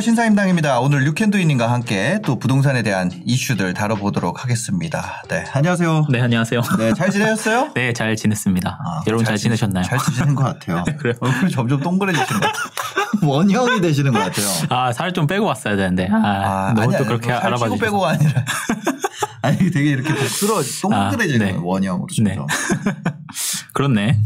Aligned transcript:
안녕하세요. 0.00 0.14
신사임당입니다. 0.14 0.80
오늘 0.80 1.04
유캔도인님과 1.06 1.70
함께 1.70 2.20
또 2.24 2.38
부동산에 2.38 2.82
대한 2.82 3.10
이슈들 3.26 3.74
다뤄보도록 3.74 4.42
하겠습니다. 4.42 5.22
네, 5.28 5.44
안녕하세요. 5.52 6.06
네, 6.08 6.22
안녕하세요. 6.22 6.62
네, 6.78 6.94
잘 6.94 7.10
지내셨어요? 7.10 7.72
네, 7.76 7.92
잘 7.92 8.16
지냈습니다. 8.16 8.70
아, 8.82 9.02
여러분 9.06 9.26
잘, 9.26 9.36
지내- 9.36 9.56
지내셨나요? 9.56 9.84
잘 9.84 9.98
지내는 9.98 10.34
것 10.34 10.44
같아요. 10.44 10.84
그래요? 10.98 11.12
얼굴이 11.20 11.50
점점 11.50 11.80
동그래지시는 11.80 12.40
것 12.40 12.46
같아요. 12.46 13.28
원형이 13.30 13.80
되시는 13.82 14.12
것 14.12 14.20
같아요. 14.20 14.46
아, 14.70 14.90
살 14.94 15.12
좀 15.12 15.26
빼고 15.26 15.44
왔어야 15.44 15.76
되는데. 15.76 16.08
아, 16.10 16.72
너무 16.74 16.82
아니, 16.88 16.96
또 16.96 17.04
그렇게 17.04 17.26
살 17.28 17.36
알아봐 17.44 17.56
주셔서. 17.66 17.76
빼고가 17.76 18.08
아니라. 18.08 18.44
아니, 19.42 19.58
되게 19.70 19.90
이렇게 19.90 20.14
복스러워, 20.14 20.62
동그래지는 20.80 21.46
아, 21.46 21.50
네. 21.52 21.58
원형으로. 21.62 22.06
네. 22.22 22.34
좀. 22.36 22.46
그렇네. 23.74 24.18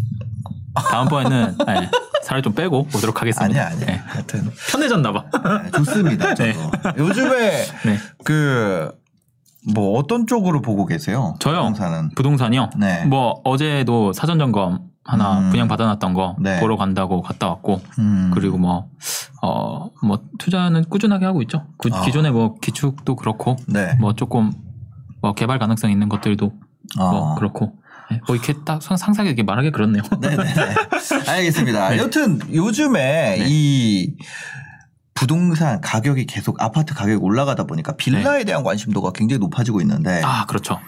다음번에는 0.75 1.57
네, 1.67 1.91
살을 2.25 2.43
좀 2.43 2.55
빼고 2.55 2.89
오도록 2.97 3.21
하겠습니다. 3.21 3.67
아니야, 3.67 3.75
아니야. 3.77 3.87
네. 3.87 4.03
하여튼. 4.07 4.51
편해졌나 4.71 5.13
봐. 5.13 5.25
네, 5.63 5.71
좋습니다. 5.73 6.35
저도. 6.35 6.53
요즘에 6.99 7.51
네. 7.85 7.99
그, 8.25 8.91
뭐 9.75 9.99
어떤 9.99 10.27
쪽으로 10.27 10.61
보고 10.63 10.87
계세요? 10.87 11.35
저요? 11.39 11.57
부동산은. 11.59 12.11
부동산이요? 12.17 12.71
네. 12.79 13.05
뭐 13.05 13.41
어제도 13.45 14.13
사전 14.13 14.39
점검 14.39 14.81
하나 15.05 15.39
음. 15.39 15.51
분양 15.51 15.69
받아놨던 15.69 16.15
거 16.15 16.37
네. 16.41 16.61
보러 16.61 16.77
간다고 16.77 17.21
갔다 17.23 17.49
왔고 17.49 17.81
음. 17.99 18.31
그리고 18.35 18.57
뭐 18.59 18.89
어, 19.43 19.91
뭐 20.03 20.19
투자는 20.39 20.85
꾸준하게 20.85 21.27
하고 21.27 21.43
있죠. 21.43 21.67
구- 21.77 21.91
아. 21.93 22.03
기존에 22.03 22.31
뭐 22.31 22.57
기축도 22.61 23.17
그렇고 23.17 23.57
네. 23.69 23.95
뭐 24.01 24.15
조금 24.15 24.51
뭐 25.21 25.33
개발 25.35 25.59
가능성 25.59 25.91
있는 25.91 26.09
것들도 26.09 26.53
뭐 26.99 27.33
어. 27.33 27.35
그렇고 27.37 27.67
네, 27.67 27.73
뭐 28.27 28.37
이렇게 28.37 28.55
딱 28.65 28.83
상- 28.83 28.97
상세하게 28.97 29.31
이렇게 29.31 29.43
말하기 29.43 29.71
그렇네요. 29.71 30.03
네네. 30.21 30.37
알겠습니다. 31.27 31.91
네. 31.91 31.99
여튼 31.99 32.41
요즘에 32.53 33.37
네. 33.39 33.45
이 33.49 34.15
부동산 35.15 35.81
가격이 35.81 36.27
계속 36.27 36.61
아파트 36.63 36.93
가격이 36.95 37.17
올라가다 37.23 37.65
보니까 37.65 37.97
빌라에 37.97 38.45
대한 38.45 38.63
관심도가 38.65 39.13
굉장히 39.15 39.39
높아지고 39.39 39.81
있는데 39.81 40.17
네. 40.17 40.23
아 40.25 40.45
그렇죠. 40.47 40.81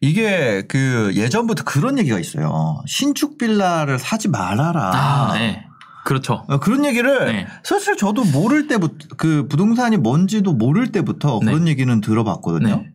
이게 0.00 0.64
그 0.68 1.12
예전부터 1.14 1.64
그런 1.64 1.98
얘기가 1.98 2.18
있어요. 2.18 2.82
신축 2.86 3.38
빌라를 3.38 3.98
사지 3.98 4.28
말아라. 4.28 4.90
아, 4.94 5.32
네. 5.38 5.64
그렇죠. 6.04 6.44
어, 6.48 6.58
그런 6.58 6.84
얘기를 6.84 7.26
네. 7.26 7.46
사실 7.62 7.96
저도 7.96 8.24
모를 8.24 8.66
때부터 8.66 9.06
그 9.16 9.46
부동산이 9.48 9.96
뭔지도 9.98 10.52
모를 10.52 10.90
때부터 10.90 11.38
네. 11.44 11.52
그런 11.52 11.68
얘기는 11.68 12.00
들어봤거든요. 12.00 12.76
네. 12.76 12.91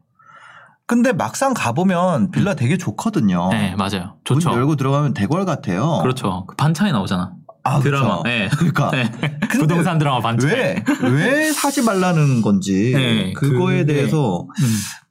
근데 0.87 1.11
막상 1.11 1.53
가보면 1.53 2.31
빌라 2.31 2.53
되게 2.55 2.77
좋거든요. 2.77 3.49
네 3.51 3.75
맞아요. 3.75 4.13
문 4.27 4.39
좋죠. 4.39 4.51
열고 4.53 4.77
들어가면 4.77 5.13
대궐 5.13 5.45
같아요. 5.45 5.99
그렇죠. 6.01 6.45
그 6.47 6.55
반찬이 6.55 6.91
나오잖아. 6.93 7.33
아, 7.63 7.79
드라마. 7.79 8.21
그렇죠. 8.21 8.23
네. 8.23 8.47
그러니까 8.57 8.91
네. 8.91 9.11
부동산 9.51 9.97
드라마 9.97 10.21
반찬. 10.21 10.49
왜, 10.49 10.83
왜 11.03 11.51
사지 11.51 11.81
말라는 11.83 12.41
건지 12.41 12.93
네, 12.95 13.33
그거에 13.33 13.81
그게- 13.83 13.93
대해서 13.93 14.47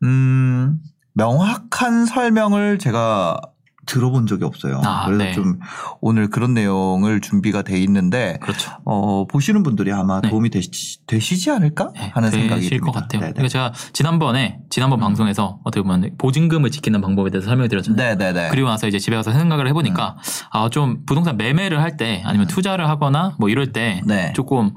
음. 0.02 0.06
음, 0.08 0.78
명확한 1.12 2.06
설명을 2.06 2.78
제가 2.78 3.38
들어본 3.86 4.26
적이 4.26 4.44
없어요. 4.44 4.80
아, 4.84 5.06
그래서 5.06 5.24
네. 5.24 5.32
좀 5.32 5.58
오늘 6.00 6.28
그런 6.28 6.54
내용을 6.54 7.20
준비가 7.20 7.62
돼 7.62 7.78
있는데 7.80 8.38
그렇죠. 8.42 8.70
어, 8.84 9.26
보시는 9.26 9.62
분들이 9.62 9.92
아마 9.92 10.20
네. 10.20 10.28
도움이 10.28 10.50
되시, 10.50 10.70
되시지 11.06 11.50
않을까 11.50 11.92
네, 11.94 12.10
하는 12.14 12.30
생각이 12.30 12.62
되실 12.62 12.78
듭니다. 12.78 12.86
것 12.86 12.92
같아요. 13.00 13.20
네네. 13.20 13.32
그러니까 13.32 13.48
제가 13.48 13.72
지난번에 13.92 14.58
지난번 14.70 14.98
방송에서 15.00 15.60
어떻게 15.64 15.82
보면 15.82 16.10
보증금을 16.18 16.70
지키는 16.70 17.00
방법에 17.00 17.30
대해서 17.30 17.46
설명드렸잖아요. 17.48 18.16
네네네. 18.16 18.48
그리고 18.50 18.68
나서 18.68 18.86
이제 18.88 18.98
집에 18.98 19.16
가서 19.16 19.32
생각을 19.32 19.68
해보니까 19.68 20.16
아좀 20.50 21.04
부동산 21.06 21.36
매매를 21.36 21.80
할 21.80 21.96
때 21.96 22.22
아니면 22.26 22.46
투자를 22.46 22.88
하거나 22.90 23.34
뭐 23.38 23.48
이럴 23.48 23.72
때 23.72 24.02
네. 24.04 24.32
조금 24.34 24.72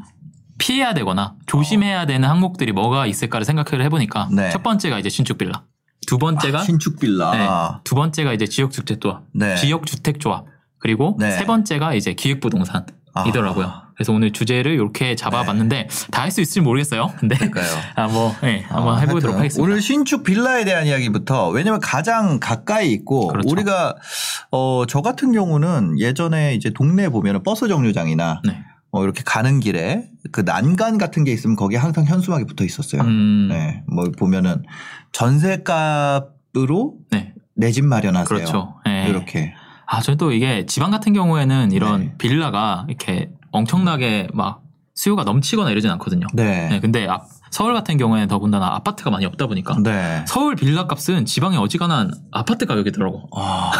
피해야 0.57 0.93
되거나 0.93 1.35
조심해야 1.47 2.05
되는 2.05 2.29
항목들이 2.29 2.71
뭐가 2.71 3.07
있을까를 3.07 3.43
생각을 3.45 3.83
해보니까 3.85 4.29
네. 4.31 4.49
첫 4.51 4.61
번째가 4.63 4.99
이제 4.99 5.09
신축 5.09 5.37
빌라, 5.37 5.63
두 6.09 6.17
번째가 6.17 6.63
신축 6.63 6.99
빌라. 6.99 7.31
네, 7.31 7.47
두 7.83 7.95
번째가 7.95 8.33
이제 8.33 8.47
지역 8.47 8.71
주택 8.71 8.99
조합, 8.99 9.23
네. 9.33 9.55
지역 9.55 9.85
주택 9.85 10.19
조합 10.19 10.45
그리고 10.79 11.15
네. 11.19 11.31
세 11.31 11.45
번째가 11.45 11.93
이제 11.93 12.13
기획 12.13 12.39
부동산 12.41 12.85
이더라고요. 13.27 13.65
아. 13.65 13.89
그래서 13.95 14.13
오늘 14.13 14.31
주제를 14.31 14.71
이렇게 14.71 15.13
잡아봤는데 15.15 15.89
다할 16.11 16.31
수 16.31 16.39
있을지 16.39 16.61
모르겠어요. 16.61 17.11
근데. 17.19 17.35
아뭐 17.95 18.33
네, 18.41 18.61
한번 18.69 18.95
아, 18.95 18.99
해보도록 18.99 19.23
하여튼 19.23 19.39
하겠습니다. 19.39 19.63
오늘 19.63 19.81
신축 19.81 20.23
빌라에 20.23 20.63
대한 20.63 20.85
이야기부터 20.87 21.49
왜냐면 21.49 21.81
가장 21.81 22.39
가까이 22.39 22.91
있고 22.93 23.27
그렇죠. 23.27 23.49
우리가 23.49 23.95
어 24.51 24.85
저 24.87 25.01
같은 25.01 25.33
경우는 25.33 25.99
예전에 25.99 26.55
이제 26.55 26.69
동네에 26.69 27.09
보면은 27.09 27.43
버스 27.43 27.67
정류장이나 27.67 28.41
네. 28.45 28.63
어 28.91 29.03
이렇게 29.03 29.21
가는 29.25 29.59
길에 29.59 30.05
그 30.31 30.41
난간 30.41 30.97
같은 30.97 31.23
게 31.25 31.31
있으면 31.33 31.55
거기에 31.57 31.77
항상 31.77 32.05
현수막이 32.05 32.45
붙어 32.45 32.63
있었어요. 32.63 33.01
음, 33.01 33.49
네. 33.51 33.83
뭐 33.87 34.05
보면은 34.17 34.63
전세값으로 35.11 36.93
네. 37.11 37.33
내집 37.55 37.85
마련하세요. 37.85 38.25
그렇죠. 38.25 38.75
네. 38.85 39.07
이렇게. 39.09 39.53
아, 39.85 40.01
저도 40.01 40.31
이게 40.31 40.65
지방 40.65 40.91
같은 40.91 41.13
경우에는 41.13 41.71
이런 41.71 42.01
네. 42.01 42.13
빌라가 42.17 42.85
이렇게 42.87 43.31
엄청나게 43.51 44.27
막 44.33 44.61
수요가 44.93 45.23
넘치거나 45.23 45.71
이러진 45.71 45.89
않거든요. 45.91 46.27
네. 46.33 46.67
네, 46.69 46.79
근데 46.79 47.07
앞- 47.07 47.25
서울 47.51 47.73
같은 47.73 47.97
경우에는 47.97 48.27
더군다나 48.27 48.75
아파트가 48.75 49.09
많이 49.09 49.25
없다 49.25 49.47
보니까 49.47 49.77
네. 49.81 50.23
서울 50.27 50.55
빌라 50.55 50.85
값은 50.85 51.25
지방에 51.25 51.57
어지간한 51.57 52.11
아파트 52.31 52.65
가격이더라고. 52.67 53.29
아, 53.35 53.71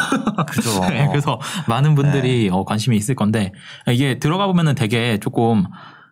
그죠. 0.48 0.80
네, 0.90 1.08
그래서 1.08 1.40
많은 1.68 1.94
분들이 1.94 2.50
어, 2.52 2.64
관심이 2.64 2.98
있을 2.98 3.16
건데 3.16 3.52
이게 3.88 4.18
들어가 4.18 4.48
보면은 4.48 4.74
되게 4.76 5.20
조금 5.20 5.66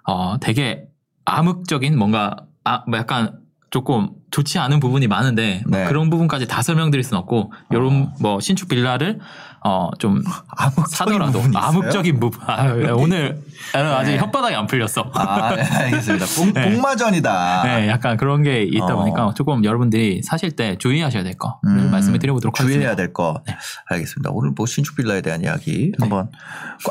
어 0.06 0.38
되게 0.40 0.84
암흑적인 1.26 1.98
뭔가 1.98 2.36
아, 2.64 2.84
뭐 2.88 3.00
약간 3.00 3.40
조금 3.72 4.10
좋지 4.32 4.60
않은 4.60 4.80
부분이 4.80 5.08
많은데 5.08 5.64
뭐 5.68 5.80
네. 5.80 5.86
그런 5.86 6.10
부분까지 6.10 6.48
다 6.48 6.62
설명드릴 6.62 7.04
수는 7.04 7.20
없고 7.20 7.54
이런 7.72 8.04
어. 8.04 8.14
뭐 8.20 8.40
신축 8.40 8.68
빌라를 8.68 9.20
어좀 9.62 10.22
사더라도? 10.92 11.42
암흑적인 11.54 12.20
부분 12.20 12.40
아, 12.46 12.72
오늘 12.96 13.42
아직 13.74 14.12
네. 14.12 14.18
혓바닥이 14.20 14.54
안 14.54 14.68
풀렸어. 14.68 15.10
아, 15.14 15.56
네, 15.56 15.64
알겠습니다. 15.64 16.26
복, 16.38 16.54
네. 16.54 16.70
복마전이다. 16.72 17.64
네, 17.64 17.88
약간 17.90 18.18
그런 18.18 18.44
게 18.44 18.64
있다 18.64 18.86
어. 18.94 18.98
보니까 18.98 19.34
조금 19.36 19.64
여러분들이 19.66 20.22
사실 20.24 20.52
때 20.56 20.78
주의하셔야 20.78 21.24
될 21.24 21.38
거를 21.38 21.58
음, 21.66 21.92
말씀을 21.92 22.20
드려보도록 22.20 22.54
하겠습니다. 22.60 22.76
주의해야 22.78 22.96
될 22.96 23.14
거. 23.14 23.42
네. 23.48 23.58
알겠습니다. 23.90 24.30
오늘 24.32 24.52
뭐 24.56 24.66
신축 24.68 24.96
빌라에 24.96 25.22
대한 25.22 25.42
이야기 25.44 25.92
한번. 26.00 26.30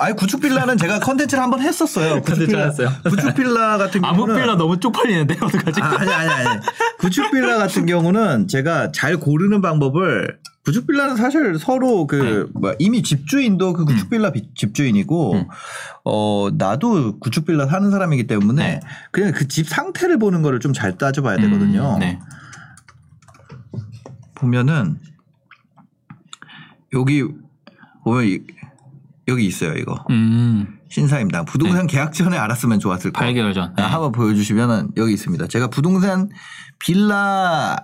아니 0.00 0.14
구축 0.16 0.40
빌라는 0.40 0.76
제가 0.76 0.98
컨텐츠를 1.00 1.42
한번 1.42 1.60
했었어요. 1.60 2.20
구축 2.22 2.26
컨텐츠 2.26 2.46
빌라, 2.46 2.62
하셨어요? 2.66 2.88
구축 3.04 3.34
빌라 3.36 3.78
같은 3.78 4.00
경우는 4.02 4.22
암흑 4.34 4.36
빌라 4.42 4.56
너무 4.56 4.80
쪽팔리는데 4.80 5.36
어떡하지? 5.40 5.80
아, 5.82 5.96
아니 6.00 6.12
아니 6.12 6.30
아니. 6.30 6.60
구축 6.98 7.25
빌라 7.32 7.56
같은 7.58 7.86
경우는 7.86 8.48
제가 8.48 8.92
잘 8.92 9.16
고르는 9.18 9.60
방법을 9.60 10.38
구축 10.64 10.86
빌라는 10.88 11.16
사실 11.16 11.58
서로 11.60 12.06
그 12.08 12.50
뭐야, 12.54 12.74
이미 12.80 13.02
집주인도 13.02 13.72
그 13.72 13.84
구축 13.84 14.10
빌라 14.10 14.32
비- 14.32 14.50
집주인이고 14.54 15.34
네. 15.34 15.40
음. 15.42 15.46
어 16.04 16.48
나도 16.52 17.18
구축 17.20 17.46
빌라 17.46 17.66
사는 17.66 17.88
사람이기 17.90 18.26
때문에 18.26 18.66
네. 18.66 18.80
그냥 19.12 19.32
그 19.32 19.46
집 19.46 19.68
상태를 19.68 20.18
보는 20.18 20.42
거를 20.42 20.58
좀 20.60 20.72
잘 20.72 20.98
따져봐야 20.98 21.36
되거든요. 21.38 21.94
음, 21.94 22.00
네. 22.00 22.18
보면은 24.34 24.98
여기 26.92 27.24
보면 28.04 28.24
이- 28.26 28.40
여기 29.28 29.44
있어요 29.46 29.72
이거 29.74 30.04
음, 30.10 30.78
신사임당 30.88 31.46
부동산 31.46 31.86
계약 31.86 32.12
전에 32.12 32.36
알았으면 32.36 32.78
좋았을 32.78 33.12
거. 33.12 33.24
8개월 33.24 33.54
전. 33.54 33.74
네. 33.76 33.82
아, 33.82 33.86
한번 33.86 34.12
보여주시면은 34.12 34.90
여기 34.96 35.12
있습니다. 35.14 35.46
제가 35.48 35.68
부동산 35.68 36.28
빌라 36.78 37.76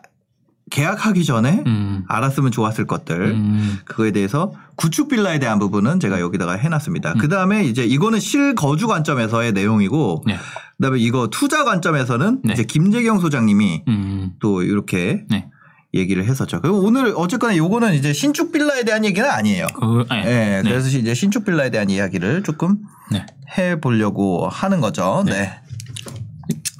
계약하기 0.70 1.24
전에 1.24 1.62
음, 1.66 2.04
알았으면 2.08 2.50
좋았을 2.50 2.86
것들 2.86 3.32
음, 3.32 3.78
그거에 3.84 4.10
대해서 4.10 4.52
구축 4.76 5.08
빌라에 5.08 5.38
대한 5.38 5.58
부분은 5.58 6.00
제가 6.00 6.18
여기다가 6.18 6.54
해놨습니다. 6.54 7.14
그 7.14 7.28
다음에 7.28 7.64
이제 7.64 7.84
이거는 7.84 8.20
실거주 8.20 8.86
관점에서의 8.86 9.52
내용이고 9.52 10.24
네. 10.26 10.36
그다음에 10.78 10.98
이거 10.98 11.28
투자 11.28 11.64
관점에서는 11.64 12.40
네. 12.44 12.52
이제 12.54 12.64
김재경 12.64 13.20
소장님이 13.20 13.82
음, 13.86 14.32
또 14.40 14.62
이렇게 14.62 15.24
네. 15.28 15.48
얘기를 15.94 16.24
했었죠. 16.24 16.62
그리고 16.62 16.78
오늘 16.80 17.12
어쨌거나 17.16 17.54
요거는 17.54 17.92
이제 17.92 18.14
신축 18.14 18.50
빌라에 18.50 18.82
대한 18.84 19.04
얘기는 19.04 19.28
아니에요. 19.28 19.66
그, 19.78 20.06
네. 20.08 20.22
예, 20.24 20.62
네. 20.62 20.70
그래서 20.70 20.88
이제 20.88 21.12
신축 21.12 21.44
빌라에 21.44 21.70
대한 21.70 21.90
이야기를 21.90 22.44
조금 22.44 22.78
네. 23.10 23.26
해 23.58 23.78
보려고 23.78 24.48
하는 24.48 24.80
거죠. 24.80 25.22
네. 25.26 25.60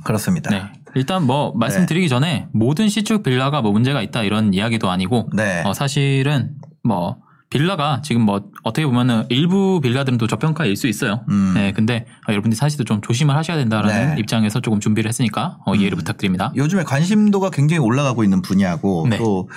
그렇습니다. 0.03 0.73
네. 0.95 1.01
일단 1.01 1.27
뭐 1.27 1.53
말씀드리기 1.57 2.09
전에 2.09 2.49
모든 2.53 2.89
시축 2.89 3.23
빌라가 3.23 3.63
뭐 3.63 3.73
문제가 3.73 4.03
있다 4.03 4.23
이런 4.23 4.55
이야기도 4.55 4.91
아니고 4.91 5.31
네. 5.35 5.63
어, 5.65 5.73
사실은 5.73 6.57
뭐 6.85 7.22
빌라가 7.53 8.01
지금 8.03 8.23
뭐 8.23 8.41
어떻게 8.63 8.87
보면은 8.87 9.27
일부 9.29 9.79
빌라들은 9.83 10.17
또 10.17 10.27
저평가일 10.27 10.75
수 10.75 10.87
있어요. 10.87 11.21
음. 11.29 11.53
네, 11.55 11.73
근데 11.73 12.07
어, 12.27 12.33
여러분들이 12.33 12.57
사실도 12.57 12.85
좀 12.85 13.03
조심을 13.03 13.37
하셔야 13.37 13.59
된다라는 13.59 14.15
네. 14.15 14.21
입장에서 14.21 14.61
조금 14.61 14.81
준비를 14.81 15.07
했으니까 15.07 15.59
어, 15.67 15.75
이해를 15.75 15.97
음. 15.97 15.99
부탁드립니다. 15.99 16.51
요즘에 16.57 16.83
관심도가 16.85 17.51
굉장히 17.51 17.81
올라가고 17.81 18.25
있는 18.25 18.41
분야고 18.41 19.07
네. 19.11 19.19
또 19.19 19.51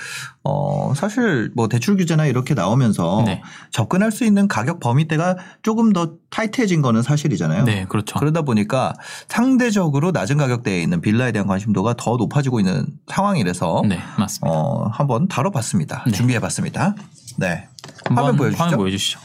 어, 0.44 0.92
사실 0.94 1.50
뭐 1.56 1.68
대출 1.68 1.96
규제나 1.96 2.26
이렇게 2.26 2.52
나오면서 2.52 3.22
네. 3.24 3.40
접근할 3.70 4.12
수 4.12 4.26
있는 4.26 4.46
가격 4.46 4.78
범위대가 4.78 5.36
조금 5.62 5.94
더 5.94 6.12
타이트해진 6.28 6.82
거는 6.82 7.00
사실이잖아요. 7.00 7.64
네, 7.64 7.86
그렇죠. 7.88 8.18
그러다 8.18 8.42
보니까 8.42 8.92
상대적으로 9.28 10.10
낮은 10.10 10.36
가격대에 10.36 10.82
있는 10.82 11.00
빌라에 11.00 11.32
대한 11.32 11.48
관심도가 11.48 11.94
더 11.96 12.16
높아지고 12.18 12.60
있는 12.60 12.86
상황이라서 13.06 13.84
네, 13.88 14.00
맞습니다. 14.18 14.50
어, 14.50 14.88
한번 14.92 15.28
다뤄봤습니다. 15.28 16.04
네. 16.06 16.12
준비해봤습니다. 16.12 16.94
네. 17.38 17.68
화면 18.08 18.36
보여주시죠. 18.36 18.62
화면 18.62 18.78
보여주시죠. 18.78 19.20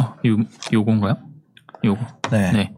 어, 0.00 0.14
요, 0.26 0.36
요건가요? 0.72 1.16
요거. 1.84 2.00
네. 2.30 2.52
네. 2.52 2.72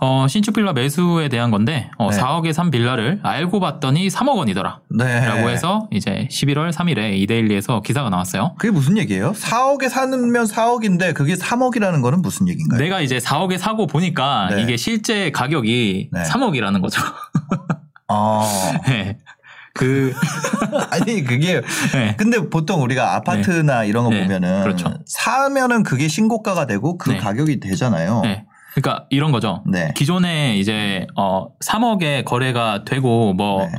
어, 0.00 0.26
신축 0.28 0.54
빌라 0.54 0.72
매수에 0.72 1.28
대한 1.28 1.50
건데 1.50 1.88
어, 1.96 2.10
네. 2.10 2.18
4억에 2.18 2.52
산 2.52 2.70
빌라를 2.70 3.20
알고 3.22 3.58
봤더니 3.60 4.08
3억 4.08 4.36
원이더라. 4.36 4.80
네. 4.90 5.26
라고 5.26 5.48
해서 5.48 5.88
이제 5.90 6.28
11월 6.30 6.72
3일에 6.72 7.16
이데일리에서 7.18 7.80
기사가 7.80 8.10
나왔어요. 8.10 8.54
그게 8.58 8.70
무슨 8.70 8.98
얘기예요? 8.98 9.32
4억에 9.32 9.88
사면 9.88 10.20
4억인데 10.32 11.14
그게 11.14 11.34
3억이라는 11.34 12.02
거는 12.02 12.20
무슨 12.20 12.48
얘기인가요? 12.48 12.80
내가 12.80 13.00
이제 13.00 13.18
4억에 13.18 13.56
사고 13.56 13.86
보니까 13.86 14.48
네. 14.50 14.62
이게 14.62 14.76
실제 14.76 15.30
가격이 15.30 16.10
네. 16.12 16.22
3억이라는 16.22 16.82
거죠. 16.82 17.00
아. 18.08 18.42
네. 18.86 19.18
그, 19.74 20.14
아니 20.90 21.24
그게 21.24 21.60
네. 21.92 22.14
근데 22.16 22.48
보통 22.48 22.82
우리가 22.82 23.16
아파트나 23.16 23.84
이런 23.84 24.04
거 24.04 24.10
네. 24.10 24.22
보면은 24.22 24.62
그렇죠. 24.62 24.94
사면은 25.04 25.82
그게 25.82 26.08
신고가가 26.08 26.66
되고 26.66 26.96
그 26.96 27.10
네. 27.10 27.16
가격이 27.18 27.60
되잖아요. 27.60 28.20
네. 28.22 28.44
그러니까 28.74 29.06
이런 29.10 29.32
거죠. 29.32 29.62
네. 29.66 29.92
기존에 29.94 30.56
이제 30.56 31.06
어 31.16 31.48
3억에 31.58 32.24
거래가 32.24 32.84
되고 32.84 33.34
뭐 33.34 33.66
네. 33.66 33.72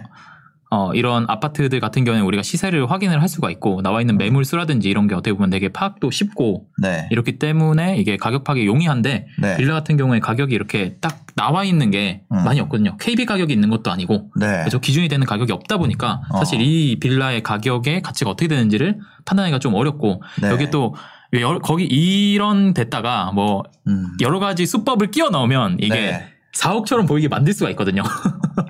어, 0.75 0.93
이런 0.93 1.25
아파트들 1.29 1.79
같은 1.79 2.03
경우는 2.03 2.25
우리가 2.25 2.43
시세를 2.43 2.91
확인을 2.91 3.21
할 3.21 3.29
수가 3.29 3.49
있고 3.51 3.81
나와 3.81 4.01
있는 4.01 4.17
매물 4.17 4.43
수라든지 4.43 4.89
이런 4.89 5.07
게 5.07 5.15
어떻게 5.15 5.31
보면 5.31 5.49
되게 5.49 5.69
파악도 5.69 6.11
쉽고 6.11 6.65
네. 6.81 7.07
이렇기 7.11 7.39
때문에 7.39 7.95
이게 7.97 8.17
가격 8.17 8.43
파악이 8.43 8.65
용이한데 8.65 9.27
네. 9.39 9.57
빌라 9.57 9.73
같은 9.75 9.95
경우에 9.95 10.19
가격이 10.19 10.53
이렇게 10.53 10.97
딱 10.99 11.25
나와 11.37 11.63
있는 11.63 11.91
게 11.91 12.23
음. 12.33 12.43
많이 12.43 12.59
없거든요. 12.59 12.97
KB 12.97 13.25
가격이 13.25 13.53
있는 13.53 13.69
것도 13.69 13.89
아니고 13.89 14.31
네. 14.35 14.47
그래서 14.59 14.79
기준이 14.79 15.07
되는 15.07 15.25
가격이 15.25 15.53
없다 15.53 15.77
보니까 15.77 16.21
어. 16.29 16.39
사실 16.39 16.59
이 16.61 16.97
빌라의 16.99 17.41
가격의 17.43 18.01
가치가 18.01 18.31
어떻게 18.31 18.49
되는지를 18.49 18.99
판단하기가 19.23 19.59
좀 19.59 19.75
어렵고 19.75 20.21
네. 20.41 20.49
여기 20.49 20.69
또 20.71 20.93
여러- 21.33 21.59
거기 21.59 21.85
이런 21.85 22.73
데다가 22.73 23.31
뭐 23.33 23.63
음. 23.87 24.07
여러 24.21 24.39
가지 24.39 24.65
수법을 24.65 25.11
끼워 25.11 25.29
넣으면 25.29 25.77
이게 25.79 25.93
네. 25.95 26.27
4억처럼 26.55 27.07
보이게 27.07 27.27
만들 27.27 27.53
수가 27.53 27.69
있거든요. 27.71 28.03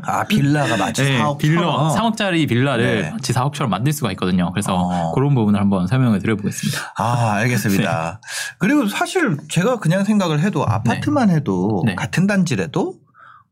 아 0.04 0.24
빌라가 0.26 0.76
마치 0.78 1.04
네, 1.06 1.20
4억 1.20 1.38
빌라 1.38 1.94
3억짜리 1.96 2.48
빌라를 2.48 3.02
네. 3.04 3.12
마치 3.12 3.32
4억처럼 3.34 3.68
만들 3.68 3.94
수가 3.94 4.12
있거든요. 4.12 4.52
그래서 4.52 4.76
어. 4.76 5.12
그런 5.14 5.36
부분을 5.36 5.60
한번 5.60 5.88
설명을 5.88 6.20
드려보겠습니다. 6.20 6.94
아, 6.98 7.34
알겠습니다. 7.36 8.20
그리고 8.58 8.88
사실 8.88 9.38
제가 9.50 9.78
그냥 9.80 10.04
생각을 10.04 10.42
해도 10.42 10.66
아파트만 10.66 11.30
해도 11.30 11.84
네. 11.86 11.96
같은 11.96 12.28
단지라도 12.28 12.96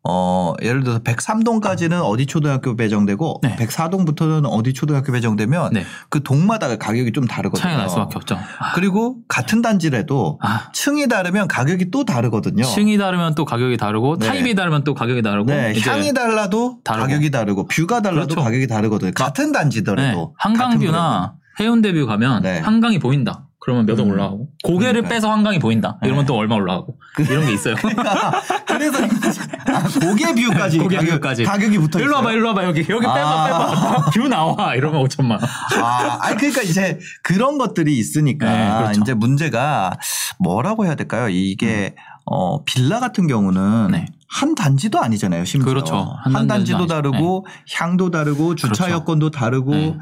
어, 0.05 0.53
예를 0.61 0.83
들어서 0.83 0.99
103동까지는 0.99 2.01
어디 2.03 2.25
초등학교 2.25 2.75
배정되고 2.75 3.39
네. 3.41 3.55
104동부터는 3.55 4.45
어디 4.49 4.73
초등학교 4.73 5.13
배정되면 5.13 5.71
네. 5.73 5.85
그 6.09 6.21
동마다 6.23 6.75
가격이 6.75 7.13
좀 7.13 7.25
다르거든요. 7.25 7.63
차이가 7.63 7.79
날 7.79 7.89
수밖에 7.89 8.15
없죠. 8.17 8.35
아, 8.35 8.73
그리고 8.73 9.17
같은 9.29 9.61
단지라도 9.61 10.39
아, 10.41 10.69
층이 10.73 11.07
다르면 11.07 11.47
가격이 11.47 11.89
또 11.89 12.03
다르거든요. 12.03 12.63
층이 12.63 12.97
다르면 12.97 13.35
또 13.35 13.45
가격이 13.45 13.77
다르고 13.77 14.17
네. 14.17 14.27
타입이 14.27 14.55
다르면 14.55 14.83
또 14.83 14.93
가격이 14.93 15.21
다르고 15.21 15.49
네, 15.49 15.73
향이 15.79 16.13
달라도 16.13 16.79
다르고. 16.83 17.07
가격이 17.07 17.31
다르고 17.31 17.67
뷰가 17.67 18.01
달라도 18.01 18.27
그렇죠. 18.27 18.43
가격이 18.43 18.67
다르거든요. 18.67 19.11
같은 19.15 19.53
단지더라도 19.53 20.19
네, 20.19 20.33
한강뷰나 20.37 21.35
해운대뷰 21.59 22.05
가면 22.07 22.41
네. 22.41 22.59
한강이 22.59 22.99
보인다. 22.99 23.47
그러면 23.63 23.85
몇억 23.85 24.01
음. 24.01 24.09
올라가고 24.11 24.47
고개를 24.63 24.93
그러니까요. 25.03 25.09
빼서 25.09 25.31
한강이 25.31 25.59
보인다. 25.59 25.97
이러면 26.03 26.23
네. 26.23 26.27
또 26.27 26.35
얼마 26.35 26.55
올라가고 26.55 26.97
이런 27.19 27.45
게 27.45 27.53
있어요. 27.53 27.75
그래서 28.67 29.03
아, 29.03 29.83
고개 30.05 30.33
뷰까지 30.35 30.79
고개 30.79 30.97
가격, 30.97 31.11
뷰까지. 31.15 31.43
가격이 31.45 31.77
붙어 31.77 31.99
있어요. 31.99 32.05
일로 32.09 32.15
와봐, 32.17 32.31
일로 32.33 32.47
와봐 32.49 32.65
여기 32.65 32.79
여기 32.89 33.05
빼봐 33.05 33.13
아. 33.15 33.45
빼봐 33.45 34.09
뷰 34.11 34.27
나와 34.27 34.75
이러면 34.75 35.01
5천만 35.05 35.31
원. 35.31 35.41
아, 35.81 36.17
아니 36.21 36.35
그러니까 36.35 36.61
이제 36.61 36.99
그런 37.21 37.57
것들이 37.57 37.97
있으니까 37.97 38.45
네, 38.51 38.77
그렇죠. 38.83 39.01
이제 39.01 39.13
문제가 39.13 39.93
뭐라고 40.39 40.85
해야 40.85 40.95
될까요? 40.95 41.29
이게 41.29 41.95
어 42.25 42.63
빌라 42.65 42.99
같은 42.99 43.27
경우는 43.27 43.61
음. 43.61 43.91
네. 43.91 44.05
한 44.33 44.55
단지도 44.55 44.99
아니잖아요. 44.99 45.45
심지어 45.45 45.69
그렇죠. 45.69 46.17
한, 46.23 46.35
한 46.35 46.47
단지도 46.47 46.87
다르고 46.87 47.45
향도 47.75 48.09
다르고 48.09 48.55
주차 48.55 48.85
그렇죠. 48.85 48.91
여건도 48.95 49.29
다르고 49.29 49.71
네. 49.71 49.97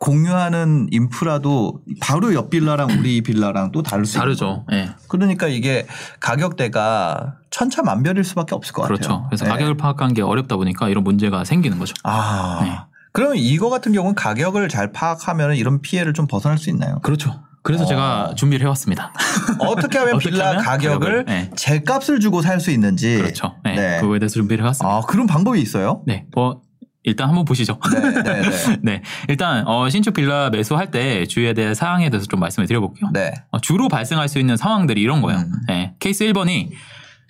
공유하는 0.00 0.88
인프라도 0.90 1.80
바로 2.00 2.34
옆 2.34 2.50
빌라랑 2.50 2.88
우리 2.98 3.22
빌라랑 3.22 3.70
또 3.70 3.84
다를 3.84 4.04
수 4.04 4.18
다르죠. 4.18 4.64
예. 4.72 4.90
그러니까 5.06 5.46
이게 5.46 5.86
가격대가 6.18 7.36
천차만별일 7.50 8.24
수밖에 8.24 8.56
없을 8.56 8.72
것 8.72 8.82
그렇죠. 8.82 9.08
같아요. 9.08 9.26
그래서 9.28 9.44
네. 9.44 9.50
가격을 9.52 9.76
파악하는 9.76 10.14
게 10.14 10.22
어렵다 10.22 10.56
보니까 10.56 10.88
이런 10.88 11.04
문제가 11.04 11.44
생기는 11.44 11.78
거죠. 11.78 11.94
아. 12.02 12.58
네. 12.62 12.76
그러면 13.12 13.36
이거 13.36 13.70
같은 13.70 13.92
경우는 13.92 14.16
가격을 14.16 14.68
잘 14.68 14.92
파악하면 14.92 15.54
이런 15.54 15.80
피해를 15.80 16.12
좀 16.12 16.26
벗어날 16.26 16.58
수 16.58 16.70
있나요? 16.70 16.98
그렇죠. 17.02 17.40
그래서 17.66 17.84
어. 17.84 17.86
제가 17.86 18.32
준비를 18.36 18.64
해왔습니다. 18.64 19.12
어떻게 19.58 19.98
하면 19.98 20.14
어떻게 20.16 20.30
빌라 20.30 20.50
하면 20.50 20.62
가격을 20.62 20.98
가격을, 20.98 21.24
네. 21.26 21.50
제 21.56 21.80
값을 21.80 22.20
주고 22.20 22.40
살 22.42 22.60
수 22.60 22.70
있는지. 22.70 23.18
그렇죠. 23.18 23.56
네. 23.64 23.74
네. 23.74 24.00
그거에 24.00 24.18
대해서 24.18 24.34
준비를 24.34 24.64
해왔습니다. 24.64 24.96
아, 24.96 25.00
그런 25.02 25.26
방법이 25.26 25.60
있어요? 25.60 26.02
네. 26.06 26.24
뭐 26.34 26.62
일단 27.02 27.28
한번 27.28 27.44
보시죠. 27.44 27.78
네, 27.92 28.22
네, 28.22 28.22
네. 28.22 28.76
네. 28.82 29.02
일단 29.28 29.66
어, 29.66 29.88
신축 29.88 30.14
빌라 30.14 30.48
매수할 30.50 30.90
때 30.90 31.26
주의해야 31.26 31.52
될 31.54 31.74
사항에 31.74 32.08
대해서 32.10 32.26
좀 32.26 32.40
말씀을 32.40 32.66
드려볼게요. 32.66 33.10
네. 33.12 33.32
어, 33.50 33.60
주로 33.60 33.88
발생할 33.88 34.28
수 34.28 34.38
있는 34.38 34.56
상황들이 34.56 35.00
이런 35.00 35.20
거예요. 35.22 35.40
음. 35.40 35.52
네. 35.68 35.94
케이스 35.98 36.24
1번이 36.24 36.70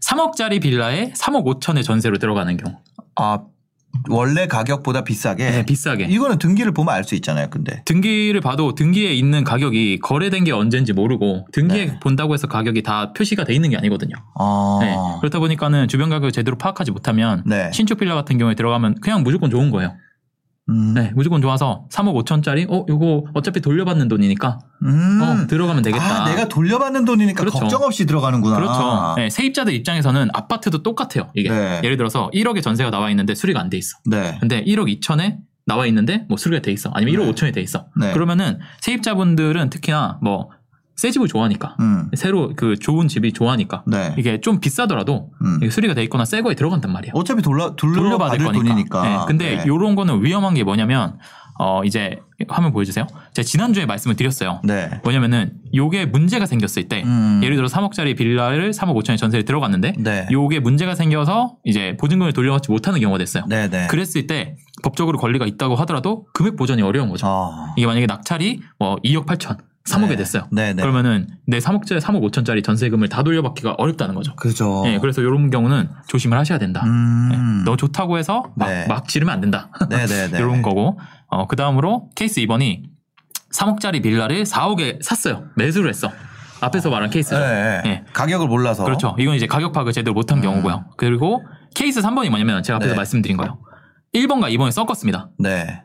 3억짜리 0.04 0.60
빌라에 0.62 1.12
3억 1.12 1.44
5천의 1.60 1.82
전세로 1.82 2.18
들어가는 2.18 2.56
경우. 2.56 2.76
아, 3.16 3.40
원래 4.08 4.46
가격보다 4.46 5.02
비싸게. 5.04 5.50
네, 5.50 5.64
비싸게. 5.64 6.04
이거는 6.04 6.38
등기를 6.38 6.72
보면 6.72 6.94
알 6.94 7.04
수 7.04 7.14
있잖아요, 7.16 7.48
근데. 7.50 7.82
등기를 7.84 8.40
봐도 8.40 8.74
등기에 8.74 9.12
있는 9.12 9.44
가격이 9.44 10.00
거래된 10.00 10.44
게 10.44 10.52
언젠지 10.52 10.92
모르고 10.92 11.46
등기에 11.52 11.86
네. 11.86 12.00
본다고 12.00 12.34
해서 12.34 12.46
가격이 12.46 12.82
다 12.82 13.12
표시가 13.12 13.44
돼 13.44 13.54
있는 13.54 13.70
게 13.70 13.76
아니거든요. 13.76 14.14
아. 14.38 14.78
네. 14.80 14.96
그렇다 15.20 15.38
보니까는 15.38 15.88
주변 15.88 16.08
가격을 16.10 16.32
제대로 16.32 16.56
파악하지 16.58 16.90
못하면 16.90 17.42
네. 17.46 17.70
신축 17.72 17.98
빌라 17.98 18.14
같은 18.14 18.38
경우에 18.38 18.54
들어가면 18.54 18.96
그냥 19.00 19.22
무조건 19.22 19.50
좋은 19.50 19.70
거예요. 19.70 19.94
음. 20.68 20.94
네, 20.94 21.12
무조건 21.14 21.40
좋아서 21.40 21.86
3억 21.92 22.14
5천짜리 22.24 22.66
어 22.68 22.84
이거 22.88 23.24
어차피 23.34 23.60
돌려받는 23.60 24.08
돈이니까 24.08 24.58
음. 24.82 25.20
어 25.22 25.46
들어가면 25.46 25.82
되겠다. 25.84 26.24
아, 26.24 26.28
내가 26.28 26.48
돌려받는 26.48 27.04
돈이니까 27.04 27.38
그렇죠. 27.40 27.58
걱정 27.60 27.82
없이 27.82 28.04
들어가는구나. 28.04 28.56
그렇죠. 28.56 29.14
네, 29.16 29.30
세입자들 29.30 29.72
입장에서는 29.74 30.28
아파트도 30.32 30.82
똑같아요. 30.82 31.30
이게 31.34 31.50
네. 31.50 31.80
예를 31.84 31.96
들어서 31.96 32.30
1억의 32.34 32.62
전세가 32.62 32.90
나와 32.90 33.10
있는데 33.10 33.34
수리가 33.34 33.60
안 33.60 33.70
돼 33.70 33.76
있어. 33.78 33.96
네. 34.06 34.36
근데 34.40 34.64
1억 34.64 35.00
2천에 35.00 35.38
나와 35.66 35.86
있는데 35.86 36.24
뭐 36.28 36.36
수리가 36.36 36.62
돼 36.62 36.72
있어. 36.72 36.90
아니면 36.94 37.14
1억 37.14 37.26
네. 37.26 37.32
5천에 37.32 37.54
돼 37.54 37.60
있어. 37.60 37.86
네. 38.00 38.12
그러면은 38.12 38.58
세입자분들은 38.80 39.70
특히나 39.70 40.18
뭐 40.22 40.50
새 40.96 41.10
집을 41.10 41.28
좋아하니까 41.28 41.76
음. 41.80 42.10
새로 42.14 42.52
그 42.56 42.76
좋은 42.76 43.06
집이 43.06 43.32
좋아하니까 43.32 43.84
네. 43.86 44.14
이게 44.16 44.40
좀 44.40 44.60
비싸더라도 44.60 45.30
음. 45.42 45.58
이게 45.62 45.70
수리가 45.70 45.94
돼 45.94 46.02
있거나 46.04 46.24
새 46.24 46.40
거에 46.40 46.54
들어간단 46.54 46.90
말이에요. 46.92 47.12
어차피 47.14 47.42
돌려, 47.42 47.76
돌려받을 47.76 48.38
거니까. 48.38 48.52
돈이니까. 48.52 49.02
네, 49.02 49.18
근데 49.26 49.56
네. 49.56 49.64
요런 49.66 49.94
거는 49.94 50.24
위험한 50.24 50.54
게 50.54 50.64
뭐냐면 50.64 51.18
어 51.58 51.84
이제 51.84 52.20
화면 52.48 52.72
보여주세요. 52.72 53.06
제가 53.32 53.44
지난주에 53.44 53.86
말씀을 53.86 54.16
드렸어요. 54.16 54.60
네. 54.64 54.90
뭐냐면은 55.04 55.52
요게 55.74 56.06
문제가 56.06 56.44
생겼을 56.44 56.88
때 56.88 57.02
음. 57.04 57.40
예를 57.42 57.56
들어 57.56 57.66
3억짜리 57.66 58.16
빌라를 58.16 58.72
3억 58.72 58.94
5천에 58.94 59.16
전세를 59.16 59.44
들어갔는데 59.44 59.94
네. 59.98 60.26
요게 60.30 60.60
문제가 60.60 60.94
생겨서 60.94 61.56
이제 61.64 61.96
보증금을 61.98 62.32
돌려받지 62.32 62.70
못하는 62.70 63.00
경우가 63.00 63.18
됐어요. 63.18 63.44
네, 63.48 63.68
네. 63.68 63.86
그랬을 63.86 64.26
때 64.26 64.56
법적으로 64.82 65.18
권리가 65.18 65.46
있다고 65.46 65.76
하더라도 65.76 66.26
금액 66.34 66.56
보전이 66.56 66.82
어려운 66.82 67.08
거죠. 67.08 67.26
아. 67.26 67.72
이게 67.76 67.86
만약에 67.86 68.06
낙찰이 68.06 68.60
뭐 68.78 68.96
2억 68.96 69.24
8천, 69.26 69.56
3억에 69.88 70.10
네. 70.10 70.16
됐어요. 70.16 70.48
네, 70.50 70.72
네. 70.74 70.82
그러면은 70.82 71.28
내 71.46 71.58
3억짜리 71.58 72.00
3억 72.00 72.20
5천짜리 72.30 72.62
전세금을 72.62 73.08
다 73.08 73.22
돌려받기가 73.22 73.74
어렵다는 73.78 74.14
거죠. 74.14 74.34
그죠. 74.36 74.82
예, 74.86 74.98
그래서 74.98 75.20
이런 75.20 75.50
경우는 75.50 75.88
조심을 76.08 76.36
하셔야 76.36 76.58
된다. 76.58 76.82
음. 76.84 77.28
네, 77.30 77.64
너 77.64 77.76
좋다고 77.76 78.18
해서 78.18 78.52
막, 78.56 78.68
네. 78.68 78.86
막 78.88 79.08
지르면 79.08 79.32
안 79.32 79.40
된다. 79.40 79.70
네, 79.88 80.06
네, 80.06 80.28
네. 80.28 80.38
이런 80.38 80.62
거고. 80.62 80.98
어, 81.28 81.46
그 81.46 81.56
다음으로 81.56 82.10
케이스 82.14 82.40
2번이 82.42 82.82
3억짜리 83.54 84.02
빌라를 84.02 84.44
4억에 84.44 85.02
샀어요. 85.02 85.44
매수를 85.56 85.88
했어. 85.88 86.10
앞에서 86.60 86.90
말한 86.90 87.10
케이스죠. 87.10 87.38
네, 87.38 87.46
네. 87.46 87.82
네. 87.84 88.04
가격을 88.12 88.48
몰라서. 88.48 88.84
그렇죠. 88.84 89.14
이건 89.18 89.34
이제 89.34 89.46
가격 89.46 89.72
파악을 89.72 89.92
제대로 89.92 90.14
못한 90.14 90.38
음. 90.38 90.42
경우고요. 90.42 90.86
그리고 90.96 91.44
케이스 91.74 92.00
3번이 92.00 92.30
뭐냐면 92.30 92.62
제가 92.62 92.76
앞에서 92.76 92.92
네. 92.92 92.96
말씀드린 92.96 93.36
거예요. 93.36 93.58
1번과 94.14 94.50
2번을 94.54 94.72
섞었습니다. 94.72 95.30
네. 95.38 95.82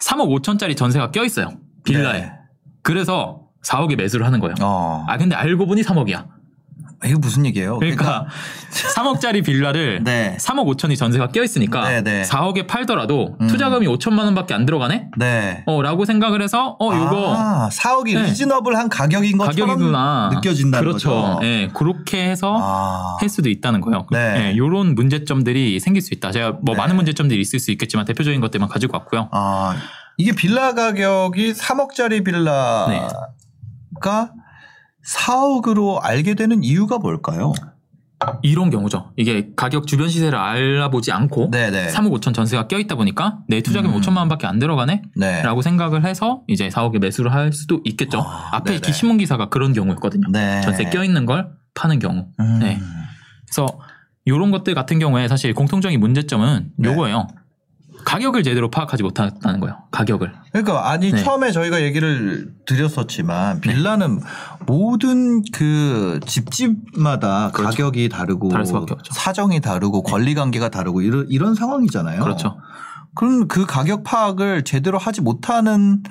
3억 0.00 0.28
5천짜리 0.42 0.76
전세가 0.76 1.10
껴 1.10 1.24
있어요. 1.24 1.52
빌라에. 1.84 2.37
네. 2.88 2.92
그래서 2.92 3.40
4억에 3.64 3.96
매수를 3.96 4.24
하는 4.24 4.40
거예요. 4.40 4.54
어. 4.62 5.04
아 5.08 5.18
근데 5.18 5.34
알고 5.36 5.66
보니 5.66 5.82
3억이야. 5.82 6.38
이거 7.04 7.18
무슨 7.20 7.46
얘기예요? 7.46 7.78
그러니까 7.78 8.26
3억짜리 8.96 9.44
빌라를 9.44 10.02
네. 10.02 10.36
3억 10.40 10.66
5천이 10.66 10.96
전세가 10.96 11.28
껴 11.28 11.44
있으니까 11.44 11.88
네, 11.88 12.02
네. 12.02 12.22
4억에 12.22 12.66
팔더라도 12.66 13.36
음. 13.40 13.46
투자금이 13.46 13.86
5천만 13.86 14.24
원밖에 14.24 14.52
안 14.54 14.66
들어가네. 14.66 15.10
네. 15.16 15.62
어라고 15.66 16.04
생각을 16.04 16.42
해서 16.42 16.76
어 16.80 16.92
요거 16.92 17.34
아, 17.36 17.68
4억이 17.70 18.14
네. 18.14 18.22
리즈너블한 18.24 18.88
가격인 18.88 19.38
것처럼 19.38 19.68
가격이구나. 19.68 20.30
느껴진다는 20.34 20.88
그렇죠. 20.88 21.10
거죠. 21.10 21.40
예, 21.44 21.68
그렇게 21.72 22.28
해서 22.28 22.56
아. 22.60 23.16
할 23.20 23.28
수도 23.28 23.48
있다는 23.48 23.80
거예요. 23.80 24.06
네. 24.10 24.52
예, 24.52 24.56
요런 24.56 24.96
문제점들이 24.96 25.78
생길 25.78 26.02
수 26.02 26.14
있다. 26.14 26.32
제가 26.32 26.58
뭐 26.62 26.74
네. 26.74 26.78
많은 26.78 26.96
문제점들이 26.96 27.40
있을 27.40 27.60
수 27.60 27.70
있겠지만 27.70 28.06
대표적인 28.06 28.40
것들만 28.40 28.68
가지고 28.68 28.96
왔고요. 28.96 29.28
아, 29.30 29.76
이게 30.18 30.32
빌라 30.32 30.74
가격이 30.74 31.52
3억짜리 31.52 32.24
빌라가 32.24 32.86
네. 32.88 33.08
4억으로 35.06 36.00
알게 36.02 36.34
되는 36.34 36.62
이유가 36.62 36.98
뭘까요? 36.98 37.54
이런 38.42 38.70
경우죠. 38.70 39.12
이게 39.16 39.50
가격 39.54 39.86
주변 39.86 40.08
시세를 40.08 40.36
알아보지 40.36 41.12
않고 41.12 41.50
네네. 41.52 41.92
3억 41.92 42.20
5천 42.20 42.34
전세가 42.34 42.66
껴있다 42.66 42.96
보니까 42.96 43.38
내 43.46 43.60
투자금 43.62 43.94
음. 43.94 44.00
5천만 44.00 44.18
원밖에 44.18 44.48
안 44.48 44.58
들어가네? 44.58 45.02
네. 45.14 45.42
라고 45.42 45.62
생각을 45.62 46.04
해서 46.04 46.42
이제 46.48 46.68
4억에 46.68 46.98
매수를 46.98 47.32
할 47.32 47.52
수도 47.52 47.80
있겠죠. 47.84 48.20
아, 48.20 48.56
앞에. 48.56 48.80
기 48.80 48.92
신문 48.92 49.18
기사가 49.18 49.48
그런 49.48 49.72
경우였거든요. 49.72 50.28
네. 50.32 50.60
전세 50.62 50.84
껴있는 50.90 51.26
걸 51.26 51.50
파는 51.74 52.00
경우. 52.00 52.26
음. 52.40 52.58
네. 52.58 52.80
그래서 53.46 53.78
이런 54.24 54.50
것들 54.50 54.74
같은 54.74 54.98
경우에 54.98 55.28
사실 55.28 55.54
공통적인 55.54 55.98
문제점은 56.00 56.72
네. 56.76 56.88
요거예요. 56.88 57.28
가격을 58.08 58.42
제대로 58.42 58.70
파악하지 58.70 59.02
못한다는 59.02 59.60
거예요. 59.60 59.76
가격을. 59.90 60.32
그러니까 60.52 60.90
아니 60.90 61.12
네. 61.12 61.22
처음에 61.22 61.52
저희가 61.52 61.82
얘기를 61.82 62.50
드렸었지만 62.64 63.60
빌라는 63.60 64.20
모든 64.66 65.42
그 65.52 66.18
집집마다 66.24 67.50
그렇죠. 67.52 67.70
가격이 67.70 68.08
다르고. 68.08 68.48
네. 68.48 68.64
사정이 69.10 69.60
다르고 69.60 70.02
권리 70.02 70.34
관계가 70.34 70.70
다르고 70.70 71.02
이런 71.02 71.26
이런 71.28 71.54
상황이잖아요. 71.54 72.22
그렇죠. 72.22 72.56
그럼 73.14 73.46
그 73.46 73.66
가격 73.66 74.04
파악을 74.04 74.64
제대로 74.64 74.96
하지 74.96 75.20
못하는 75.20 76.02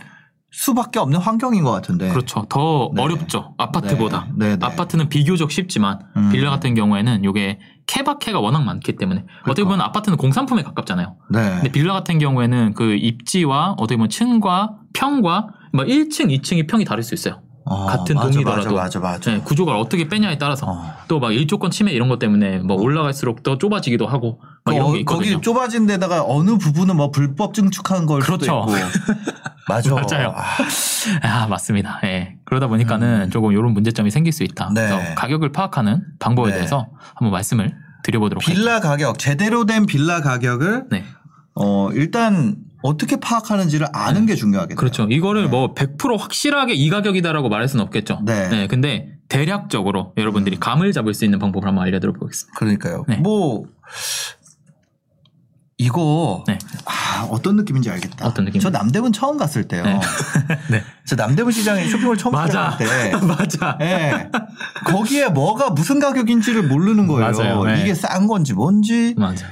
수밖에 0.58 0.98
없는 0.98 1.20
환경인 1.20 1.64
것 1.64 1.72
같은데. 1.72 2.10
그렇죠. 2.10 2.44
더 2.50 2.90
네. 2.96 3.04
어렵죠. 3.04 3.54
아파트보다. 3.60 4.28
네, 4.36 4.58
네. 4.58 4.66
아파트는 4.66 5.08
비교적 5.08 5.52
쉽지만 5.52 6.00
음. 6.16 6.30
빌라 6.32 6.50
같은 6.50 6.74
경우에는 6.74 7.24
요게 7.24 7.60
케바케가 7.86 8.40
워낙 8.40 8.64
많기 8.64 8.96
때문에 8.96 9.24
어떻게 9.44 9.64
보면 9.64 9.82
아파트는 9.82 10.18
공산품에 10.18 10.64
가깝잖아요. 10.64 11.16
네. 11.30 11.40
근데 11.58 11.72
빌라 11.72 11.94
같은 11.94 12.18
경우에는 12.18 12.74
그 12.74 12.96
입지와 12.96 13.76
어떻게 13.78 13.98
보면 13.98 14.10
층과 14.10 14.78
평과 14.94 15.48
뭐 15.74 15.86
1층, 15.86 16.36
2층이 16.36 16.68
평이 16.68 16.86
다를 16.86 17.04
수 17.04 17.14
있어요. 17.14 17.40
어, 17.70 17.86
같은 17.86 18.16
맞아, 18.16 18.30
동이더라도. 18.30 18.76
맞아, 18.76 19.00
맞아, 19.00 19.00
맞아. 19.00 19.32
네, 19.32 19.40
구조가 19.42 19.78
어떻게 19.78 20.08
빼냐에 20.08 20.38
따라서 20.38 20.66
어. 20.68 20.94
또막 21.08 21.34
일조권 21.34 21.72
침해 21.72 21.92
이런 21.92 22.08
것 22.08 22.20
때문에 22.20 22.60
뭐 22.60 22.78
올라갈수록 22.78 23.44
더 23.44 23.58
좁아지기도 23.58 24.08
하고 24.08 24.40
막 24.64 24.74
이런 24.74 24.92
게 24.92 24.98
어, 24.98 25.00
있거든요. 25.00 25.34
거기 25.34 25.42
좁아진 25.42 25.86
데다가 25.86 26.24
어느 26.26 26.58
부분은 26.58 26.96
뭐 26.96 27.12
불법 27.12 27.54
증축한 27.54 28.06
걸 28.06 28.22
그렇죠. 28.22 28.66
수도 28.68 28.78
있고. 28.78 29.28
맞아. 29.68 29.94
맞아요. 29.94 30.34
아, 30.36 30.44
아 31.24 31.48
맞습니다. 31.48 32.00
예. 32.06 32.36
그러다 32.46 32.68
보니까는 32.68 33.32
조금 33.32 33.52
이런 33.52 33.74
문제점이 33.74 34.12
생길 34.12 34.32
수 34.32 34.44
있다. 34.44 34.70
음. 34.70 34.74
네. 34.74 34.88
그래서 34.88 35.16
가격을 35.16 35.52
파악하는 35.52 36.04
방법에 36.20 36.52
네. 36.52 36.56
대해서 36.56 36.88
한번 37.16 37.32
말씀을 37.32 37.76
드려보도록 38.04 38.48
할게요. 38.48 38.64
빌라 38.64 38.80
가격 38.80 39.20
제대로 39.20 39.66
된 39.66 39.86
빌라 39.86 40.22
가격을 40.22 40.86
네. 40.90 41.04
어 41.54 41.90
일단 41.92 42.56
어떻게 42.88 43.18
파악하는지를 43.18 43.88
아는 43.92 44.26
게 44.26 44.36
중요하겠네요. 44.36 44.78
그렇죠. 44.78 45.08
이거를 45.10 45.50
네. 45.50 45.52
뭐100% 45.52 46.18
확실하게 46.18 46.74
이 46.74 46.90
가격이다라고 46.90 47.50
말할 47.50 47.68
수는 47.68 47.84
없겠죠. 47.86 48.22
네. 48.24 48.68
근데 48.68 49.18
대략적으로 49.28 50.14
여러분들이 50.16 50.58
감을 50.58 50.94
잡을 50.94 51.14
수 51.14 51.26
있는 51.26 51.38
방법을 51.38 51.68
한번 51.68 51.86
알려드려 51.86 52.14
보겠습니다. 52.14 52.58
그러니까요. 52.58 53.04
네. 53.10 53.18
뭐 53.18 53.66
이거 55.78 56.44
네. 56.48 56.58
아, 56.86 57.28
어떤 57.30 57.58
느낌인지 57.58 57.90
알겠다. 57.92 58.26
어떤 58.26 58.46
느낌? 58.46 58.62
저 58.62 58.70
남대문 58.70 59.12
처음 59.12 59.38
갔을 59.38 59.68
때요. 59.68 59.84
네. 59.84 60.00
네. 60.72 60.84
저 61.06 61.16
남대문 61.16 61.52
시장에 61.52 61.88
쇼핑몰 61.88 62.18
처음 62.18 62.32
맞아. 62.32 62.78
들어갈 62.78 63.12
때 63.12 63.18
맞아. 63.28 63.78
예. 63.82 64.30
거기에 64.86 65.28
뭐가 65.28 65.72
무슨 65.72 66.00
가격인지를 66.00 66.64
모르는 66.64 67.06
거예요. 67.08 67.32
맞아요. 67.32 67.64
네. 67.66 67.82
이게 67.82 67.94
싼 67.94 68.28
건지 68.28 68.54
뭔지 68.54 69.14
맞아. 69.18 69.46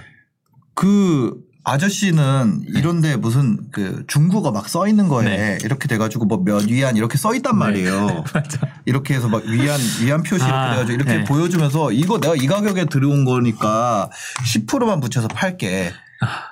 그 0.73 1.44
아저씨는 1.65 2.61
이런데 2.67 3.15
무슨 3.17 3.57
그 3.71 4.03
중국어 4.07 4.51
막 4.51 4.69
써 4.69 4.87
있는 4.87 5.07
거에 5.07 5.25
네. 5.25 5.57
이렇게 5.63 5.87
돼가지고 5.87 6.25
뭐 6.25 6.37
몇 6.45 6.67
위안 6.67 6.95
이렇게 6.95 7.17
써 7.17 7.33
있단 7.35 7.57
말이에요. 7.57 8.23
맞아. 8.33 8.59
이렇게 8.85 9.15
해서 9.15 9.27
막 9.27 9.43
위안 9.45 9.79
위안 10.01 10.21
표시 10.23 10.43
이렇게 10.43 10.51
아, 10.53 10.69
돼가지고 10.71 10.93
이렇게 10.93 11.13
네. 11.17 11.23
보여주면서 11.23 11.91
이거 11.91 12.19
내가 12.19 12.35
이 12.35 12.45
가격에 12.47 12.85
들어온 12.85 13.25
거니까 13.25 14.09
10%만 14.45 14.99
붙여서 14.99 15.27
팔게. 15.29 15.91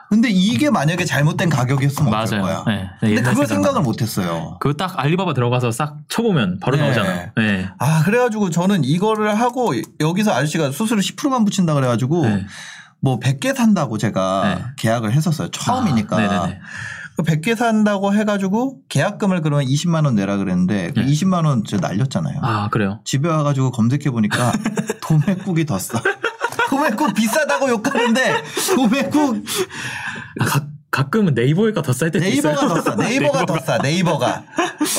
근데 0.10 0.30
이게 0.30 0.70
만약에 0.70 1.06
잘못된 1.06 1.50
가격이었으면 1.50 2.12
맞아요. 2.12 2.42
거야. 2.42 2.64
네. 2.68 2.90
근데 3.00 3.16
옛날 3.16 3.32
그걸. 3.34 3.48
생각을 3.48 3.82
못했어요. 3.82 4.58
그거 4.60 4.74
딱 4.76 5.00
알리바바 5.00 5.34
들어가서 5.34 5.72
싹 5.72 5.98
쳐보면 6.10 6.60
바로 6.60 6.76
네. 6.78 6.84
나오잖아요. 6.84 7.30
네. 7.38 7.70
아 7.80 8.04
그래가지고 8.04 8.50
저는 8.52 8.84
이거를 8.84 9.34
하고 9.40 9.74
여기서 10.00 10.34
아저씨가 10.34 10.72
수수료 10.72 11.00
10%만 11.02 11.46
붙인다 11.46 11.74
그래가지고 11.74 12.26
네. 12.28 12.46
뭐 13.04 13.20
100개 13.20 13.54
산다고 13.54 13.98
제가 13.98 14.56
네. 14.56 14.64
계약을 14.78 15.12
했었어요. 15.12 15.50
처음이니까. 15.52 16.16
아, 16.16 16.20
네네네. 16.22 16.60
그 17.18 17.24
100개 17.24 17.54
산다고 17.56 18.14
해가지고 18.14 18.78
계약금을 18.88 19.42
그러면 19.42 19.66
20만 19.68 20.06
원 20.06 20.16
내라 20.16 20.38
그랬는데 20.38 20.92
그 20.96 21.02
네. 21.02 21.06
20만 21.06 21.46
원저 21.46 21.78
날렸잖아요. 21.78 22.40
아 22.42 22.70
그래요. 22.70 23.02
집에 23.04 23.28
와가지고 23.28 23.72
검색해 23.72 24.10
보니까 24.10 24.54
도매국이 25.04 25.66
더 25.66 25.78
싸. 25.78 26.02
도매국 26.70 27.14
비싸다고 27.14 27.70
욕하는데 27.70 28.42
도매국 28.76 29.44
아, 30.40 30.46
가, 30.46 30.66
가끔은 30.90 31.34
네이버가 31.34 31.82
더 31.82 31.92
쌀 31.94 32.10
때도 32.10 32.26
있어요. 32.26 32.54
네이버가 32.56 32.74
더 32.74 32.82
싸. 32.82 32.96
네이버가 32.96 33.46
더 33.46 33.60
싸. 33.66 33.78
네이버가. 33.80 34.44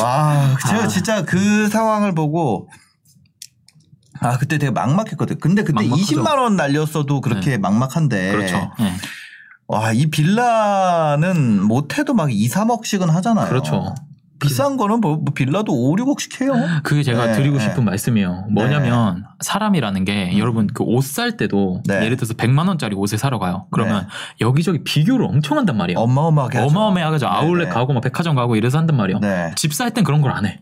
와, 0.03 0.57
제가 0.69 0.85
아. 0.85 0.89
진짜 0.89 1.25
그 1.25 1.69
상황을 1.69 2.15
보고 2.15 2.69
아 4.25 4.39
그때 4.39 4.59
되게 4.59 4.71
막막했거든. 4.71 5.39
근데 5.39 5.63
그때 5.63 5.75
막막하죠. 5.75 6.03
20만 6.23 6.39
원 6.39 6.57
날렸어도 6.57 7.21
그렇게 7.21 7.59
막막한데. 7.59 8.33
그렇죠. 8.33 8.71
네. 8.79 8.93
와, 9.67 9.93
이 9.93 10.07
빌라는 10.07 11.63
못해도 11.63 12.15
막 12.15 12.31
2, 12.33 12.49
3억씩은 12.49 13.07
하잖아요. 13.07 13.49
그렇죠. 13.49 13.95
비싼 14.41 14.77
거는 14.77 15.01
뭐, 15.01 15.17
뭐 15.17 15.33
빌라도 15.33 15.73
5, 15.73 15.97
6억씩 15.97 16.43
해요. 16.43 16.53
그게 16.83 17.03
제가 17.03 17.27
네, 17.29 17.33
드리고 17.33 17.57
네. 17.57 17.65
싶은 17.65 17.83
말씀이에요. 17.85 18.47
뭐냐면 18.51 19.25
사람이라는 19.41 20.05
게 20.05 20.37
여러분 20.37 20.67
그 20.67 20.85
옷 20.85 21.03
살 21.05 21.37
때도 21.39 21.83
네. 21.87 22.05
예를 22.05 22.17
들어서 22.17 22.35
100만 22.35 22.69
원짜리 22.69 22.95
옷을 22.95 23.17
사러 23.17 23.39
가요. 23.39 23.67
그러면 23.71 24.07
여기저기 24.43 24.83
비교를 24.85 25.25
엄청 25.25 25.57
한단 25.57 25.79
말이에요. 25.79 25.99
어마어마하게 25.99 26.59
하죠. 26.59 26.69
어마어마하죠. 26.69 27.27
아울렛 27.27 27.69
네. 27.69 27.75
가고 27.75 27.95
막 27.95 28.01
백화점 28.03 28.35
가고 28.37 28.57
이래서 28.57 28.77
한단 28.77 28.97
말이에요. 28.99 29.21
네. 29.21 29.53
집살 29.57 29.93
땐 29.93 30.05
그런 30.05 30.21
걸 30.21 30.33
안 30.33 30.45
해. 30.45 30.61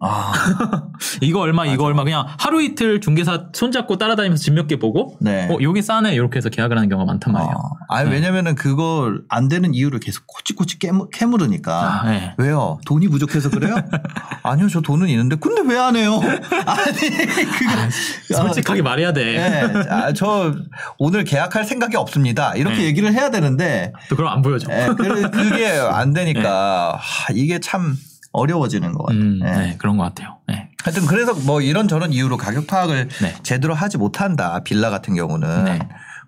아, 0.00 0.32
이거 1.20 1.40
얼마 1.40 1.64
이거 1.66 1.74
맞아. 1.82 1.84
얼마 1.84 2.04
그냥 2.04 2.26
하루 2.38 2.62
이틀 2.62 3.00
중개사 3.00 3.46
손잡고 3.52 3.98
따라다니면서 3.98 4.42
집 4.42 4.52
몇 4.52 4.66
개 4.68 4.78
보고 4.78 5.16
네. 5.20 5.48
어 5.50 5.58
여기 5.62 5.82
싸네 5.82 6.14
이렇게 6.14 6.36
해서 6.36 6.48
계약을 6.48 6.76
하는 6.76 6.88
경우가 6.88 7.10
많단 7.10 7.32
말이에요. 7.32 7.50
어, 7.52 7.70
아니 7.88 8.08
네. 8.08 8.16
왜냐면은 8.16 8.54
그걸 8.54 9.22
안 9.28 9.48
되는 9.48 9.74
이유를 9.74 10.00
계속 10.00 10.24
코치코치 10.26 10.78
깨물, 10.78 11.08
캐물으니까. 11.12 12.00
아, 12.02 12.10
네. 12.10 12.34
왜요? 12.38 12.78
돈이 12.86 13.08
부족해서 13.08 13.50
그래요? 13.50 13.74
아니요, 14.42 14.68
저 14.68 14.80
돈은 14.80 15.08
있는데. 15.08 15.36
근데 15.36 15.62
왜 15.62 15.78
안 15.78 15.96
해요? 15.96 16.20
아니, 16.66 16.92
그거. 16.98 18.34
솔직하게 18.42 18.82
말해야 18.82 19.12
돼. 19.12 19.24
네, 19.72 19.88
아, 19.90 20.12
저 20.12 20.52
오늘 20.98 21.24
계약할 21.24 21.64
생각이 21.64 21.96
없습니다. 21.96 22.54
이렇게 22.56 22.78
네. 22.78 22.84
얘기를 22.84 23.12
해야 23.12 23.30
되는데, 23.30 23.92
또 24.08 24.16
그럼 24.16 24.32
안 24.32 24.42
보여줘. 24.42 24.70
예, 24.72 24.86
그- 24.96 25.30
그게 25.30 25.68
안 25.68 26.12
되니까 26.12 26.96
하, 27.00 27.32
이게 27.32 27.58
참 27.60 27.96
어려워지는 28.38 28.92
것 28.92 29.04
같아요. 29.06 29.20
음, 29.22 29.40
예. 29.44 29.50
네, 29.50 29.76
그런 29.78 29.96
것 29.96 30.04
같아요. 30.04 30.36
네. 30.46 30.68
하여튼 30.82 31.06
그래서 31.06 31.34
뭐 31.34 31.60
이런저런 31.60 32.12
이유로 32.12 32.36
가격 32.36 32.66
파악을 32.66 33.08
네. 33.22 33.34
제대로 33.42 33.74
하지 33.74 33.98
못한다. 33.98 34.60
빌라 34.64 34.90
같은 34.90 35.14
경우는. 35.14 35.64
네. 35.64 35.78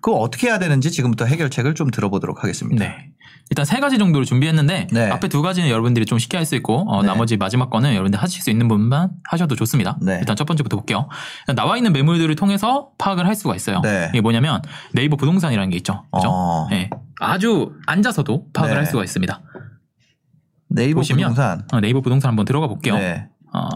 그거 0.01 0.17
어떻게 0.17 0.47
해야 0.47 0.57
되는지 0.59 0.91
지금부터 0.91 1.25
해결책을 1.25 1.75
좀 1.75 1.91
들어보도록 1.91 2.43
하겠습니다. 2.43 2.83
네. 2.83 3.07
일단 3.51 3.65
세 3.65 3.79
가지 3.81 3.97
정도로 3.97 4.23
준비했는데 4.23 4.87
네. 4.91 5.09
앞에 5.09 5.27
두 5.27 5.41
가지는 5.41 5.69
여러분들이 5.69 6.05
좀 6.05 6.17
쉽게 6.17 6.37
할 6.37 6.45
수 6.45 6.55
있고 6.55 6.89
어, 6.89 7.01
네. 7.01 7.07
나머지 7.07 7.35
마지막 7.37 7.69
거는 7.69 7.91
여러분들 7.93 8.19
하실 8.21 8.41
수 8.41 8.49
있는 8.49 8.67
부분만 8.69 9.09
하셔도 9.25 9.55
좋습니다. 9.55 9.97
네. 10.01 10.17
일단 10.19 10.35
첫 10.35 10.45
번째부터 10.45 10.77
볼게요. 10.77 11.07
나와 11.55 11.75
있는 11.77 11.91
매물들을 11.93 12.33
통해서 12.35 12.89
파악을 12.97 13.27
할 13.27 13.35
수가 13.35 13.55
있어요. 13.55 13.81
네. 13.81 14.07
이게 14.13 14.21
뭐냐면 14.21 14.61
네이버 14.93 15.17
부동산이라는 15.17 15.69
게 15.69 15.75
있죠. 15.77 16.05
그죠? 16.13 16.29
어. 16.31 16.67
네. 16.71 16.89
아주 17.19 17.73
앉아서도 17.87 18.47
파악을 18.53 18.73
네. 18.73 18.77
할 18.77 18.85
수가 18.85 19.03
있습니다. 19.03 19.41
네이버 20.73 20.99
보시면 20.99 21.29
부동산. 21.29 21.65
어, 21.71 21.79
네이버 21.79 22.01
부동산 22.01 22.29
한번 22.29 22.45
들어가 22.45 22.67
볼게요. 22.67 22.95
네. 22.95 23.27
어, 23.53 23.67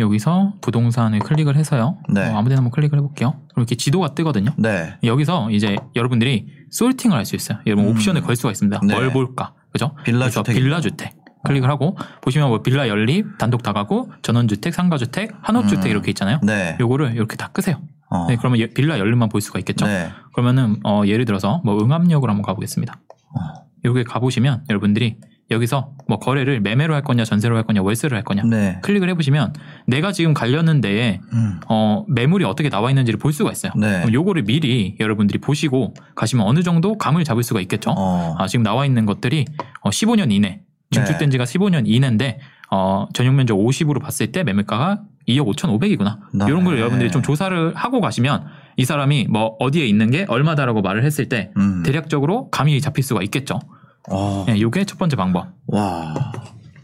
여기서 0.00 0.54
부동산을 0.62 1.18
클릭을 1.20 1.56
해서요. 1.56 1.98
네. 2.08 2.28
어, 2.28 2.36
아무데나 2.36 2.58
한번 2.58 2.70
클릭을 2.72 2.98
해볼게요. 2.98 3.32
그럼 3.48 3.62
이렇게 3.62 3.76
지도가 3.76 4.14
뜨거든요. 4.14 4.50
네. 4.56 4.96
여기서 5.04 5.50
이제 5.50 5.76
여러분들이 5.94 6.46
솔팅을 6.70 7.16
할 7.16 7.24
수 7.24 7.36
있어요. 7.36 7.58
여러분 7.66 7.86
음. 7.86 7.90
옵션을 7.90 8.22
걸 8.22 8.34
수가 8.34 8.50
있습니다. 8.50 8.80
네. 8.86 8.94
뭘 8.94 9.12
볼까? 9.12 9.54
그죠? 9.72 9.94
빌라 10.04 10.28
주택. 10.30 10.54
빌라 10.54 10.80
주택. 10.80 11.19
클릭을 11.44 11.68
하고 11.68 11.96
보시면 12.22 12.48
뭐 12.48 12.62
빌라 12.62 12.88
연립, 12.88 13.38
단독 13.38 13.62
다가구, 13.62 14.10
전원주택, 14.22 14.74
상가주택, 14.74 15.32
한옥주택 15.42 15.86
음. 15.86 15.90
이렇게 15.90 16.10
있잖아요. 16.10 16.38
네. 16.42 16.76
요거를 16.80 17.14
이렇게 17.14 17.36
다 17.36 17.48
끄세요. 17.48 17.80
어. 18.10 18.26
네, 18.28 18.36
그러면 18.36 18.58
예- 18.58 18.66
빌라 18.66 18.98
연립만 18.98 19.28
볼 19.28 19.40
수가 19.40 19.58
있겠죠. 19.60 19.86
네. 19.86 20.10
그러면은 20.34 20.76
어, 20.84 21.02
예를 21.06 21.24
들어서 21.24 21.60
뭐 21.64 21.82
응암역으로 21.82 22.30
한번 22.30 22.42
가보겠습니다. 22.42 23.00
어. 23.34 23.40
여기 23.84 24.04
가보시면 24.04 24.64
여러분들이 24.68 25.16
여기서 25.50 25.92
뭐 26.06 26.18
거래를 26.18 26.60
매매로 26.60 26.94
할 26.94 27.02
거냐, 27.02 27.24
전세로 27.24 27.56
할 27.56 27.64
거냐, 27.64 27.82
월세로 27.82 28.14
할 28.14 28.22
거냐 28.22 28.44
네. 28.44 28.78
클릭을 28.82 29.08
해보시면 29.10 29.52
내가 29.86 30.12
지금 30.12 30.32
관련된 30.32 30.80
데에 30.80 31.20
음. 31.32 31.60
어, 31.68 32.04
매물이 32.08 32.44
어떻게 32.44 32.68
나와 32.68 32.90
있는지를 32.90 33.18
볼 33.18 33.32
수가 33.32 33.50
있어요. 33.50 33.72
네. 33.76 34.00
그럼 34.00 34.12
요거를 34.12 34.44
미리 34.44 34.96
여러분들이 35.00 35.40
보시고 35.40 35.94
가시면 36.14 36.46
어느 36.46 36.62
정도 36.62 36.96
감을 36.98 37.24
잡을 37.24 37.42
수가 37.42 37.60
있겠죠. 37.62 37.94
어. 37.96 38.36
아, 38.38 38.46
지금 38.46 38.62
나와 38.62 38.86
있는 38.86 39.06
것들이 39.06 39.44
어, 39.80 39.90
15년 39.90 40.30
이내 40.30 40.60
증축된 40.90 41.30
지가 41.30 41.44
15년 41.44 41.84
이내인데 41.86 42.40
어, 42.70 43.06
전용 43.14 43.36
면적 43.36 43.56
50으로 43.56 44.00
봤을 44.00 44.32
때 44.32 44.42
매물가가 44.44 45.02
2억 45.28 45.46
5,500이구나. 45.54 46.18
네. 46.34 46.44
이런 46.46 46.64
걸 46.64 46.78
여러분들이 46.78 47.10
좀 47.10 47.22
조사를 47.22 47.74
하고 47.76 48.00
가시면 48.00 48.46
이 48.76 48.84
사람이 48.84 49.26
뭐 49.28 49.56
어디에 49.60 49.86
있는 49.86 50.10
게 50.10 50.24
얼마다라고 50.28 50.82
말을 50.82 51.04
했을 51.04 51.28
때 51.28 51.52
음. 51.56 51.82
대략적으로 51.84 52.50
감이 52.50 52.80
잡힐 52.80 53.04
수가 53.04 53.22
있겠죠. 53.22 53.60
어. 54.08 54.44
네, 54.46 54.60
요게 54.60 54.84
첫 54.84 54.98
번째 54.98 55.16
방법. 55.16 55.48
와. 55.66 56.14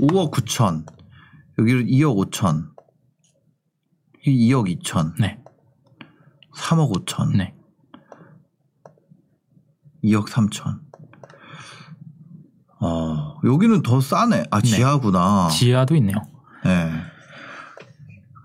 5억 0.01 0.33
9천. 0.33 0.85
여기를 1.59 1.87
2억 1.87 2.31
5천. 2.31 2.67
2억 4.27 4.83
2천. 4.83 5.15
네. 5.21 5.39
3억 6.55 6.93
5천. 6.93 7.37
네. 7.37 7.55
2억 10.05 10.29
3천. 10.29 10.86
어, 12.79 13.35
여기는 13.45 13.83
더 13.83 14.01
싸네. 14.01 14.45
아, 14.51 14.61
네. 14.61 14.69
지하구나. 14.69 15.49
지하도 15.51 15.97
있네요. 15.97 16.17
네. 16.65 16.91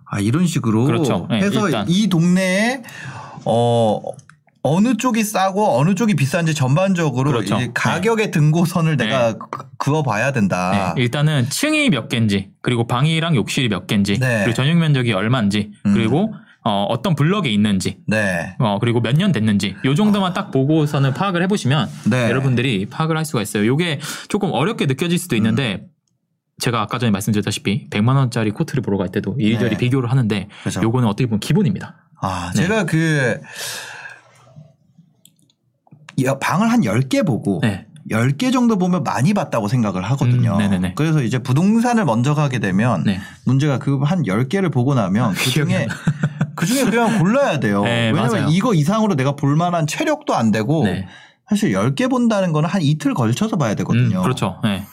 아, 0.06 0.20
이런 0.20 0.46
식으로 0.46 0.86
그렇죠. 0.86 1.28
네, 1.30 1.38
해서 1.38 1.68
일단. 1.68 1.86
이 1.90 2.08
동네에 2.10 2.84
어 3.46 4.02
어느 4.64 4.96
쪽이 4.98 5.24
싸고 5.24 5.80
어느 5.80 5.96
쪽이 5.96 6.16
비싼지 6.16 6.54
전반적으로 6.54 7.32
그렇죠. 7.32 7.56
이제 7.56 7.72
가격의 7.74 8.30
등고선을 8.32 8.98
네. 8.98 9.06
내가 9.06 9.34
그- 9.38 9.66
그어봐야 9.78 10.32
된다. 10.34 10.94
네, 10.96 11.02
일단은 11.02 11.50
층이 11.50 11.90
몇 11.90 12.10
개인지 12.10 12.52
그리고 12.62 12.86
방이랑 12.86 13.36
욕실이 13.36 13.70
몇 13.70 13.88
개인지 13.88 14.20
네. 14.20 14.44
그리고 14.44 14.54
전용 14.54 14.80
면적이 14.80 15.14
얼마인지 15.14 15.72
음. 15.86 15.94
그리고 15.94 16.34
어, 16.64 17.02
떤 17.02 17.16
블럭에 17.16 17.50
있는지 17.50 17.98
네. 18.08 18.56
어, 18.60 18.78
그리고 18.80 19.02
몇 19.02 19.16
년 19.18 19.32
됐는지 19.32 19.76
요 19.86 19.96
정도만 19.96 20.34
딱 20.34 20.52
보고서는 20.52 21.14
파악을 21.14 21.42
해보시면 21.44 21.90
네. 22.10 22.30
여러분들이 22.30 22.86
파악을 22.86 23.18
할 23.18 23.26
수가 23.26 23.42
있어요. 23.42 23.66
요게 23.66 24.00
조금 24.30 24.52
어렵게 24.52 24.86
느껴질 24.86 25.18
수도 25.18 25.36
있는데 25.36 25.88
제가 26.60 26.80
아까 26.82 27.00
전에 27.00 27.10
말씀드렸다시피 27.12 27.90
100만 27.90 28.16
원짜리 28.16 28.52
코트를 28.52 28.84
보러 28.84 28.98
갈 29.00 29.10
때도 29.10 29.36
이리저리 29.40 29.72
네. 29.72 29.78
비교를 29.78 30.12
하는데 30.12 30.48
그렇죠. 30.62 30.82
요거는 30.84 31.08
어떻게 31.08 31.26
보면 31.26 31.40
기본입니다. 31.40 31.96
아, 32.22 32.52
네. 32.56 32.62
제가 32.62 32.86
그 32.86 33.40
여- 36.24 36.38
방을 36.40 36.72
한 36.72 36.82
10개 36.82 37.26
보고 37.26 37.60
네. 37.64 37.88
10개 38.10 38.52
정도 38.52 38.78
보면 38.78 39.04
많이 39.04 39.34
봤다고 39.34 39.68
생각을 39.68 40.04
하거든요. 40.04 40.54
음, 40.54 40.58
네네네. 40.58 40.94
그래서 40.96 41.22
이제 41.22 41.38
부동산을 41.40 42.04
먼저 42.06 42.34
가게 42.36 42.60
되면 42.60 43.04
네. 43.04 43.20
문제가 43.46 43.78
그 43.80 44.00
한 44.04 44.24
10개를 44.24 44.72
보고 44.72 44.94
나면 44.96 45.34
그 45.34 45.50
중에 45.52 45.88
그 46.62 46.66
중에 46.68 46.84
그냥 46.86 47.18
골라야 47.20 47.60
돼요. 47.60 47.84
네, 47.86 48.12
왜냐면 48.12 48.32
맞아요. 48.32 48.48
이거 48.52 48.74
이상으로 48.74 49.16
내가 49.16 49.36
볼 49.36 49.56
만한 49.56 49.88
체력도 49.88 50.36
안 50.36 50.52
되고 50.52 50.84
네. 50.86 51.08
사실 51.50 51.74
10개 51.74 52.10
본다는 52.10 52.54
거는 52.54 52.70
한 52.70 52.82
이틀 52.82 53.14
걸쳐서 53.14 53.58
봐야 53.58 53.74
되거든요. 53.76 54.20
음, 54.20 54.24
그렇죠. 54.24 54.60
네. 54.64 54.84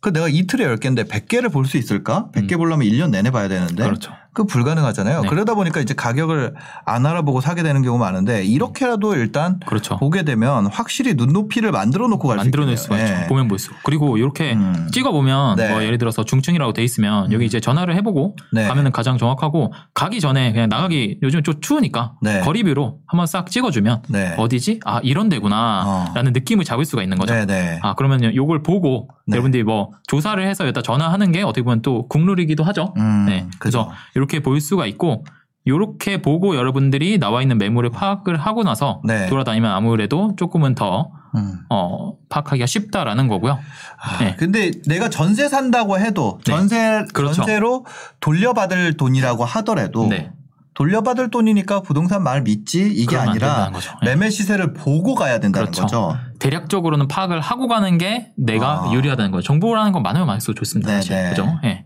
그 0.00 0.12
내가 0.12 0.28
이틀에 0.28 0.66
10개인데 0.66 1.08
100개를 1.08 1.50
볼 1.50 1.64
수 1.66 1.78
있을까? 1.78 2.28
100개 2.34 2.56
보려면 2.58 2.86
1년 2.86 3.10
내내 3.10 3.30
봐야 3.30 3.48
되는데 3.48 3.82
음. 3.82 3.86
그렇죠. 3.86 4.12
그 4.34 4.44
불가능하잖아요. 4.44 5.22
네. 5.22 5.28
그러다 5.28 5.54
보니까 5.54 5.80
이제 5.80 5.94
가격을 5.94 6.54
안 6.84 7.06
알아보고 7.06 7.40
사게 7.40 7.62
되는 7.62 7.82
경우가 7.82 8.04
많은데 8.04 8.44
이렇게라도 8.44 9.14
일단 9.14 9.60
그렇죠. 9.64 9.96
보게 9.96 10.24
되면 10.24 10.66
확실히 10.66 11.14
눈높이를 11.14 11.70
만들어 11.70 12.08
놓고 12.08 12.26
갈 12.28 12.38
수 12.40 12.48
있겠네요. 12.48 12.66
만들어낼 12.66 12.76
수가 12.76 12.98
있죠. 12.98 13.14
예. 13.22 13.26
보면 13.28 13.46
볼수록. 13.48 13.78
그리고 13.84 14.18
이렇게 14.18 14.54
음. 14.54 14.88
찍어 14.92 15.12
보면 15.12 15.56
네. 15.56 15.70
뭐 15.70 15.82
예를 15.84 15.98
들어서 15.98 16.24
중층이라고 16.24 16.72
돼 16.72 16.82
있으면 16.82 17.32
여기 17.32 17.46
이제 17.46 17.60
전화를 17.60 17.94
해보고 17.96 18.36
네. 18.52 18.66
가면은 18.66 18.90
가장 18.90 19.18
정확하고 19.18 19.72
가기 19.94 20.20
전에 20.20 20.52
그냥 20.52 20.68
나가기 20.68 21.20
요즘 21.22 21.42
좀 21.44 21.60
추우니까 21.60 22.14
네. 22.20 22.40
거리뷰로 22.40 22.98
한번 23.06 23.26
싹 23.28 23.48
찍어주면 23.50 24.02
네. 24.08 24.34
어디지? 24.36 24.80
아 24.84 24.98
이런 25.04 25.28
데구나 25.28 25.84
어. 25.86 26.12
라는 26.14 26.32
느낌을 26.32 26.64
잡을 26.64 26.84
수가 26.84 27.02
있는 27.04 27.18
거죠. 27.18 27.34
네, 27.34 27.46
네. 27.46 27.78
아 27.82 27.94
그러면 27.94 28.34
요걸 28.34 28.64
보고 28.64 29.08
네. 29.26 29.34
여러분들이 29.36 29.62
뭐 29.62 29.90
조사를 30.08 30.44
해서 30.44 30.64
여기다 30.64 30.82
전화하는 30.82 31.30
게 31.30 31.42
어떻게 31.42 31.62
보면 31.62 31.82
또 31.82 32.08
국룰이기도 32.08 32.64
하죠. 32.64 32.92
음, 32.96 33.26
네. 33.26 33.46
그죠. 33.58 33.84
그래서 33.84 34.23
이렇게 34.24 34.40
볼 34.40 34.60
수가 34.60 34.86
있고 34.86 35.24
요렇게 35.66 36.22
보고 36.22 36.56
여러분들이 36.56 37.18
나와 37.18 37.42
있는 37.42 37.58
매물을 37.58 37.90
파악을 37.90 38.36
하고 38.38 38.64
나서 38.64 39.00
네. 39.04 39.26
돌아다니면 39.28 39.70
아무래도 39.70 40.34
조금은 40.36 40.74
더 40.74 41.10
음. 41.36 41.60
어, 41.70 42.14
파악하기가 42.28 42.66
쉽다라는 42.66 43.28
거고요. 43.28 43.58
아, 44.00 44.18
네. 44.18 44.36
근데 44.36 44.70
내가 44.86 45.08
전세 45.08 45.48
산다고 45.48 45.98
해도 45.98 46.38
네. 46.44 46.52
전세 46.52 47.04
그렇죠. 47.12 47.34
전세로 47.34 47.86
돌려받을 48.20 48.96
돈이라고 48.96 49.44
하더라도 49.44 50.06
네. 50.06 50.30
돌려받을 50.74 51.30
돈이니까 51.30 51.82
부동산 51.82 52.22
말 52.22 52.42
믿지 52.42 52.90
이게 52.92 53.16
아니라 53.16 53.70
거죠. 53.70 53.92
네. 54.02 54.10
매매 54.10 54.28
시세를 54.30 54.74
보고 54.74 55.14
가야 55.14 55.38
된다는 55.38 55.70
그렇죠. 55.70 55.82
거죠. 55.82 56.16
대략적으로는 56.40 57.08
파악을 57.08 57.40
하고 57.40 57.68
가는 57.68 57.96
게 57.96 58.32
내가 58.36 58.88
아. 58.88 58.92
유리하다는 58.92 59.30
거예요. 59.30 59.42
정보라는 59.42 59.92
건 59.92 60.02
많으면 60.02 60.26
많을수록 60.26 60.56
좋습니다. 60.56 60.90
네, 60.90 60.96
사실. 60.96 61.16
네. 61.16 61.30
그죠? 61.30 61.58
예. 61.64 61.83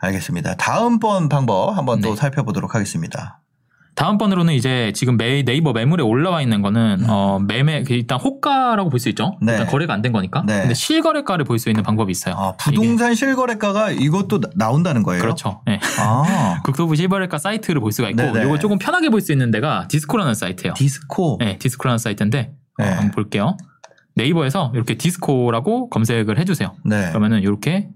알겠습니다. 0.00 0.56
다음번 0.56 1.28
방법 1.28 1.76
한번 1.76 2.00
또 2.00 2.10
네. 2.10 2.16
살펴보도록 2.16 2.74
하겠습니다. 2.74 3.40
다음번으로는 3.94 4.52
이제 4.52 4.92
지금 4.94 5.16
매, 5.16 5.42
네이버 5.42 5.72
매물에 5.72 6.02
올라와 6.02 6.42
있는 6.42 6.60
거는 6.60 6.98
음. 7.00 7.06
어, 7.08 7.38
매매 7.38 7.82
그 7.82 7.94
일단 7.94 8.20
호가라고 8.20 8.90
볼 8.90 9.00
수 9.00 9.08
있죠. 9.08 9.38
네. 9.40 9.52
일단 9.52 9.66
거래가 9.66 9.94
안 9.94 10.02
된 10.02 10.12
거니까. 10.12 10.42
네. 10.46 10.60
근데 10.60 10.74
실거래가를 10.74 11.46
볼 11.46 11.58
수 11.58 11.70
있는 11.70 11.82
방법이 11.82 12.10
있어요. 12.12 12.34
아, 12.36 12.52
부동산 12.58 13.14
실거래가가 13.14 13.90
이것도 13.92 14.40
나- 14.40 14.50
나온다는. 14.54 15.02
거예요. 15.02 15.22
그렇죠. 15.22 15.62
예. 15.70 15.80
아, 15.98 16.60
국토부 16.64 16.94
실거래가 16.94 17.38
사이트를 17.38 17.80
볼 17.80 17.90
수가 17.90 18.10
있고. 18.10 18.22
이걸 18.22 18.60
조금 18.60 18.76
편하게 18.78 19.08
볼 19.08 19.22
수 19.22 19.32
있는 19.32 19.50
데가 19.50 19.88
디스코라는 19.88 20.34
사이트예요. 20.34 20.74
디스코. 20.74 21.38
네, 21.40 21.56
디스코라는 21.56 21.96
사이트인데 21.96 22.52
어, 22.78 22.82
네. 22.84 22.88
한번 22.90 23.10
볼게요. 23.12 23.56
네이버에서 24.16 24.72
이렇게 24.74 24.96
디스코라고 24.98 25.88
검색을 25.88 26.38
해주세요. 26.38 26.74
네. 26.84 27.08
그러면은 27.08 27.40
이렇게 27.40 27.88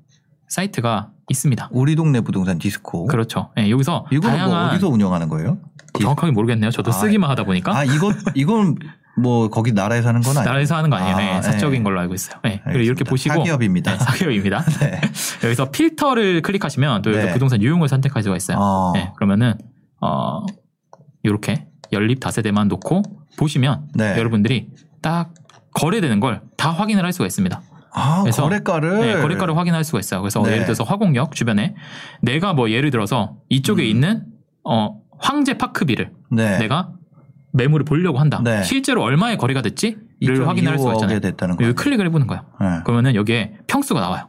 사이트가 0.49 1.11
있습니다. 1.31 1.69
우리 1.73 1.95
동네 1.97 2.21
부동산 2.21 2.59
디스코. 2.59 3.07
그렇죠. 3.07 3.51
예, 3.59 3.71
여기서 3.71 4.07
이거는 4.11 4.45
뭐 4.47 4.67
어디서 4.67 4.89
운영하는 4.89 5.29
거예요? 5.29 5.59
디- 5.95 6.03
정확하게 6.03 6.33
모르겠네요. 6.33 6.71
저도 6.71 6.91
아, 6.91 6.93
쓰기만 6.93 7.31
하다 7.31 7.45
보니까 7.45 7.75
아, 7.77 7.85
이거 7.85 8.13
이건 8.35 8.77
뭐 9.17 9.49
거기 9.49 9.73
나라에서 9.73 10.09
하는 10.09 10.21
건 10.21 10.31
아니에요. 10.37 10.45
나라에서 10.51 10.77
하는 10.77 10.91
거 10.91 10.97
아니에요. 10.97 11.17
아, 11.17 11.37
예, 11.39 11.43
사적인 11.43 11.81
네. 11.81 11.85
걸로 11.85 12.01
알고 12.01 12.15
있어요. 12.15 12.39
예, 12.47 12.61
그리고. 12.65 12.79
이렇게 12.81 13.05
보시고 13.05 13.35
사기업입니다. 13.35 13.93
네, 13.93 13.99
사기업입니다. 13.99 14.65
네. 14.81 15.01
여기서 15.45 15.71
필터를 15.71 16.43
클릭하시면 16.43 17.03
또 17.03 17.11
여기서 17.11 17.27
네. 17.29 17.33
부동산 17.33 17.63
유형을 17.63 17.89
선택할 17.89 18.23
수가 18.23 18.37
있어요. 18.37 18.59
어. 18.59 18.93
네, 18.95 19.13
그러면은 19.17 19.55
어 20.01 20.45
이렇게 21.23 21.67
연립 21.93 22.21
다세대만 22.21 22.69
놓고 22.69 23.03
보시면 23.39 23.89
네. 23.95 24.17
여러분들이 24.19 24.69
딱 25.03 25.33
거래되는 25.75 26.19
걸 26.21 26.41
다 26.57 26.71
확인을 26.71 27.05
할 27.05 27.13
수가 27.13 27.27
있습니다. 27.27 27.61
아, 27.93 28.23
그래서- 28.23 28.43
거래가를 28.43 29.01
네, 29.01 29.21
거래가를 29.21 29.57
확인할 29.57 29.85
수가 29.85 29.99
있어요. 29.99 30.21
그래서 30.21 30.43
네. 30.43 30.53
예를 30.53 30.65
들어서 30.65 30.85
화곡역 30.85 31.35
주변에 31.35 31.75
내가 32.23 32.53
뭐 32.53 32.71
예를 32.71 32.91
들어서 32.91 33.37
이쪽에 33.49 33.83
음. 33.83 33.87
있는 33.87 34.25
어 34.65 35.01
황제 35.19 35.55
파크비를 35.59 36.13
네. 36.31 36.59
내가 36.59 36.91
매물을 37.53 37.85
보려고 37.85 38.19
한다. 38.19 38.41
네. 38.45 38.63
실제로 38.63 39.03
얼마에 39.03 39.37
거래가 39.37 39.61
됐지를 39.63 39.99
2.25 40.23 40.45
확인할 40.47 40.79
수가 40.79 40.93
있잖아요. 40.95 41.21
됐다는 41.21 41.57
여기. 41.61 41.73
클릭을 41.75 42.07
해보는 42.07 42.27
거예요. 42.27 42.43
네. 42.61 42.67
그러면은 42.85 43.15
여기에 43.15 43.59
평수가 43.67 44.01
나와요. 44.01 44.29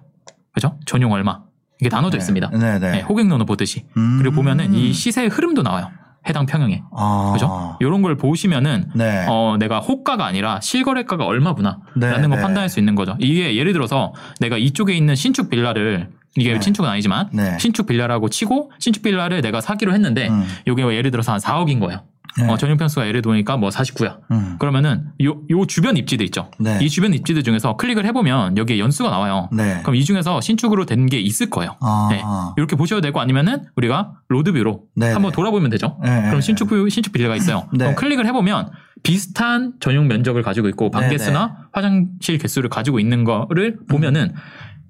그죠? 0.54 0.78
전용 0.86 1.12
얼마 1.12 1.42
이게 1.80 1.90
나눠져 1.90 2.18
있습니다. 2.18 2.50
네, 2.50 2.80
네. 2.80 2.92
네, 2.92 3.02
호객노노 3.02 3.46
보듯이 3.46 3.86
음. 3.98 4.18
그리고 4.20 4.36
보면은 4.36 4.74
이 4.74 4.92
시세의 4.92 5.30
흐름도 5.30 5.62
나와요. 5.62 5.90
해당 6.28 6.46
평형에 6.46 6.84
아. 6.96 7.32
그죠? 7.34 7.78
이런 7.80 8.02
걸 8.02 8.16
보시면은 8.16 8.90
네. 8.94 9.26
어, 9.28 9.56
내가 9.60 9.80
호가가 9.80 10.26
아니라 10.26 10.60
실거래가가 10.62 11.26
얼마구나. 11.26 11.80
네, 11.96 12.12
라는 12.12 12.30
걸 12.30 12.38
네. 12.38 12.44
판단할 12.44 12.70
수 12.70 12.80
있는 12.80 12.96
거죠. 12.96 13.16
이게 13.20 13.56
예를 13.56 13.74
들어서 13.74 14.14
내가 14.40 14.58
이쪽에 14.58 14.94
있는 14.94 15.16
신축 15.16 15.50
빌라를 15.50 16.10
이게 16.36 16.54
네. 16.54 16.60
신축은 16.62 16.90
아니지만 16.90 17.30
네. 17.34 17.58
신축 17.60 17.88
빌라라고 17.88 18.30
치고 18.30 18.72
신축 18.80 19.04
빌라를 19.04 19.42
내가 19.42 19.62
사기로 19.62 19.94
했는데 19.94 20.30
음. 20.30 20.46
이게 20.66 20.82
예를 20.96 21.12
들어서 21.12 21.34
한 21.34 21.40
4억인 21.40 21.80
거예요. 21.80 22.02
네. 22.38 22.48
어, 22.50 22.58
전용 22.58 22.78
편수가 22.78 23.08
예를 23.08 23.22
들으니까 23.22 23.58
뭐 23.58 23.70
49야. 23.70 24.20
음. 24.32 24.56
그러면은 24.60 25.06
요, 25.24 25.42
요 25.50 25.66
주변 25.66 25.98
입지들 25.98 26.26
있죠. 26.28 26.50
네. 26.60 26.80
이 26.82 26.90
주변 26.90 27.14
입지들 27.14 27.44
중에서 27.44 27.76
클릭을 27.76 28.06
해보면 28.06 28.58
여기에 28.58 28.80
연수가 28.80 29.10
나와요. 29.10 29.50
네. 29.52 29.80
그럼 29.82 29.96
이 29.96 30.04
중에서 30.06 30.40
신축으로 30.42 30.86
된 30.86 31.02
게 31.08 31.20
있을 31.20 31.50
거예요. 31.50 31.76
아. 31.82 32.08
네. 32.12 32.22
이렇게 32.58 32.76
보셔도 32.76 33.02
되고 33.02 33.20
아니면은 33.20 33.64
우리가 33.76 34.14
로드뷰로 34.30 34.84
네. 34.96 35.12
한번 35.12 35.32
돌아보면 35.32 35.70
되죠. 35.72 35.98
네. 36.04 36.22
그럼 36.28 36.40
신축 36.42 36.70
뷰- 36.70 36.88
신축 36.90 37.12
빌라가 37.12 37.36
있어요. 37.36 37.68
네. 37.74 37.80
그럼 37.86 37.96
클릭을 37.96 38.26
해보면 38.28 38.72
비슷한 39.04 39.74
전용 39.80 40.08
면적을 40.08 40.44
가지고 40.44 40.70
있고 40.70 40.92
방 40.92 41.02
네, 41.04 41.10
개수나 41.10 41.58
화장실 41.74 42.38
개수를 42.38 42.70
가지고 42.70 43.00
있는 43.00 43.24
거를 43.24 43.78
보면은 43.90 44.34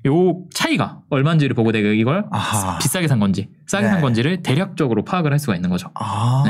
요 0.08 0.40
차이가 0.54 1.00
얼마인지를 1.12 1.56
보고 1.56 1.72
내가 1.72 1.90
이걸 1.90 2.26
아하. 2.32 2.78
비싸게 2.80 3.08
산 3.08 3.20
건지 3.20 3.50
싸게 3.68 3.86
네. 3.86 3.90
산 3.92 4.02
건지를 4.02 4.42
대략적으로 4.42 5.06
파악을 5.06 5.32
할 5.32 5.38
수가 5.40 5.56
있는 5.56 5.70
거죠. 5.70 5.92
아. 5.96 6.44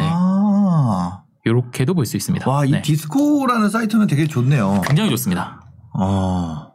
요렇게도 1.45 1.93
볼 1.95 2.05
수 2.05 2.17
있습니다. 2.17 2.49
와, 2.49 2.65
이 2.65 2.71
네. 2.71 2.81
디스코라는 2.81 3.69
사이트는 3.69 4.07
되게 4.07 4.27
좋네요. 4.27 4.81
굉장히 4.85 5.09
좋습니다. 5.11 5.61
어. 5.93 6.71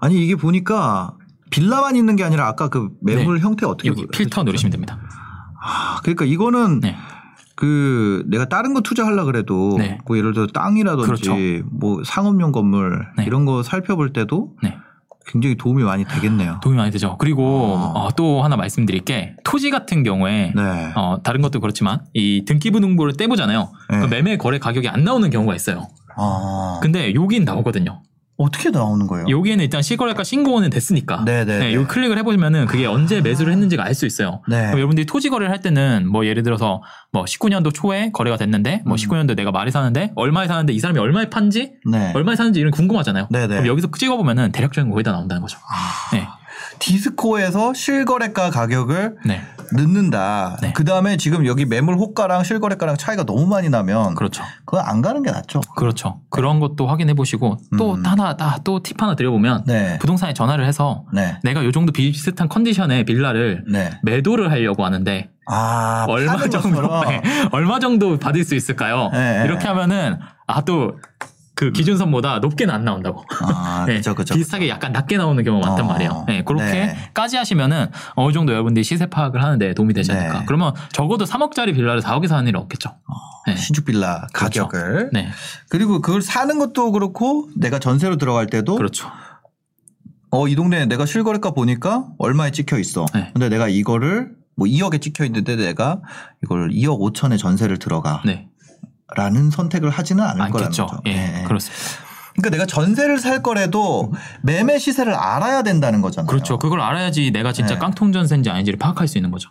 아니, 0.00 0.22
이게 0.24 0.34
보니까 0.36 1.14
빌라만 1.50 1.96
있는 1.96 2.16
게 2.16 2.24
아니라 2.24 2.46
아까 2.48 2.68
그 2.68 2.90
매물 3.02 3.38
형태 3.40 3.66
어떻게 3.66 3.88
네. 3.88 3.92
여기 3.92 4.02
보- 4.06 4.10
필터 4.10 4.42
누르시면 4.44 4.70
됩니다. 4.72 4.98
아, 5.62 6.00
그러니까 6.02 6.24
이거는 6.24 6.80
네. 6.80 6.96
그 7.54 8.24
내가 8.26 8.46
다른 8.48 8.74
거 8.74 8.80
투자하려 8.80 9.24
그래도 9.24 9.76
네. 9.78 9.98
뭐 10.06 10.16
예를 10.18 10.32
들어 10.34 10.46
땅이라든지 10.48 11.06
그렇죠. 11.06 11.34
뭐 11.70 12.02
상업용 12.04 12.50
건물 12.50 13.06
네. 13.16 13.24
이런 13.24 13.44
거 13.44 13.62
살펴볼 13.62 14.12
때도 14.12 14.56
네. 14.62 14.76
굉장히 15.26 15.56
도움이 15.56 15.82
많이 15.82 16.04
되겠네요. 16.04 16.60
도움이 16.62 16.76
많이 16.76 16.90
되죠. 16.90 17.16
그리고 17.18 17.44
어. 17.44 17.92
어, 17.94 18.10
또 18.16 18.42
하나 18.42 18.56
말씀드릴 18.56 19.00
게 19.00 19.34
토지 19.44 19.70
같은 19.70 20.02
경우에 20.02 20.52
네. 20.54 20.92
어, 20.94 21.22
다른 21.22 21.40
것도 21.42 21.60
그렇지만 21.60 22.00
이 22.12 22.44
등기부등본을 22.46 23.14
떼보잖아요. 23.16 23.72
네. 23.90 24.00
그 24.00 24.06
매매 24.06 24.36
거래 24.36 24.58
가격이 24.58 24.88
안 24.88 25.04
나오는 25.04 25.28
경우가 25.30 25.54
있어요. 25.54 25.88
아. 26.16 26.78
근데 26.82 27.14
여긴 27.14 27.44
나오거든요. 27.44 28.02
어떻게 28.42 28.70
나오는 28.70 29.06
거예요? 29.06 29.26
여기에는 29.28 29.62
일단 29.64 29.82
시거래가 29.82 30.24
신고는 30.24 30.70
됐으니까. 30.70 31.24
네네. 31.24 31.58
네, 31.58 31.74
여기 31.74 31.86
클릭을 31.86 32.18
해보시면은 32.18 32.66
그게 32.66 32.86
언제 32.86 33.20
매수를 33.20 33.52
했는지가 33.52 33.84
알 33.84 33.92
수 33.94 34.06
있어요. 34.06 34.40
네. 34.48 34.70
여러분들이 34.72 35.04
토지 35.04 35.28
거래를 35.28 35.52
할 35.52 35.60
때는 35.60 36.08
뭐 36.08 36.24
예를 36.24 36.42
들어서 36.42 36.82
뭐 37.12 37.24
19년도 37.24 37.74
초에 37.74 38.10
거래가 38.10 38.38
됐는데 38.38 38.82
뭐 38.86 38.94
음. 38.94 38.96
19년도 38.96 39.36
내가 39.36 39.50
말이 39.52 39.70
사는데 39.70 40.12
얼마에 40.16 40.48
사는데 40.48 40.72
이 40.72 40.78
사람이 40.78 40.98
얼마에 40.98 41.28
판지 41.28 41.72
네. 41.84 42.12
얼마에 42.14 42.36
사는지 42.36 42.58
이런 42.58 42.72
게 42.72 42.76
궁금하잖아요. 42.76 43.28
네네. 43.30 43.48
그럼 43.48 43.66
여기서 43.66 43.88
찍어보면은 43.96 44.52
대략적인 44.52 44.88
거 44.88 44.94
거의 44.94 45.04
다 45.04 45.12
나온다는 45.12 45.42
거죠. 45.42 45.58
아. 45.58 46.16
네. 46.16 46.26
디스코에서 46.82 47.74
실거래가 47.74 48.50
가격을 48.50 49.18
네. 49.24 49.40
넣는다. 49.74 50.58
네. 50.60 50.72
그 50.74 50.84
다음에 50.84 51.16
지금 51.16 51.46
여기 51.46 51.64
매물 51.64 51.94
호가랑 51.94 52.42
실거래가랑 52.42 52.96
차이가 52.96 53.24
너무 53.24 53.46
많이 53.46 53.70
나면 53.70 54.16
그렇죠. 54.16 54.42
그건 54.64 54.84
안 54.84 55.00
가는 55.00 55.22
게 55.22 55.30
낫죠. 55.30 55.60
그렇죠. 55.76 56.20
그런 56.28 56.58
것도 56.58 56.88
확인해 56.88 57.14
보시고 57.14 57.56
또 57.78 57.94
음. 57.94 58.04
하나 58.04 58.36
또 58.64 58.82
팁 58.82 59.00
하나 59.00 59.14
드려보면 59.14 59.62
네. 59.66 59.96
부동산에 60.00 60.34
전화를 60.34 60.66
해서 60.66 61.04
네. 61.12 61.38
내가 61.44 61.64
요 61.64 61.70
정도 61.70 61.92
비슷한 61.92 62.48
컨디션의 62.48 63.04
빌라를 63.04 63.64
네. 63.70 63.90
매도를 64.02 64.50
하려고 64.50 64.84
하는데 64.84 65.30
아, 65.46 66.06
얼마 66.08 66.36
정도. 66.48 66.82
네, 67.06 67.22
얼마 67.52 67.78
정도 67.78 68.18
받을 68.18 68.44
수 68.44 68.54
있을까요? 68.54 69.10
네, 69.12 69.42
이렇게 69.44 69.64
네. 69.64 69.68
하면은 69.68 70.18
아또 70.46 70.98
그 71.66 71.72
기준선보다 71.72 72.40
높게는 72.40 72.74
안 72.74 72.84
나온다고. 72.84 73.24
아, 73.40 73.84
네, 73.88 73.96
그죠, 73.96 74.14
그죠. 74.14 74.34
비슷하게 74.34 74.68
약간 74.68 74.92
낮게 74.92 75.16
나오는 75.16 75.42
경우가 75.42 75.68
많단 75.68 75.84
어, 75.84 75.88
말이에요. 75.88 76.24
네, 76.26 76.38
네. 76.38 76.44
그렇게까지 76.44 77.36
하시면은 77.36 77.86
어느 78.14 78.32
정도 78.32 78.52
여러분들이 78.52 78.82
시세 78.84 79.06
파악을 79.06 79.42
하는데 79.42 79.74
도움이 79.74 79.94
되지 79.94 80.12
않을까. 80.12 80.40
네. 80.40 80.44
그러면 80.46 80.74
적어도 80.92 81.24
3억짜리 81.24 81.74
빌라를 81.74 82.00
4억에 82.00 82.26
사는 82.26 82.46
일은 82.46 82.58
없겠죠. 82.60 82.90
네. 83.46 83.56
신축 83.56 83.84
빌라 83.84 84.26
그렇죠. 84.32 84.68
가격을. 84.68 85.10
네, 85.12 85.28
그리고 85.68 86.00
그걸 86.00 86.22
사는 86.22 86.58
것도 86.58 86.92
그렇고 86.92 87.48
내가 87.56 87.78
전세로 87.78 88.16
들어갈 88.16 88.46
때도 88.46 88.76
그렇죠. 88.76 89.08
어, 90.30 90.48
이 90.48 90.54
동네에 90.54 90.86
내가 90.86 91.04
실거래가 91.04 91.50
보니까 91.50 92.06
얼마에 92.18 92.50
찍혀 92.50 92.78
있어. 92.78 93.06
네. 93.14 93.30
근데 93.34 93.48
내가 93.48 93.68
이거를 93.68 94.32
뭐 94.56 94.66
2억에 94.66 95.00
찍혀 95.00 95.24
있는데 95.26 95.56
내가 95.56 96.00
이걸 96.42 96.70
2억 96.70 97.00
5천에 97.00 97.38
전세를 97.38 97.78
들어가. 97.78 98.22
네, 98.24 98.48
라는 99.16 99.50
선택을 99.50 99.90
하지는 99.90 100.22
않을 100.24 100.50
거라는 100.50 100.56
않겠죠. 100.66 100.86
거죠. 100.86 101.02
예, 101.06 101.12
네. 101.14 101.44
그렇습니다. 101.44 101.82
그러니까 102.34 102.50
내가 102.50 102.66
전세를 102.66 103.18
살 103.18 103.42
거래도 103.42 104.12
매매 104.42 104.78
시세를 104.78 105.14
알아야 105.14 105.62
된다는 105.62 106.00
거잖아요. 106.00 106.26
그렇죠. 106.28 106.58
그걸 106.58 106.80
알아야지 106.80 107.30
내가 107.30 107.52
진짜 107.52 107.74
네. 107.74 107.80
깡통 107.80 108.12
전세인지 108.12 108.48
아닌지를 108.48 108.78
파악할 108.78 109.06
수 109.06 109.18
있는 109.18 109.30
거죠. 109.30 109.50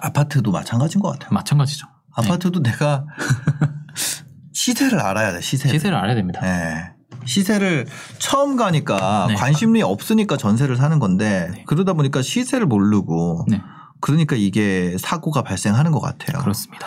아파트도 0.00 0.52
마찬가지인 0.52 1.02
것 1.02 1.10
같아요. 1.10 1.30
마찬가지죠. 1.32 1.86
네. 1.86 1.92
아파트도 2.28 2.62
내가 2.62 3.04
시세를 4.52 5.00
알아야 5.00 5.32
돼. 5.32 5.40
시세를. 5.40 5.72
시세를 5.78 5.96
알아야 5.96 6.14
됩니다. 6.14 6.40
네. 6.42 6.92
시세를 7.24 7.86
처음 8.18 8.56
가니까 8.56 9.26
네. 9.28 9.34
관심이 9.34 9.82
없으니까 9.82 10.36
전세를 10.36 10.76
사는 10.76 10.98
건데 10.98 11.64
그러다 11.66 11.92
보니까 11.94 12.22
시세를 12.22 12.66
모르고 12.66 13.44
네, 13.48 13.60
그러니까 14.00 14.36
이게 14.36 14.96
사고가 14.98 15.42
발생하는 15.42 15.90
것 15.90 16.00
같아요. 16.00 16.38
그렇습니다. 16.40 16.86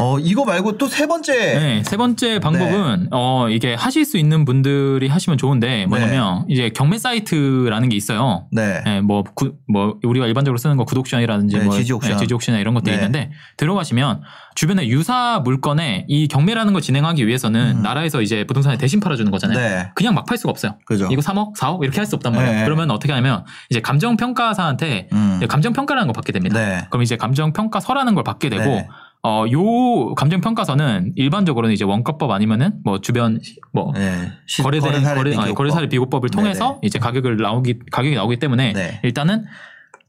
어 0.00 0.18
이거 0.18 0.44
말고 0.44 0.78
또 0.78 0.88
세 0.88 1.06
번째 1.06 1.32
네, 1.34 1.82
세 1.84 1.96
번째 1.96 2.38
방법은 2.38 3.08
어 3.12 3.48
이게 3.50 3.74
하실 3.74 4.04
수 4.04 4.16
있는 4.16 4.44
분들이 4.44 5.08
하시면 5.08 5.38
좋은데 5.38 5.86
뭐냐면 5.86 6.44
이제 6.48 6.70
경매 6.70 6.98
사이트라는 6.98 7.88
게 7.88 7.96
있어요. 7.96 8.46
네. 8.52 8.80
네, 8.84 9.00
뭐, 9.00 9.22
구, 9.34 9.54
뭐, 9.68 9.96
우리가 10.04 10.26
일반적으로 10.26 10.56
쓰는 10.58 10.76
거 10.76 10.84
구독션이라든지 10.84 11.58
네, 11.58 11.64
뭐, 11.64 11.74
지지 11.74 11.92
옥션. 11.92 12.12
네, 12.12 12.16
지지 12.18 12.32
옥션이나 12.34 12.60
이런 12.60 12.74
것들이 12.74 12.96
네. 12.96 13.02
있는데 13.02 13.30
들어가시면 13.56 14.22
주변에 14.54 14.86
유사 14.88 15.40
물건에 15.44 16.04
이 16.08 16.26
경매라는 16.28 16.72
걸 16.72 16.82
진행하기 16.82 17.26
위해서는 17.26 17.76
음. 17.78 17.82
나라에서 17.82 18.22
이제 18.22 18.44
부동산에 18.44 18.76
대신 18.78 19.00
팔아주는 19.00 19.30
거잖아요. 19.30 19.58
네. 19.58 19.90
그냥 19.94 20.14
막 20.14 20.26
팔 20.28 20.36
수가 20.38 20.50
없어요. 20.50 20.76
그죠. 20.84 21.08
이거 21.10 21.22
3억, 21.22 21.56
4억 21.56 21.82
이렇게 21.82 21.98
할 21.98 22.06
수 22.06 22.14
없단 22.16 22.32
말이에요. 22.34 22.58
네. 22.58 22.64
그러면 22.64 22.90
어떻게 22.90 23.12
하냐면 23.12 23.44
이제 23.70 23.80
감정평가사한테 23.80 25.08
음. 25.12 25.40
감정평가라는 25.48 26.06
걸 26.08 26.12
받게 26.12 26.32
됩니다. 26.32 26.58
네. 26.58 26.86
그럼 26.90 27.02
이제 27.02 27.16
감정평가서라는 27.16 28.14
걸 28.14 28.24
받게 28.24 28.48
되고 28.48 28.64
네. 28.64 28.88
어, 29.24 29.44
요 29.50 30.14
감정 30.14 30.40
평가서는 30.40 31.12
일반적으로는 31.16 31.74
이제 31.74 31.84
원가법 31.84 32.30
아니면은 32.30 32.74
뭐 32.84 33.00
주변 33.00 33.40
뭐 33.72 33.92
네. 33.94 34.30
시- 34.46 34.62
거래된 34.62 34.90
거래사례 34.92 35.16
거래, 35.16 35.30
비교법. 35.30 35.44
아니, 35.44 35.54
거래사례 35.54 35.88
비교법을 35.88 36.28
통해서 36.30 36.66
네네. 36.68 36.80
이제 36.84 36.98
가격을 36.98 37.36
나오기 37.36 37.80
가격이 37.90 38.14
나오기 38.14 38.38
때문에 38.38 38.72
네. 38.74 39.00
일단은 39.02 39.44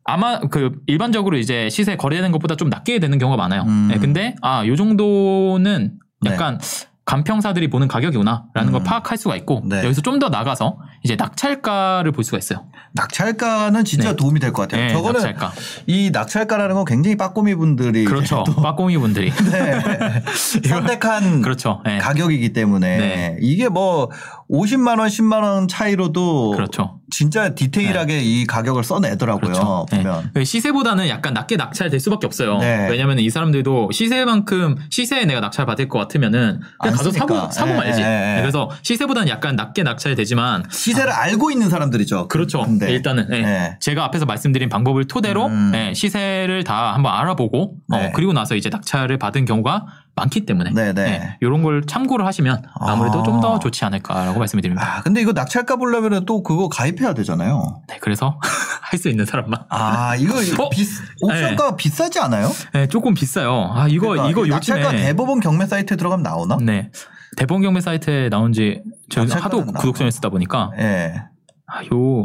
아마 0.05 0.39
그 0.39 0.79
일반적으로 0.87 1.37
이제 1.37 1.69
시세 1.69 1.95
거래되는 1.95 2.31
것보다 2.31 2.55
좀 2.55 2.69
낮게 2.69 2.99
되는 2.99 3.17
경우가 3.17 3.37
많아요. 3.37 3.63
음. 3.63 3.87
네, 3.91 3.97
근데 3.97 4.35
아, 4.41 4.65
요 4.65 4.75
정도는 4.75 5.93
네. 6.21 6.31
약간 6.31 6.59
간평사들이 7.09 7.71
보는 7.71 7.87
가격이구나라는 7.87 8.71
걸 8.71 8.81
음. 8.81 8.83
파악할 8.83 9.17
수가 9.17 9.35
있고 9.37 9.63
네. 9.65 9.83
여기서 9.83 10.01
좀 10.01 10.19
더 10.19 10.27
나가서 10.29 10.77
이제 11.01 11.15
낙찰가를 11.15 12.11
볼 12.11 12.23
수가 12.25 12.37
있어요. 12.37 12.65
낙찰가는 12.91 13.85
진짜 13.85 14.09
네. 14.09 14.15
도움이 14.17 14.39
될 14.41 14.51
것 14.51 14.63
같아요. 14.63 14.87
네, 14.87 14.93
저거는 14.93 15.21
낙찰가. 15.21 15.53
이 15.87 16.09
낙찰가라는 16.11 16.75
건 16.75 16.83
굉장히 16.85 17.15
빠꼬미 17.15 17.55
분들이 17.55 18.03
그렇죠. 18.03 18.43
또 18.45 18.53
빠꽁이 18.55 18.97
분들이. 18.97 19.31
네. 19.49 20.23
선택한 20.67 21.41
그렇죠. 21.41 21.81
네. 21.85 21.99
가격이기 21.99 22.51
때문에 22.53 22.97
네. 22.97 23.37
이게 23.39 23.69
뭐 23.69 24.11
50만 24.51 24.99
원, 24.99 25.07
10만 25.07 25.43
원 25.43 25.67
차이로도 25.67 26.51
그렇죠. 26.51 26.99
진짜 27.11 27.53
디테일하게 27.53 28.21
이 28.21 28.45
가격을 28.45 28.83
써내더라고요. 28.83 29.51
그렇죠. 29.51 29.85
네. 29.91 30.03
보면. 30.03 30.31
그 30.33 30.43
시세보다는 30.43 31.07
약간 31.07 31.33
낮게 31.33 31.55
낙찰될 31.55 31.99
수밖에 31.99 32.25
없어요. 32.25 32.57
네. 32.57 32.87
왜냐하면 32.89 33.19
이 33.19 33.29
사람들도 33.29 33.91
시세만큼 33.91 34.77
시세에 34.89 35.25
내가 35.25 35.39
낙찰 35.39 35.65
받을 35.65 35.87
것 35.87 35.99
같으면은 35.99 36.59
그냥 36.79 36.93
안 36.93 36.97
가서. 36.97 37.11
사고 37.11 37.51
사고 37.51 37.71
예, 37.71 37.75
말지. 37.75 38.01
네, 38.01 38.37
그래서 38.41 38.69
시세보다는 38.81 39.27
약간 39.29 39.55
낮게 39.55 39.83
낙찰되지만 39.83 40.63
시세를 40.71 41.11
알고 41.11 41.51
있는 41.51 41.69
사람들이죠. 41.69 42.27
그렇죠. 42.27 42.61
근데. 42.63 42.91
일단은 42.91 43.27
네. 43.29 43.41
네. 43.41 43.77
제가 43.79 44.03
앞에서 44.05 44.25
말씀드린 44.25 44.69
방법을 44.69 45.05
토대로 45.05 45.47
음. 45.47 45.71
네, 45.71 45.93
시세를 45.93 46.63
다 46.63 46.93
한번 46.93 47.13
알아보고 47.13 47.75
어, 47.91 47.97
네. 47.97 48.11
그리고 48.15 48.33
나서 48.33 48.55
이제 48.55 48.69
낙찰을 48.69 49.17
받은 49.17 49.45
경우가 49.45 49.85
많기 50.19 50.45
때문에 50.45 50.71
네, 50.73 50.93
네. 50.93 51.37
이런 51.41 51.63
걸 51.63 51.83
참고를 51.85 52.25
하시면 52.25 52.63
아무래도 52.79 53.21
아. 53.21 53.23
좀더 53.23 53.59
좋지 53.59 53.85
않을까라고 53.85 54.37
말씀을 54.39 54.61
드립니다. 54.61 54.97
아, 54.97 55.01
근데 55.01 55.21
이거 55.21 55.31
낙찰가 55.31 55.77
보려면 55.77 56.25
또 56.25 56.43
그거 56.43 56.67
가입해야 56.69 57.13
되잖아요. 57.13 57.81
네, 57.87 57.97
그래서 58.01 58.39
할 58.81 58.99
수 58.99 59.07
있는 59.07 59.25
사람만 59.25 59.65
아, 59.69 60.15
이거 60.17 60.35
어? 60.63 60.69
비, 60.69 60.85
옵션가 61.21 61.75
비싸지 61.77 62.19
않아요? 62.19 62.49
네, 62.73 62.87
조금 62.87 63.13
비싸요. 63.13 63.71
아 63.73 63.87
이거 63.87 64.09
그러니까 64.09 64.29
이거 64.29 64.45
낙찰가 64.45 64.85
요즘에 64.87 65.03
대법원 65.03 65.39
경매 65.39 65.65
사이트에 65.65 65.95
들어가면 65.95 66.23
나오나? 66.23 66.57
네. 66.61 66.91
대본 67.37 67.61
경매 67.61 67.79
사이트에 67.81 68.29
나온지 68.29 68.81
저 69.09 69.21
낙찰가는 69.21 69.59
하도. 69.59 69.71
구독전에 69.73 70.11
쓰다 70.11 70.29
보니까 70.29 70.71
예. 70.79 71.13
아, 71.67 71.83
요 71.93 72.23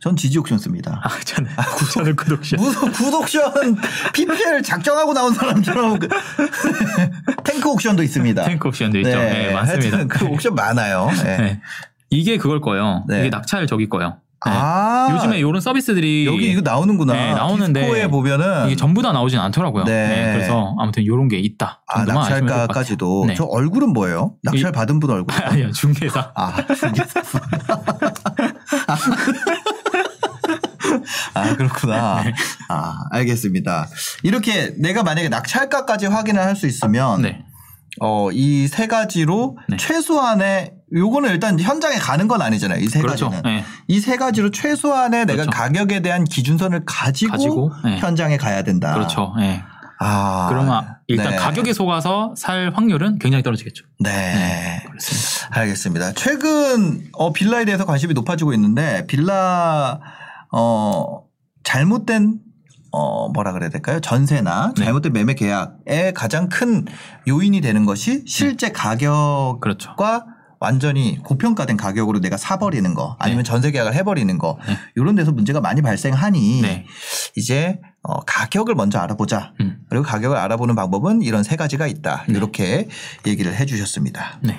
전 0.00 0.14
지지옥션 0.14 0.58
씁니다. 0.58 1.00
아, 1.04 1.08
저는 1.24 1.50
저는 1.92 2.16
구독전. 2.16 2.60
무슨 2.60 2.92
구독션 2.92 3.76
PPL 4.14 4.62
작정하고 4.62 5.12
나온 5.12 5.34
사람처럼 5.34 5.98
그 5.98 6.08
탱크 7.44 7.68
옥션도 7.70 8.02
있습니다. 8.02 8.44
탱크 8.44 8.68
옵션도 8.68 8.98
있죠. 9.00 9.10
네, 9.10 9.52
많습니다. 9.52 9.96
하여튼 9.96 10.08
그 10.08 10.26
옥션 10.26 10.54
많아요. 10.54 11.10
네. 11.24 11.36
네. 11.36 11.60
이게 12.10 12.38
그걸 12.38 12.60
거예요. 12.60 13.04
네. 13.08 13.20
이게 13.20 13.30
낙찰 13.30 13.66
저기 13.66 13.88
거예요. 13.88 14.18
네. 14.46 14.52
아 14.54 15.08
요즘에 15.10 15.38
이런 15.40 15.60
서비스들이 15.60 16.24
여기 16.26 16.52
이거 16.52 16.60
나오는구나. 16.60 17.12
네, 17.12 17.34
나오는데 17.34 17.80
디스코에 17.80 18.06
보면은 18.06 18.66
이게 18.66 18.76
전부 18.76 19.02
다 19.02 19.10
나오진 19.10 19.40
않더라고요. 19.40 19.82
네. 19.82 20.08
네, 20.08 20.32
그래서 20.32 20.76
아무튼 20.78 21.02
이런 21.02 21.26
게 21.26 21.38
있다. 21.38 21.82
아 21.88 22.04
낙찰가까지도. 22.04 23.24
네. 23.26 23.34
저 23.34 23.42
얼굴은 23.44 23.92
뭐예요? 23.92 24.36
낙찰 24.44 24.70
받은 24.70 25.00
분 25.00 25.10
얼굴. 25.10 25.34
아니요 25.42 25.72
중개사. 25.72 26.30
아, 26.36 26.54
중개사. 26.72 27.20
아, 28.86 28.96
그렇구나. 31.56 32.22
네. 32.24 32.34
아, 32.68 33.04
알겠습니다. 33.10 33.88
이렇게 34.22 34.74
내가 34.78 35.02
만약에 35.02 35.28
낙찰가까지 35.28 36.06
확인을 36.06 36.42
할 36.42 36.56
수 36.56 36.66
있으면, 36.66 37.22
네. 37.22 37.44
어, 38.00 38.30
이 38.32 38.68
세 38.68 38.86
가지로 38.86 39.58
네. 39.68 39.76
최소한의, 39.76 40.72
요거는 40.94 41.30
일단 41.30 41.58
현장에 41.60 41.96
가는 41.96 42.28
건 42.28 42.40
아니잖아요. 42.42 42.80
이 42.80 42.88
세 42.88 43.00
그렇죠. 43.00 43.30
가지는. 43.30 43.56
네. 43.56 43.64
이세 43.88 44.16
가지로 44.16 44.50
최소한의 44.50 45.26
내가 45.26 45.42
그렇죠. 45.44 45.50
가격에 45.50 46.00
대한 46.00 46.24
기준선을 46.24 46.82
가지고, 46.86 47.32
가지고, 47.32 47.72
네. 47.84 47.98
현장에 47.98 48.36
가야 48.36 48.62
된다. 48.62 48.94
그렇죠. 48.94 49.34
네. 49.38 49.62
아. 50.00 50.46
그러면 50.48 50.94
일단 51.08 51.30
네. 51.30 51.36
가격에 51.36 51.72
속아서 51.72 52.32
살 52.36 52.70
확률은 52.72 53.18
굉장히 53.18 53.42
떨어지겠죠. 53.42 53.84
네. 53.98 54.80
그렇습니다. 54.86 55.48
알겠습니다. 55.50 56.12
최근 56.12 57.08
어, 57.14 57.32
빌라에 57.32 57.64
대해서 57.64 57.84
관심이 57.84 58.14
높아지고 58.14 58.52
있는데 58.54 59.04
빌라 59.08 59.98
어 60.52 61.22
잘못된 61.68 62.38
어 62.92 63.28
뭐라 63.28 63.52
그래야 63.52 63.68
될까요? 63.68 64.00
전세나 64.00 64.72
네. 64.74 64.84
잘못된 64.84 65.12
매매 65.12 65.34
계약의 65.34 66.14
가장 66.14 66.48
큰 66.48 66.86
요인이 67.28 67.60
되는 67.60 67.84
것이 67.84 68.24
실제 68.26 68.72
가격과 68.72 69.58
그렇죠. 69.60 69.94
완전히 70.60 71.18
고평가된 71.22 71.76
가격으로 71.76 72.20
내가 72.20 72.38
사버리는 72.38 72.92
거 72.94 73.16
아니면 73.20 73.44
전세 73.44 73.70
계약을 73.70 73.92
해버리는 73.94 74.38
거 74.38 74.58
네. 74.66 74.78
이런 74.96 75.14
데서 75.14 75.30
문제가 75.30 75.60
많이 75.60 75.82
발생하니 75.82 76.62
네. 76.62 76.86
이제 77.36 77.78
어, 78.02 78.20
가격을 78.20 78.74
먼저 78.74 78.98
알아보자. 78.98 79.52
음. 79.60 79.80
그리고 79.90 80.04
가격을 80.06 80.38
알아보는 80.38 80.74
방법은 80.74 81.20
이런 81.20 81.42
세 81.42 81.56
가지가 81.56 81.86
있다. 81.86 82.24
네. 82.28 82.34
이렇게 82.34 82.88
얘기를 83.26 83.54
해 83.54 83.66
주셨습니다. 83.66 84.40
네. 84.42 84.58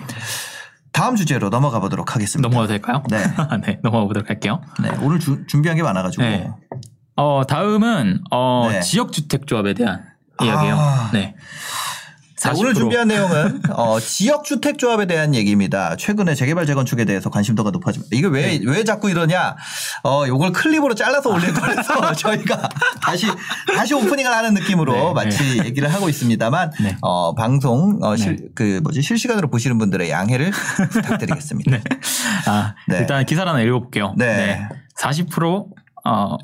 다음 0.91 1.15
주제로 1.15 1.49
넘어가 1.49 1.79
보도록 1.79 2.13
하겠습니다. 2.15 2.47
넘어가도 2.47 2.67
될까요? 2.67 3.03
네. 3.09 3.17
네, 3.65 3.79
넘어가 3.81 4.05
보도록 4.05 4.29
할게요. 4.29 4.61
네, 4.83 4.89
오늘 5.01 5.19
주- 5.19 5.45
준비한 5.47 5.75
게 5.75 5.81
많아가지고. 5.83 6.23
네. 7.19 7.23
어, 7.23 7.43
다음은 7.45 8.21
어, 8.31 8.69
네. 8.71 8.79
지역주택조합에 8.79 9.73
대한 9.73 10.03
이야기예요. 10.41 10.75
아. 10.75 11.09
네. 11.11 11.35
자, 12.37 12.53
오늘 12.55 12.73
40%. 12.73 12.75
준비한 12.77 13.09
내용은 13.09 13.61
어, 13.71 13.99
지역 13.99 14.45
주택 14.45 14.77
조합에 14.77 15.07
대한 15.07 15.35
얘기입니다. 15.35 15.97
최근에 15.97 16.35
재개발 16.35 16.65
재건축에 16.65 17.03
대해서 17.03 17.29
관심도가 17.29 17.71
높아집니다. 17.71 18.15
이게 18.15 18.27
왜, 18.27 18.57
네. 18.57 18.61
왜 18.65 18.85
자꾸 18.85 19.09
이러냐? 19.09 19.57
어, 20.05 20.23
요걸 20.25 20.53
클립으로 20.53 20.95
잘라서 20.95 21.29
올릴 21.31 21.53
거라서 21.53 22.13
저희가 22.15 22.69
다시, 23.01 23.27
다시 23.75 23.93
오프닝을 23.93 24.31
하는 24.31 24.53
느낌으로 24.53 24.93
네, 24.93 25.13
마치 25.13 25.59
얘기를 25.59 25.93
하고 25.93 26.07
있습니다만, 26.07 26.71
네. 26.81 26.95
어, 27.01 27.35
방송, 27.35 27.99
어, 28.01 28.15
실, 28.15 28.51
그 28.55 28.79
뭐지, 28.83 29.01
실시간으로 29.01 29.49
보시는 29.49 29.77
분들의 29.77 30.09
양해를 30.09 30.51
부탁드리겠습니다. 30.91 31.71
네. 31.75 31.83
아, 32.45 32.75
네. 32.87 32.99
일단 32.99 33.25
기사를 33.25 33.49
하나 33.51 33.59
읽어볼게요. 33.61 34.15
네. 34.17 34.65
40% 34.97 35.65
어, 36.05 36.37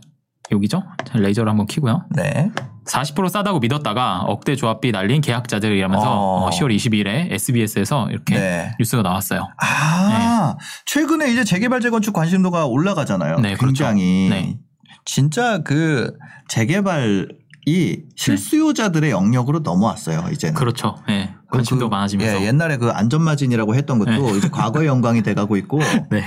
여기죠? 0.52 0.84
레이저를 1.14 1.50
한번 1.50 1.66
키고요. 1.68 2.06
네. 2.12 2.52
40% 2.86 3.30
싸다고 3.30 3.60
믿었다가 3.60 4.22
억대 4.22 4.56
조합비 4.56 4.92
날린 4.92 5.22
계약자들이라면서 5.22 6.06
어. 6.08 6.46
어, 6.46 6.50
10월 6.52 6.76
22일에 6.76 7.32
SBS에서 7.32 8.08
이렇게 8.12 8.36
네. 8.36 8.76
뉴스가 8.80 9.02
나왔어요. 9.02 9.48
아, 9.62 10.56
최근에 10.86 11.32
이제 11.32 11.44
재개발 11.44 11.82
재건축 11.82 12.14
관심도가 12.14 12.68
올라가잖아요. 12.68 13.40
네, 13.40 13.56
그렇죠. 13.56 13.86
굉장히. 13.86 14.30
네. 14.30 14.58
진짜 15.04 15.60
그 15.64 16.14
재개발이 16.48 18.04
실수요자들의 18.16 19.10
영역으로 19.10 19.60
넘어왔어요, 19.60 20.30
이제는. 20.32 20.56
그렇죠. 20.56 20.98
예. 21.10 21.34
관심도 21.52 21.90
그, 21.90 21.96
많아지면서. 21.96 22.42
예, 22.42 22.48
옛날에 22.48 22.78
그 22.78 22.90
안전마진이라고 22.90 23.76
했던 23.76 24.00
것도 24.00 24.38
이제 24.38 24.50
과거의 24.50 24.88
영광이 24.88 25.24
돼가고 25.24 25.58
있고 25.58 25.80
네. 26.12 26.24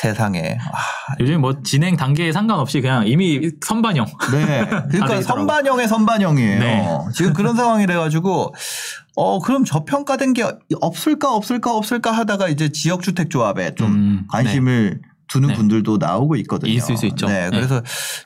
세상에. 0.00 0.56
아, 0.72 1.14
요즘 1.20 1.42
뭐 1.42 1.62
진행 1.62 1.96
단계에 1.96 2.32
상관없이 2.32 2.80
그냥 2.80 3.06
이미 3.06 3.50
선반영. 3.60 4.06
네. 4.32 4.64
다 4.68 4.86
그러니까. 4.88 5.20
선반영의 5.20 5.88
선반영이에요. 5.88 6.58
네. 6.58 6.88
지금 7.14 7.34
그런 7.34 7.54
상황이래 7.54 7.94
가지고 7.94 8.54
어, 9.16 9.40
그럼 9.40 9.64
저평가된 9.64 10.32
게 10.32 10.44
없을까 10.80 11.34
없을까 11.34 11.74
없을까 11.74 12.12
하다가 12.12 12.48
이제 12.48 12.70
지역 12.70 13.02
주택 13.02 13.28
조합에 13.28 13.74
좀 13.74 13.92
음, 13.92 14.26
관심을 14.30 15.02
두는 15.28 15.48
네. 15.48 15.54
분들도 15.54 15.98
나오고 15.98 16.36
있거든요. 16.36 16.72
있을 16.72 16.96
수 16.96 17.04
있죠. 17.06 17.26
네. 17.26 17.50
네. 17.50 17.50
그래서 17.50 17.82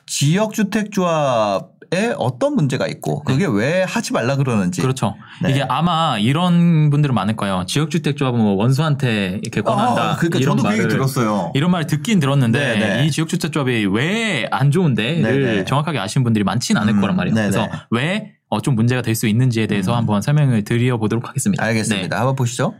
지역 0.07 0.53
주택 0.53 0.91
조합 0.91 1.74
에 1.93 2.13
어떤 2.17 2.55
문제가 2.55 2.87
있고 2.87 3.23
그게 3.23 3.45
왜 3.45 3.83
하지 3.83 4.13
말라 4.13 4.35
그러는지. 4.35 4.81
그렇죠. 4.81 5.15
네. 5.41 5.51
이게 5.51 5.63
아마 5.67 6.17
이런 6.19 6.89
분들은 6.89 7.13
많을 7.15 7.35
거예요. 7.35 7.65
지역주택조합은 7.67 8.39
뭐 8.39 8.53
원수한테 8.55 9.39
이렇게 9.43 9.61
권한다. 9.61 10.11
아, 10.11 10.15
그러니까 10.15 10.39
이런 10.39 10.57
저도 10.57 10.69
그 10.69 10.73
말을 10.75 10.87
들었어요. 10.87 11.51
이런 11.55 11.71
말 11.71 11.85
듣긴 11.87 12.19
들었는데 12.19 12.59
네, 12.59 12.77
네. 12.97 13.05
이 13.05 13.11
지역주택조합이 13.11 13.85
왜 13.87 14.47
안 14.51 14.71
좋은데를 14.71 15.43
네, 15.43 15.55
네. 15.57 15.65
정확하게 15.65 15.99
아시는 15.99 16.23
분들이 16.23 16.43
많지는 16.43 16.81
않을 16.81 16.93
음, 16.93 17.01
거란 17.01 17.15
말이에요. 17.15 17.35
네, 17.35 17.41
그래서 17.41 17.61
네. 17.65 17.71
왜 17.91 18.31
어, 18.49 18.61
좀 18.61 18.75
문제가 18.75 19.01
될 19.01 19.15
수 19.15 19.27
있는지에 19.27 19.67
대해서 19.67 19.93
음. 19.93 19.97
한번 19.97 20.21
설명을 20.21 20.63
드려보도록 20.63 21.27
하겠습니다. 21.27 21.63
알겠습니다. 21.63 22.07
네. 22.09 22.15
한번 22.15 22.35
보시죠. 22.35 22.73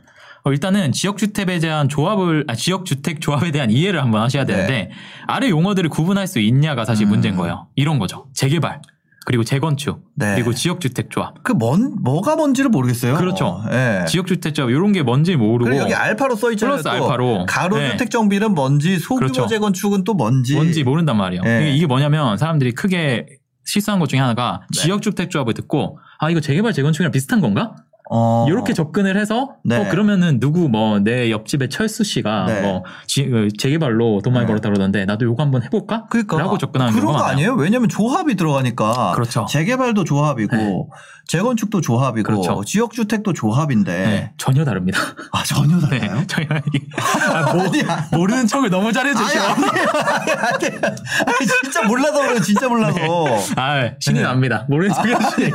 어, 0.43 0.51
일단은 0.51 0.91
지역주택에 0.91 1.57
대한 1.59 1.89
조합을 1.89 2.45
아, 2.47 2.53
지역주택 2.55 3.19
조합에 3.19 3.49
대한 3.51 3.71
이해를 3.71 4.01
한번 4.03 4.21
하셔야 4.21 4.45
되는데 4.45 4.91
아래 5.25 5.49
용어들을 5.49 5.89
구분할 5.89 6.27
수 6.27 6.39
있냐가 6.39 6.85
사실 6.85 7.05
네. 7.05 7.09
음. 7.09 7.11
문제인 7.13 7.35
거예요. 7.35 7.67
이런 7.75 7.97
거죠. 7.99 8.27
재개발 8.35 8.81
그리고 9.25 9.43
재건축 9.43 10.03
네. 10.15 10.35
그리고 10.35 10.53
지역주택 10.53 11.09
조합. 11.09 11.41
그 11.43 11.53
뭔 11.57 11.95
뭐가 12.03 12.35
뭔지를 12.35 12.69
모르겠어요. 12.69 13.15
그렇죠. 13.15 13.63
예. 13.71 14.05
지역주택 14.07 14.53
조합 14.53 14.69
이런 14.69 14.91
게 14.91 15.01
뭔지 15.03 15.35
모르고 15.35 15.65
그리고 15.65 15.81
여기 15.83 15.93
알파로 15.93 16.35
써 16.35 16.51
있잖아요. 16.51 16.77
플러스 16.77 16.83
또. 16.83 16.89
알파로. 17.05 17.45
가로 17.47 17.77
네. 17.77 17.91
주택 17.91 18.11
정비는 18.11 18.53
뭔지 18.53 18.97
소규모 18.99 19.19
그렇죠. 19.19 19.47
재건축은 19.47 20.03
또 20.03 20.13
뭔지. 20.13 20.53
뭔지 20.55 20.83
모른단 20.83 21.17
말이에요. 21.17 21.41
네. 21.43 21.75
이게- 21.75 21.87
뭐냐면 21.87 22.37
사람들이 22.37 22.73
크게 22.73 23.25
실수한 23.65 23.99
것 23.99 24.07
중에 24.07 24.19
하나가 24.19 24.61
네. 24.73 24.81
지역주택 24.81 25.31
조합을 25.31 25.53
듣고 25.55 25.97
아 26.19 26.29
이거 26.29 26.39
재개발 26.39 26.71
재건축이랑 26.73 27.11
비슷한 27.11 27.41
건가? 27.41 27.75
어. 28.11 28.45
이렇게 28.47 28.73
접근을 28.73 29.17
해서 29.17 29.55
네. 29.63 29.77
어, 29.77 29.89
그러면은 29.89 30.39
누구 30.39 30.69
뭐 30.69 30.99
내 30.99 31.31
옆집에 31.31 31.69
철수 31.69 32.03
씨가 32.03 32.45
네. 32.45 32.61
뭐 32.61 32.83
지- 33.07 33.27
그 33.27 33.47
재개발로 33.57 34.21
돈 34.23 34.33
많이 34.33 34.45
네. 34.45 34.47
벌었다 34.47 34.69
그러던데 34.69 35.05
나도 35.05 35.25
요거 35.25 35.41
한번 35.43 35.63
해볼까? 35.63 36.05
그러니까 36.09 36.37
라고 36.37 36.57
접근하는 36.57 36.93
그런 36.93 37.13
거. 37.13 37.19
아니에요? 37.23 37.53
왜냐면 37.55 37.89
조합이 37.89 38.35
들어가니까 38.35 39.13
그렇죠. 39.15 39.45
재개발도 39.49 40.03
조합이고 40.03 40.55
네. 40.55 40.83
재건축도 41.27 41.81
조합이고 41.81 42.23
그렇죠. 42.27 42.63
지역 42.65 42.93
주택도 42.93 43.33
조합인데 43.33 43.91
네, 43.97 44.31
전혀 44.37 44.63
다릅니다. 44.63 44.99
아 45.31 45.43
전혀 45.43 45.75
네, 45.89 45.99
달라요? 45.99 46.23
전혀 46.27 46.47
아, 47.33 47.53
모, 47.53 47.61
아니야. 47.61 48.07
모르는 48.11 48.45
척을 48.45 48.69
너무 48.69 48.91
잘해주셔. 48.93 49.39
아니 49.39 49.65
아니 49.65 50.31
아니 50.31 50.77
아니 50.77 51.47
진짜 51.63 51.83
몰라서 51.87 52.19
그래요 52.21 52.39
진짜 52.41 52.67
몰라서 52.69 52.99
아, 53.55 53.89
신이 53.99 54.19
네. 54.19 54.23
납니다. 54.23 54.65
모르는 54.69 54.93
척 54.93 55.05
해주시. 55.07 55.51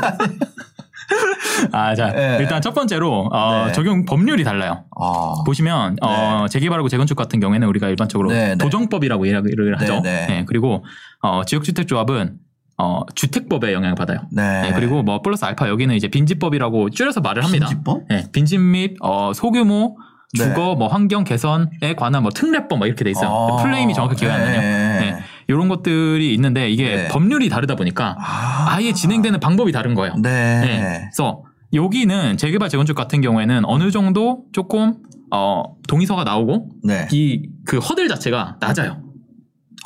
아, 1.73 1.95
자, 1.95 2.13
네. 2.13 2.39
일단 2.41 2.63
첫 2.63 2.75
번째로 2.75 3.29
어, 3.33 3.67
네. 3.67 3.73
적용 3.73 4.05
법률이 4.05 4.45
달라요. 4.45 4.85
아 4.99 5.35
보시면 5.45 5.97
어, 6.03 6.47
재개발하고 6.49 6.89
재건축 6.89 7.17
같은 7.17 7.41
경우에는 7.41 7.67
우리가 7.69 7.89
일반적으로 7.89 8.31
네, 8.31 8.49
네. 8.51 8.57
도정법이라고 8.57 9.27
이야기를 9.27 9.81
하죠. 9.81 10.01
네, 10.01 10.01
네. 10.03 10.27
네, 10.27 10.45
그리고 10.47 10.85
어, 11.23 11.45
지역주택조합은 11.45 12.39
어, 12.79 13.03
주택법에 13.15 13.73
영향을 13.73 13.95
받아요. 13.95 14.21
네. 14.33 14.63
네, 14.63 14.73
그리고 14.73 15.03
뭐 15.03 15.21
플러스 15.21 15.45
알파 15.45 15.69
여기는 15.69 15.95
이제 15.95 16.09
빈집법이라고 16.09 16.91
줄여서 16.91 17.21
말을 17.21 17.45
합니다. 17.45 17.67
빈집법? 17.67 18.09
네, 18.09 18.25
빈집 18.33 18.61
및 18.61 18.97
어, 19.01 19.33
소규모 19.35 19.99
네. 20.39 20.45
주거 20.45 20.77
뭐 20.77 20.89
환경 20.89 21.25
개선에 21.25 21.95
관한 21.97 22.23
뭐 22.23 22.31
특례법 22.31 22.79
뭐 22.79 22.87
이렇게 22.87 23.05
돼 23.05 23.11
있어요. 23.11 23.29
아, 23.29 23.63
플레임이 23.63 23.93
정확히 23.95 24.17
기억이 24.17 24.35
안 24.35 24.41
나네요. 24.45 24.61
네. 24.61 25.19
네, 25.51 25.55
이런 25.55 25.69
것들이 25.69 26.33
있는데 26.35 26.71
이게 26.71 26.97
네. 26.97 27.09
법률이 27.09 27.49
다르다 27.49 27.75
보니까 27.75 28.17
아. 28.19 28.67
아예 28.69 28.93
진행되는 28.93 29.41
방법이 29.41 29.73
다른 29.73 29.95
거예요. 29.95 30.15
네. 30.17 30.61
네. 30.61 30.99
그래서 31.03 31.43
여기는 31.73 32.37
재개발 32.37 32.69
재건축 32.69 32.97
같은 32.97 33.21
경우에는 33.21 33.65
어느 33.65 33.91
정도 33.91 34.45
조금 34.53 34.95
어 35.33 35.63
동의서가 35.89 36.25
나오고 36.25 36.71
네. 36.85 37.09
이그 37.13 37.79
허들 37.79 38.09
자체가 38.09 38.57
낮아요. 38.61 39.03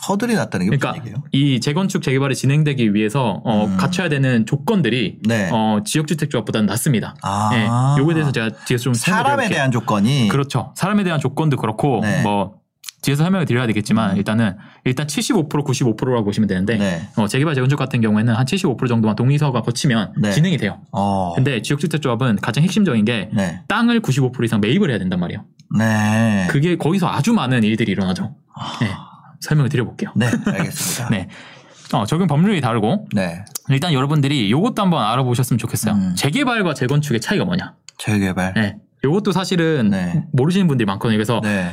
허들이 0.08 0.34
났다는 0.34 0.66
게 0.66 0.70
무슨 0.70 0.80
그러니까 0.80 1.02
얘기예요? 1.02 1.24
이 1.32 1.60
재건축 1.60 2.02
재개발이 2.02 2.34
진행되기 2.34 2.94
위해서 2.94 3.40
어 3.44 3.64
음. 3.64 3.76
갖춰야 3.76 4.08
되는 4.08 4.44
조건들이 4.44 5.18
네. 5.26 5.48
어 5.52 5.80
지역주택 5.84 6.30
조합보다는 6.30 6.66
낮습니다. 6.66 7.14
아. 7.22 7.50
네. 7.52 7.66
요거에 8.00 8.14
대해서 8.14 8.32
제가 8.32 8.50
뒤에서 8.66 8.84
좀 8.84 8.94
사람에. 8.94 9.48
대한 9.48 9.70
조건이 9.70 10.28
그렇죠. 10.28 10.72
사람에 10.76 11.04
대한 11.04 11.20
조건도 11.20 11.56
그렇고 11.56 12.00
네. 12.02 12.22
뭐 12.22 12.63
뒤에서 13.04 13.22
설명을 13.22 13.46
드려야 13.46 13.66
되겠지만 13.66 14.12
음. 14.12 14.16
일단은 14.16 14.56
일단 14.84 15.06
75% 15.06 15.48
95%라고 15.48 16.24
보시면 16.24 16.48
되는데 16.48 16.76
네. 16.76 17.08
어, 17.16 17.28
재개발 17.28 17.54
재건축 17.54 17.78
같은 17.78 18.00
경우에는 18.00 18.34
한 18.34 18.46
75% 18.46 18.88
정도만 18.88 19.14
동의서가 19.14 19.62
거치면 19.62 20.14
네. 20.18 20.30
진행이 20.32 20.56
돼요. 20.56 20.80
어. 20.90 21.34
근데 21.34 21.62
지역주택조합은 21.62 22.36
가장 22.36 22.64
핵심적인 22.64 23.04
게 23.04 23.30
네. 23.32 23.60
땅을 23.68 24.00
95% 24.00 24.42
이상 24.44 24.60
매입을 24.60 24.90
해야 24.90 24.98
된단 24.98 25.20
말이에요. 25.20 25.44
네. 25.78 26.46
그게 26.50 26.76
거기서 26.76 27.08
아주 27.08 27.32
많은 27.32 27.62
일들이 27.62 27.92
일어나죠. 27.92 28.34
네. 28.80 28.88
설명을 29.40 29.68
드려볼게요. 29.68 30.10
네, 30.16 30.26
알겠습니다. 30.26 31.10
네. 31.14 31.28
어, 31.92 32.06
적용 32.06 32.26
법률이 32.26 32.60
다르고 32.60 33.08
네. 33.12 33.44
일단 33.68 33.92
여러분들이 33.92 34.50
요것도 34.50 34.82
한번 34.82 35.04
알아보셨으면 35.04 35.58
좋겠어요. 35.58 35.94
음. 35.94 36.14
재개발과 36.16 36.74
재건축의 36.74 37.20
차이가 37.20 37.44
뭐냐? 37.44 37.74
재개발. 37.98 38.54
네. 38.54 38.76
요것도 39.04 39.32
사실은 39.32 39.90
네. 39.90 40.24
모르시는 40.32 40.66
분들이 40.66 40.86
많거든요. 40.86 41.16
그래서 41.16 41.40
네. 41.42 41.70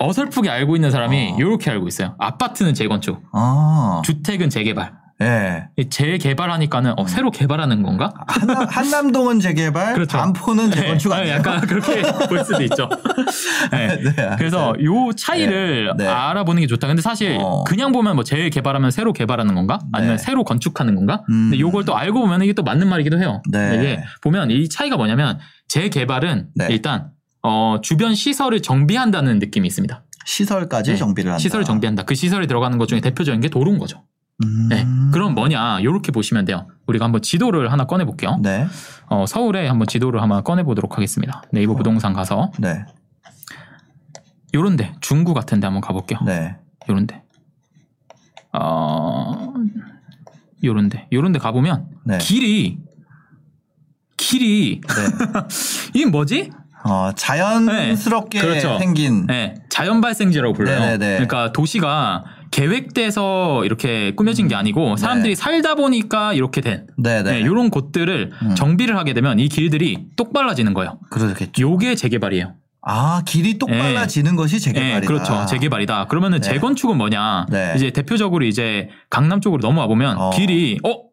어설프게 0.00 0.48
알고 0.48 0.76
있는 0.76 0.90
사람이 0.90 1.32
어. 1.32 1.36
이렇게 1.38 1.70
알고 1.70 1.88
있어요. 1.88 2.14
아파트는 2.18 2.74
재건축, 2.74 3.22
아. 3.32 4.02
주택은 4.04 4.50
재개발. 4.50 4.92
네. 5.20 5.64
이 5.76 5.88
재개발하니까는 5.88 6.94
어, 6.96 7.06
새로 7.08 7.32
개발하는 7.32 7.82
건가? 7.82 8.14
한남, 8.28 8.66
한남동은 8.68 9.40
재개발, 9.40 9.94
그렇죠. 9.94 10.16
반포는 10.16 10.70
재건축 10.70 11.10
네, 11.10 11.16
아니에요? 11.16 11.34
약간 11.34 11.60
그렇게 11.62 12.02
볼 12.28 12.44
수도 12.44 12.62
있죠. 12.62 12.88
네. 13.72 13.96
네, 14.00 14.30
그래서 14.38 14.74
요 14.80 15.12
차이를 15.16 15.92
네, 15.96 16.04
네. 16.04 16.08
알아보는 16.08 16.60
게 16.60 16.68
좋다. 16.68 16.86
근데 16.86 17.02
사실 17.02 17.36
어. 17.40 17.64
그냥 17.64 17.90
보면 17.90 18.14
뭐 18.14 18.22
재개발하면 18.22 18.92
새로 18.92 19.12
개발하는 19.12 19.56
건가? 19.56 19.80
아니면 19.92 20.18
네. 20.18 20.22
새로 20.22 20.44
건축하는 20.44 20.94
건가? 20.94 21.24
음. 21.30 21.50
근데 21.50 21.58
요걸 21.58 21.84
또 21.84 21.96
알고 21.96 22.20
보면 22.20 22.42
이게 22.42 22.52
또 22.52 22.62
맞는 22.62 22.88
말이기도 22.88 23.18
해요. 23.18 23.42
네. 23.50 23.74
이게 23.74 24.04
보면 24.22 24.52
이 24.52 24.68
차이가 24.68 24.96
뭐냐면 24.96 25.40
재개발은 25.66 26.50
네. 26.54 26.68
일단 26.70 27.10
어, 27.48 27.80
주변 27.80 28.14
시설을 28.14 28.60
정비한다는 28.60 29.38
느낌이 29.38 29.66
있습니다. 29.66 30.04
시설까지 30.26 30.90
네. 30.92 30.96
정비를 30.98 31.30
한다. 31.30 31.40
시설을 31.40 31.64
정비한다. 31.64 32.02
그 32.02 32.14
시설에 32.14 32.46
들어가는 32.46 32.76
것 32.76 32.86
중에 32.86 33.00
대표적인 33.00 33.40
게 33.40 33.48
도로인 33.48 33.78
거죠. 33.78 34.04
음. 34.44 34.68
네. 34.68 34.86
그럼 35.12 35.34
뭐냐? 35.34 35.82
요렇게 35.82 36.12
보시면 36.12 36.44
돼요. 36.44 36.68
우리가 36.86 37.06
한번 37.06 37.22
지도를 37.22 37.72
하나 37.72 37.86
꺼내 37.86 38.04
볼게요. 38.04 38.38
네. 38.42 38.66
어, 39.06 39.24
서울에 39.26 39.66
한번 39.66 39.88
지도를 39.88 40.20
한번 40.20 40.44
꺼내 40.44 40.62
보도록 40.62 40.98
하겠습니다. 40.98 41.42
네이버 41.50 41.72
어. 41.72 41.76
부동산 41.76 42.12
가서 42.12 42.52
네. 42.58 42.84
요런데 44.54 44.94
중구 45.00 45.32
같은데 45.32 45.66
한번 45.66 45.80
가볼게요. 45.80 46.20
네. 46.24 46.56
요런데 46.88 47.22
어 48.52 49.52
요런데 50.64 51.08
요런데 51.12 51.38
가보면 51.38 51.86
네. 52.04 52.18
길이 52.18 52.78
길이 54.16 54.80
네. 54.80 55.44
이게 55.92 56.06
뭐지? 56.06 56.50
어, 56.88 57.12
자연스럽게 57.14 58.40
네. 58.40 58.46
그렇죠. 58.46 58.78
생긴. 58.78 59.26
네, 59.26 59.54
자연 59.68 60.00
발생지라고 60.00 60.54
불러요. 60.54 60.78
네네네. 60.80 61.12
그러니까 61.14 61.52
도시가 61.52 62.24
계획돼서 62.50 63.64
이렇게 63.64 64.14
꾸며진 64.14 64.48
게 64.48 64.54
아니고 64.54 64.96
사람들이 64.96 65.34
살다 65.34 65.74
보니까 65.74 66.32
이렇게 66.32 66.60
된 66.60 66.86
네, 66.96 67.22
네. 67.22 67.32
네, 67.32 67.40
이런 67.40 67.70
곳들을 67.70 68.30
음. 68.42 68.54
정비를 68.54 68.96
하게 68.96 69.12
되면 69.12 69.38
이 69.38 69.48
길들이 69.48 70.06
똑발라지는 70.16 70.74
거예요. 70.74 70.98
그렇겠죠. 71.10 71.60
요게 71.60 71.94
재개발이에요. 71.94 72.54
아, 72.80 73.22
길이 73.26 73.58
똑발라지는 73.58 74.34
것이 74.36 74.60
재개발이다. 74.60 75.00
네, 75.00 75.06
그렇죠. 75.06 75.44
재개발이다. 75.46 76.06
그러면은 76.06 76.40
네. 76.40 76.48
재건축은 76.48 76.96
뭐냐? 76.96 77.46
네. 77.50 77.74
이제 77.76 77.90
대표적으로 77.90 78.44
이제 78.44 78.88
강남 79.10 79.40
쪽으로 79.40 79.60
넘어와 79.60 79.86
보면 79.88 80.16
어. 80.16 80.30
길이 80.30 80.78
어 80.84 81.08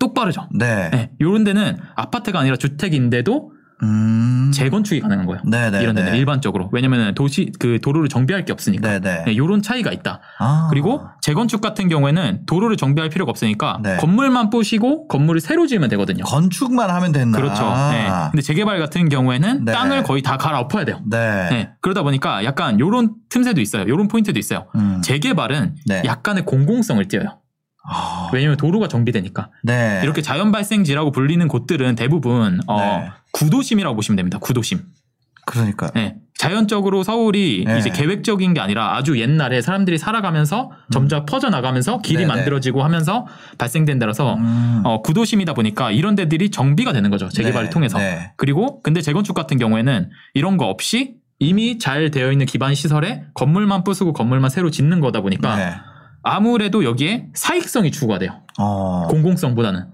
똑바르죠. 0.00 0.48
네. 0.52 0.90
네, 0.90 1.10
요런 1.20 1.44
데는 1.44 1.78
아파트가 1.94 2.40
아니라 2.40 2.56
주택인데도 2.56 3.52
음. 3.82 4.50
재건축이 4.54 5.00
가능한 5.00 5.26
거예요. 5.26 5.42
네, 5.44 5.70
네. 5.70 5.82
이런 5.82 5.94
데는 5.94 6.12
네. 6.12 6.18
일반적으로 6.18 6.68
왜냐면 6.72 7.14
도시 7.14 7.50
그 7.58 7.80
도로를 7.80 8.08
정비할 8.08 8.44
게 8.44 8.52
없으니까. 8.52 8.88
네, 8.88 9.00
네. 9.00 9.24
네, 9.24 9.36
요런 9.36 9.62
차이가 9.62 9.92
있다. 9.92 10.20
아. 10.38 10.68
그리고 10.70 11.02
재건축 11.20 11.60
같은 11.60 11.88
경우에는 11.88 12.46
도로를 12.46 12.76
정비할 12.76 13.10
필요가 13.10 13.30
없으니까 13.30 13.80
네. 13.82 13.96
건물만 13.96 14.50
부시고 14.50 15.08
건물을 15.08 15.40
새로 15.40 15.66
지으면 15.66 15.88
되거든요. 15.90 16.24
건축만 16.24 16.90
하면 16.90 17.12
된다. 17.12 17.38
그렇죠. 17.38 17.62
네. 17.90 18.08
근데 18.30 18.42
재개발 18.42 18.78
같은 18.78 19.08
경우에는 19.08 19.64
네. 19.64 19.72
땅을 19.72 20.02
거의 20.04 20.22
다 20.22 20.36
갈아엎어야 20.36 20.84
돼요. 20.84 21.00
네. 21.06 21.48
네. 21.50 21.70
그러다 21.80 22.02
보니까 22.02 22.44
약간 22.44 22.78
요런 22.78 23.14
틈새도 23.30 23.60
있어요. 23.60 23.88
요런 23.88 24.08
포인트도 24.08 24.38
있어요. 24.38 24.66
음. 24.76 25.00
재개발은 25.02 25.76
네. 25.86 26.02
약간의 26.04 26.44
공공성을 26.44 27.06
띄어요. 27.08 27.41
아. 27.84 28.30
왜냐면 28.32 28.56
도로가 28.56 28.88
정비되니까. 28.88 29.50
네. 29.62 30.00
이렇게 30.02 30.22
자연 30.22 30.52
발생지라고 30.52 31.10
불리는 31.10 31.46
곳들은 31.48 31.94
대부분 31.94 32.60
어, 32.66 32.80
네. 32.80 33.10
구도심이라고 33.32 33.96
보시면 33.96 34.16
됩니다. 34.16 34.38
구도심. 34.38 34.82
그러니까. 35.44 35.90
네. 35.94 36.16
자연적으로 36.38 37.04
서울이 37.04 37.64
네. 37.66 37.78
이제 37.78 37.90
계획적인 37.90 38.54
게 38.54 38.60
아니라 38.60 38.96
아주 38.96 39.20
옛날에 39.20 39.60
사람들이 39.60 39.96
살아가면서 39.96 40.72
점점 40.92 41.24
퍼져 41.24 41.50
나가면서 41.50 41.98
길이 41.98 42.18
네네. 42.18 42.26
만들어지고 42.26 42.82
하면서 42.82 43.26
발생된 43.58 44.00
데라서 44.00 44.34
음. 44.34 44.82
어, 44.84 45.02
구도심이다 45.02 45.54
보니까 45.54 45.92
이런 45.92 46.16
데들이 46.16 46.50
정비가 46.50 46.92
되는 46.92 47.10
거죠. 47.10 47.28
재개발을 47.28 47.68
네, 47.68 47.70
통해서. 47.70 47.98
네. 47.98 48.32
그리고 48.36 48.80
근데 48.82 49.00
재건축 49.00 49.34
같은 49.34 49.56
경우에는 49.56 50.10
이런 50.34 50.56
거 50.56 50.66
없이 50.66 51.14
이미 51.38 51.78
잘 51.78 52.10
되어 52.10 52.32
있는 52.32 52.46
기반 52.46 52.74
시설에 52.74 53.24
건물만 53.34 53.84
부수고 53.84 54.12
건물만 54.12 54.50
새로 54.50 54.70
짓는 54.70 55.00
거다 55.00 55.20
보니까 55.20 55.56
네. 55.56 55.74
아무래도 56.22 56.84
여기에 56.84 57.28
사익성이 57.34 57.90
추구가 57.90 58.18
돼요. 58.18 58.40
어. 58.58 59.06
공공성보다는. 59.10 59.86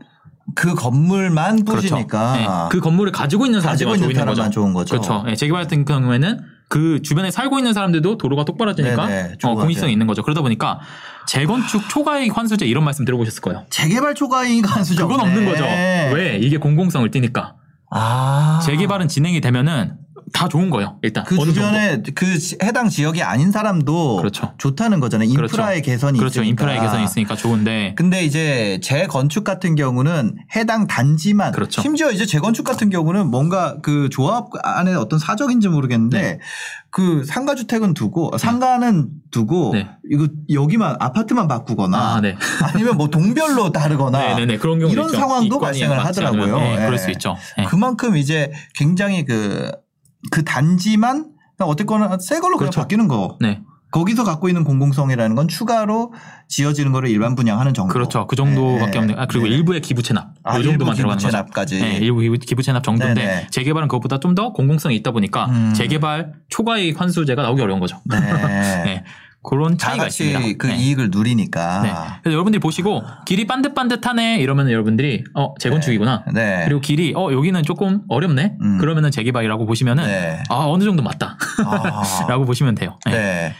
그 0.54 0.74
건물만 0.74 1.64
그렇죠. 1.64 1.88
뿌시니까 1.88 2.36
네, 2.36 2.46
그 2.70 2.80
건물을 2.80 3.12
가지고 3.12 3.44
있는 3.46 3.60
가지고 3.60 3.90
사람들만 3.96 4.10
있는 4.10 4.34
거죠. 4.34 4.50
좋은 4.50 4.72
거죠. 4.72 4.92
그렇죠. 4.92 5.22
네, 5.26 5.36
재개발 5.36 5.64
같은 5.64 5.84
경우에는 5.84 6.40
그 6.68 7.02
주변에 7.02 7.30
살고 7.30 7.58
있는 7.58 7.72
사람들도 7.72 8.18
도로가 8.18 8.44
똑바라지니까 8.44 9.06
네네, 9.06 9.20
어, 9.20 9.36
좋아하죠. 9.38 9.60
공익성이 9.60 9.92
있는 9.92 10.06
거죠. 10.06 10.22
그러다 10.22 10.40
보니까 10.40 10.80
재건축 11.26 11.88
초과이익 11.88 12.36
환수제 12.36 12.66
이런 12.66 12.84
말씀 12.84 13.04
들어보셨을 13.04 13.42
거예요. 13.42 13.64
재개발 13.70 14.14
초과이익 14.14 14.70
환수죠. 14.74 15.06
그건 15.06 15.20
없는 15.26 15.44
거죠. 15.44 15.64
왜? 15.64 16.38
이게 16.40 16.56
공공성을 16.56 17.10
띠니까. 17.10 17.54
아. 17.90 18.60
재개발은 18.64 19.08
진행이 19.08 19.40
되면은 19.40 19.96
다 20.32 20.48
좋은 20.48 20.70
거예요. 20.70 20.98
일단 21.02 21.24
그 21.24 21.34
어느 21.36 21.52
정도. 21.52 21.54
주변에 21.54 22.02
그 22.14 22.38
지- 22.38 22.56
해당 22.62 22.88
지역이 22.88 23.22
아닌 23.22 23.50
사람도 23.52 24.16
그렇죠. 24.16 24.52
좋다는 24.58 25.00
거잖아요. 25.00 25.28
인프라의 25.28 25.80
그렇죠. 25.82 25.90
개선이 25.90 26.18
그렇죠. 26.18 26.40
있으니까. 26.42 26.48
인프라의 26.48 26.80
개선이 26.80 27.04
있으니까 27.04 27.36
좋은데 27.36 27.94
근데 27.96 28.24
이제 28.24 28.78
재건축 28.82 29.44
같은 29.44 29.74
경우는 29.74 30.36
해당 30.56 30.86
단지만 30.86 31.52
그렇죠. 31.52 31.82
심지어 31.82 32.10
이제 32.10 32.26
재건축 32.26 32.64
같은 32.64 32.90
경우는 32.90 33.30
뭔가 33.30 33.76
그 33.82 34.08
조합 34.10 34.48
안에 34.62 34.94
어떤 34.94 35.18
사적인지 35.18 35.68
모르겠는데 35.68 36.20
네. 36.20 36.38
그 36.90 37.22
상가 37.24 37.54
주택은 37.54 37.94
두고 37.94 38.36
상가는 38.38 39.08
두고 39.30 39.72
네. 39.74 39.88
이거 40.10 40.26
여기만 40.52 40.96
아파트만 41.00 41.46
바꾸거나 41.48 41.98
아, 42.16 42.20
네. 42.20 42.34
아니면 42.72 42.96
뭐 42.96 43.08
동별로 43.08 43.70
다르거나 43.72 44.18
네네네 44.18 44.58
그런 44.58 44.78
경우 44.78 44.90
이런 44.90 45.08
상황도 45.10 45.58
발생을 45.60 46.02
하더라고요. 46.04 46.58
네, 46.58 46.72
예. 46.80 46.84
그럴 46.86 46.98
수 46.98 47.10
있죠. 47.10 47.36
네. 47.56 47.64
그만큼 47.64 48.16
이제 48.16 48.50
굉장히 48.74 49.24
그, 49.24 49.70
그 50.30 50.44
단지만 50.44 51.30
그냥 51.56 51.70
어쨌거나 51.70 52.18
새 52.18 52.40
걸로 52.40 52.56
그냥 52.56 52.70
그렇죠. 52.70 52.80
바뀌는 52.80 53.08
거. 53.08 53.36
네. 53.40 53.60
거기서 53.90 54.22
갖고 54.22 54.48
있는 54.48 54.64
공공성이라는 54.64 55.34
건 55.34 55.48
추가로 55.48 56.12
지어지는 56.46 56.92
거를 56.92 57.08
일반 57.08 57.34
분양하는 57.34 57.72
정도. 57.72 57.90
그렇죠. 57.94 58.26
그 58.26 58.36
정도밖에 58.36 58.90
네. 58.92 58.98
없는. 58.98 59.18
아, 59.18 59.26
그리고 59.26 59.46
네. 59.46 59.52
일부의 59.54 59.80
기부 59.80 60.02
체납. 60.02 60.34
아, 60.42 60.58
이 60.58 60.62
정도만 60.62 60.94
일부 60.94 60.96
들어가는 60.96 61.16
기부 61.18 61.26
거죠. 61.26 61.30
체납까지. 61.30 61.80
네, 61.80 61.96
일부 61.96 62.20
기부, 62.20 62.36
기부 62.36 62.62
체납 62.62 62.82
정도인데 62.84 63.20
네네. 63.20 63.46
재개발은 63.50 63.88
그것보다 63.88 64.20
좀 64.20 64.34
더 64.34 64.52
공공성이 64.52 64.94
있다 64.96 65.10
보니까 65.12 65.46
음. 65.46 65.72
재개발 65.74 66.34
초과이익 66.50 67.00
환수제가 67.00 67.40
나오기 67.40 67.62
어려운 67.62 67.80
거죠. 67.80 67.98
네. 68.04 68.20
네. 68.84 69.04
그런 69.48 69.78
다 69.78 69.88
차이가 69.88 70.06
있습니다. 70.08 70.40
그 70.58 70.66
네. 70.66 70.76
이익을 70.76 71.08
누리니까. 71.10 71.80
네. 71.82 71.88
그래서 72.22 72.34
여러분들이 72.34 72.60
보시고 72.60 73.02
길이 73.24 73.46
반듯반듯하네 73.46 74.40
이러면 74.40 74.70
여러분들이 74.70 75.24
어 75.34 75.54
재건축이구나. 75.58 76.24
네. 76.34 76.64
그리고 76.66 76.82
길이 76.82 77.14
어 77.16 77.32
여기는 77.32 77.62
조금 77.62 78.02
어렵네. 78.08 78.56
음. 78.60 78.78
그러면은 78.78 79.10
재개발이라고 79.10 79.64
보시면은 79.64 80.04
네. 80.04 80.42
아 80.50 80.66
어느 80.66 80.84
정도 80.84 81.02
맞다. 81.02 81.38
아. 81.64 82.02
라고 82.28 82.44
보시면 82.44 82.74
돼요. 82.74 82.98
네. 83.06 83.54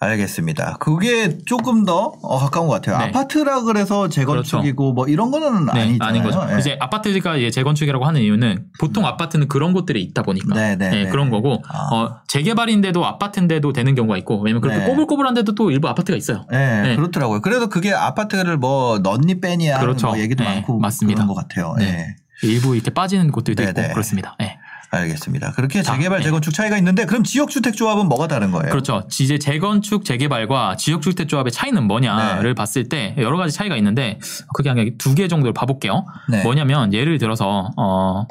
네. 0.00 0.06
알겠습니다. 0.06 0.76
그게 0.80 1.38
조금 1.44 1.84
더 1.84 2.12
어, 2.22 2.38
가까운 2.38 2.68
것 2.68 2.74
같아요. 2.74 2.98
네. 2.98 3.04
아파트라 3.04 3.62
그래서 3.62 4.08
재건축이고 4.08 4.92
뭐 4.92 5.06
이런 5.08 5.30
거는 5.30 5.66
네, 5.66 5.80
아니잖아요. 5.82 6.08
아닌 6.08 6.22
거죠. 6.22 6.44
네. 6.44 6.58
이제 6.58 6.76
아파트가 6.80 7.36
이제 7.36 7.50
재건축이라고 7.50 8.04
하는 8.04 8.20
이유는 8.20 8.66
보통 8.78 9.06
아파트는 9.06 9.48
그런 9.48 9.72
곳들이 9.72 10.02
있다 10.02 10.22
보니까 10.22 10.54
네, 10.54 10.76
네, 10.76 10.90
네. 10.90 11.08
그런 11.08 11.30
거고 11.30 11.62
아. 11.68 11.94
어, 11.94 12.20
재개발인데도 12.28 13.04
아파트인데도 13.04 13.72
되는 13.72 13.94
경우가 13.94 14.16
있고 14.18 14.40
왜냐면 14.40 14.60
그렇게 14.60 14.80
네. 14.80 14.86
꼬불꼬불한데도 14.86 15.54
또 15.54 15.70
일부 15.70 15.88
아파트가 15.88 16.16
있어요. 16.16 16.46
네, 16.50 16.82
네. 16.82 16.96
그렇더라고요. 16.96 17.40
그래도 17.40 17.68
그게 17.68 17.92
아파트를 17.92 18.58
뭐 18.58 18.98
넣니 18.98 19.40
빼니야 19.40 19.80
그렇죠. 19.80 20.08
뭐 20.08 20.18
얘기도 20.18 20.44
네, 20.44 20.56
많고 20.56 20.78
맞습니다. 20.78 21.24
그런 21.24 21.28
것 21.28 21.34
같아요. 21.34 21.74
네. 21.78 21.92
네. 21.92 22.16
일부 22.42 22.74
이렇게 22.74 22.90
빠지는 22.90 23.30
곳들도 23.30 23.62
네, 23.62 23.70
있고 23.70 23.80
네. 23.80 23.88
그렇습니다. 23.88 24.36
네. 24.38 24.53
알겠습니다. 24.94 25.52
그렇게 25.52 25.82
자, 25.82 25.94
재개발 25.94 26.18
네. 26.20 26.24
재건축 26.24 26.52
차이가 26.54 26.76
있는데 26.78 27.04
그럼 27.06 27.24
지역주택조합은 27.24 28.08
뭐가 28.08 28.28
다른 28.28 28.50
거예요? 28.50 28.70
그렇죠. 28.70 29.06
이제 29.20 29.38
재건축 29.38 30.04
재개발과 30.04 30.76
지역주택조합의 30.76 31.52
차이는 31.52 31.84
뭐냐를 31.84 32.50
네. 32.50 32.54
봤을 32.54 32.88
때 32.88 33.14
여러 33.18 33.36
가지 33.36 33.54
차이가 33.54 33.76
있는데 33.76 34.18
크게 34.54 34.68
한 34.70 34.76
두 34.98 35.14
개 35.14 35.28
정도를 35.28 35.52
봐볼게요. 35.52 36.04
네. 36.28 36.42
뭐냐면 36.42 36.92
예를 36.92 37.18
들어서 37.18 37.70
어, 37.76 38.26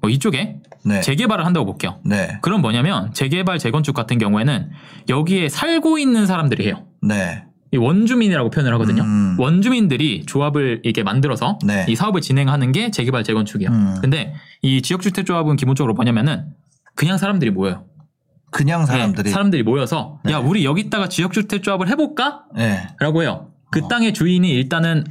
뭐 0.00 0.10
이쪽에 0.10 0.56
네. 0.84 1.00
재개발을 1.00 1.44
한다고 1.44 1.66
볼게요. 1.66 1.98
네. 2.04 2.38
그럼 2.42 2.60
뭐냐면 2.60 3.12
재개발 3.12 3.58
재건축 3.58 3.94
같은 3.94 4.18
경우에는 4.18 4.70
여기에 5.08 5.48
살고 5.48 5.98
있는 5.98 6.26
사람들이 6.26 6.66
해요. 6.66 6.84
네. 7.02 7.44
이 7.70 7.76
원주민이라고 7.76 8.50
표현을 8.50 8.72
하거든요. 8.74 9.02
음. 9.02 9.36
원주민들이 9.38 10.24
조합을 10.24 10.80
이렇게 10.84 11.02
만들어서 11.02 11.58
네. 11.64 11.84
이 11.88 11.94
사업을 11.94 12.20
진행하는 12.20 12.72
게 12.72 12.90
재개발 12.90 13.24
재건축이에요. 13.24 13.70
음. 13.70 13.98
근데 14.00 14.34
이 14.62 14.80
지역주택 14.80 15.26
조합은 15.26 15.56
기본적으로 15.56 15.94
뭐냐면은 15.94 16.46
그냥 16.94 17.18
사람들이 17.18 17.50
모여요. 17.50 17.84
그냥 18.50 18.86
사람들이 18.86 19.24
네, 19.24 19.30
사람들이 19.30 19.62
모여서 19.62 20.20
네. 20.24 20.32
야 20.32 20.38
우리 20.38 20.64
여기다가 20.64 21.08
지역주택 21.08 21.62
조합을 21.62 21.88
해볼까? 21.88 22.44
네. 22.54 22.88
라고 22.98 23.22
해요. 23.22 23.48
그 23.70 23.80
어. 23.84 23.88
땅의 23.88 24.14
주인이 24.14 24.50
일단은 24.50 25.04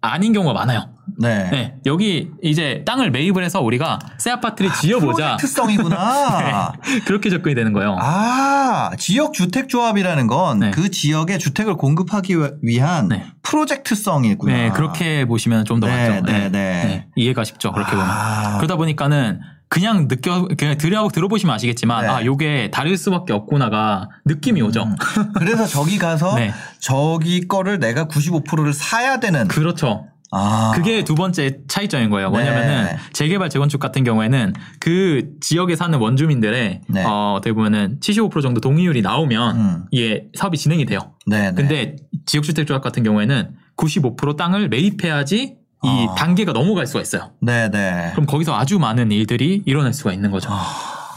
아닌 0.00 0.32
경우가 0.32 0.54
많아요. 0.54 0.88
네. 1.18 1.48
네, 1.50 1.74
여기 1.86 2.30
이제 2.42 2.82
땅을 2.86 3.10
매입을 3.10 3.44
해서 3.44 3.60
우리가 3.60 3.98
새 4.18 4.30
아파트를 4.30 4.72
지어보자. 4.72 5.36
프로젝트성이구나. 5.36 6.72
그렇게 7.06 7.30
접근이 7.30 7.54
되는 7.54 7.72
거예요. 7.72 7.96
아, 8.00 8.90
지역 8.98 9.32
주택 9.32 9.68
조합이라는 9.68 10.26
건그 10.26 10.80
네. 10.80 10.88
지역에 10.88 11.38
주택을 11.38 11.76
공급하기 11.76 12.36
위한 12.62 13.08
네. 13.08 13.26
프로젝트성이구나. 13.42 14.52
네, 14.52 14.70
그렇게 14.70 15.24
보시면 15.24 15.64
좀더 15.64 15.86
네, 15.86 16.08
맞죠. 16.08 16.26
네, 16.26 16.48
네. 16.50 17.06
이해가 17.16 17.44
쉽죠. 17.44 17.72
그렇게 17.72 17.92
보면. 17.92 18.06
아. 18.08 18.56
그러다 18.58 18.76
보니까는 18.76 19.40
그냥 19.72 20.06
느껴 20.06 20.48
그냥 20.58 20.76
들여 20.76 21.08
들어보시면 21.08 21.54
아시겠지만 21.54 22.02
네. 22.02 22.08
아 22.08 22.24
요게 22.26 22.72
다를 22.74 22.98
수밖에 22.98 23.32
없구나가 23.32 24.10
느낌이 24.26 24.60
오죠. 24.60 24.82
음. 24.82 24.96
그래서 25.34 25.66
저기 25.66 25.96
가서 25.96 26.34
네. 26.36 26.52
저기 26.78 27.48
거를 27.48 27.78
내가 27.78 28.04
95%를 28.04 28.74
사야 28.74 29.18
되는. 29.18 29.48
그렇죠. 29.48 30.08
아. 30.32 30.72
그게 30.74 31.04
두 31.04 31.14
번째 31.14 31.58
차이점인 31.68 32.08
거예요. 32.10 32.30
뭐냐면은 32.30 32.84
네. 32.84 32.96
재개발 33.12 33.50
재건축 33.50 33.78
같은 33.78 34.02
경우에는 34.02 34.54
그 34.80 35.34
지역에 35.40 35.76
사는 35.76 35.96
원주민들의 35.98 36.80
네. 36.88 37.04
어, 37.04 37.34
어떻게 37.36 37.52
보면은 37.52 37.98
75% 38.00 38.40
정도 38.40 38.60
동의율이 38.60 39.02
나오면 39.02 39.56
음. 39.56 39.84
이게 39.90 40.24
사업이 40.34 40.56
진행이 40.56 40.86
돼요. 40.86 41.12
네, 41.26 41.50
네. 41.50 41.54
근데 41.54 41.96
지역주택조합 42.24 42.82
같은 42.82 43.02
경우에는 43.02 43.50
95% 43.76 44.36
땅을 44.36 44.70
매입해야지 44.70 45.56
이 45.84 46.06
아. 46.08 46.14
단계가 46.14 46.52
넘어갈 46.52 46.86
수가 46.86 47.02
있어요. 47.02 47.32
네, 47.40 47.70
네. 47.70 48.10
그럼 48.12 48.26
거기서 48.26 48.56
아주 48.56 48.78
많은 48.78 49.12
일들이 49.12 49.62
일어날 49.66 49.92
수가 49.92 50.14
있는 50.14 50.30
거죠. 50.30 50.48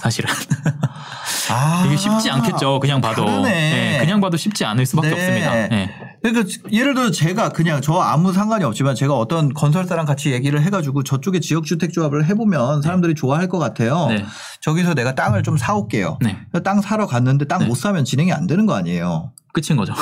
사실은 0.05 0.29
아. 1.49 1.83
이게 1.87 1.97
쉽지 1.97 2.29
않겠죠. 2.29 2.79
그냥 2.79 3.01
봐도. 3.01 3.25
네, 3.41 3.97
그냥 3.99 4.21
봐도 4.21 4.37
쉽지 4.37 4.63
않을 4.63 4.85
수밖에 4.85 5.09
네. 5.09 5.13
없습니다. 5.15 5.67
네. 5.67 5.89
그러니까 6.21 6.47
예를 6.71 6.93
들어 6.93 7.09
제가 7.09 7.49
그냥 7.49 7.81
저 7.81 7.93
아무 7.95 8.31
상관이 8.31 8.63
없지만 8.63 8.93
제가 8.93 9.15
어떤 9.15 9.51
건설사랑 9.53 10.05
같이 10.05 10.31
얘기를 10.31 10.61
해가지고 10.61 11.03
저쪽에 11.03 11.39
지역주택조합을 11.39 12.25
해보면 12.25 12.83
사람들이 12.83 13.15
좋아할 13.15 13.47
것 13.47 13.57
같아요. 13.57 14.07
네. 14.09 14.23
저기서 14.61 14.93
내가 14.93 15.15
땅을 15.15 15.41
좀 15.41 15.57
사올게요. 15.57 16.19
네. 16.21 16.37
땅 16.63 16.81
사러 16.81 17.07
갔는데 17.07 17.45
땅 17.45 17.59
네. 17.59 17.65
못 17.65 17.75
사면 17.75 18.05
진행이 18.05 18.31
안 18.31 18.45
되는 18.45 18.67
거 18.67 18.75
아니에요. 18.75 19.31
끝인 19.55 19.77
거죠. 19.77 19.93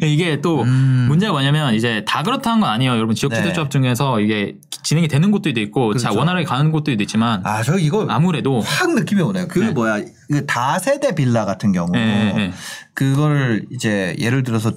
네. 0.00 0.06
이게 0.06 0.40
또 0.42 0.62
음. 0.62 1.06
문제가 1.08 1.32
뭐냐면 1.32 1.74
이제 1.74 2.04
다 2.06 2.22
그렇다는 2.22 2.60
건 2.60 2.68
아니에요. 2.68 2.92
여러분 2.92 3.14
지역주택조합 3.14 3.70
중에서 3.70 4.20
이게 4.20 4.56
진행이 4.82 5.08
되는 5.08 5.30
곳도 5.30 5.48
있고 5.48 5.94
자 5.94 5.98
네. 5.98 6.02
그렇죠. 6.02 6.18
원활하게 6.18 6.44
가는 6.44 6.70
곳도 6.70 6.92
있지만 6.92 7.40
아, 7.46 7.62
저 7.62 7.78
이거 7.78 8.06
아무래도 8.10 8.60
확 8.60 8.94
느낌이 8.94 9.22
오네요. 9.22 9.48
그 9.48 9.60
네. 9.60 9.70
뭐야, 9.70 10.02
그 10.30 10.44
다세대 10.44 11.14
빌라 11.14 11.46
같은 11.46 11.72
경우. 11.72 11.90
네, 13.00 13.06
네. 13.06 13.12
그거를 13.14 13.66
이제 13.72 14.14
예를 14.18 14.42
들어서 14.42 14.72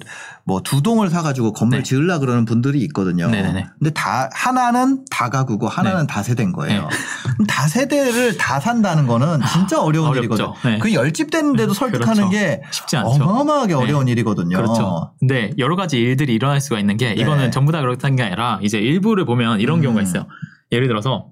뭐 0.45 0.61
두 0.63 0.81
동을 0.81 1.09
사가지고 1.09 1.53
건물 1.53 1.79
네. 1.79 1.83
지으려 1.83 2.19
그러는 2.19 2.45
분들이 2.45 2.79
있거든요. 2.85 3.29
네네네. 3.29 3.65
근데 3.79 3.91
다, 3.91 4.29
하나는 4.33 5.05
다가구고 5.11 5.67
하나는 5.67 6.01
네. 6.01 6.07
다세대인 6.07 6.51
거예요. 6.51 6.81
네. 6.81 7.45
다세대를 7.47 8.37
다 8.37 8.59
산다는 8.59 9.07
거는 9.07 9.39
진짜 9.51 9.81
어려운 9.81 10.09
어렵죠. 10.09 10.19
일이거든요. 10.19 10.53
네. 10.63 10.79
그 10.79 10.93
열집 10.93 11.31
됐는데도 11.31 11.73
설득하는 11.73 12.29
그렇죠. 12.29 12.29
게 12.29 12.61
쉽지 12.71 12.97
않죠. 12.97 13.23
어마어마하게 13.23 13.73
네. 13.73 13.79
어려운 13.79 14.07
일이거든요. 14.07 14.55
그렇죠. 14.57 15.13
근데 15.19 15.51
여러 15.57 15.75
가지 15.75 15.99
일들이 15.99 16.33
일어날 16.33 16.59
수가 16.61 16.79
있는 16.79 16.97
게 16.97 17.13
이거는 17.13 17.45
네. 17.45 17.51
전부 17.51 17.71
다 17.71 17.81
그렇다는 17.81 18.15
게 18.15 18.23
아니라 18.23 18.59
이제 18.61 18.79
일부를 18.79 19.25
보면 19.25 19.59
이런 19.59 19.79
음. 19.79 19.83
경우가 19.83 20.01
있어요. 20.01 20.27
예를 20.71 20.87
들어서 20.87 21.27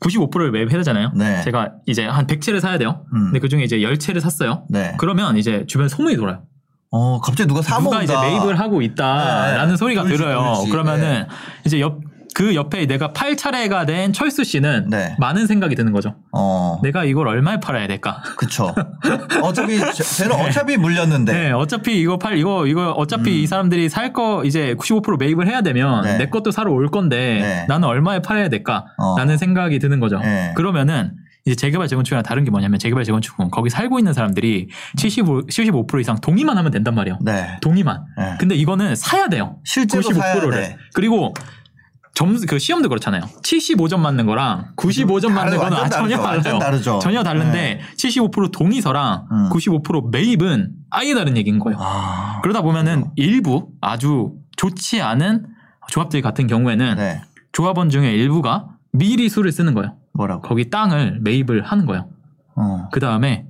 95%를 0.00 0.50
매입 0.50 0.70
해야 0.70 0.78
되잖아요. 0.78 1.12
네. 1.14 1.42
제가 1.42 1.72
이제 1.86 2.06
한 2.06 2.26
100채를 2.26 2.60
사야 2.60 2.78
돼요. 2.78 3.04
음. 3.12 3.24
근데 3.26 3.38
그 3.40 3.48
중에 3.48 3.64
이제 3.64 3.78
10채를 3.78 4.20
샀어요. 4.20 4.64
네. 4.68 4.94
그러면 4.98 5.36
이제 5.36 5.64
주변 5.66 5.88
소문이 5.88 6.16
돌아요. 6.16 6.42
어, 6.90 7.20
갑자기 7.20 7.48
누가 7.48 7.60
사먹는다. 7.62 8.06
누가 8.06 8.24
이제 8.24 8.30
매입을 8.30 8.58
하고 8.58 8.80
있다라는 8.80 9.72
네. 9.72 9.76
소리가 9.76 10.02
돌지, 10.02 10.16
들어요. 10.16 10.54
돌지. 10.56 10.70
그러면은 10.70 11.26
이제 11.66 11.80
옆 11.80 12.00
그 12.38 12.54
옆에 12.54 12.86
내가 12.86 13.12
팔 13.12 13.36
차례가 13.36 13.84
된 13.84 14.12
철수 14.12 14.44
씨는 14.44 14.90
네. 14.90 15.16
많은 15.18 15.48
생각이 15.48 15.74
드는 15.74 15.92
거죠. 15.92 16.14
어, 16.30 16.78
내가 16.84 17.02
이걸 17.02 17.26
얼마에 17.26 17.58
팔아야 17.58 17.88
될까? 17.88 18.22
그쵸. 18.36 18.72
어차피, 19.42 19.76
저- 19.76 19.90
쟤는 20.04 20.36
어차피 20.36 20.76
물렸는데. 20.76 21.32
네, 21.32 21.50
어차피 21.50 22.00
이거 22.00 22.16
팔 22.16 22.38
이거 22.38 22.68
이거 22.68 22.92
어차피 22.92 23.30
음. 23.30 23.36
이 23.42 23.46
사람들이 23.48 23.88
살 23.88 24.12
거 24.12 24.44
이제 24.44 24.76
95% 24.78 25.18
매입을 25.18 25.48
해야 25.48 25.62
되면 25.62 26.02
네. 26.04 26.16
내 26.16 26.26
것도 26.28 26.52
사러 26.52 26.70
올 26.72 26.86
건데 26.88 27.40
네. 27.42 27.66
나는 27.68 27.88
얼마에 27.88 28.22
팔아야 28.22 28.48
될까? 28.48 28.84
어. 28.98 29.16
라는 29.18 29.36
생각이 29.36 29.80
드는 29.80 29.98
거죠. 29.98 30.20
네. 30.20 30.52
그러면은 30.54 31.10
이제 31.44 31.56
재개발 31.56 31.88
재건축이랑 31.88 32.22
다른 32.22 32.44
게 32.44 32.52
뭐냐면 32.52 32.78
재개발 32.78 33.02
재건축은 33.04 33.50
거기 33.50 33.68
살고 33.68 33.98
있는 33.98 34.12
사람들이 34.12 34.68
75, 34.96 35.46
75% 35.46 36.00
이상 36.00 36.20
동의만 36.20 36.56
하면 36.56 36.70
된단 36.70 36.94
말이에요. 36.94 37.18
네. 37.20 37.58
동의만. 37.62 38.04
네. 38.16 38.34
근데 38.38 38.54
이거는 38.54 38.94
사야 38.94 39.26
돼요. 39.28 39.56
실제로 39.64 40.02
사야 40.02 40.34
95%를. 40.36 40.50
돼. 40.52 40.76
그리고 40.94 41.34
점수 42.14 42.46
그 42.46 42.58
시험도 42.58 42.88
그렇잖아요. 42.88 43.22
75점 43.42 44.00
맞는 44.00 44.26
거랑 44.26 44.72
95점 44.76 45.30
맞는 45.30 45.56
거는 45.56 45.78
완전 45.78 45.90
전혀 45.90 46.18
다르죠. 46.18 46.58
달라요. 46.58 46.98
전혀 47.00 47.22
다른데 47.22 47.80
75% 47.96 48.52
동의서랑 48.52 49.26
음. 49.30 49.50
95% 49.50 50.10
매입은 50.10 50.72
아예 50.90 51.14
다른 51.14 51.36
얘기인 51.36 51.58
거예요. 51.58 51.78
아. 51.80 52.40
그러다 52.42 52.62
보면은 52.62 53.10
일부 53.16 53.70
아주 53.80 54.32
좋지 54.56 55.00
않은 55.00 55.46
조합들 55.88 56.20
같은 56.22 56.46
경우에는 56.46 56.96
네. 56.96 57.22
조합원 57.52 57.90
중에 57.90 58.12
일부가 58.12 58.66
미리 58.92 59.28
수를 59.28 59.52
쓰는 59.52 59.74
거예요. 59.74 59.96
뭐라고? 60.12 60.42
거기 60.42 60.70
땅을 60.70 61.20
매입을 61.22 61.62
하는 61.64 61.86
거예요. 61.86 62.08
어. 62.56 62.88
그 62.92 63.00
다음에 63.00 63.46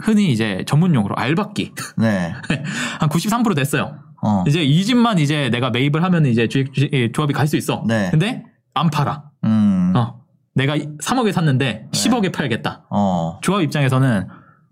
흔히 0.00 0.30
이제 0.30 0.64
전문용어로 0.66 1.16
알박기 1.16 1.74
네. 1.96 2.34
한 3.00 3.08
93% 3.08 3.54
됐어요. 3.56 3.98
어. 4.22 4.44
이제 4.46 4.62
이 4.62 4.84
집만 4.84 5.18
이제 5.18 5.48
내가 5.50 5.70
매입을 5.70 6.02
하면 6.02 6.26
이제 6.26 6.48
주, 6.48 6.64
주, 6.72 6.88
예, 6.92 7.12
조합이 7.12 7.32
갈 7.32 7.46
수 7.46 7.56
있어. 7.56 7.84
네. 7.86 8.08
근데 8.10 8.44
안 8.74 8.90
팔아. 8.90 9.24
음. 9.44 9.92
어. 9.96 10.18
내가 10.54 10.76
3억에 10.76 11.32
샀는데 11.32 11.86
10억에 11.92 12.32
팔겠다. 12.32 12.86
어. 12.90 13.38
조합 13.42 13.62
입장에서는 13.62 14.26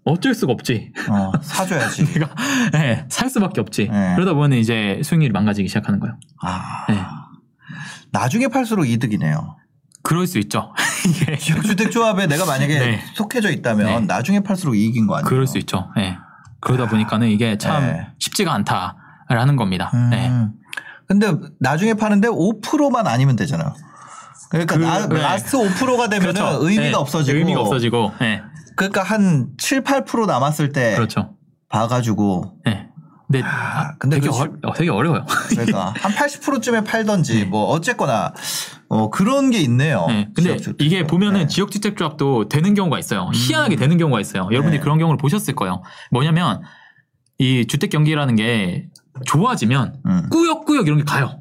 어쩔 0.05 0.34
수가 0.34 0.53
없지. 0.53 0.92
어. 1.11 1.32
사줘야지. 1.40 2.05
내가 2.14 2.28
예, 2.74 3.05
살 3.09 3.28
수밖에 3.30 3.61
없지. 3.61 3.88
네. 3.90 4.14
그러다 4.14 4.34
보면 4.34 4.53
이제 4.55 5.01
수익률이 5.05 5.32
망가지기 5.32 5.68
시작하는 5.68 6.01
거예요. 6.01 6.16
아. 6.42 6.86
네. 6.88 7.01
나중에 8.12 8.49
팔수록 8.49 8.88
이득이네요. 8.88 9.57
그럴 10.03 10.26
수 10.26 10.38
있죠. 10.38 10.72
이게 11.09 11.36
지역주택조합에 11.36 12.26
내가 12.26 12.47
만약에 12.47 12.78
네. 12.78 13.01
속해져 13.14 13.51
있다면 13.51 13.86
네. 13.86 14.01
나중에 14.01 14.40
팔수록 14.40 14.76
이익인 14.76 15.07
거 15.07 15.16
아니에요? 15.16 15.28
그럴 15.28 15.47
수 15.47 15.59
있죠. 15.59 15.90
예. 15.99 16.16
그러다 16.61 16.88
보니까는 16.88 17.28
이게 17.28 17.59
참 17.59 17.80
네. 17.84 18.07
쉽지가 18.18 18.53
않다 18.53 18.97
라는 19.29 19.57
겁니다. 19.57 19.91
음. 19.95 20.11
네. 20.11 20.31
근데 21.07 21.33
나중에 21.61 21.95
파는데 21.95 22.29
5%만 22.29 23.07
아니면 23.07 23.37
되잖아요. 23.37 23.74
그러니까 24.51 24.77
그, 24.77 24.83
나, 24.83 25.09
네. 25.09 25.20
라스트 25.20 25.57
5%가 25.57 26.09
되면 26.09 26.33
그렇죠. 26.33 26.59
의미가 26.61 26.83
네. 26.83 26.95
없어지고 26.95 27.39
의미가 27.39 27.61
없어지고. 27.61 28.12
예. 28.22 28.43
그러니까 28.77 29.03
한 29.03 29.49
7, 29.59 29.83
8% 29.83 30.27
남았을 30.27 30.72
때 30.72 30.95
그렇죠. 30.95 31.35
봐가지고 31.68 32.59
예. 32.68 32.89
근데, 33.27 33.43
아, 33.45 33.97
근데 33.99 34.20
되게, 34.20 34.29
그 34.29 34.37
어, 34.37 34.49
어, 34.62 34.72
되게 34.74 34.91
어려워요. 34.91 35.27
그러니까 35.51 35.93
한 35.97 36.12
80%쯤에 36.12 36.85
팔던지 36.85 37.41
네. 37.41 37.45
뭐 37.45 37.64
어쨌거나 37.64 38.33
어 38.89 39.11
그런 39.11 39.51
게 39.51 39.59
있네요. 39.62 40.07
네. 40.07 40.29
근데. 40.33 40.57
이게 40.79 41.03
보면은 41.05 41.41
네. 41.41 41.47
지역주택조합도 41.49 42.49
되는 42.49 42.74
경우가 42.74 43.01
있어요. 43.01 43.31
희한하게 43.35 43.74
되는 43.77 43.99
경우가 43.99 44.20
있어요. 44.20 44.43
여러분들이 44.45 44.79
네. 44.79 44.81
그런 44.81 44.99
경우를 44.99 45.18
보셨을 45.18 45.57
거예요. 45.57 45.83
뭐냐면 46.12 46.62
이 47.39 47.66
주택 47.66 47.91
경기라는 47.91 48.37
게 48.37 48.87
좋아지면 49.25 49.95
음. 50.07 50.29
꾸역꾸역 50.31 50.87
이런 50.87 50.99
게 50.99 51.05
가요. 51.05 51.41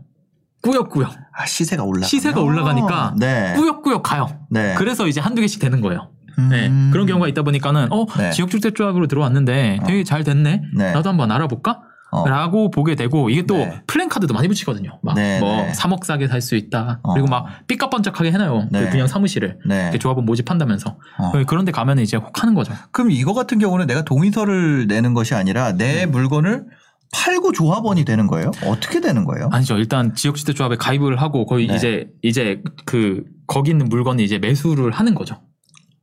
꾸역꾸역. 0.63 1.11
아, 1.37 1.45
시세가 1.45 1.83
올라 1.83 2.05
시세가 2.07 2.41
올라가니까 2.41 3.15
네. 3.17 3.53
꾸역꾸역 3.55 4.03
가요. 4.03 4.39
네. 4.49 4.73
그래서 4.77 5.07
이제 5.07 5.19
한두 5.21 5.41
개씩 5.41 5.59
되는 5.61 5.81
거예요. 5.81 6.09
네. 6.49 6.67
음. 6.67 6.89
그런 6.91 7.05
경우가 7.05 7.27
있다 7.27 7.43
보니까는 7.43 7.91
어 7.91 8.05
네. 8.17 8.31
지역주택 8.31 8.75
조합으로 8.75 9.07
들어왔는데 9.07 9.79
되게 9.85 10.03
잘 10.03 10.23
됐네. 10.23 10.61
네. 10.75 10.91
나도 10.93 11.09
한번 11.09 11.31
알아볼까? 11.31 11.81
어. 12.11 12.27
라고 12.27 12.71
보게 12.71 12.95
되고 12.95 13.29
이게 13.29 13.45
또 13.45 13.55
네. 13.57 13.81
플랜카드도 13.87 14.33
많이 14.33 14.47
붙이거든요. 14.47 14.99
막 15.01 15.15
네, 15.15 15.39
뭐 15.39 15.63
네. 15.63 15.71
3억 15.73 16.05
싸게 16.05 16.27
살 16.27 16.41
수 16.41 16.55
있다. 16.55 16.99
어. 17.03 17.13
그리고 17.13 17.27
막 17.27 17.45
삐까번쩍하게 17.67 18.31
해놔요. 18.31 18.69
네. 18.71 18.81
그 18.85 18.89
분양 18.89 19.07
사무실을 19.07 19.59
네. 19.67 19.91
조합원 19.99 20.25
모집한다면서 20.25 20.97
어. 21.19 21.31
그런데 21.45 21.71
가면 21.71 21.99
이제 21.99 22.15
혹 22.17 22.41
하는 22.41 22.53
거죠. 22.53 22.73
그럼 22.91 23.11
이거 23.11 23.33
같은 23.33 23.59
경우는 23.59 23.87
내가 23.87 24.03
동의서를 24.03 24.87
내는 24.87 25.13
것이 25.13 25.35
아니라 25.35 25.73
내 25.73 25.93
네. 25.93 26.05
물건을 26.05 26.65
팔고 27.13 27.51
조합원이 27.51 28.05
되는 28.05 28.27
거예요? 28.27 28.51
어떻게 28.65 28.99
되는 28.99 29.25
거예요? 29.25 29.49
아니죠. 29.51 29.77
일단 29.77 30.13
지역주택조합에 30.15 30.75
가입을 30.77 31.21
하고 31.21 31.45
거의 31.45 31.67
네. 31.67 31.75
이제 31.75 32.07
이제 32.21 32.61
그 32.85 33.23
거기 33.47 33.71
있는 33.71 33.87
물건을 33.89 34.23
이제 34.23 34.37
매수를 34.37 34.91
하는 34.91 35.15
거죠. 35.15 35.41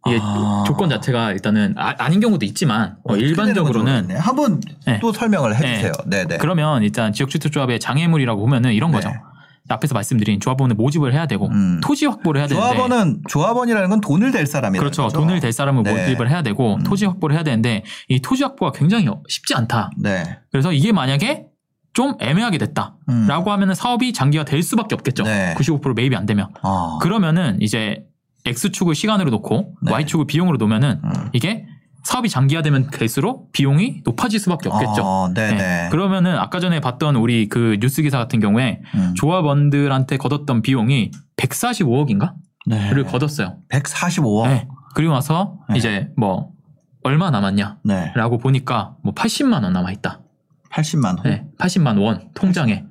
이게 0.06 0.18
아. 0.20 0.64
조건 0.66 0.88
자체가 0.88 1.30
일단은 1.32 1.74
아, 1.76 2.08
닌 2.08 2.18
경우도 2.18 2.44
있지만 2.46 2.96
어, 3.04 3.16
일반적으로는 3.16 3.92
모르겠네. 3.92 4.18
한번 4.18 4.60
네. 4.86 4.98
또 5.00 5.12
설명을 5.12 5.54
해주세요. 5.54 5.92
네, 6.06 6.24
네. 6.26 6.38
그러면 6.38 6.82
일단 6.82 7.12
지역주택조합의 7.12 7.78
장애물이라고 7.78 8.40
보면은 8.40 8.72
이런 8.72 8.90
거죠. 8.90 9.12
네. 9.68 9.74
앞에서 9.74 9.94
말씀드린 9.94 10.40
조합원을 10.40 10.76
모집을 10.76 11.12
해야 11.12 11.26
되고 11.26 11.48
음. 11.48 11.80
토지 11.82 12.06
확보를 12.06 12.40
해야 12.40 12.48
되는데 12.48 12.66
조합원은 12.66 13.22
조합원이라는 13.28 13.88
건 13.88 14.00
돈을 14.00 14.32
댈 14.32 14.46
사람이라는 14.46 14.78
그렇죠. 14.78 15.04
거죠. 15.04 15.20
돈을 15.20 15.40
댈 15.40 15.52
사람을 15.52 15.82
네. 15.82 15.92
모집을 15.92 16.28
해야 16.30 16.42
되고 16.42 16.76
음. 16.76 16.82
토지 16.82 17.04
확보를 17.06 17.36
해야 17.36 17.44
되는데 17.44 17.84
이 18.08 18.20
토지 18.20 18.42
확보가 18.42 18.72
굉장히 18.72 19.08
쉽지 19.28 19.54
않다. 19.54 19.90
네. 19.98 20.38
그래서 20.50 20.72
이게 20.72 20.92
만약에 20.92 21.46
좀 21.92 22.14
애매하게 22.20 22.58
됐다라고 22.58 22.96
음. 23.10 23.28
하면은 23.30 23.74
사업이 23.74 24.12
장기화 24.12 24.44
될 24.44 24.62
수밖에 24.62 24.94
없겠죠. 24.94 25.24
네. 25.24 25.54
95% 25.56 25.94
매입이 25.94 26.16
안 26.16 26.26
되면 26.26 26.48
어. 26.62 26.98
그러면은 26.98 27.58
이제 27.60 28.04
X축을 28.46 28.94
시간으로 28.94 29.30
놓고 29.30 29.74
네. 29.82 29.92
Y축을 29.92 30.26
비용으로 30.26 30.56
놓으면은 30.56 31.00
음. 31.04 31.28
이게 31.32 31.66
사업이 32.02 32.28
장기화되면 32.28 32.90
될수록 32.90 33.52
비용이 33.52 34.02
높아질 34.04 34.40
수밖에 34.40 34.68
없겠죠. 34.68 35.02
어. 35.04 35.30
네. 35.32 35.88
그러면은 35.90 36.36
아까 36.36 36.60
전에 36.60 36.80
봤던 36.80 37.16
우리 37.16 37.48
그 37.48 37.78
뉴스 37.80 38.02
기사 38.02 38.18
같은 38.18 38.40
경우에 38.40 38.80
음. 38.94 39.14
조합원들한테 39.16 40.16
걷었던 40.16 40.62
비용이 40.62 41.12
145억인가? 41.36 42.34
네. 42.66 42.92
를 42.92 43.04
걷었어요. 43.04 43.56
145억. 43.68 44.46
네. 44.48 44.68
그리고 44.94 45.12
나서 45.12 45.58
네. 45.68 45.78
이제 45.78 46.08
뭐 46.16 46.50
얼마 47.02 47.30
남았냐라고 47.30 47.82
네. 47.84 48.42
보니까 48.42 48.96
뭐 49.02 49.14
80만 49.14 49.62
원 49.62 49.72
남아 49.72 49.92
있다. 49.92 50.20
80만 50.70 51.04
원. 51.04 51.22
네. 51.24 51.44
80만 51.58 52.00
원 52.00 52.30
통장에. 52.34 52.84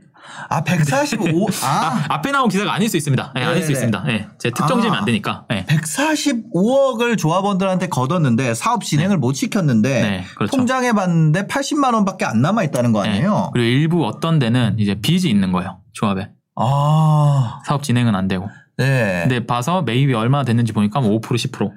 아, 0.49 0.63
145. 0.63 1.47
아, 1.63 1.65
아, 1.65 2.05
앞에 2.15 2.31
나온 2.31 2.49
기사가 2.49 2.73
아닐 2.73 2.89
수 2.89 2.97
있습니다. 2.97 3.31
네, 3.35 3.43
아닐 3.43 3.63
수. 3.63 3.71
있습니다. 3.71 4.03
네. 4.03 4.27
제 4.37 4.49
특정지면 4.51 4.95
아. 4.95 4.99
안 4.99 5.05
되니까. 5.05 5.45
네. 5.49 5.65
145억을 5.65 7.17
조합원들한테 7.17 7.87
걷었는데 7.89 8.53
사업 8.53 8.83
진행을 8.83 9.17
못 9.17 9.33
시켰는데 9.33 10.01
네, 10.01 10.23
그렇죠. 10.35 10.55
통장에 10.57 10.91
봤는데 10.93 11.47
80만 11.47 11.93
원밖에 11.93 12.25
안 12.25 12.41
남아 12.41 12.63
있다는 12.63 12.91
거 12.91 13.03
네. 13.03 13.09
아니에요? 13.09 13.51
그리고 13.53 13.65
일부 13.65 14.05
어떤 14.05 14.39
데는 14.39 14.77
이제 14.79 14.95
빚이 14.95 15.29
있는 15.29 15.51
거예요. 15.51 15.79
조합에. 15.93 16.31
아, 16.55 17.61
사업 17.65 17.83
진행은 17.83 18.15
안 18.15 18.27
되고. 18.27 18.49
네. 18.77 19.21
근데 19.23 19.45
봐서 19.45 19.81
매입이 19.83 20.13
얼마 20.13 20.43
됐는지 20.43 20.73
보니까 20.73 21.01
뭐 21.01 21.19
5% 21.19 21.51
10%. 21.51 21.71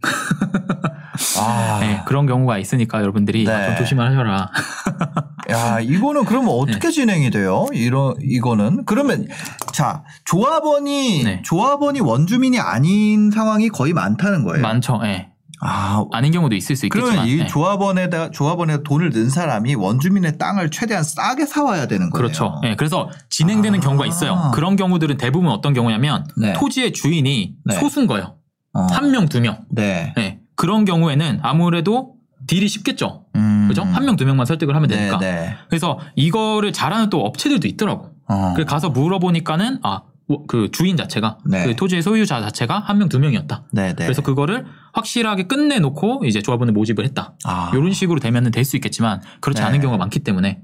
아, 1.38 1.78
네, 1.80 2.02
그런 2.06 2.26
경우가 2.26 2.58
있으니까 2.58 3.00
여러분들이 3.00 3.44
네. 3.44 3.66
좀 3.66 3.76
조심하셔라. 3.76 4.50
야, 5.50 5.80
이거는 5.80 6.24
그러면 6.24 6.48
네. 6.50 6.52
어떻게 6.58 6.90
진행이 6.90 7.30
돼요? 7.30 7.66
이런 7.72 8.14
이거는 8.20 8.84
그러면 8.84 9.26
자 9.72 10.04
조합원이 10.24 11.24
네. 11.24 11.42
조합원이 11.44 12.00
원주민이 12.00 12.58
아닌 12.58 13.30
상황이 13.30 13.68
거의 13.68 13.92
많다는 13.92 14.44
거예요. 14.44 14.62
많죠. 14.62 15.00
예. 15.04 15.28
아, 15.60 16.04
아닌 16.12 16.30
경우도 16.32 16.54
있을 16.54 16.76
수 16.76 16.86
있겠지만. 16.86 17.10
그러면 17.12 17.28
이 17.28 17.40
예. 17.40 17.46
조합원에다 17.46 18.30
조합원에 18.30 18.82
돈을 18.84 19.10
넣은 19.10 19.28
사람이 19.28 19.74
원주민의 19.74 20.38
땅을 20.38 20.70
최대한 20.70 21.02
싸게 21.02 21.46
사와야 21.46 21.86
되는 21.86 22.10
거예요. 22.10 22.22
그렇죠. 22.22 22.60
예, 22.64 22.76
그래서 22.76 23.10
진행되는 23.28 23.80
아. 23.80 23.82
경우가 23.82 24.06
있어요. 24.06 24.52
그런 24.54 24.76
경우들은 24.76 25.16
대부분 25.16 25.50
어떤 25.50 25.74
경우냐면 25.74 26.26
네. 26.36 26.52
토지의 26.52 26.92
주인이 26.92 27.54
네. 27.64 27.74
소수인 27.74 28.06
거예요. 28.06 28.36
어. 28.72 28.86
한 28.90 29.10
명, 29.10 29.28
두 29.28 29.40
명. 29.40 29.58
네. 29.70 30.14
예. 30.18 30.37
그런 30.58 30.84
경우에는 30.84 31.38
아무래도 31.42 32.14
딜이 32.48 32.66
쉽겠죠. 32.66 33.24
음. 33.36 33.66
그죠? 33.68 33.82
한 33.82 34.04
명, 34.04 34.16
두 34.16 34.24
명만 34.26 34.44
설득을 34.44 34.74
하면 34.74 34.88
되니까. 34.88 35.18
네, 35.18 35.32
네. 35.32 35.56
그래서 35.68 36.00
이거를 36.16 36.72
잘하는 36.72 37.10
또 37.10 37.24
업체들도 37.24 37.68
있더라고. 37.68 38.10
어. 38.26 38.52
그래서 38.56 38.68
가서 38.68 38.90
물어보니까는 38.90 39.78
아, 39.84 40.02
그 40.48 40.68
주인 40.72 40.96
자체가 40.96 41.38
네. 41.46 41.64
그 41.64 41.76
토지의 41.76 42.02
소유자 42.02 42.40
자체가 42.40 42.80
한 42.80 42.98
명, 42.98 43.08
두 43.08 43.20
명이었다. 43.20 43.66
네, 43.70 43.94
네. 43.94 44.04
그래서 44.04 44.20
그거를 44.20 44.66
확실하게 44.94 45.44
끝내놓고 45.44 46.22
이제 46.24 46.42
조합원을 46.42 46.72
모집을 46.74 47.04
했다. 47.04 47.34
아. 47.44 47.70
이런 47.72 47.92
식으로 47.92 48.18
되면은 48.18 48.50
될 48.50 48.64
수 48.64 48.76
있겠지만 48.76 49.22
그렇지 49.40 49.62
네. 49.62 49.68
않은 49.68 49.80
경우가 49.80 49.96
많기 49.98 50.18
때문에 50.18 50.60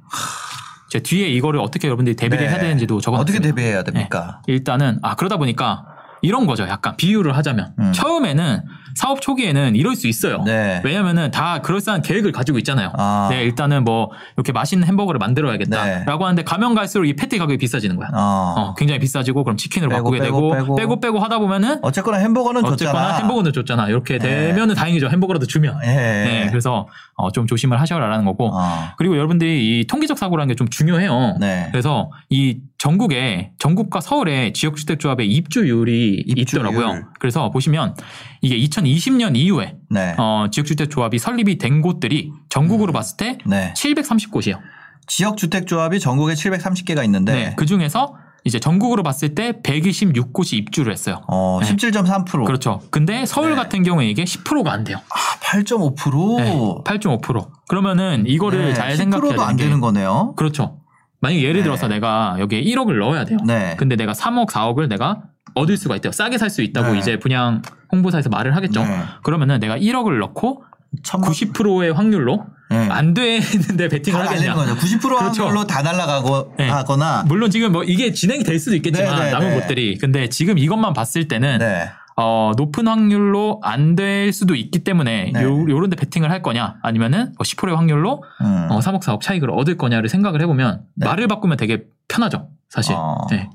제 0.91 0.99
뒤에 1.01 1.29
이거를 1.29 1.61
어떻게 1.61 1.87
여러분들이 1.87 2.17
대비를 2.17 2.45
네. 2.45 2.51
해야 2.51 2.59
되는지도 2.59 3.01
적어 3.01 3.19
어떻게. 3.19 3.39
대비해야 3.39 3.85
됩니까? 3.85 4.43
일단은 4.49 4.99
아 5.03 5.15
그러다 5.15 5.37
보니까 5.37 5.87
이런 6.21 6.47
거죠. 6.47 6.65
약간 6.69 6.97
비유를 6.97 7.37
하자면 7.37 7.75
음. 7.79 7.93
처음에는 7.93 8.63
사업 8.95 9.21
초기에는 9.21 9.77
이럴 9.77 9.95
수 9.97 10.07
있어요. 10.09 10.43
네. 10.45 10.81
왜냐면은 10.85 11.31
다 11.31 11.61
그럴싸한 11.61 12.03
계획을 12.03 12.33
가지고 12.33 12.59
있잖아요. 12.59 12.91
아. 12.97 13.29
네, 13.31 13.43
일단은 13.43 13.85
뭐 13.85 14.11
이렇게 14.37 14.53
맛있는 14.53 14.87
햄버거를 14.89 15.19
만들어야겠다라고 15.19 16.19
네. 16.19 16.25
하는데 16.25 16.43
가면 16.45 16.75
갈수록 16.75 17.05
이 17.05 17.15
패티 17.15 17.39
가격이 17.39 17.59
비싸지는 17.59 17.97
거야. 17.97 18.09
어. 18.15 18.55
어, 18.57 18.75
굉장히 18.75 19.01
비싸지고 19.01 19.45
그럼 19.45 19.57
치킨으로 19.57 19.91
빼고, 19.91 19.99
바꾸게 20.11 20.19
빼고, 20.21 20.41
되고 20.41 20.51
빼고. 20.55 20.77
빼고 20.77 21.01
빼고 21.01 21.19
하다 21.19 21.39
보면은 21.41 21.79
어쨌거나 21.83 22.19
햄버거는 22.19 22.65
어쨌거나 22.65 23.01
줬잖아. 23.03 23.19
햄버거는 23.19 23.53
줬잖아. 23.53 23.89
이렇게 23.89 24.19
네. 24.19 24.49
되면은 24.49 24.75
다행이죠. 24.75 25.09
햄버거라도 25.09 25.47
주면. 25.47 25.79
예. 25.85 25.89
네, 25.89 26.47
그래서 26.49 26.89
어, 27.17 27.31
좀 27.33 27.47
조심을 27.47 27.81
하셔라라는 27.81 28.25
거고. 28.25 28.51
어. 28.55 28.61
그리고 28.97 29.17
여러분들이 29.17 29.81
이 29.81 29.87
통계적 29.87 30.17
사고라는 30.19 30.49
게 30.49 30.55
좀 30.55 30.69
중요해요. 30.69 31.37
네. 31.41 31.67
그래서 31.73 32.13
이 32.31 32.59
전국에 32.79 33.51
전국과 33.59 34.01
서울에 34.01 34.53
지역주택조합의 34.53 35.29
입주율이 35.29 36.23
입주율. 36.29 36.65
있더라고요. 36.65 37.03
그래서 37.19 37.51
보시면 37.51 37.97
이게 38.45 38.59
2020년 38.59 39.37
이후에 39.37 39.77
네. 39.89 40.15
어, 40.19 40.49
지역주택조합이 40.51 41.19
설립이 41.19 41.57
된 41.57 41.81
곳들이 41.81 42.31
전국으로 42.51 42.93
봤을 42.93 43.17
때 43.17 43.39
네. 43.47 43.73
730곳이에요. 43.75 44.59
지역 45.07 45.39
주택 45.39 45.67
조합이 45.67 45.99
전국에 45.99 46.35
730개가 46.35 47.03
있는데 47.05 47.33
네. 47.33 47.55
그 47.57 47.65
중에서 47.65 48.17
이제 48.45 48.61
전국으로 48.61 49.03
봤을 49.03 49.35
때 49.35 49.53
126곳이 49.63 50.55
입주를 50.59 50.93
했어요. 50.93 51.23
어, 51.27 51.59
네. 51.63 51.75
17.3%. 51.75 52.45
그렇죠. 52.45 52.83
근데 52.91 53.25
서울 53.25 53.51
네. 53.51 53.57
같은 53.57 53.83
경우에 53.83 54.07
이게 54.09 54.25
10%가 54.25 54.71
안 54.71 54.85
돼요. 54.85 54.99
아, 55.09 55.39
8.5%. 55.41 56.37
네, 56.37 56.53
8.5%. 56.85 57.49
그러면은 57.69 58.25
이거를 58.27 58.67
네, 58.67 58.75
잘 58.75 58.95
생각해야 58.97 59.33
10%도 59.33 59.43
안 59.43 59.49
되는 59.49 59.57
게 59.57 59.65
되는 59.65 59.81
거네요. 59.81 60.35
그렇죠. 60.37 60.81
만약에 61.21 61.43
예를 61.43 61.61
네. 61.61 61.63
들어서 61.63 61.89
내가 61.89 62.37
여기에 62.39 62.63
1억을 62.63 62.99
넣어야 62.99 63.25
돼요. 63.25 63.39
네. 63.47 63.77
근데 63.79 63.97
내가 63.97 64.13
3억, 64.13 64.51
4억을 64.51 64.89
내가 64.89 65.23
얻을 65.55 65.77
수가 65.77 65.97
있대요. 65.97 66.13
싸게 66.13 66.39
살 66.39 66.51
수 66.51 66.63
있다고 66.63 66.93
네. 66.93 66.99
이제 66.99 67.19
분양 67.19 67.63
홍보사에서 67.93 68.29
말을 68.31 68.55
하겠죠. 68.57 68.83
네. 68.85 68.99
그러면은 69.23 69.61
내가 69.61 69.77
1억을 69.79 70.19
넣고 70.19 70.65
천만- 71.03 71.31
90%의 71.31 71.93
확률로 71.93 72.45
네. 72.71 72.89
안 72.91 73.15
되는데 73.15 73.89
베팅을 73.89 74.21
하겠냐. 74.27 74.55
거죠. 74.55 74.75
90% 74.77 75.01
그렇죠. 75.19 75.43
확률로 75.45 75.67
다 75.67 75.83
날아가고 75.83 76.55
네. 76.59 76.69
하거나. 76.69 77.25
물론 77.27 77.51
지금 77.51 77.73
뭐 77.73 77.85
이게 77.85 78.13
진행이 78.13 78.43
될 78.45 78.59
수도 78.59 78.77
있겠지만 78.77 79.17
네, 79.17 79.25
네, 79.27 79.31
남은 79.33 79.49
네. 79.51 79.61
곳들이 79.61 79.99
근데 79.99 80.29
지금 80.29 80.59
이것만 80.59 80.93
봤을 80.93 81.29
때는 81.29 81.59
네. 81.59 81.89
어, 82.17 82.53
높은 82.57 82.87
확률로 82.87 83.61
안 83.65 83.97
될 83.97 84.33
수도 84.33 84.55
있기 84.55 84.85
때문에 84.85 85.33
네. 85.35 85.43
요, 85.43 85.69
요런 85.69 85.91
데 85.91 85.97
베팅을 85.97 86.31
할 86.31 86.43
거냐 86.43 86.77
아니면은 86.83 87.33
10%의 87.43 87.75
확률로 87.77 88.23
음. 88.41 88.69
어, 88.71 88.79
3억 88.79 89.03
4억 89.03 89.21
차익을 89.21 89.51
얻을 89.51 89.77
거냐를 89.77 90.09
생각을 90.09 90.41
해보면 90.43 90.83
네. 90.95 91.07
말을 91.07 91.27
바꾸면 91.27 91.57
되게 91.57 91.85
편하죠 92.09 92.49
사실 92.69 92.95
어. 92.97 93.27
네. 93.31 93.51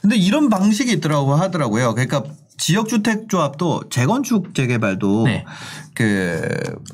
근데 0.00 0.16
이런 0.16 0.48
방식이 0.48 0.92
있더라고 0.92 1.34
하더라고요. 1.34 1.94
그러니까 1.94 2.24
지역 2.58 2.88
주택 2.88 3.28
조합도 3.28 3.88
재건축 3.90 4.54
재개발도 4.54 5.24
네. 5.24 5.44
그 5.94 6.48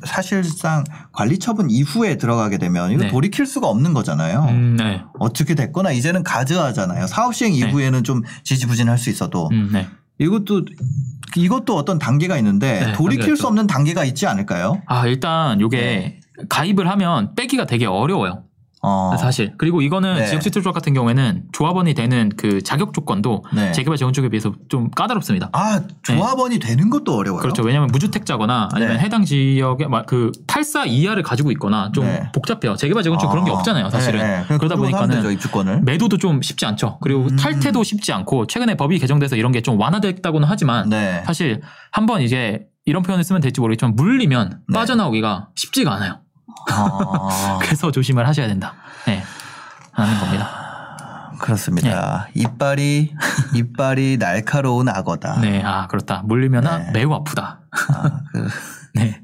사실상 0.05 0.85
관리 1.12 1.39
처분 1.39 1.70
이후에 1.70 2.16
들어가게 2.16 2.59
되면 2.59 2.91
이거 2.91 3.05
네. 3.05 3.11
돌이킬 3.11 3.45
수가 3.45 3.68
없는 3.68 3.93
거잖아요. 3.93 4.47
음, 4.49 4.76
네. 4.79 5.03
어떻게 5.18 5.55
됐거나 5.55 5.93
이제는 5.93 6.22
가즈하잖아요. 6.22 7.07
사업 7.07 7.35
시행 7.35 7.53
네. 7.53 7.59
이후에는 7.59 8.05
좀 8.05 8.22
지지부진할 8.45 8.99
수 8.99 9.11
있어도 9.11 9.49
음, 9.53 9.70
네. 9.72 9.89
이것도 10.18 10.64
이것도 11.37 11.76
어떤 11.76 11.99
단계가 11.99 12.37
있는데 12.39 12.87
네, 12.87 12.93
돌이킬 12.93 13.37
수. 13.37 13.47
없는 13.47 13.66
단계가 13.66 14.05
있지 14.05 14.26
않을까요? 14.26 14.83
아 14.87 15.07
일단 15.07 15.59
네. 15.70 16.20
가입을 16.49 16.89
하면 16.89 17.35
빼기가 17.35 17.66
되게 17.66 17.87
어려워요 17.87 18.45
어. 18.89 19.16
사실 19.18 19.53
그리고 19.59 19.80
이거는 19.82 20.16
네. 20.16 20.26
지역주택조합 20.26 20.74
같은 20.74 20.95
경우에는 20.95 21.45
조합원이 21.53 21.95
되는 21.95 22.30
그 22.36 22.62
자격 22.62 22.93
조건도 22.93 23.45
네. 23.55 23.70
재개발 23.72 23.97
재건축에 23.97 24.28
비해서 24.30 24.53
좀 24.68 24.91
까다롭습니다 24.91 25.51
아 25.53 25.80
조합원이 26.03 26.59
되는 26.59 26.91
것도 26.91 27.14
어려워요. 27.14 27.41
그렇죠. 27.41 27.62
왜냐하면 27.62 27.91
무주택자거나 27.93 28.70
아니면 28.72 28.97
네. 28.97 29.03
해당 29.05 29.24
지역에 29.24 29.86
막그 29.86 30.32
탈사 30.47 30.86
이하를 30.86 31.22
가지고 31.22 31.53
있거나 31.53 31.93
좀 31.95 32.05
네. 32.07 32.30
복잡해요. 32.34 32.76
재개발 32.76 33.03
재건축 33.03 33.30
그런 33.30 33.45
게 33.45 33.51
아, 33.51 33.55
없잖아요, 33.55 33.91
사실은. 33.91 34.20
네, 34.20 34.45
네. 34.49 34.57
그러다 34.59 34.74
하면 34.74 34.86
되죠, 34.91 34.97
보니까는 34.99 35.32
입주권을. 35.32 35.82
매도도 35.82 36.16
좀 36.18 36.41
쉽지 36.43 36.64
않죠. 36.66 36.99
그리고 37.03 37.24
음. 37.30 37.36
탈퇴도 37.36 37.82
쉽지 37.84 38.12
않고 38.12 38.47
최근에 38.47 38.76
법이 38.76 38.99
개정돼서 38.99 39.36
이런 39.36 39.53
게 39.53 39.59
좀 39.68 39.78
완화됐다고는 39.78 40.47
하지만 40.49 40.89
네. 40.89 41.22
사실 41.26 41.61
한번 41.91 42.22
이제 42.22 42.61
이런 42.86 43.03
표현을 43.03 43.24
쓰면 43.24 43.43
될지 43.43 43.61
모르겠지만 43.61 43.97
물리면 43.97 44.61
네. 44.68 44.72
빠져나오기가 44.72 45.49
쉽지가 45.57 45.93
않아요. 45.95 46.20
아, 46.70 47.58
그래서 47.62 47.90
조심을 47.90 48.26
하셔야 48.26 48.46
된다. 48.46 48.74
네. 49.06 49.22
하는 49.92 50.18
겁니다. 50.20 50.68
그렇습니다. 51.40 52.28
네. 52.34 52.40
이빨이 52.42 53.14
이빨이 53.54 54.16
날카로운 54.18 54.88
악어다. 54.88 55.40
네. 55.40 55.62
아, 55.64 55.86
그렇다. 55.86 56.22
물리면 56.24 56.64
네. 56.64 56.90
매우 56.92 57.14
아프다. 57.14 57.60
아, 57.70 58.20
그, 58.32 58.48
네. 58.94 59.22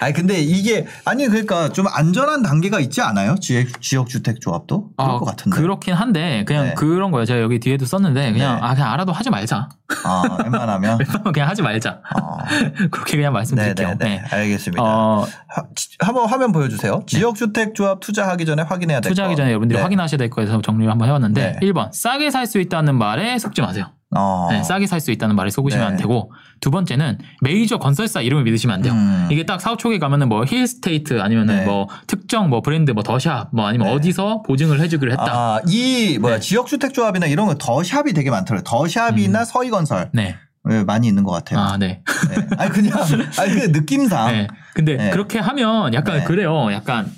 아니 0.00 0.12
근데 0.12 0.40
이게 0.40 0.86
아니 1.04 1.26
그러니까 1.26 1.68
좀 1.70 1.86
안전한 1.88 2.42
단계가 2.42 2.80
있지 2.80 3.00
않아요? 3.00 3.36
지역 3.40 3.80
지역 3.82 4.08
주택 4.08 4.40
조합도 4.40 4.90
그럴 4.96 5.10
아, 5.10 5.18
것 5.18 5.24
같은데. 5.24 5.56
그렇긴 5.60 5.94
한데 5.94 6.44
그냥 6.46 6.66
네. 6.66 6.74
그런 6.74 7.10
거예요. 7.10 7.24
제가 7.24 7.40
여기 7.40 7.58
뒤에도 7.60 7.84
썼는데 7.86 8.32
그냥 8.32 8.56
네. 8.56 8.60
아 8.62 8.74
그냥 8.74 8.92
알아도 8.92 9.12
하지 9.12 9.30
말자. 9.30 9.68
아 10.04 10.22
웬만하면. 10.44 10.98
그냥 11.32 11.48
하지 11.48 11.62
말자. 11.62 12.00
아, 12.14 12.44
그렇게 12.90 13.16
그냥 13.16 13.32
말씀드릴게요. 13.32 13.94
네네네. 13.98 14.22
알겠습니다. 14.30 14.82
어, 14.82 15.26
하- 15.48 15.62
지- 15.74 15.88
한번 16.00 16.28
화면 16.28 16.52
보여주세요. 16.52 17.02
지역 17.06 17.34
주택 17.36 17.74
조합 17.74 18.00
투자하기 18.00 18.44
전에 18.46 18.62
확인해야 18.62 19.00
될 19.00 19.10
투자하기 19.10 19.34
거. 19.34 19.36
전에 19.36 19.50
여러분들이 19.50 19.78
네. 19.78 19.82
확인하셔야 19.82 20.18
될 20.18 20.30
거에서 20.30 20.60
정리를 20.60 20.90
한번 20.90 21.08
해왔는데 21.08 21.58
네. 21.60 21.66
1번 21.66 21.92
싸게 21.92 22.30
살 22.30 22.46
수 22.48 22.58
있다는 22.60 22.94
말에 22.96 23.38
속지 23.38 23.60
마세요. 23.60 23.86
어. 24.16 24.48
네, 24.50 24.62
싸게 24.62 24.86
살 24.86 25.00
수 25.00 25.10
있다는 25.10 25.36
말에 25.36 25.50
속으시면 25.50 25.86
네. 25.86 25.90
안 25.92 25.96
되고 25.96 26.32
두 26.60 26.70
번째는 26.70 27.18
메이저 27.42 27.78
건설사 27.78 28.20
이름을 28.20 28.42
믿으시면 28.44 28.74
안 28.74 28.82
돼요. 28.82 28.92
음. 28.94 29.28
이게 29.30 29.44
딱 29.44 29.60
초기에 29.78 29.98
가면은 29.98 30.28
뭐 30.28 30.44
힐스테이트 30.44 31.20
아니면은 31.20 31.58
네. 31.58 31.64
뭐 31.64 31.88
특정 32.06 32.48
뭐 32.48 32.62
브랜드 32.62 32.90
뭐 32.90 33.02
더샵 33.02 33.50
뭐 33.52 33.66
아니면 33.66 33.88
네. 33.88 33.94
어디서 33.94 34.42
보증을 34.42 34.80
해주기로 34.80 35.12
했다. 35.12 35.26
아, 35.28 35.60
이 35.68 36.18
뭐야 36.20 36.34
네. 36.36 36.40
지역 36.40 36.66
주택 36.66 36.94
조합이나 36.94 37.26
이런 37.26 37.46
거 37.46 37.54
더샵이 37.56 38.12
되게 38.14 38.30
많더라고요. 38.30 38.64
더샵이나 38.64 39.44
서희건설 39.44 40.10
네. 40.12 40.36
네, 40.64 40.84
많이 40.84 41.08
있는 41.08 41.24
것 41.24 41.32
같아요. 41.32 41.60
아, 41.60 41.76
네. 41.78 42.02
네. 42.28 42.46
아니 42.58 42.70
그냥 42.70 42.98
아니 43.38 43.52
그 43.54 43.66
느낌상 43.70 44.32
네. 44.32 44.48
근데 44.74 44.96
네. 44.96 45.10
그렇게 45.10 45.38
하면 45.38 45.94
약간 45.94 46.18
네. 46.18 46.24
그래요. 46.24 46.70
약간 46.72 47.10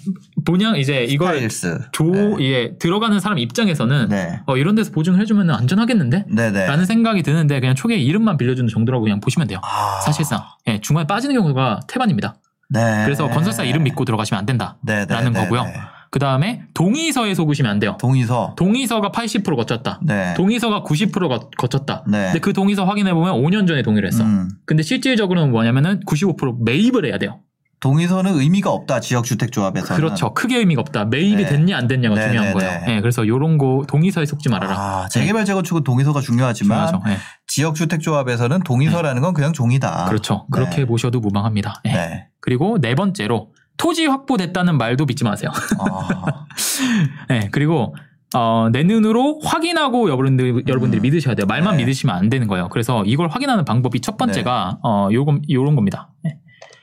본영 0.44 0.76
이제 0.76 1.04
이걸 1.04 1.34
스타일스. 1.34 1.88
조 1.92 2.04
네. 2.04 2.36
예 2.40 2.78
들어가는 2.78 3.18
사람 3.18 3.38
입장에서는 3.38 4.08
네. 4.08 4.40
어 4.46 4.56
이런 4.56 4.74
데서 4.74 4.92
보증을 4.92 5.20
해주면 5.20 5.50
안전하겠는데? 5.50 6.26
네네. 6.28 6.66
라는 6.66 6.84
생각이 6.84 7.22
드는데 7.22 7.60
그냥 7.60 7.74
초기에 7.74 7.96
이름만 7.96 8.36
빌려주는 8.36 8.68
정도라고 8.68 9.04
그냥 9.04 9.20
보시면 9.20 9.48
돼요. 9.48 9.58
아, 9.62 10.00
사실상 10.04 10.42
예, 10.68 10.80
중간에 10.80 11.06
빠지는 11.06 11.34
경우가 11.34 11.80
태반입니다. 11.88 12.36
네. 12.68 13.02
그래서 13.04 13.28
건설사 13.28 13.64
이름 13.64 13.82
믿고 13.82 14.04
들어가시면 14.04 14.38
안 14.38 14.46
된다. 14.46 14.76
라는 14.84 15.32
네, 15.32 15.40
거고요. 15.40 15.66
네. 16.10 16.12
그 16.12 16.18
다음에 16.18 16.62
동의서에 16.74 17.34
속으시면 17.34 17.70
안 17.70 17.78
돼요. 17.78 17.96
동의서. 18.00 18.54
동의서가 18.56 19.10
80% 19.12 19.54
거쳤다. 19.56 20.00
네. 20.02 20.34
동의서가 20.34 20.82
90% 20.82 21.28
거- 21.28 21.50
거쳤다. 21.56 22.04
네. 22.08 22.24
근데 22.26 22.38
그 22.40 22.52
동의서 22.52 22.84
확인해 22.84 23.14
보면 23.14 23.34
5년 23.34 23.68
전에 23.68 23.82
동의를 23.82 24.08
했어. 24.08 24.24
음. 24.24 24.48
근데 24.66 24.82
실질적으로는 24.82 25.52
뭐냐면은 25.52 26.00
95% 26.06 26.64
매입을 26.64 27.06
해야 27.06 27.18
돼요. 27.18 27.40
동의서는 27.78 28.34
의미가 28.38 28.70
없다 28.70 29.00
지역 29.00 29.24
주택 29.24 29.52
조합에서는. 29.52 29.96
그렇죠. 30.02 30.34
크게 30.34 30.58
의미가 30.58 30.80
없다. 30.82 31.06
매입이 31.06 31.44
네. 31.44 31.48
됐냐 31.48 31.78
안 31.78 31.86
됐냐가 31.86 32.14
네, 32.16 32.26
중요한 32.26 32.48
네, 32.48 32.52
거예요. 32.52 32.80
네. 32.86 32.96
예, 32.96 33.00
그래서 33.00 33.26
요런 33.26 33.56
거 33.56 33.84
동의서에 33.88 34.26
속지 34.26 34.50
말아라. 34.50 34.74
아, 34.78 35.08
재개발 35.08 35.46
재건축은 35.46 35.82
동의서가 35.84 36.20
중요하지만. 36.20 37.00
예. 37.08 37.16
지역 37.46 37.76
주택 37.76 38.00
조합에서는 38.02 38.60
동의서라는 38.64 39.22
건 39.22 39.32
그냥 39.32 39.54
종이다. 39.54 40.06
그렇죠. 40.08 40.46
네. 40.52 40.58
그렇게 40.60 40.84
보셔도 40.84 41.20
무방합니다. 41.20 41.80
예. 41.86 41.92
네. 41.92 42.26
그리고 42.42 42.78
네 42.80 42.94
번째로 42.94 43.52
토지 43.76 44.06
확보됐다는 44.06 44.78
말도 44.78 45.06
믿지 45.06 45.24
마세요. 45.24 45.50
아, 45.78 46.46
네, 47.28 47.48
그리고 47.50 47.94
어, 48.34 48.68
내 48.70 48.84
눈으로 48.84 49.40
확인하고 49.42 50.08
여러분들, 50.08 50.64
여러분들이 50.68 51.00
음. 51.00 51.02
믿으셔야 51.02 51.34
돼요. 51.34 51.46
말만 51.46 51.76
네. 51.76 51.84
믿으시면 51.84 52.14
안 52.14 52.28
되는 52.30 52.46
거예요. 52.46 52.68
그래서 52.68 53.04
이걸 53.04 53.28
확인하는 53.28 53.64
방법이 53.64 54.00
첫 54.00 54.16
번째가 54.16 54.78
어, 54.82 55.08
요건, 55.12 55.42
요런 55.50 55.74
겁니다. 55.74 56.10
네. 56.22 56.36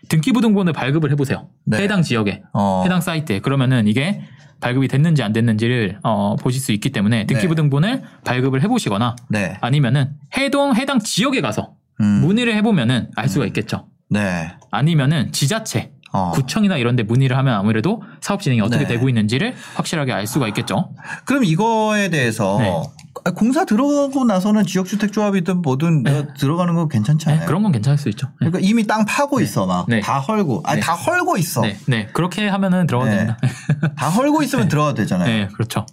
등기부등본을 0.09 0.73
발급을 0.73 1.11
해보세요. 1.11 1.49
네. 1.65 1.77
해당 1.83 2.01
지역에, 2.01 2.43
어. 2.53 2.81
해당 2.83 3.01
사이트에. 3.01 3.39
그러면은 3.39 3.87
이게 3.87 4.21
발급이 4.59 4.87
됐는지 4.87 5.23
안 5.23 5.33
됐는지를 5.33 5.99
어, 6.03 6.35
보실 6.35 6.61
수 6.61 6.71
있기 6.71 6.89
때문에 6.89 7.27
등기부등본을 7.27 8.01
발급을 8.25 8.61
해보시거나 8.63 9.15
네. 9.29 9.57
아니면은 9.61 10.13
해동, 10.35 10.75
해당 10.75 10.99
지역에 10.99 11.41
가서 11.41 11.75
음. 12.01 12.05
문의를 12.21 12.55
해보면은 12.55 13.11
알 13.15 13.29
수가 13.29 13.45
있겠죠. 13.47 13.87
네. 14.09 14.51
아니면은 14.71 15.31
지자체, 15.31 15.91
어. 16.11 16.31
구청이나 16.33 16.77
이런 16.77 16.95
데 16.95 17.03
문의를 17.03 17.37
하면 17.37 17.55
아무래도 17.55 18.01
사업 18.21 18.41
진행이 18.41 18.61
어떻게 18.61 18.83
네. 18.85 18.93
되고 18.93 19.09
있는지를 19.09 19.55
확실하게 19.75 20.13
알 20.13 20.27
수가 20.27 20.47
있겠죠. 20.49 20.91
그럼 21.25 21.43
이거에 21.43 22.09
대해서 22.09 22.57
네. 22.59 22.81
아, 23.25 23.31
공사 23.31 23.65
들어가고 23.65 24.25
나서는 24.25 24.65
지역 24.65 24.85
주택 24.85 25.11
조합이든 25.11 25.61
뭐든 25.61 26.03
내가 26.03 26.33
들어가는 26.33 26.73
거 26.75 26.87
괜찮지 26.87 27.25
네, 27.25 27.33
않아요? 27.33 27.47
그런 27.47 27.63
건 27.63 27.71
괜찮을 27.71 27.97
수 27.97 28.09
있죠. 28.09 28.27
네. 28.39 28.49
그러니까 28.49 28.59
이미 28.61 28.85
땅 28.85 29.05
파고 29.05 29.41
있어 29.41 29.65
막. 29.65 29.85
네. 29.87 29.99
다 29.99 30.19
헐고. 30.19 30.63
아니 30.65 30.79
네. 30.79 30.85
다 30.85 30.93
헐고 30.93 31.37
있어. 31.37 31.61
네, 31.61 31.77
네. 31.87 32.07
그렇게 32.13 32.47
하면은 32.47 32.87
들어가도 32.87 33.11
네. 33.11 33.17
됩니다. 33.17 33.37
다 33.95 34.09
헐고 34.09 34.43
있으면 34.43 34.65
네. 34.65 34.69
들어가도 34.69 34.95
되잖아요. 34.95 35.27
네, 35.27 35.47
그렇죠. 35.53 35.85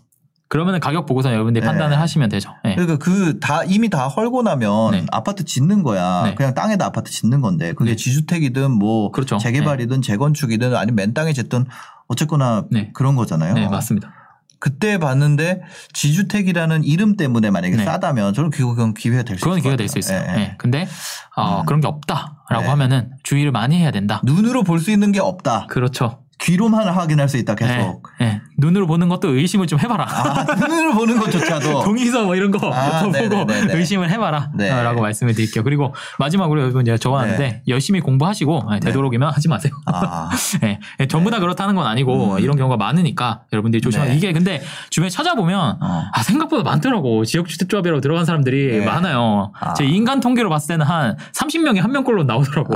그러면은 0.54 0.78
가격 0.78 1.06
보고서 1.06 1.32
여러분들이 1.32 1.62
네. 1.64 1.66
판단을 1.68 1.98
하시면 1.98 2.28
되죠. 2.28 2.54
네. 2.62 2.76
그러니까 2.76 2.96
그 2.98 3.40
다 3.40 3.64
이미 3.64 3.88
다 3.90 4.06
헐고 4.06 4.44
나면 4.44 4.92
네. 4.92 5.04
아파트 5.10 5.44
짓는 5.44 5.82
거야. 5.82 6.22
네. 6.26 6.34
그냥 6.36 6.54
땅에다 6.54 6.86
아파트 6.86 7.10
짓는 7.10 7.40
건데 7.40 7.72
그게 7.72 7.90
네. 7.90 7.96
지주택이든 7.96 8.70
뭐 8.70 9.10
그렇죠. 9.10 9.36
재개발이든 9.38 10.00
재건축이든 10.00 10.76
아니면 10.76 10.94
맨 10.94 11.12
땅에 11.12 11.32
짓든 11.32 11.66
어쨌거나 12.06 12.66
네. 12.70 12.90
그런 12.94 13.16
거잖아요. 13.16 13.54
네, 13.54 13.66
맞습니다. 13.68 14.12
그때 14.60 14.98
봤는데 14.98 15.62
지주택이라는 15.92 16.84
이름 16.84 17.16
때문에 17.16 17.50
만약에 17.50 17.74
네. 17.76 17.84
싸다면 17.84 18.32
저는 18.34 18.50
그건 18.50 18.94
기회가 18.94 19.24
될 19.24 19.36
수 19.36 19.40
있을 19.40 19.44
그건 19.44 19.56
것 19.58 19.62
기회가. 19.62 19.76
될 19.76 19.88
수 19.88 19.98
있어요. 19.98 20.22
예, 20.28 20.32
예. 20.32 20.36
네. 20.36 20.54
근데 20.56 20.86
어, 21.34 21.62
음. 21.62 21.66
그런 21.66 21.80
게 21.80 21.88
없다라고 21.88 22.60
네. 22.62 22.68
하면은 22.68 23.10
주의를 23.24 23.50
많이 23.50 23.76
해야 23.80 23.90
된다. 23.90 24.20
눈으로 24.22 24.62
볼 24.62 24.78
수 24.78 24.92
있는 24.92 25.10
게 25.10 25.18
없다. 25.18 25.66
그렇죠. 25.68 26.20
귀로만 26.38 26.86
확인할 26.88 27.28
수 27.28 27.38
있다 27.38 27.56
계속. 27.56 28.06
네, 28.20 28.26
네. 28.26 28.40
눈으로 28.64 28.86
보는 28.86 29.08
것도 29.08 29.28
의심을 29.28 29.66
좀 29.66 29.78
해봐라. 29.78 30.06
아, 30.08 30.54
눈으로 30.54 30.94
보는 30.94 31.18
것조차도. 31.18 31.84
동의서 31.84 32.24
뭐 32.24 32.34
이런 32.34 32.50
거 32.50 32.72
아, 32.72 33.00
보고 33.00 33.12
네네네네. 33.12 33.74
의심을 33.74 34.10
해봐라 34.10 34.50
네. 34.54 34.70
라고 34.70 35.02
말씀을 35.02 35.34
드릴게요. 35.34 35.62
그리고 35.64 35.94
마지막으로 36.18 36.62
여러분 36.62 36.84
제가 36.84 36.96
적어놨는데 36.96 37.44
네. 37.44 37.62
열심히 37.68 38.00
공부하시고 38.00 38.62
네, 38.72 38.80
되도록이면 38.80 39.30
하지 39.30 39.48
마세요. 39.48 39.72
아, 39.86 40.30
네, 40.62 40.80
네, 40.98 41.06
전부 41.06 41.30
다 41.30 41.40
그렇다는 41.40 41.74
건 41.74 41.86
아니고 41.86 42.34
음. 42.34 42.38
이런 42.38 42.56
경우가 42.56 42.76
많으니까 42.76 43.42
여러분들이 43.52 43.82
조심하 43.82 44.06
네. 44.06 44.16
이게 44.16 44.32
근데 44.32 44.62
주변에 44.90 45.10
찾아보면 45.10 45.78
어. 45.80 46.04
아 46.12 46.22
생각보다 46.22 46.62
많더라고 46.62 47.24
지역주택조합이라고 47.24 48.00
들어간 48.00 48.24
사람들이 48.24 48.78
네. 48.78 48.84
많아요. 48.84 49.52
아. 49.60 49.74
제 49.74 49.84
인간 49.84 50.20
통계로 50.20 50.48
봤을 50.48 50.68
때는 50.68 50.86
한 50.86 51.16
30명이 51.34 51.80
한 51.80 51.92
명꼴로 51.92 52.24
나오더라고. 52.24 52.74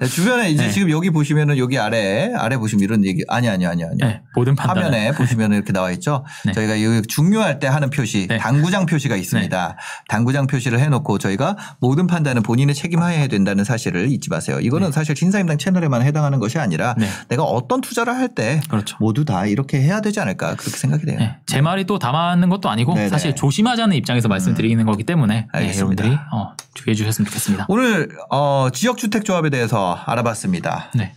네, 0.00 0.06
주변에 0.06 0.50
이제 0.50 0.64
네. 0.66 0.70
지금 0.70 0.90
여기 0.90 1.10
보시면은 1.10 1.58
여기 1.58 1.78
아래 1.78 2.32
아래 2.34 2.56
보시면 2.56 2.82
이런 2.82 3.04
얘기 3.04 3.22
아니 3.28 3.48
아니 3.48 3.66
아니 3.66 3.84
아니. 3.84 3.96
네, 3.98 4.22
모든 4.34 4.56
판단. 4.56 4.76
화면에 4.96 5.12
보시면 5.12 5.52
이렇게 5.52 5.72
나와 5.72 5.90
있죠. 5.92 6.24
네. 6.44 6.52
저희가 6.52 6.82
여기 6.82 7.02
중요할 7.06 7.58
때 7.58 7.66
하는 7.66 7.90
표시, 7.90 8.26
네. 8.26 8.38
당구장 8.38 8.86
표시가 8.86 9.16
있습니다. 9.16 9.76
당구장 10.08 10.46
표시를 10.46 10.80
해놓고 10.80 11.18
저희가 11.18 11.56
모든 11.78 12.06
판단은 12.06 12.42
본인의 12.42 12.74
책임하에 12.74 13.28
된다는 13.28 13.64
사실을 13.64 14.10
잊지 14.10 14.30
마세요. 14.30 14.58
이거는 14.60 14.92
사실 14.92 15.14
신사임당 15.16 15.58
채널에만 15.58 16.02
해당하는 16.02 16.38
것이 16.38 16.58
아니라 16.58 16.94
네. 16.96 17.08
내가 17.28 17.42
어떤 17.42 17.80
투자를 17.80 18.14
할때 18.14 18.60
그렇죠. 18.68 18.96
모두 19.00 19.24
다 19.24 19.46
이렇게 19.46 19.80
해야 19.80 20.00
되지 20.00 20.20
않을까 20.20 20.54
그렇게 20.54 20.76
생각이 20.76 21.04
돼요. 21.06 21.18
네, 21.18 21.36
제 21.46 21.60
말이 21.60 21.84
또 21.84 21.98
담아는 21.98 22.48
것도 22.48 22.68
아니고 22.70 22.94
네네. 22.94 23.08
사실 23.08 23.34
조심하자는 23.34 23.96
입장에서 23.96 24.28
말씀드리는 24.28 24.84
거기 24.86 25.04
때문에 25.04 25.34
네, 25.34 25.46
알겠습니다. 25.52 26.04
여러분들이 26.04 26.18
어, 26.32 26.54
주의해 26.74 26.94
주셨으면 26.94 27.26
좋겠습니다. 27.26 27.66
오늘 27.68 28.08
어, 28.30 28.68
지역주택조합에 28.72 29.50
대해서 29.50 29.98
알아봤습니다. 30.06 30.90
네. 30.94 31.12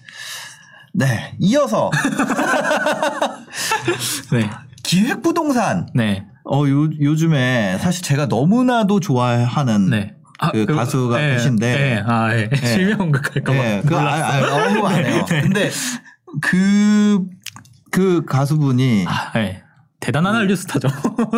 네, 0.93 1.35
이어서 1.39 1.91
네. 4.31 4.49
기획 4.83 5.21
부동산. 5.21 5.87
네. 5.93 6.25
어, 6.45 6.63
요, 6.67 6.89
요즘에 6.99 7.77
사실 7.79 8.03
제가 8.03 8.25
너무나도 8.25 8.99
좋아하는 8.99 9.89
네. 9.89 10.15
그 10.51 10.65
가수가 10.65 11.17
계신데. 11.17 11.73
네. 11.73 12.03
아, 12.05 12.33
예. 12.35 12.49
실명극 12.65 13.35
할까봐. 13.35 13.57
네, 13.57 13.81
그, 13.85 13.95
아. 13.95 14.05
아, 14.05 14.39
너무 14.41 14.87
안 14.87 15.05
해요. 15.05 15.25
네. 15.29 15.41
근데 15.41 15.69
그, 16.41 17.23
그 17.91 18.25
가수분이 18.25 19.05
아, 19.07 19.31
네. 19.33 19.63
대단한 19.99 20.35
한류 20.35 20.55
스타죠. 20.55 20.87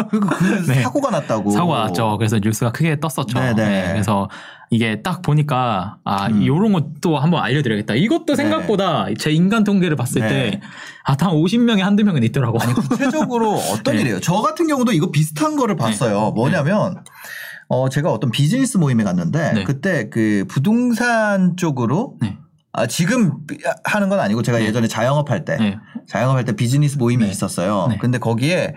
그, 0.10 0.20
그 0.20 0.44
네. 0.68 0.84
사고가 0.84 1.10
났다고. 1.10 1.52
사고가 1.52 1.86
났죠. 1.86 2.18
그래서 2.18 2.40
뉴스가 2.40 2.72
크게 2.72 3.00
떴었죠. 3.00 3.40
네네. 3.40 3.54
네, 3.54 3.88
그래서 3.92 4.30
이게 4.74 5.02
딱 5.02 5.22
보니까 5.22 5.98
아 6.06 6.28
음. 6.28 6.46
요런 6.46 6.72
것도 6.72 7.18
한번 7.20 7.44
알려드려야겠다. 7.44 7.94
이것도 7.96 8.36
생각보다 8.36 9.08
제 9.20 9.30
인간 9.32 9.66
통계를 9.66 9.98
봤을 9.98 10.22
네. 10.22 10.28
때 10.30 10.62
아, 11.04 11.18
단 11.18 11.32
50명에 11.32 11.80
한두 11.80 12.04
명은 12.06 12.24
있더라고. 12.24 12.58
아니, 12.62 12.74
구체적으로 12.74 13.52
어떤 13.74 13.96
네. 13.96 14.02
일이에요? 14.02 14.20
저 14.22 14.36
같은 14.36 14.68
경우도 14.68 14.94
이거 14.94 15.12
비슷한 15.12 15.56
거를 15.58 15.76
봤어요. 15.76 16.32
뭐냐면, 16.32 17.04
어, 17.68 17.90
제가 17.90 18.12
어떤 18.12 18.30
비즈니스 18.32 18.78
모임에 18.78 19.04
갔는데, 19.04 19.54
네. 19.54 19.64
그때 19.64 20.10
그 20.10 20.46
부동산 20.48 21.58
쪽으로, 21.58 22.18
네. 22.22 22.38
아, 22.72 22.86
지금 22.86 23.34
하는 23.84 24.10
건 24.10 24.20
아니고 24.20 24.44
제가 24.44 24.60
네. 24.60 24.66
예전에 24.66 24.88
자영업 24.88 25.32
할 25.32 25.44
때, 25.44 25.58
네. 25.58 25.78
자영업 26.08 26.38
할 26.38 26.46
때 26.46 26.56
비즈니스 26.56 26.98
모임이 26.98 27.26
네. 27.26 27.32
있었어요. 27.32 27.88
네. 27.90 27.98
근데 28.00 28.20
거기에, 28.20 28.76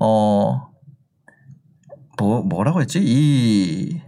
어, 0.00 0.66
뭐, 2.18 2.42
뭐라고 2.42 2.80
했지? 2.80 3.00
이, 3.00 4.00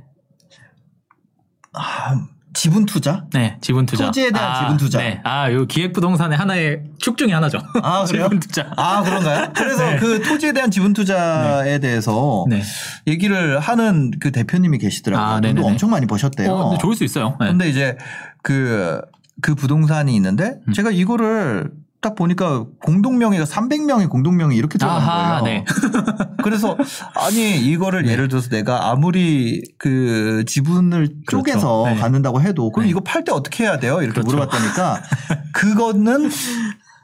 아, 1.73 2.27
지분 2.55 2.85
투자? 2.85 3.25
네, 3.33 3.57
지분 3.61 3.87
투자. 3.87 4.07
토지에 4.07 4.31
대한 4.31 4.51
아, 4.51 4.61
지분 4.61 4.77
투자. 4.77 4.99
네. 4.99 5.21
아, 5.25 5.51
요 5.53 5.67
기획 5.67 5.93
부동산의 5.93 6.37
하나의 6.37 6.83
축 6.99 7.17
중에 7.17 7.33
하나죠. 7.33 7.59
아, 7.83 8.05
그래요? 8.09 8.25
지분 8.25 8.41
투자. 8.41 8.71
아, 8.77 9.03
그런가요? 9.03 9.53
그래서 9.55 9.85
네. 9.85 9.97
그 9.97 10.23
토지에 10.23 10.53
대한 10.53 10.71
지분 10.71 10.93
투자에 10.93 11.79
대해서 11.79 12.45
네. 12.49 12.63
얘기를 13.07 13.59
하는 13.59 14.11
그 14.21 14.33
대표님이 14.33 14.79
계시더라고요. 14.79 15.27
아, 15.37 15.41
돈도. 15.41 15.65
엄청 15.67 15.91
많이 15.91 16.07
버셨대요. 16.07 16.53
어, 16.53 16.69
근데 16.69 16.81
좋을 16.81 16.95
수 16.95 17.05
있어요. 17.05 17.37
네. 17.41 17.49
근데 17.49 17.69
이제 17.69 17.97
그 18.43 19.01
그 19.41 19.55
부동산이 19.55 20.15
있는데 20.17 20.61
음. 20.69 20.73
제가 20.73 20.91
이거를 20.91 21.71
딱 22.03 22.17
보니까 22.17 22.65
공동명의가 22.83 23.45
300명의 23.45 24.11
공동명의 24.11 24.57
이렇게 24.59 24.77
들어가는 24.77 25.03
아하, 25.09 25.41
거예요. 25.41 25.45
네. 25.45 25.65
그래서 26.43 26.77
아니 27.15 27.57
이거를 27.57 28.09
예를 28.09 28.27
들어서 28.27 28.49
내가 28.49 28.91
아무리 28.91 29.63
그 29.79 30.45
지분을 30.47 31.15
그렇죠. 31.27 31.53
쪼개서 31.53 31.85
네. 31.87 31.95
갖는다고 31.95 32.43
해도 32.43 32.71
그럼 32.73 32.87
네. 32.87 32.91
이거 32.91 33.01
팔 33.01 33.23
때 33.23 33.31
어떻게 33.31 33.63
해야 33.63 33.79
돼요? 33.79 34.03
이렇게 34.03 34.21
그렇죠. 34.21 34.35
물어봤다니까 34.37 35.01
그거는 35.55 36.29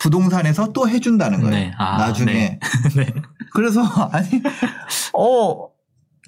부동산에서 0.00 0.72
또 0.72 0.88
해준다는 0.88 1.42
거예요. 1.42 1.54
네. 1.54 1.72
아, 1.78 1.96
나중에. 1.98 2.32
네. 2.32 2.60
네. 2.96 3.06
그래서 3.52 3.82
아니 4.12 4.42
어 5.14 5.68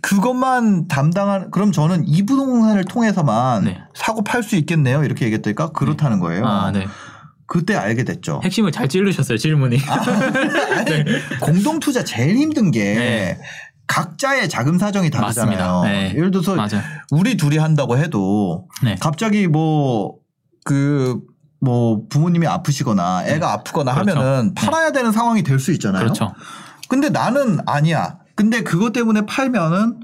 그것만 0.00 0.86
담당한 0.86 1.50
그럼 1.50 1.72
저는 1.72 2.04
이 2.06 2.24
부동산을 2.24 2.84
통해서만 2.84 3.64
네. 3.64 3.78
사고 3.94 4.22
팔 4.22 4.44
수 4.44 4.54
있겠네요. 4.54 5.02
이렇게 5.02 5.24
얘기했더니까 5.24 5.70
그렇다는 5.72 6.20
거예요. 6.20 6.46
아, 6.46 6.70
네. 6.70 6.86
그때 7.50 7.74
알게 7.74 8.04
됐죠. 8.04 8.40
핵심을 8.44 8.70
잘 8.70 8.88
찌르셨어요, 8.88 9.36
질문이. 9.36 9.76
아니, 9.84 11.04
공동 11.42 11.80
투자 11.80 12.04
제일 12.04 12.36
힘든 12.36 12.70
게 12.70 12.94
네. 12.94 13.40
각자의 13.88 14.48
자금 14.48 14.78
사정이 14.78 15.10
다르잖아요. 15.10 15.82
네. 15.82 16.12
예를 16.14 16.30
들어서 16.30 16.54
맞아요. 16.54 16.80
우리 17.10 17.36
둘이 17.36 17.58
한다고 17.58 17.98
해도 17.98 18.68
네. 18.84 18.94
갑자기 19.00 19.48
뭐그 19.48 21.20
뭐 21.60 22.02
부모님이 22.08 22.46
아프시거나 22.46 23.24
애가 23.26 23.52
아프거나 23.52 23.94
그렇죠. 23.94 24.12
하면은 24.20 24.54
네. 24.54 24.54
팔아야 24.54 24.92
되는 24.92 25.10
상황이 25.10 25.42
될 25.42 25.58
수 25.58 25.72
있잖아요. 25.72 26.04
그렇죠. 26.04 26.32
근데 26.88 27.08
나는 27.08 27.58
아니야. 27.66 28.18
근데 28.36 28.62
그것 28.62 28.92
때문에 28.92 29.22
팔면은 29.26 29.98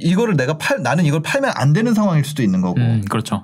이거를 0.00 0.36
내가 0.36 0.58
팔 0.58 0.82
나는 0.82 1.06
이걸 1.06 1.22
팔면 1.22 1.50
안 1.54 1.72
되는 1.72 1.94
상황일 1.94 2.26
수도 2.26 2.42
있는 2.42 2.60
거고. 2.60 2.78
음, 2.78 3.02
그렇죠. 3.08 3.42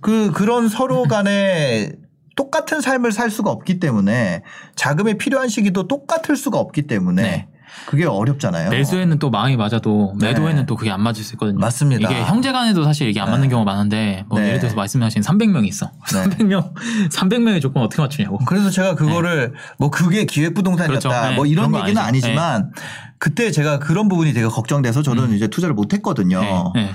그 0.00 0.30
그런 0.30 0.68
서로 0.68 1.02
간에 1.02 1.90
똑같은 2.36 2.80
삶을 2.80 3.12
살 3.12 3.30
수가 3.30 3.50
없기 3.50 3.80
때문에 3.80 4.42
자금이 4.74 5.18
필요한 5.18 5.48
시기도 5.48 5.88
똑같을 5.88 6.36
수가 6.36 6.58
없기 6.58 6.82
때문에 6.82 7.22
네. 7.22 7.48
그게 7.86 8.04
어렵잖아요. 8.04 8.70
매수에는 8.70 9.18
또 9.18 9.30
마음이 9.30 9.56
맞아도 9.56 10.14
매도에는 10.20 10.62
네. 10.62 10.66
또 10.66 10.76
그게 10.76 10.90
안 10.90 11.02
맞을 11.02 11.24
수 11.24 11.34
있거든요. 11.34 11.58
맞습니다. 11.58 12.08
이게 12.08 12.22
형제 12.22 12.52
간에도 12.52 12.84
사실 12.84 13.08
이게 13.08 13.20
안 13.20 13.30
맞는 13.30 13.48
네. 13.48 13.48
경우가 13.48 13.70
많은데 13.70 14.24
뭐 14.28 14.38
네. 14.38 14.48
예를 14.48 14.60
들어서 14.60 14.76
말씀하신 14.76 15.22
300명이 15.22 15.66
있어. 15.66 15.90
네. 16.12 16.24
300명 16.24 16.72
300명의 17.10 17.60
조건 17.60 17.82
어떻게 17.82 18.00
맞추냐고. 18.00 18.38
그래서 18.46 18.70
제가 18.70 18.94
그거를 18.94 19.54
뭐 19.78 19.90
그게 19.90 20.24
기획부동산이었다 20.24 21.08
그렇죠. 21.08 21.28
네. 21.28 21.34
뭐 21.34 21.46
이런 21.46 21.74
얘기는 21.74 22.00
아니죠. 22.00 22.00
아니지만 22.00 22.72
그때 23.18 23.50
제가 23.50 23.78
그런 23.78 24.08
부분이 24.08 24.32
되게 24.34 24.46
걱정돼서 24.46 25.02
저는 25.02 25.32
이제 25.32 25.48
투자를 25.48 25.74
못 25.74 25.92
했거든요. 25.94 26.72
네. 26.74 26.84
네. 26.84 26.90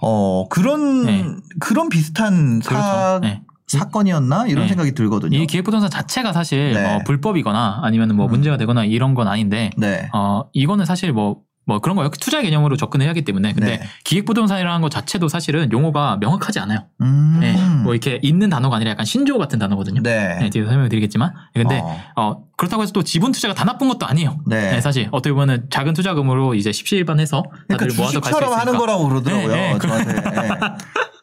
어 0.00 0.46
그런 0.48 1.06
네. 1.06 1.26
그런 1.60 1.88
비슷한 1.88 2.60
그렇죠. 2.60 2.82
사, 2.82 3.20
네. 3.22 3.42
사건이었나 3.66 4.46
이런 4.46 4.64
네. 4.64 4.68
생각이 4.68 4.92
들거든요. 4.92 5.36
이 5.36 5.46
기획부동산 5.46 5.90
자체가 5.90 6.32
사실 6.32 6.72
네. 6.74 6.84
어, 6.94 7.00
불법이거나 7.04 7.80
아니면 7.82 8.14
뭐 8.14 8.26
음. 8.26 8.30
문제가 8.30 8.56
되거나 8.56 8.84
이런 8.84 9.14
건 9.14 9.28
아닌데 9.28 9.70
네. 9.76 10.08
어 10.12 10.44
이거는 10.52 10.84
사실 10.84 11.12
뭐뭐 11.12 11.80
그런 11.82 11.96
거예요. 11.96 12.10
투자 12.10 12.42
개념으로 12.42 12.76
접근해야 12.76 13.08
하기 13.10 13.22
때문에. 13.22 13.54
근데 13.54 13.78
네. 13.78 13.82
기획부동산이라는 14.04 14.80
것 14.82 14.90
자체도 14.90 15.28
사실은 15.28 15.72
용어가 15.72 16.18
명확하지 16.20 16.58
않아요. 16.60 16.80
음. 17.00 17.38
네. 17.40 17.56
뭐 17.82 17.94
이렇게 17.94 18.18
있는 18.22 18.50
단어가 18.50 18.76
아니라 18.76 18.90
약간 18.92 19.06
신조어 19.06 19.38
같은 19.38 19.58
단어거든요. 19.58 20.02
네. 20.02 20.36
네, 20.40 20.50
뒤에서 20.50 20.68
설명을 20.68 20.90
드리겠지만. 20.90 21.32
근데 21.54 21.80
어. 21.80 22.00
어, 22.16 22.44
그렇다고 22.56 22.82
해서 22.82 22.92
또 22.92 23.02
지분 23.02 23.32
투자가 23.32 23.54
다 23.54 23.64
나쁜 23.64 23.88
것도 23.88 24.06
아니에요. 24.06 24.40
네. 24.46 24.72
네, 24.72 24.80
사실 24.82 25.08
어떻게 25.10 25.32
보면 25.32 25.68
작은 25.70 25.94
투자금으로 25.94 26.54
이제 26.54 26.70
십시일반해서 26.70 27.42
그러니까 27.42 27.76
다들 27.78 27.96
모아서 27.96 28.20
갈수 28.20 28.40
주식처럼 28.40 28.50
있으니까. 28.50 28.60
하는 28.60 28.78
거라고 28.78 29.08
그러더라고요. 29.08 29.48
네, 29.48 29.72
네. 29.72 29.78
저한테. 29.78 30.14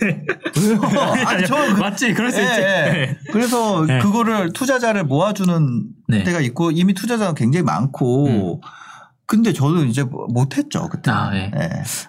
네. 0.00 0.24
왜요? 0.60 0.80
아니, 1.26 1.46
저 1.46 1.54
그- 1.54 1.80
맞지, 1.80 2.12
그럴 2.14 2.30
수 2.32 2.40
예, 2.40 2.44
있지. 2.44 2.60
예. 2.60 2.64
네. 2.64 3.18
그래서 3.32 3.84
네. 3.86 3.98
그거를 4.00 4.52
투자자를 4.52 5.04
모아주는 5.04 5.84
네. 6.08 6.24
때가 6.24 6.40
있고 6.40 6.70
이미 6.70 6.94
투자자가 6.94 7.34
굉장히 7.34 7.64
많고 7.64 8.60
근데 9.26 9.52
저는 9.52 9.88
이제 9.88 10.02
뭐 10.04 10.26
못했죠 10.30 10.88
그때. 10.88 11.10
아, 11.10 11.30
예. 11.34 11.50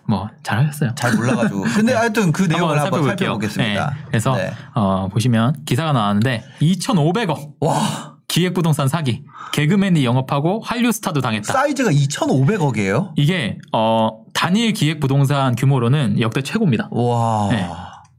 뭐 0.07 0.29
잘하셨어요. 0.41 0.95
잘 0.95 1.13
몰라가지고. 1.15 1.61
근데 1.75 1.93
하여튼 1.93 2.31
그 2.31 2.43
내용을 2.43 2.79
한번 2.79 2.79
살펴볼게요. 2.79 3.17
살펴보겠습니다. 3.17 3.89
네, 3.89 4.03
그래서 4.07 4.35
네. 4.37 4.53
어, 4.73 5.09
보시면 5.09 5.65
기사가 5.65 5.91
나왔는데 5.91 6.43
2,500억 6.61 7.55
와 7.59 8.15
기획부동산 8.29 8.87
사기 8.87 9.23
개그맨이 9.51 10.05
영업하고 10.05 10.61
한류 10.63 10.91
스타도 10.91 11.19
당했다. 11.19 11.51
사이즈가 11.51 11.89
2,500억이에요? 11.91 13.11
이게 13.17 13.57
어, 13.73 14.23
단일 14.33 14.71
기획부동산 14.71 15.55
규모로는 15.55 16.21
역대 16.21 16.41
최고입니다. 16.41 16.87
와. 16.91 17.49
네. 17.51 17.67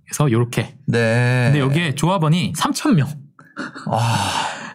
그래서 0.04 0.28
이렇게. 0.28 0.74
네. 0.86 1.44
근데 1.46 1.60
여기에 1.60 1.94
조합원이 1.94 2.52
3,000명, 2.54 3.06
와. 3.86 4.00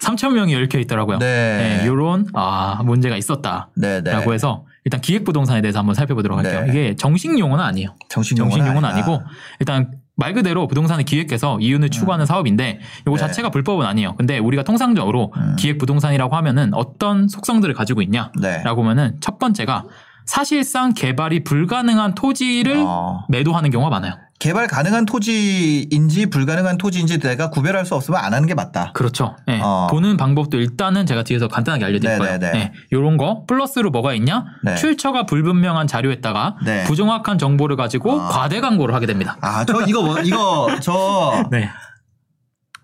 3,000명이 0.02 0.56
얽혀 0.64 0.80
있더라고요. 0.80 1.20
네. 1.20 1.80
네, 1.82 1.84
이런 1.86 2.28
아, 2.34 2.82
문제가 2.84 3.18
있었다라고 3.18 3.72
네, 3.76 4.02
네. 4.02 4.32
해서 4.32 4.66
일단 4.86 5.02
기획부동산에 5.02 5.62
대해서 5.62 5.80
한번 5.80 5.96
살펴보도록 5.96 6.38
할게요. 6.38 6.62
네. 6.62 6.68
이게 6.70 6.96
정식 6.96 7.38
용어는 7.38 7.64
아니에요. 7.64 7.96
정신 8.08 8.38
정식 8.38 8.60
용어는. 8.60 8.86
아니고 8.86 9.22
일단 9.60 9.92
말 10.16 10.34
그대로 10.34 10.68
부동산을 10.68 11.04
기획해서 11.04 11.60
이윤을 11.60 11.90
추구하는 11.90 12.26
사업인데 12.26 12.80
이거 13.02 13.12
네. 13.12 13.18
자체가 13.18 13.50
불법은 13.50 13.86
아니에요. 13.86 14.16
근데 14.16 14.38
우리가 14.38 14.64
통상적으로 14.64 15.34
음. 15.36 15.56
기획 15.58 15.78
부동산이라고 15.78 16.36
하면은 16.38 16.74
어떤 16.74 17.28
속성들을 17.28 17.74
가지고 17.74 18.02
네. 18.02 18.06
있냐라고 18.06 18.84
하면은 18.84 19.18
첫 19.20 19.40
번째가 19.40 19.84
사실상 20.26 20.94
개발이 20.94 21.44
불가능한 21.44 22.16
토지를 22.16 22.84
어. 22.86 23.26
매도하는 23.30 23.70
경우가 23.70 23.90
많아요. 23.90 24.25
개발 24.38 24.68
가능한 24.68 25.06
토지인지 25.06 26.26
불가능한 26.28 26.78
토지인지 26.78 27.20
내가 27.20 27.50
구별할 27.50 27.86
수 27.86 27.96
없으면 27.96 28.20
안 28.20 28.34
하는 28.34 28.48
게 28.48 28.54
맞다. 28.54 28.92
그렇죠. 28.94 29.36
예. 29.48 29.60
어. 29.62 29.88
보는 29.90 30.18
방법도 30.18 30.58
일단은 30.58 31.06
제가 31.06 31.24
뒤에서 31.24 31.48
간단하게 31.48 31.86
알려드릴 31.86 32.18
거예요. 32.20 32.38
네네네. 32.38 32.60
예. 32.60 32.72
요런 32.92 33.16
거 33.18 33.46
플러스로 33.48 33.92
뭐가 33.92 34.14
있냐? 34.16 34.46
네. 34.64 34.76
출처가 34.76 35.26
불분명한 35.26 35.88
자료에다가 35.88 36.58
네. 36.66 36.84
부정확한 36.84 37.38
정보를 37.38 37.78
가지고 37.78 38.22
아. 38.22 38.28
과대 38.28 38.60
광고를 38.60 38.94
하게 38.94 39.06
됩니다. 39.06 39.38
아, 39.42 39.64
저 39.66 39.82
이거 39.88 40.04
뭐, 40.04 40.20
이거 40.20 40.68
저 40.82 41.48
네. 41.50 41.70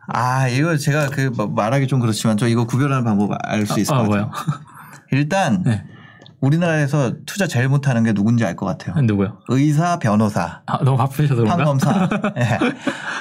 아, 0.07 0.47
이거 0.47 0.77
제가 0.77 1.07
그뭐 1.09 1.47
말하기 1.47 1.87
좀 1.87 1.99
그렇지만 1.99 2.37
저 2.37 2.47
이거 2.47 2.65
구별하는 2.65 3.03
방법 3.03 3.31
알 3.43 3.65
수 3.67 3.79
있을 3.79 3.93
아, 3.93 4.03
것 4.03 4.09
같아요. 4.09 4.31
일단 5.11 5.63
네. 5.63 5.83
우리나라에서 6.41 7.13
투자 7.25 7.47
제일 7.47 7.69
못하는 7.69 8.03
게 8.03 8.13
누군지 8.13 8.43
알 8.45 8.55
것 8.55 8.65
같아요. 8.65 8.99
누구요? 9.01 9.37
의사, 9.47 9.97
변호사, 9.99 10.61
아, 10.65 10.83
너무 10.83 10.97
바쁘셔서 10.97 11.35
그런가? 11.35 11.55
판검사. 11.57 12.09
예. 12.37 12.59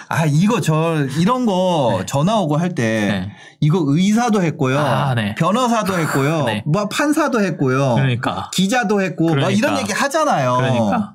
아, 0.08 0.24
이거 0.26 0.60
저 0.60 0.96
이런 1.18 1.46
거 1.46 1.96
네. 2.00 2.06
전화 2.06 2.38
오고 2.40 2.56
할 2.56 2.70
때 2.74 2.82
네. 3.08 3.30
이거 3.60 3.78
의사도 3.86 4.42
했고요. 4.42 4.78
아, 4.78 5.14
네. 5.14 5.34
변호사도 5.36 5.98
했고요. 5.98 6.44
네. 6.50 6.62
뭐 6.66 6.88
판사도 6.88 7.40
했고요. 7.42 7.94
그러니까. 7.96 8.50
기자도 8.52 9.00
했고 9.02 9.26
막 9.26 9.30
그러니까. 9.34 9.50
이런 9.50 9.78
얘기 9.78 9.92
하잖아요. 9.92 10.56
그러니까. 10.56 11.14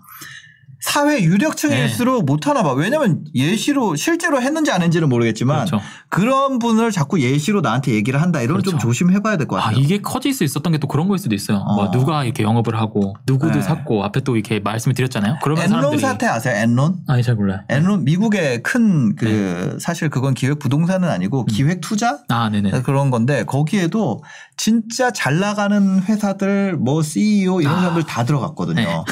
사회 0.86 1.24
유력층일수록 1.24 2.26
못하나 2.26 2.62
봐. 2.62 2.74
왜냐면 2.74 3.26
예시로 3.34 3.96
실제로 3.96 4.40
했는지 4.40 4.72
안 4.72 4.82
했는지는 4.82 5.10
모르겠지만 5.10 5.66
그렇죠. 5.66 5.84
그런 6.10 6.60
분을 6.60 6.92
자꾸 6.92 7.20
예시로 7.20 7.62
나한테 7.62 7.94
얘기를 7.94 8.22
한다. 8.22 8.40
좀 8.46 8.58
그렇죠. 8.58 8.78
조심해봐야 8.78 9.38
될것 9.38 9.60
아, 9.60 9.64
같아요. 9.64 9.80
이게 9.80 10.00
커질 10.02 10.34
수 10.34 10.44
있었던 10.44 10.72
게 10.72 10.78
또 10.78 10.88
그런 10.88 11.08
거일 11.08 11.18
수도 11.20 11.34
있어요. 11.34 11.58
뭐 11.60 11.86
어. 11.86 11.92
누가 11.92 12.24
이렇게 12.24 12.44
영업을 12.44 12.76
하고 12.76 13.16
누구도 13.26 13.56
네. 13.56 13.62
샀고 13.62 14.04
앞에 14.04 14.20
또 14.22 14.36
이렇게 14.36 14.60
말씀을 14.60 14.94
드렸잖아요. 14.94 15.38
그러면 15.42 15.64
엔론 15.64 15.80
사람들이 15.80 16.02
사태 16.02 16.28
아세요? 16.28 16.54
엔론? 16.56 17.00
아니 17.08 17.24
잘 17.24 17.36
몰라요. 17.36 17.62
엔론 17.70 18.04
미국의 18.04 18.62
큰그 18.62 19.26
네. 19.26 19.78
사실 19.80 20.10
그건 20.10 20.34
기획 20.34 20.60
부동산은 20.60 21.10
아니고 21.10 21.46
기획 21.46 21.82
투자 21.82 22.20
아, 22.28 22.50
네네. 22.50 22.82
그런 22.84 23.10
건데 23.10 23.44
거기에도 23.46 24.22
진짜 24.58 25.12
잘 25.12 25.39
나가는 25.39 26.01
회사들 26.03 26.78
뭐 26.78 27.01
CEO 27.01 27.62
이런 27.62 27.76
아. 27.76 27.82
사람들 27.82 28.03
다 28.03 28.24
들어갔거든요. 28.24 29.03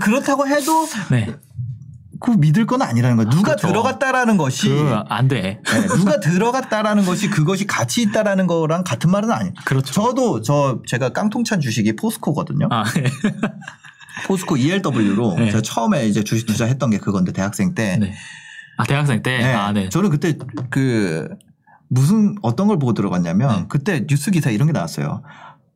그렇다고 0.00 0.46
해도 0.48 0.86
네. 1.10 1.34
그 2.20 2.32
믿을 2.32 2.66
건 2.66 2.82
아니라는 2.82 3.16
거예요. 3.16 3.30
누가 3.30 3.56
그렇죠. 3.56 3.68
들어갔다라는 3.68 4.36
것이 4.36 4.68
그 4.68 5.02
안 5.08 5.26
돼. 5.26 5.60
네, 5.64 5.86
누가 5.96 6.20
들어갔다라는 6.20 7.06
것이 7.06 7.30
그것이 7.30 7.66
가치 7.66 8.02
있다라는 8.02 8.46
거랑 8.46 8.84
같은 8.84 9.10
말은 9.10 9.30
아니에요. 9.30 9.54
그렇죠. 9.64 9.92
저도 9.92 10.42
저 10.42 10.82
제가 10.86 11.10
깡통찬 11.10 11.60
주식이 11.60 11.96
포스코거든요. 11.96 12.68
아, 12.70 12.84
네. 12.84 13.04
포스코 14.26 14.58
ELW로 14.58 15.36
네. 15.38 15.46
제가 15.46 15.62
처음에 15.62 16.06
이제 16.08 16.22
주식 16.22 16.46
투자했던 16.46 16.90
게 16.90 16.98
그건데 16.98 17.32
대학생 17.32 17.74
때. 17.74 17.96
네. 17.96 18.12
아, 18.76 18.84
대학생 18.84 19.22
때? 19.22 19.38
네. 19.38 19.54
아, 19.54 19.72
네. 19.72 19.88
저는 19.88 20.10
그때 20.10 20.36
그 20.68 21.28
무슨 21.90 22.36
어떤 22.40 22.68
걸 22.68 22.78
보고 22.78 22.94
들어갔냐면 22.94 23.50
네. 23.50 23.64
그때 23.68 24.06
뉴스 24.06 24.30
기사 24.30 24.50
이런 24.50 24.66
게 24.66 24.72
나왔어요. 24.72 25.22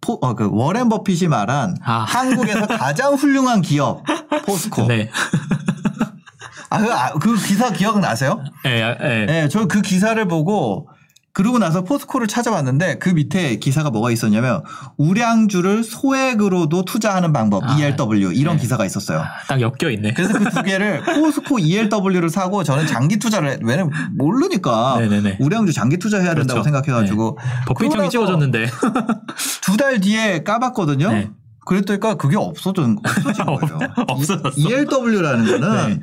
포, 0.01 0.15
어, 0.23 0.35
그 0.35 0.49
워렌 0.51 0.89
버핏이 0.89 1.29
말한 1.29 1.77
아. 1.83 2.05
한국에서 2.07 2.67
가장 2.79 3.15
훌륭한 3.15 3.63
기업 3.63 4.05
포스코. 4.47 4.87
네. 4.87 5.11
아, 6.71 6.79
그, 6.79 6.93
아, 6.93 7.13
그 7.15 7.35
기사 7.37 7.71
기억은 7.71 8.01
나세요? 8.01 8.43
예, 8.67 8.97
예. 9.01 9.27
네, 9.27 9.49
저그 9.49 9.83
기사를 9.83 10.27
보고 10.29 10.89
그러고 11.35 11.59
나서 11.59 11.83
포스코를 11.83 12.29
찾아봤는데 12.29 12.99
그 12.99 13.11
밑에 13.11 13.57
기사가 13.57 13.91
뭐가 13.91 14.13
있었냐면 14.13 14.63
우량주를 14.99 15.83
소액으로도 15.83 16.85
투자하는 16.85 17.33
방법 17.33 17.65
아, 17.69 17.77
ELW 17.77 18.33
이런 18.33 18.55
네. 18.57 18.63
기사가 18.63 18.85
있었어요. 18.87 19.19
아, 19.19 19.27
딱 19.49 19.61
엮여 19.61 19.91
있네. 19.91 20.15
그래서 20.15 20.39
그 20.39 20.45
두 20.49 20.63
개를 20.63 21.03
포스코 21.05 21.59
ELW를 21.59 22.31
사고 22.31 22.63
저는 22.63 22.87
장기 22.87 23.19
투자를 23.19 23.51
했, 23.51 23.59
왜냐면 23.65 23.91
모르니까 24.17 24.97
네네네. 25.01 25.39
우량주 25.41 25.73
장기 25.73 25.99
투자해야 25.99 26.35
된다고 26.35 26.63
그렇죠. 26.63 26.63
생각해가지고 26.63 27.39
버핏 27.67 27.87
형이 27.91 27.97
나서 27.97 28.11
찍어줬는데 28.11 28.67
두 29.63 29.77
달 29.77 30.01
뒤에 30.01 30.45
까봤거든요. 30.45 31.11
네. 31.13 31.31
그랬더니까 31.67 32.15
그게 32.15 32.37
없어진, 32.37 32.97
없어진 33.05 33.45
거예요. 33.47 33.79
없어졌어. 34.07 34.53
ELW라는 34.57 35.47
거는 35.47 35.89
네. 35.89 36.01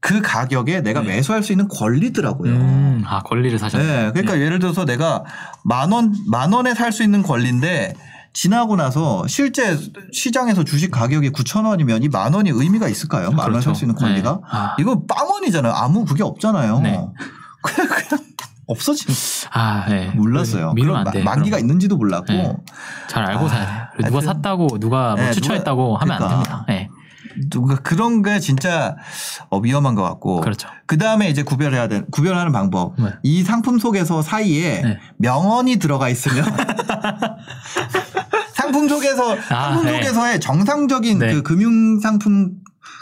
그 0.00 0.20
가격에 0.22 0.80
내가 0.80 1.00
네. 1.00 1.08
매수할 1.16 1.42
수 1.42 1.52
있는 1.52 1.66
권리더라고요. 1.68 2.52
음, 2.52 3.02
아 3.06 3.20
권리를 3.22 3.58
사셨네. 3.58 3.84
네, 3.86 4.10
그러니까 4.12 4.38
예를 4.40 4.58
들어서 4.60 4.84
내가 4.84 5.24
만 5.64 5.90
원, 5.92 6.14
만 6.30 6.52
원에 6.52 6.74
살 6.74 6.92
수 6.92 7.02
있는 7.02 7.22
권리인데 7.22 7.94
지나고 8.32 8.76
나서 8.76 9.26
실제 9.26 9.76
시장에서 10.12 10.62
주식 10.62 10.90
가격이 10.92 11.30
9천 11.30 11.66
원이면 11.66 12.02
이 12.04 12.08
만 12.08 12.32
원이 12.32 12.50
의미가 12.50 12.88
있을까요? 12.88 13.30
만원 13.30 13.52
그렇죠. 13.52 13.64
살수 13.70 13.84
있는 13.84 13.96
권리가? 13.96 14.30
네. 14.32 14.38
아. 14.50 14.76
이거 14.78 15.02
빵원이잖아요. 15.08 15.72
아무 15.72 16.04
그게 16.04 16.22
없잖아요. 16.22 16.80
네. 16.80 16.92
그냥, 17.62 17.88
그냥 17.88 18.24
없어진 18.68 19.12
아, 19.50 19.86
네. 19.88 20.10
몰랐어요. 20.14 20.74
그런 20.74 20.96
안 20.98 21.10
돼. 21.10 21.22
마- 21.22 21.34
만기가. 21.34 21.58
있는지도 21.58 21.96
몰랐고 21.96 22.26
네. 22.32 22.54
잘 23.08 23.24
알고 23.24 23.46
아, 23.46 23.48
사야 23.48 23.66
돼. 23.66 23.72
그리고 23.96 24.20
누가 24.20 24.20
샀다고 24.32 24.78
누가 24.78 25.14
뭐 25.16 25.24
네, 25.24 25.32
추천했다고 25.32 25.82
누가- 25.98 26.00
하면 26.02 26.12
안 26.12 26.18
그러니까. 26.18 26.36
됩니다. 26.44 26.64
네. 26.68 26.87
누가 27.50 27.76
그런 27.76 28.22
게 28.22 28.40
진짜 28.40 28.96
어, 29.50 29.58
위험한 29.58 29.94
것 29.94 30.02
같고 30.02 30.40
그렇죠. 30.40 30.68
그 30.86 30.98
다음에 30.98 31.28
이제 31.28 31.42
구별해야 31.42 31.88
돼 31.88 32.02
구별하는 32.10 32.52
방법. 32.52 32.94
네. 32.98 33.10
이 33.22 33.42
상품 33.42 33.78
속에서 33.78 34.22
사이에 34.22 34.82
네. 34.82 34.98
명언이 35.18 35.76
들어가 35.76 36.08
있으면 36.08 36.44
상품 38.54 38.88
속에서 38.88 39.36
아, 39.50 39.72
상품 39.72 39.84
네. 39.84 39.92
속에서의 39.92 40.40
정상적인 40.40 41.18
네. 41.18 41.34
그 41.34 41.42
금융 41.42 42.00
상품 42.00 42.52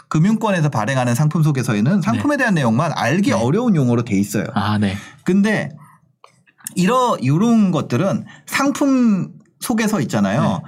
금융권에서 0.09 0.69
발행하는 0.69 1.15
상품 1.15 1.43
속에서에는 1.43 2.01
상품에 2.01 2.37
대한 2.37 2.53
내용만 2.53 2.91
알기 2.95 3.31
네. 3.31 3.35
어려운 3.35 3.75
용어로 3.75 4.03
돼 4.03 4.17
있어요. 4.17 4.45
아, 4.53 4.77
네. 4.77 4.95
근데 5.23 5.69
이러 6.75 7.17
이런 7.19 7.71
것들은 7.71 8.25
상품 8.45 9.31
속에서 9.59 9.99
있잖아요. 10.01 10.61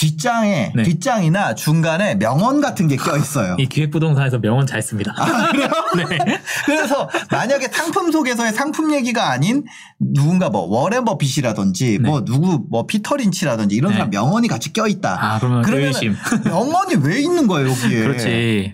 뒷장에 0.00 0.72
네. 0.74 0.82
뒷장이나 0.82 1.54
중간에 1.54 2.14
명언 2.14 2.62
같은 2.62 2.88
게 2.88 2.96
껴 2.96 3.18
있어요. 3.18 3.56
이 3.58 3.66
기획부동산에서 3.66 4.38
명언 4.38 4.66
잘 4.66 4.80
씁니다. 4.80 5.12
아, 5.18 5.52
네. 5.94 6.18
그래서 6.64 7.06
만약에 7.30 7.68
상품 7.68 8.10
속에서의 8.10 8.52
상품 8.54 8.94
얘기가 8.94 9.30
아닌 9.30 9.64
누군가 9.98 10.48
뭐 10.48 10.62
워렌 10.62 11.04
버핏이라든지 11.04 11.98
네. 12.00 12.08
뭐 12.08 12.24
누구 12.24 12.64
뭐 12.70 12.86
피터 12.86 13.16
린치라든지 13.16 13.74
이런 13.76 13.90
네. 13.90 13.96
사람 13.98 14.10
명언이 14.10 14.48
같이 14.48 14.72
껴 14.72 14.86
있다. 14.86 15.18
아, 15.20 15.38
그러면 15.38 15.62
그러면은 15.62 15.88
의심. 15.88 16.16
명언이 16.44 16.94
왜 17.02 17.20
있는 17.20 17.46
거예요 17.46 17.68
여기에? 17.70 18.00
그렇지. 18.02 18.72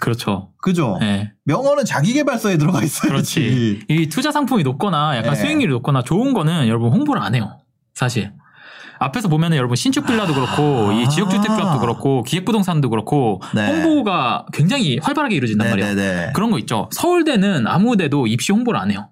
그렇죠. 0.00 0.50
그죠? 0.62 0.96
네. 1.00 1.32
명언은 1.44 1.84
자기 1.84 2.14
개발서에 2.14 2.56
들어가 2.56 2.82
있어야지. 2.82 3.08
그렇지. 3.08 3.80
이 3.88 4.08
투자 4.08 4.32
상품이 4.32 4.62
높거나 4.62 5.16
약간 5.18 5.34
네. 5.34 5.40
수익률이 5.40 5.70
높거나 5.74 6.02
좋은 6.02 6.32
거는 6.32 6.66
여러분 6.66 6.90
홍보를 6.92 7.22
안 7.22 7.34
해요. 7.34 7.58
사실. 7.94 8.32
앞에서 9.02 9.28
보면은 9.28 9.56
여러분 9.56 9.76
신축 9.76 10.06
빌라도 10.06 10.34
그렇고 10.34 10.90
아. 10.90 10.92
이 10.92 11.08
지역 11.08 11.30
주택조합도 11.30 11.80
그렇고 11.80 12.22
기획부동산도 12.22 12.90
그렇고 12.90 13.40
네. 13.54 13.66
홍보가 13.66 14.46
굉장히 14.52 14.98
활발하게 15.02 15.36
이루어진단 15.36 15.70
말이에요. 15.70 15.94
네네네. 15.94 16.32
그런 16.34 16.50
거 16.50 16.58
있죠. 16.60 16.88
서울대는 16.92 17.66
아무데도 17.66 18.26
입시 18.26 18.52
홍보를 18.52 18.78
안 18.80 18.90
해요. 18.90 19.08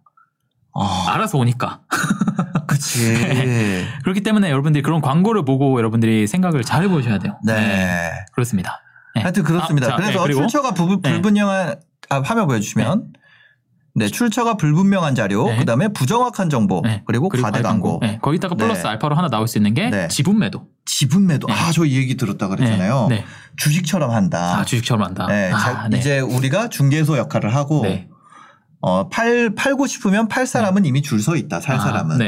아, 0.75 1.07
알아서 1.09 1.39
오니까. 1.39 1.81
그치. 2.67 3.13
네. 3.15 3.85
그렇기 4.03 4.23
때문에 4.23 4.51
여러분들이 4.51 4.83
그런 4.83 5.01
광고를 5.01 5.45
보고 5.45 5.77
여러분들이 5.79 6.27
생각을 6.27 6.63
잘 6.63 6.85
해보셔야 6.85 7.19
돼요. 7.19 7.39
네. 7.45 8.13
그렇습니다. 8.33 8.83
네. 9.17 9.23
하여튼 9.23 9.43
그렇습니다. 9.43 9.89
아, 9.89 9.91
자, 9.91 9.97
그래서 9.97 10.27
네, 10.27 10.33
출처가 10.35 10.75
부, 10.75 11.01
네. 11.03 11.11
불분명한 11.11 11.77
아, 12.11 12.21
화면 12.25 12.47
보여주시면 12.47 13.13
네, 13.95 14.07
출처가 14.09 14.55
불분명한 14.57 15.15
자료, 15.17 15.47
네. 15.49 15.57
그다음에 15.57 15.89
부정확한 15.89 16.49
정보, 16.49 16.81
네. 16.85 17.03
그리고, 17.07 17.29
과대 17.29 17.61
광고, 17.61 17.99
네. 18.01 18.19
거기다가 18.23 18.55
플러스 18.55 18.83
네. 18.85 18.89
알파로 18.91 19.17
하나 19.17 19.29
나올 19.29 19.49
수 19.49 19.59
있는 19.59 19.75
게 19.75 19.91
네. 19.91 20.07
지분 20.09 20.39
매도. 20.39 20.69
지분 20.87 21.27
매도. 21.27 21.47
네. 21.49 21.53
아, 21.55 21.73
저 21.73 21.85
이 21.85 21.97
얘기 21.97 22.17
들었다 22.17 22.47
그랬잖아요. 22.49 23.09
주식처럼 23.57 24.11
한다. 24.13 24.59
아, 24.61 24.65
주식처럼 24.65 25.05
한다. 25.05 25.27
네, 25.29 25.51
아, 25.53 25.59
자, 25.59 25.89
네. 25.91 25.99
이제 25.99 26.21
우리가 26.21 26.69
중개소 26.69 27.19
역할을 27.19 27.55
하고 27.55 27.83
네. 27.83 28.09
어, 28.81 29.09
팔 29.09 29.55
팔고 29.55 29.87
싶으면 29.87 30.29
팔 30.29 30.47
사람은 30.47 30.85
이미 30.87 31.03
줄 31.03 31.21
서 31.21 31.37
있다. 31.37 31.61
살 31.61 31.77
아, 31.77 31.81
사람은. 31.81 32.19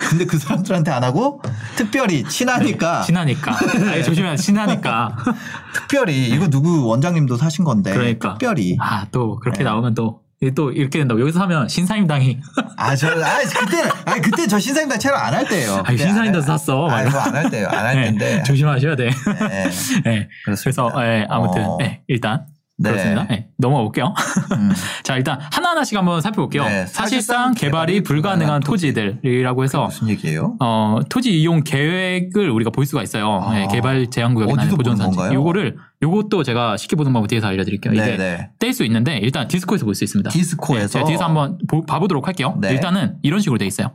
네. 0.00 0.06
근데 0.08 0.24
그 0.26 0.38
사람들한테 0.38 0.90
안 0.90 1.04
하고 1.04 1.42
특별히 1.76 2.24
친하니까 2.24 3.02
친하니까. 3.06 3.56
아니, 3.92 4.02
조심해야 4.04 4.36
돼. 4.36 4.42
친하니까. 4.42 5.16
특별히 5.74 6.28
이거 6.28 6.48
누구 6.48 6.86
원장님도 6.86 7.36
사신 7.36 7.64
건데 7.64 7.92
그러니까. 7.92 8.30
특별히 8.38 8.76
아, 8.80 9.06
또 9.12 9.36
그렇게 9.38 9.58
네. 9.58 9.64
나오면 9.64 9.94
또, 9.94 10.20
또 10.56 10.72
이렇게 10.72 10.98
된다고. 10.98 11.20
여기서 11.20 11.40
하면 11.42 11.68
신사임당이. 11.68 12.40
아, 12.76 12.96
저, 12.96 13.08
아, 13.08 13.38
그때, 13.60 13.82
아, 14.06 14.14
그때 14.20 14.46
저 14.48 14.58
신사임당 14.58 14.98
채널 14.98 15.18
안 15.18 15.34
할 15.34 15.46
때예요. 15.46 15.82
아니, 15.84 15.96
신사임당 15.98 16.42
샀어. 16.42 16.88
아, 16.90 17.02
이거 17.04 17.18
안 17.20 17.34
할 17.34 17.48
때요. 17.50 17.68
안할 17.68 17.94
네, 17.94 18.04
텐데. 18.06 18.42
조심하셔야 18.44 18.96
돼. 18.96 19.10
네, 19.10 19.70
네. 20.04 20.28
그래서, 20.44 20.90
예, 21.04 21.26
아무튼, 21.28 21.64
어, 21.64 21.76
네, 21.78 22.02
일단. 22.08 22.46
네. 22.82 22.90
그렇습니다. 22.90 23.26
네, 23.28 23.48
넘어가 23.58 23.82
볼게요. 23.82 24.14
음. 24.52 24.70
자, 25.04 25.16
일단 25.16 25.38
하나하나씩 25.52 25.96
한번 25.96 26.20
살펴볼게요. 26.20 26.64
네, 26.64 26.86
사실상 26.86 26.92
사실상 27.22 27.54
개발이 27.54 28.02
불가능한 28.02 28.60
토지들이라고 28.60 29.64
해서 29.64 29.84
무슨 29.86 30.08
얘기예요? 30.08 30.56
어, 30.60 31.00
토지 31.08 31.40
이용 31.40 31.62
계획을 31.62 32.50
우리가 32.50 32.70
볼 32.70 32.84
수가 32.86 33.02
있어요. 33.02 33.40
아. 33.42 33.52
네, 33.54 33.68
개발 33.70 34.08
제한 34.10 34.34
구역이나 34.34 34.66
보존산지. 34.68 35.18
요거를 35.34 35.76
요것도 36.02 36.42
제가 36.42 36.76
쉽게 36.76 36.96
보는 36.96 37.12
방법 37.12 37.28
뒤에서 37.28 37.46
알려드릴게요. 37.46 37.92
이게 37.94 38.16
네네. 38.16 38.50
뗄수 38.58 38.84
있는데 38.84 39.18
일단 39.18 39.46
디스코에서 39.48 39.84
볼 39.84 39.94
수 39.94 40.04
있습니다. 40.04 40.30
디스코에서. 40.30 40.86
네, 40.86 40.92
제가 40.92 41.04
뒤에서 41.04 41.24
한번 41.24 41.58
보, 41.68 41.84
봐보도록 41.84 42.26
할게요. 42.26 42.56
네. 42.60 42.70
일단은 42.72 43.16
이런 43.22 43.40
식으로 43.40 43.58
돼 43.58 43.66
있어요. 43.66 43.92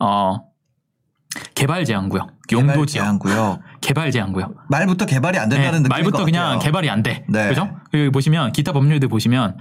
어, 0.00 0.38
개발 1.54 1.84
제한 1.84 2.08
구역, 2.08 2.30
용도 2.52 2.86
지역, 2.86 3.02
제한구요. 3.02 3.60
개발 3.80 4.10
제한 4.10 4.32
구역. 4.32 4.54
말부터 4.68 5.06
개발이 5.06 5.38
안 5.38 5.48
네, 5.48 5.56
된다는 5.56 5.82
느낌. 5.82 5.88
말부터 5.88 6.24
그냥 6.24 6.58
개발이 6.58 6.90
안 6.90 7.02
돼. 7.02 7.24
네. 7.28 7.48
그죠? 7.48 7.70
여기 7.94 8.10
보시면 8.10 8.52
기타 8.52 8.72
법률들 8.72 9.08
보시면 9.08 9.56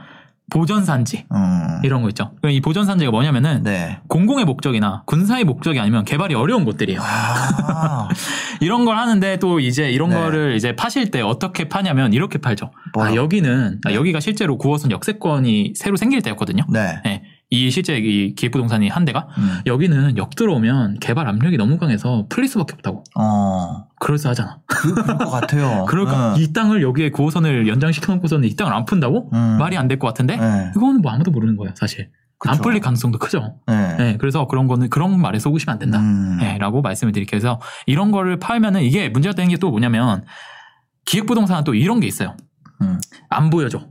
보전산지 0.52 1.26
음. 1.32 1.80
이런 1.84 2.04
거 2.04 2.10
있죠. 2.10 2.32
이 2.48 2.62
보전산지가 2.62 3.10
뭐냐면은 3.10 3.64
네. 3.64 4.00
공공의 4.08 4.46
목적이나 4.46 5.02
군사의 5.08 5.44
목적이 5.44 5.80
아니면 5.80 6.06
개발이 6.06 6.36
어려운 6.36 6.66
곳들이에요. 6.66 7.00
아, 7.02 8.08
이런 8.62 8.86
걸 8.86 8.96
하는데 8.98 9.38
또 9.40 9.60
이제 9.60 9.90
이런 9.90 10.10
네. 10.10 10.16
거를 10.16 10.56
이제 10.56 10.76
파실 10.76 11.10
때 11.10 11.22
어떻게 11.22 11.68
파냐면 11.68 12.14
이렇게 12.14 12.38
팔죠. 12.38 12.72
아, 12.94 13.16
여기는 13.16 13.80
아, 13.86 13.90
네. 13.90 13.96
여기가 13.96 14.20
실제로 14.20 14.58
9호선 14.60 14.92
역세권이 14.92 15.74
새로 15.76 15.98
생길 15.98 16.22
때였거든요. 16.22 16.64
네. 16.70 17.02
네. 17.04 17.24
이 17.52 17.70
실제 17.70 17.96
이 17.98 18.34
기획부동산이 18.34 18.90
한 18.90 19.06
대가 19.06 19.28
음. 19.38 19.60
여기는 19.68 20.18
역 20.18 20.36
들어오면 20.36 20.98
개발 21.00 21.28
압력이 21.28 21.58
너무 21.58 21.78
강해서 21.78 22.26
풀릴 22.30 22.50
수밖에 22.50 22.74
없다고. 22.74 23.04
어, 23.16 23.86
그럴싸 24.00 24.30
하잖아. 24.32 24.60
그, 24.66 24.94
그럴 24.96 25.18
것 25.18 25.30
같아요. 25.30 25.86
그러니까 25.90 26.34
음. 26.36 26.42
이 26.42 26.52
땅을 26.54 26.82
여기에 26.82 27.12
9호선을 27.12 27.68
연장시켜 27.68 28.14
놓고서는 28.16 28.50
이 28.50 28.56
땅을 28.56 28.74
안 28.74 28.86
푼다고? 28.86 29.30
음. 29.34 29.58
말이 29.60 29.78
안 29.78 29.88
될 29.88 30.00
것 30.00 30.08
같은데? 30.08 30.38
네. 30.38 30.72
이거는 30.76 31.02
뭐 31.02 31.12
아무도 31.12 31.30
모르는 31.32 31.56
거예요, 31.56 31.74
사실. 31.78 32.10
안 32.48 32.52
그쵸. 32.54 32.64
풀릴 32.64 32.82
가능성도 32.82 33.18
크죠. 33.20 33.56
네. 33.68 33.96
네, 33.98 34.18
그래서 34.18 34.46
그런 34.48 34.68
거는 34.68 34.90
그런 34.90 35.20
말에 35.22 35.40
속으시면 35.40 35.74
안 35.74 35.80
된다. 35.80 36.00
음. 36.00 36.38
네, 36.40 36.58
라고 36.58 36.82
말씀을 36.82 37.14
드릴게요. 37.14 37.40
그래서 37.40 37.62
이런 37.86 38.12
거를 38.12 38.38
팔면은 38.40 38.82
이게 38.82 39.08
문제가 39.10 39.34
되는 39.36 39.50
게 39.50 39.58
또 39.58 39.70
뭐냐면 39.72 40.26
기획부동산은 41.06 41.64
또 41.64 41.74
이런 41.76 42.00
게 42.00 42.08
있어요. 42.08 42.36
음. 42.82 43.00
안 43.30 43.50
보여줘. 43.50 43.88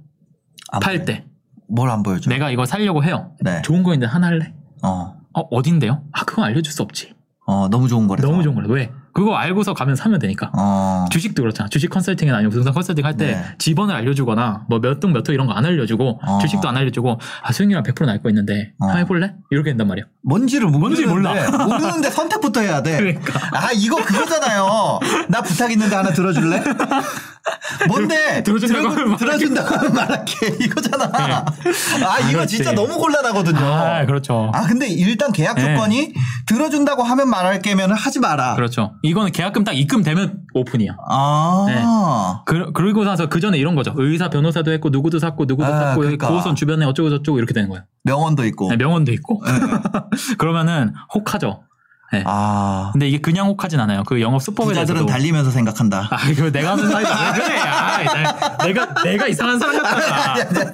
안 0.72 0.80
팔. 0.80 1.04
때. 1.04 1.24
뭘 1.68 1.90
안 1.90 2.02
보여줘? 2.02 2.30
내가 2.30 2.50
이거 2.50 2.66
살려고 2.66 3.02
해요. 3.04 3.32
네. 3.40 3.62
좋은 3.62 3.82
거 3.82 3.94
있는데 3.94 4.10
하나 4.10 4.28
할래? 4.28 4.54
어. 4.82 5.14
어, 5.32 5.40
어딘데요? 5.50 6.02
아, 6.12 6.24
그건 6.24 6.44
알려줄 6.44 6.72
수 6.72 6.82
없지. 6.82 7.14
어, 7.46 7.68
너무 7.68 7.88
좋은 7.88 8.06
거래서. 8.06 8.28
너무 8.28 8.42
좋은 8.42 8.54
거라. 8.54 8.68
왜? 8.68 8.90
그거 9.14 9.36
알고서 9.36 9.74
가면 9.74 9.96
사면 9.96 10.18
되니까. 10.18 10.50
어. 10.54 11.06
주식도 11.10 11.40
그렇잖아. 11.42 11.68
주식 11.68 11.88
컨설팅이나 11.88 12.36
아니면 12.36 12.50
부동산 12.50 12.74
컨설팅 12.74 13.04
할때 13.06 13.26
네. 13.26 13.44
지번을 13.58 13.94
알려주거나 13.94 14.64
뭐 14.68 14.80
몇 14.80 15.00
등 15.00 15.12
몇 15.12 15.28
호 15.28 15.32
이런 15.32 15.46
거 15.46 15.54
안 15.54 15.64
알려주고 15.64 16.20
어. 16.26 16.38
주식도 16.42 16.68
안 16.68 16.76
알려주고 16.76 17.18
아 17.42 17.52
수익률 17.52 17.80
한100% 17.82 18.06
날 18.06 18.20
거 18.22 18.28
있는데 18.30 18.72
어. 18.80 18.86
한번 18.86 19.00
해볼래? 19.02 19.34
이렇게 19.50 19.70
된단 19.70 19.86
말이야. 19.88 20.04
뭔지를 20.24 20.66
뭔지 20.68 21.06
모르는데, 21.06 21.48
모르는데 21.64 22.10
선택부터 22.10 22.60
해야 22.60 22.82
돼. 22.82 22.96
그러니까. 22.98 23.38
아, 23.52 23.70
이거 23.74 23.96
그거잖아요. 24.04 24.98
나 25.28 25.42
부탁 25.42 25.70
있는데 25.70 25.94
하나 25.94 26.10
들어줄래? 26.10 26.62
뭔데? 27.88 28.42
들어준다고 28.42 28.88
하면 28.88 29.10
말할게. 29.10 29.24
들어준다고 29.24 29.74
하면 29.76 29.92
말할게. 29.92 30.46
이거잖아. 30.60 31.10
아, 31.14 32.18
이거 32.20 32.30
그렇지. 32.32 32.56
진짜 32.56 32.72
너무 32.72 32.96
곤란하거든요. 32.98 33.58
아, 33.64 34.06
그렇죠. 34.06 34.50
아, 34.54 34.62
근데 34.66 34.88
일단 34.88 35.32
계약 35.32 35.56
네. 35.56 35.74
조건이 35.74 36.14
들어준다고 36.46 37.02
하면 37.02 37.28
말할게면 37.28 37.92
하지 37.92 38.20
마라. 38.20 38.54
그렇죠. 38.54 38.94
이거는 39.04 39.32
계약금 39.32 39.64
딱 39.64 39.72
입금되면 39.74 40.44
오픈이야. 40.54 40.96
아. 41.10 42.42
그, 42.46 42.72
그리고 42.72 43.04
나서 43.04 43.28
그 43.28 43.38
전에 43.38 43.58
이런 43.58 43.74
거죠. 43.74 43.92
의사, 43.96 44.30
변호사도 44.30 44.72
했고, 44.72 44.88
누구도 44.88 45.18
샀고, 45.18 45.44
누구도 45.44 45.68
아, 45.72 45.78
샀고, 45.90 46.00
그러니까. 46.00 46.28
고선 46.30 46.56
주변에 46.56 46.86
어쩌고 46.86 47.10
저쩌고 47.10 47.36
이렇게 47.36 47.52
되는 47.52 47.68
거예요. 47.68 47.84
명언도 48.04 48.46
있고. 48.46 48.70
네, 48.70 48.76
명언도 48.78 49.12
있고. 49.12 49.42
그러면은 50.38 50.94
혹하죠. 51.14 51.64
네. 52.12 52.22
아. 52.26 52.90
근데 52.92 53.06
이게 53.06 53.20
그냥 53.20 53.48
혹하진 53.48 53.78
않아요. 53.80 54.04
그 54.04 54.22
영업 54.22 54.40
수법에 54.40 54.68
부자들은 54.68 55.00
대해서도. 55.00 55.12
달리면서 55.12 55.50
생각한다. 55.50 56.08
아, 56.10 56.28
이거 56.30 56.50
내가 56.50 56.70
하는 56.72 56.88
사이다. 56.90 57.32
왜 57.32 57.38
그래? 57.44 57.58
아, 57.58 58.02
나- 58.04 58.56
내가, 58.64 59.02
내가 59.02 59.26
이상한 59.28 59.58
사람 59.58 59.82
같다. 59.82 60.34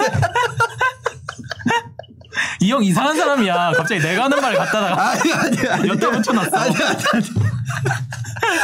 이 2.61 2.71
형 2.71 2.83
이상한 2.83 3.17
사람이야. 3.17 3.73
갑자기 3.77 4.01
내가 4.01 4.25
하는 4.25 4.41
말 4.41 4.55
갖다가 4.57 5.11
아니, 5.11 5.33
아니, 5.33 5.69
아니. 5.69 5.89
여기다 5.89 6.11
붙여놨어. 6.11 6.57
아니, 6.57 6.75
아니, 6.77 7.05
아니. 7.13 7.29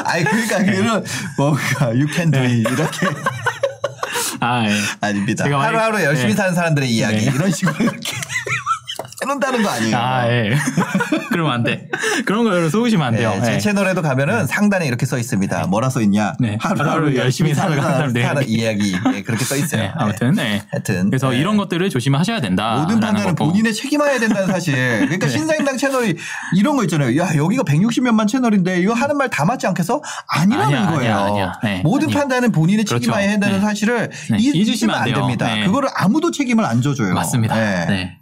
아니, 0.05 0.25
그러니까, 0.25 0.59
그런, 0.65 1.05
뭔가, 1.37 1.87
you 1.87 2.07
can 2.13 2.31
do 2.31 2.41
it. 2.41 2.61
이렇게. 2.73 3.07
아, 4.41 4.65
예. 4.69 4.75
아닙니다. 5.01 5.45
하루하루 5.45 6.03
열심히 6.03 6.31
네. 6.31 6.37
사는 6.37 6.55
사람들의 6.55 6.91
이야기. 6.91 7.17
네. 7.17 7.33
이런 7.35 7.51
식으로 7.51 7.75
이렇게. 7.81 8.13
해놓는다는 9.27 9.63
거 9.63 9.69
아니에요. 9.69 9.97
아, 9.97 10.29
예. 10.29 10.57
그러면 11.31 11.53
안 11.53 11.63
돼. 11.65 11.89
그런 12.25 12.45
거 12.45 12.51
여러분 12.51 12.71
속으시면 12.71 13.07
안 13.07 13.15
돼요. 13.15 13.33
네, 13.41 13.43
제 13.45 13.55
예. 13.55 13.59
채널에도 13.59 14.01
가면은 14.03 14.47
상단에 14.47 14.87
이렇게 14.87 15.05
써 15.07 15.19
있습니다. 15.19 15.67
뭐라 15.67 15.91
써 15.91 16.01
있냐? 16.03 16.35
네. 16.39 16.57
하루하루 16.61 17.15
열심히 17.17 17.55
사는 17.55 17.81
사람들 17.81 18.23
사는 18.23 18.49
이야기. 18.49 18.93
네, 19.13 19.23
그렇게 19.23 19.45
써 19.45 19.57
있어요. 19.57 19.83
네, 19.83 19.93
아무튼, 19.97 20.33
네. 20.35 20.63
하여튼. 20.71 21.11
그래서 21.11 21.31
네. 21.31 21.39
이런 21.39 21.57
것들을 21.57 21.89
조심하셔야 21.91 22.41
된다. 22.41 22.77
모든 22.81 23.01
판단은 23.01 23.35
본인의 23.35 23.75
책임해야 23.75 24.19
된다는 24.19 24.47
사실. 24.49 24.75
그러니까 24.75 25.27
네. 25.27 25.33
신사임당 25.33 25.77
채널이 25.77 26.17
이런 26.55 26.77
거 26.77 26.85
있잖아요. 26.85 27.19
야 27.21 27.35
여기가 27.37 27.65
160몇만 27.65 28.29
채널인데 28.29 28.81
이거 28.81 28.95
하는 28.95 29.17
말 29.17 29.27
다 29.29 29.45
맞지 29.45 29.67
않겠어? 29.67 30.01
아니라는 30.29 30.65
아니야, 30.77 30.87
거예요. 30.93 31.15
아니야, 31.17 31.27
아니야. 31.27 31.53
네, 31.63 31.81
모든. 31.83 32.07
판단은 32.09 32.53
본인의 32.53 32.85
그렇죠. 32.85 33.05
책임해야 33.05 33.33
한다는 33.33 33.57
네. 33.57 33.61
사실을 33.61 34.09
네, 34.31 34.37
잊- 34.39 34.55
잊으시면 34.55 34.95
안 34.95 35.03
안. 35.03 35.13
됩니다. 35.13 35.53
네. 35.53 35.67
그거를 35.67 35.89
아무도 35.95 36.31
책임을 36.31 36.65
안 36.65 36.81
져줘요. 36.81 37.13
맞습니다. 37.13 37.55
네. 37.87 38.17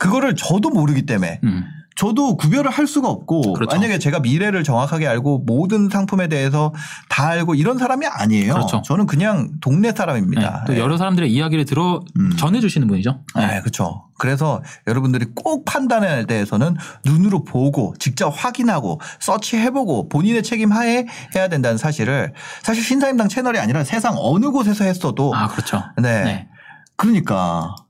네. 0.00 0.06
그거를 0.06 0.34
저도 0.34 0.70
모르기 0.70 1.06
때문에 1.06 1.40
음. 1.44 1.64
저도 2.00 2.38
구별을 2.38 2.70
할 2.70 2.86
수가 2.86 3.08
없고 3.08 3.52
그렇죠. 3.52 3.76
만약에 3.76 3.98
제가 3.98 4.20
미래를 4.20 4.64
정확하게 4.64 5.06
알고 5.06 5.40
모든 5.40 5.90
상품에 5.90 6.28
대해서 6.28 6.72
다 7.10 7.28
알고 7.28 7.54
이런 7.54 7.76
사람이 7.76 8.06
아니에요. 8.06 8.54
그렇죠. 8.54 8.80
저는 8.86 9.04
그냥 9.04 9.50
동네 9.60 9.90
네. 9.90 9.94
사람입니다. 9.94 10.64
또 10.66 10.72
네. 10.72 10.78
여러 10.78 10.96
사람들의 10.96 11.30
이야기를 11.30 11.66
들어 11.66 12.00
음. 12.18 12.30
전해주시는 12.38 12.88
분이죠. 12.88 13.20
네, 13.36 13.60
그렇죠. 13.60 14.04
그래서 14.18 14.62
여러분들이 14.86 15.26
꼭 15.34 15.66
판단에 15.66 16.24
대해서는 16.24 16.76
눈으로 17.04 17.44
보고 17.44 17.94
직접 17.98 18.30
확인하고 18.30 18.98
서치해보고 19.18 20.08
본인의 20.08 20.42
책임 20.42 20.72
하에 20.72 21.06
해야 21.34 21.48
된다는 21.48 21.76
사실을 21.76 22.32
사실 22.62 22.82
신사임당 22.82 23.28
채널이 23.28 23.58
아니라 23.58 23.84
세상 23.84 24.14
어느 24.16 24.50
곳에서 24.50 24.84
했어도 24.84 25.34
아, 25.34 25.48
그렇죠. 25.48 25.82
네. 26.00 26.24
네. 26.24 26.48
그러니까 26.96 27.74
그 27.76 27.89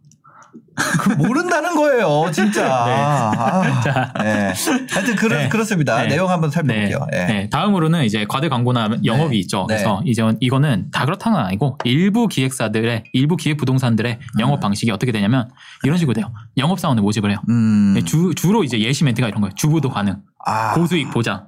모른다는 1.19 1.75
거예요, 1.75 2.31
진짜. 2.33 2.67
아, 2.71 3.81
자. 3.81 4.13
네. 4.19 4.53
하여튼 4.91 5.17
그렇, 5.17 5.37
네. 5.37 5.49
그렇습니다. 5.49 6.03
네. 6.03 6.09
내용 6.09 6.31
한번 6.31 6.51
네. 6.51 6.55
살펴볼게요. 6.55 7.07
예. 7.13 7.25
네. 7.25 7.49
다음으로는 7.51 8.05
이제 8.05 8.27
과대 8.29 8.49
광고나 8.49 8.91
영업이 9.05 9.31
네. 9.31 9.39
있죠. 9.41 9.67
네. 9.69 9.77
그래서 9.77 10.03
이제 10.05 10.23
이거는 10.41 10.91
다 10.93 11.05
그렇다는 11.05 11.39
건 11.39 11.47
아니고 11.47 11.79
일부 11.85 12.29
기획사들의 12.29 13.05
일부 13.13 13.37
기획 13.37 13.57
부동산들의 13.57 14.19
영업 14.39 14.61
방식이 14.61 14.91
어떻게 14.91 15.13
되냐면 15.13 15.49
이런 15.85 15.99
식으로 15.99 16.15
돼요. 16.15 16.33
영업 16.57 16.81
사원을 16.81 17.03
모집을 17.03 17.31
해요. 17.31 17.39
음. 17.49 17.95
네, 17.95 18.03
주, 18.05 18.35
주로 18.35 18.65
이제 18.65 18.79
예시 18.81 19.05
멘트가 19.05 19.29
이런 19.29 19.41
거예요. 19.41 19.53
주부도 19.55 19.91
가능, 19.91 20.17
아, 20.45 20.75
고수익 20.75 21.11
보장 21.11 21.47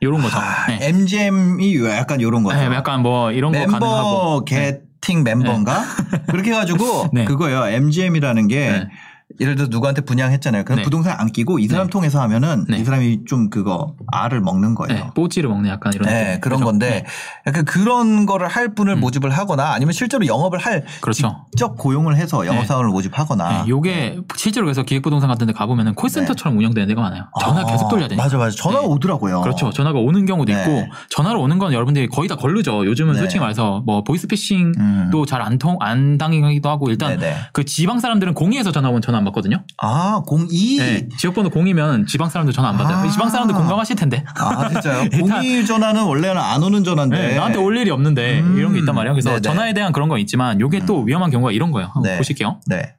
이런 0.00 0.20
거죠. 0.20 0.36
아, 0.38 0.66
네. 0.68 0.78
MGM이 0.88 1.84
약간 1.86 2.20
이런 2.20 2.42
거죠. 2.42 2.58
네, 2.58 2.66
약간 2.74 3.02
뭐 3.02 3.32
이런 3.32 3.52
거 3.52 3.58
멤버 3.58 3.78
가능하고. 3.78 4.44
네. 5.06 5.12
게팅 5.12 5.22
멤버인가? 5.22 5.84
그렇게 6.26 6.50
해가지고 6.50 7.10
네. 7.14 7.24
그거예요. 7.24 7.66
MGM이라는 7.66 8.48
게 8.48 8.70
네. 8.70 8.88
예를 9.40 9.56
들어 9.56 9.66
누구한테 9.68 10.02
분양했잖아요. 10.02 10.64
그럼 10.64 10.76
네. 10.78 10.82
부동산 10.84 11.16
안 11.18 11.32
끼고 11.32 11.58
이 11.58 11.66
사람 11.66 11.86
네. 11.86 11.90
통해서 11.90 12.20
하면은 12.22 12.64
네. 12.68 12.78
이 12.78 12.84
사람이 12.84 13.24
좀 13.26 13.50
그거 13.50 13.94
알을 14.12 14.40
먹는 14.40 14.76
거예요. 14.76 15.04
네, 15.04 15.10
뽀찌를 15.14 15.50
먹는 15.50 15.68
약간 15.68 15.92
이런 15.92 16.08
네. 16.08 16.38
그런 16.40 16.60
그죠? 16.60 16.64
건데 16.66 16.88
네, 16.88 17.04
약간 17.48 17.64
그런 17.64 18.24
거를 18.24 18.46
할 18.46 18.74
분을 18.74 18.94
음. 18.94 19.00
모집을 19.00 19.30
하거나 19.30 19.72
아니면 19.72 19.92
실제로 19.92 20.26
영업을 20.26 20.60
할 20.60 20.84
그렇죠. 21.00 21.44
직접 21.50 21.76
고용을 21.76 22.16
해서 22.16 22.46
영업 22.46 22.60
네. 22.60 22.66
사원을 22.66 22.90
모집하거나 22.90 23.64
네, 23.64 23.68
요게 23.68 24.20
실제로 24.36 24.64
그래서 24.66 24.84
기획부동산 24.84 25.28
같은 25.28 25.48
데 25.48 25.52
가보면은 25.52 25.94
콜센터처럼 25.94 26.56
운영되는 26.56 26.86
데가 26.86 27.02
많아요. 27.02 27.24
전화 27.40 27.62
아, 27.62 27.64
계속 27.64 27.88
돌려야 27.88 28.06
되니까. 28.06 28.22
맞아 28.24 28.38
맞아. 28.38 28.56
전화가 28.56 28.82
네. 28.82 28.88
오더라고요. 28.88 29.40
그렇죠. 29.40 29.70
전화가 29.70 29.98
오는 29.98 30.24
경우도 30.24 30.52
네. 30.52 30.60
있고 30.60 30.86
전화로 31.10 31.42
오는 31.42 31.58
건 31.58 31.72
여러분들이 31.72 32.06
거의 32.08 32.28
다 32.28 32.36
걸르죠. 32.36 32.86
요즘은 32.86 33.14
네. 33.14 33.18
솔직히 33.18 33.40
말해서 33.40 33.82
뭐 33.84 34.04
보이스피싱도 34.04 34.78
음. 35.20 35.26
잘안 35.26 35.58
통 35.58 35.76
안 35.80 36.16
당하기도 36.16 36.68
하고 36.68 36.90
일단. 36.90 37.18
그 37.52 37.64
지방 37.64 37.98
사람들은 37.98 38.34
공의에서 38.34 38.70
전화 38.72 38.88
오면 38.88 39.00
전화 39.16 39.18
안 39.18 39.24
받거든요. 39.24 39.64
아, 39.78 40.22
02. 40.26 40.76
네, 40.78 41.08
지역번호 41.16 41.50
공이면 41.50 42.06
지방 42.06 42.28
사람들 42.28 42.52
전화 42.52 42.68
안 42.68 42.76
받아요. 42.76 42.98
아. 42.98 43.08
지방 43.08 43.30
사람들 43.30 43.54
공감하실 43.54 43.96
텐데. 43.96 44.24
아, 44.38 44.68
진짜요? 44.68 45.08
일단- 45.12 45.42
02 45.44 45.66
전화는 45.66 46.04
원래는 46.04 46.40
안 46.40 46.62
오는 46.62 46.84
전화인데. 46.84 47.16
네, 47.28 47.36
나한테 47.36 47.58
올 47.58 47.76
일이 47.76 47.90
없는데 47.90 48.40
음. 48.40 48.56
이런 48.58 48.72
게 48.74 48.80
있단 48.80 48.94
말이에요. 48.94 49.14
그래서 49.14 49.30
네네. 49.30 49.40
전화에 49.42 49.72
대한 49.74 49.92
그런 49.92 50.08
건 50.08 50.18
있지만 50.20 50.60
요게 50.60 50.84
또 50.86 51.02
위험한 51.02 51.30
경우가 51.30 51.52
이런 51.52 51.70
거예요. 51.72 51.90
한번 51.92 52.12
네. 52.12 52.18
보실게요. 52.18 52.60
네. 52.66 52.94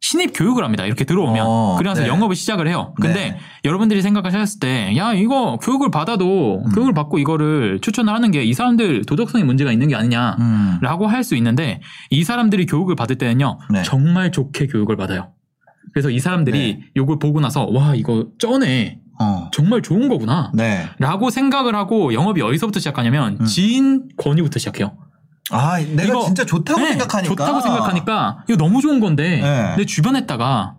신입 0.00 0.32
교육을 0.34 0.64
합니다. 0.64 0.86
이렇게 0.86 1.04
들어오면. 1.04 1.46
어, 1.46 1.76
그래서 1.78 2.02
네. 2.02 2.08
영업을 2.08 2.34
시작을 2.34 2.66
해요. 2.66 2.94
근데 3.00 3.30
네. 3.32 3.38
여러분들이 3.64 4.00
생각하셨을 4.02 4.58
때, 4.58 4.96
야, 4.96 5.12
이거 5.12 5.58
교육을 5.62 5.90
받아도, 5.90 6.62
음. 6.64 6.70
교육을 6.72 6.94
받고 6.94 7.18
이거를 7.18 7.80
추천을 7.80 8.12
하는 8.12 8.30
게 8.30 8.40
이 8.40 8.54
사람들 8.54 9.04
도덕성에 9.04 9.44
문제가 9.44 9.70
있는 9.70 9.88
게 9.88 9.94
아니냐. 9.94 10.36
음. 10.40 10.78
라고 10.80 11.06
할수 11.06 11.36
있는데, 11.36 11.80
이 12.08 12.24
사람들이 12.24 12.64
교육을 12.66 12.96
받을 12.96 13.16
때는요, 13.18 13.58
네. 13.70 13.82
정말 13.82 14.32
좋게 14.32 14.66
교육을 14.68 14.96
받아요. 14.96 15.32
그래서 15.92 16.08
이 16.10 16.18
사람들이 16.18 16.80
요걸 16.96 17.18
보고 17.18 17.40
나서, 17.40 17.66
와, 17.66 17.94
이거 17.94 18.26
쩌네. 18.38 19.00
어. 19.20 19.50
정말 19.52 19.82
좋은 19.82 20.08
거구나. 20.08 20.50
네. 20.54 20.86
라고 20.98 21.28
생각을 21.28 21.74
하고 21.74 22.14
영업이 22.14 22.40
어디서부터 22.40 22.80
시작하냐면, 22.80 23.36
음. 23.40 23.44
지인 23.44 24.08
권유부터 24.16 24.58
시작해요. 24.58 24.92
아, 25.50 25.78
내가 25.78 26.04
이거- 26.04 26.24
진짜 26.24 26.44
좋다고 26.44 26.80
네, 26.80 26.88
생각하니까. 26.90 27.28
좋다고 27.34 27.60
생각하니까, 27.60 28.44
이거 28.48 28.56
너무 28.56 28.80
좋은 28.80 29.00
건데, 29.00 29.40
네. 29.40 29.76
내 29.76 29.84
주변에다가 29.84 30.76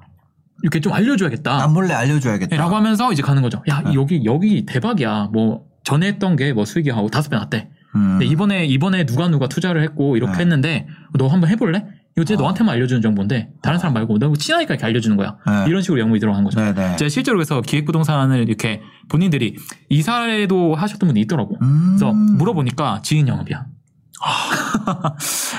이렇게 0.64 0.80
좀 0.80 0.94
알려줘야겠다. 0.94 1.58
남 1.58 1.74
몰래 1.74 1.94
알려줘야겠다. 1.94 2.50
네, 2.56 2.58
라고 2.58 2.76
하면서 2.76 3.12
이제 3.12 3.22
가는 3.22 3.42
거죠. 3.42 3.62
야, 3.70 3.82
네. 3.86 3.94
여기, 3.94 4.24
여기 4.26 4.66
대박이야. 4.66 5.30
뭐, 5.34 5.66
전에 5.84 6.08
했던 6.08 6.36
게 6.36 6.54
뭐 6.54 6.66
수익이 6.66 6.90
하고 6.92 7.10
다섯 7.10 7.30
배 7.30 7.36
났대. 7.38 7.70
음. 7.96 8.18
근데 8.20 8.26
이번에, 8.26 8.66
이번에 8.66 9.06
누가 9.06 9.28
누가 9.28 9.48
투자를 9.48 9.82
했고 9.84 10.16
이렇게 10.16 10.34
네. 10.34 10.40
했는데 10.42 10.88
너 11.18 11.28
한번 11.28 11.50
해볼래? 11.50 11.84
이거 12.16 12.24
진짜 12.26 12.40
어. 12.40 12.44
너한테만 12.44 12.74
알려주는 12.76 13.02
정보인데 13.02 13.50
다른 13.64 13.80
사람 13.80 13.94
말고 13.94 14.20
너 14.20 14.34
친하니까 14.36 14.74
이렇게 14.76 14.86
알려주는 14.86 15.16
거야. 15.18 15.38
네. 15.48 15.66
이런 15.68 15.82
식으로 15.82 16.00
영업이 16.02 16.20
들어가는 16.20 16.44
거죠. 16.44 16.60
네 16.60 16.74
네. 16.74 16.96
제가 16.98 17.08
실제로 17.10 17.38
그래서 17.38 17.62
기획부동산을 17.62 18.48
이렇게 18.48 18.82
본인들이 19.10 19.56
이사례도 19.90 20.76
하셨던 20.76 21.08
분이 21.08 21.20
있더라고. 21.22 21.58
음. 21.62 21.96
그래서 21.98 22.12
물어보니까 22.14 23.02
지인 23.02 23.28
영업이야. 23.28 23.66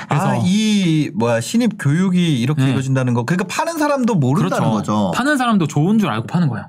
그래서 0.09 0.29
아, 0.29 0.41
이, 0.45 1.11
뭐야, 1.15 1.41
신입 1.41 1.73
교육이 1.79 2.41
이렇게 2.41 2.63
네. 2.63 2.71
이루어진다는 2.71 3.15
거. 3.15 3.25
그러니까 3.25 3.47
파는 3.49 3.79
사람도 3.79 4.15
모른다는 4.15 4.71
그렇죠. 4.71 4.71
거죠. 4.71 5.13
파는 5.15 5.37
사람도 5.37 5.67
좋은 5.67 5.99
줄 5.99 6.09
알고 6.09 6.27
파는 6.27 6.49
거예요. 6.49 6.67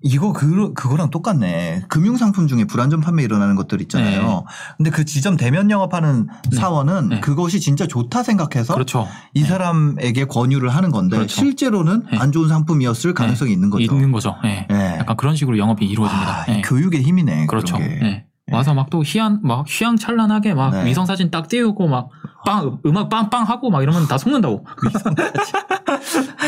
이거 0.00 0.32
그, 0.32 0.72
그거랑 0.74 1.10
똑같네. 1.10 1.82
금융 1.88 2.16
상품 2.16 2.46
중에 2.46 2.64
불안전 2.64 3.00
판매 3.00 3.24
일어나는 3.24 3.56
것들 3.56 3.80
있잖아요. 3.82 4.22
네. 4.22 4.44
근데 4.76 4.90
그 4.90 5.04
지점 5.04 5.36
대면 5.36 5.70
영업하는 5.70 6.28
사원은 6.52 7.08
네. 7.08 7.20
그것이 7.20 7.58
진짜 7.60 7.86
좋다 7.86 8.22
생각해서 8.22 8.74
그렇죠. 8.74 9.08
이 9.34 9.42
사람에게 9.42 10.26
권유를 10.26 10.68
하는 10.68 10.90
건데 10.90 11.16
그렇죠. 11.16 11.34
실제로는 11.34 12.04
네. 12.12 12.18
안 12.18 12.30
좋은 12.30 12.48
상품이었을 12.48 13.12
가능성이 13.12 13.52
있는 13.52 13.70
거죠. 13.70 13.82
있는 13.82 14.12
거죠. 14.12 14.36
예. 14.44 14.66
네. 14.70 14.96
약간 15.00 15.16
그런 15.16 15.34
식으로 15.34 15.58
영업이 15.58 15.84
이루어집니다. 15.84 16.42
아, 16.42 16.44
교육의 16.64 17.02
힘이네. 17.02 17.46
그렇죠. 17.46 17.76
예. 18.50 18.54
와서 18.54 18.74
막 18.74 18.88
또 18.90 19.02
희한 19.04 19.40
막 19.42 19.66
휘황찬란하게 19.68 20.54
막 20.54 20.70
네. 20.70 20.86
위성 20.86 21.04
사진 21.06 21.30
딱 21.30 21.48
띄우고 21.48 21.88
막 21.88 22.08
빵 22.46 22.78
음악 22.86 23.08
빵빵 23.08 23.44
하고 23.44 23.68
막 23.68 23.82
이러면 23.82 24.06
다 24.06 24.16
속는다고. 24.16 24.64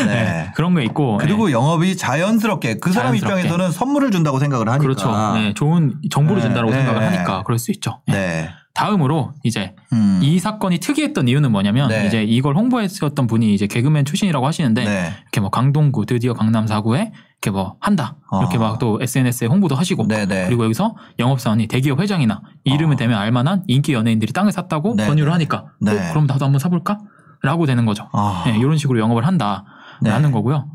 네. 0.07 0.51
그런 0.55 0.73
게 0.73 0.83
있고. 0.85 1.17
그리고 1.17 1.49
예. 1.49 1.53
영업이 1.53 1.97
자연스럽게 1.97 2.79
그 2.79 2.91
사람 2.91 3.11
자연스럽게. 3.11 3.41
입장에서는 3.41 3.71
선물을 3.71 4.09
준다고 4.11 4.39
생각을 4.39 4.69
하니까. 4.69 4.81
그렇죠. 4.81 5.11
네, 5.35 5.53
좋은 5.53 5.99
정보를 6.09 6.41
네, 6.41 6.47
준다고 6.47 6.71
네. 6.71 6.77
생각을 6.77 7.03
하니까 7.05 7.43
그럴 7.43 7.59
수 7.59 7.71
있죠. 7.71 7.99
예. 8.07 8.11
네. 8.13 8.49
다음으로 8.73 9.33
이제 9.43 9.75
음. 9.91 10.19
이 10.23 10.39
사건이 10.39 10.79
특이했던 10.79 11.27
이유는 11.27 11.51
뭐냐면 11.51 11.89
네. 11.89 12.07
이제 12.07 12.23
이걸 12.23 12.55
홍보했었던 12.55 13.27
분이 13.27 13.53
이제 13.53 13.67
개그맨 13.67 14.05
출신이라고 14.05 14.45
하시는데 14.45 14.83
네. 14.83 15.13
이렇게 15.23 15.41
뭐 15.41 15.49
강동구 15.49 16.05
드디어 16.05 16.33
강남 16.33 16.65
4구에 16.65 17.11
이렇게 17.31 17.51
뭐 17.51 17.75
한다 17.79 18.15
이렇게 18.39 18.57
어. 18.57 18.61
막또 18.61 18.99
SNS에 19.01 19.47
홍보도 19.47 19.75
하시고 19.75 20.07
네, 20.07 20.25
네. 20.25 20.45
그리고 20.45 20.63
여기서 20.63 20.95
영업사원이 21.19 21.67
대기업 21.67 21.99
회장이나 21.99 22.41
이름을 22.63 22.93
어. 22.93 22.97
대면 22.97 23.19
알만한 23.19 23.63
인기 23.67 23.93
연예인들이 23.93 24.31
땅을 24.31 24.51
샀다고 24.51 24.95
네, 24.95 25.05
권유를 25.05 25.25
네. 25.25 25.31
하니까 25.31 25.65
네. 25.81 25.91
어, 25.91 26.09
그럼 26.11 26.27
나도 26.27 26.45
한번 26.45 26.59
사볼까? 26.59 26.99
라고 27.43 27.65
되는 27.65 27.85
거죠. 27.85 28.07
아. 28.13 28.43
네, 28.45 28.57
이런 28.57 28.77
식으로 28.77 28.99
영업을 28.99 29.25
한다라는 29.25 29.65
네. 30.01 30.31
거고요. 30.31 30.69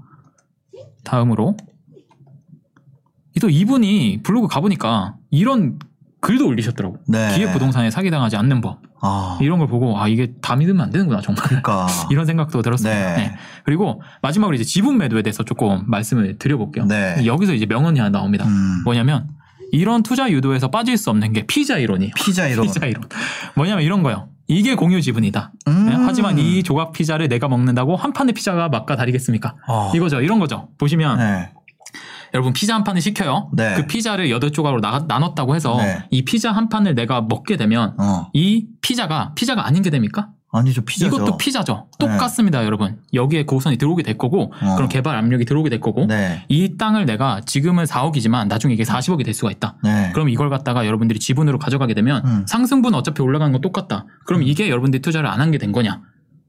다음으로 1.04 1.56
또 3.40 3.48
이분이 3.48 4.22
블로그 4.22 4.48
가보니까 4.48 5.14
이런 5.30 5.78
글도 6.26 6.44
올리셨더라고. 6.48 6.98
네. 7.06 7.32
기획 7.36 7.52
부동산에 7.52 7.88
사기당하지 7.88 8.34
않는 8.36 8.60
법 8.60 8.80
아. 9.00 9.38
이런 9.40 9.60
걸 9.60 9.68
보고 9.68 9.96
아 9.96 10.08
이게 10.08 10.32
다 10.42 10.56
믿으면 10.56 10.80
안 10.80 10.90
되는구나 10.90 11.20
정말 11.20 11.44
그러니까. 11.44 11.86
이런 12.10 12.26
생각도 12.26 12.62
들었습니다. 12.62 12.98
네. 12.98 13.16
네. 13.16 13.36
그리고 13.64 14.02
마지막으로 14.22 14.56
이제 14.56 14.64
지분 14.64 14.98
매도에 14.98 15.22
대해서 15.22 15.44
조금 15.44 15.84
말씀을 15.86 16.36
드려볼게요. 16.36 16.86
네. 16.86 17.24
여기서 17.24 17.54
이제 17.54 17.64
명언이 17.66 18.00
하나 18.00 18.10
나옵니다. 18.10 18.44
음. 18.44 18.82
뭐냐면 18.84 19.28
이런 19.70 20.02
투자 20.02 20.28
유도에서 20.28 20.68
빠질 20.68 20.96
수 20.96 21.10
없는 21.10 21.32
게 21.32 21.46
피자 21.46 21.78
이론이에요. 21.78 22.10
피자 22.16 22.48
이런. 22.48 22.66
피자 22.66 22.86
이론. 22.86 23.04
뭐냐면 23.54 23.84
이런 23.84 24.02
거요. 24.02 24.28
이게 24.48 24.74
공유 24.74 25.00
지분이다. 25.00 25.52
음. 25.68 25.86
네, 25.86 25.94
하지만 25.96 26.38
이 26.38 26.64
조각 26.64 26.92
피자를 26.92 27.28
내가 27.28 27.46
먹는다고 27.46 27.94
한 27.94 28.12
판의 28.12 28.34
피자가 28.34 28.68
맛과 28.68 28.96
다르겠습니까? 28.96 29.54
어. 29.68 29.92
이거죠. 29.94 30.20
이런 30.22 30.40
거죠. 30.40 30.70
보시면 30.78 31.18
네. 31.18 31.50
여러분 32.34 32.52
피자 32.52 32.74
한 32.74 32.84
판을 32.84 33.00
시켜요. 33.00 33.50
네. 33.52 33.74
그 33.76 33.86
피자를 33.86 34.30
여덟 34.30 34.50
조각으로 34.50 34.80
나, 34.80 35.04
나눴다고 35.06 35.54
해서 35.54 35.76
네. 35.78 36.04
이 36.10 36.24
피자 36.24 36.52
한 36.52 36.68
판을 36.68 36.94
내가 36.94 37.22
먹게 37.22 37.56
되면 37.56 37.94
어. 37.98 38.28
이 38.32 38.66
피자가 38.82 39.32
피자가 39.34 39.66
아닌 39.66 39.82
게 39.82 39.90
됩니까? 39.90 40.28
아니죠 40.52 40.80
피자죠. 40.82 41.14
이것도 41.14 41.36
피자죠. 41.36 41.86
네. 41.98 42.06
똑같습니다, 42.06 42.64
여러분. 42.64 42.98
여기에 43.12 43.44
고선이 43.44 43.76
들어오게 43.76 44.02
될 44.02 44.16
거고 44.16 44.52
어. 44.62 44.74
그럼 44.76 44.88
개발 44.88 45.16
압력이 45.16 45.44
들어오게 45.44 45.68
될 45.68 45.80
거고 45.80 46.06
네. 46.06 46.44
이 46.48 46.76
땅을 46.78 47.04
내가 47.04 47.40
지금은 47.44 47.84
4억이지만 47.84 48.46
나중에 48.48 48.72
이게 48.72 48.82
40억이 48.84 49.24
될 49.24 49.34
수가 49.34 49.50
있다. 49.50 49.76
네. 49.82 50.10
그럼 50.14 50.28
이걸 50.30 50.48
갖다가 50.48 50.86
여러분들이 50.86 51.18
지분으로 51.18 51.58
가져가게 51.58 51.92
되면 51.94 52.24
음. 52.24 52.44
상승분 52.48 52.94
어차피 52.94 53.20
올라가는 53.22 53.52
건 53.52 53.60
똑같다. 53.60 54.06
그럼 54.24 54.42
이게 54.44 54.70
여러분들이 54.70 55.02
투자를 55.02 55.28
안 55.28 55.40
한 55.40 55.50
게 55.50 55.58
된 55.58 55.72
거냐? 55.72 56.00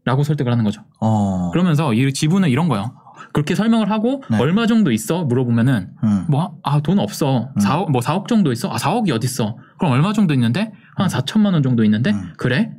라고 0.05 0.23
설득을 0.23 0.51
하는 0.53 0.63
거죠. 0.63 0.81
어. 1.01 1.49
그러면서 1.51 1.93
이 1.93 2.13
지분은 2.13 2.47
이런 2.49 2.69
거예요. 2.69 2.93
그렇게 3.37 3.53
설명을 3.53 3.91
하고 3.91 4.23
네. 4.31 4.39
얼마 4.39 4.65
정도 4.65 4.91
있어? 4.91 5.23
물어보면은 5.25 5.91
음. 6.03 6.25
뭐아 6.27 6.79
돈 6.81 6.97
없어. 6.97 7.51
음. 7.55 7.61
4억 7.61 7.91
뭐 7.91 8.01
4억 8.01 8.27
정도 8.27 8.51
있어? 8.51 8.67
아 8.67 8.77
4억이 8.77 9.11
어디 9.13 9.25
있어? 9.25 9.57
그럼 9.77 9.93
얼마 9.93 10.11
정도 10.11 10.33
있는데? 10.33 10.71
한 10.95 11.07
4천만 11.07 11.53
원 11.53 11.61
정도 11.61 11.83
있는데? 11.83 12.09
음. 12.09 12.33
그래? 12.37 12.71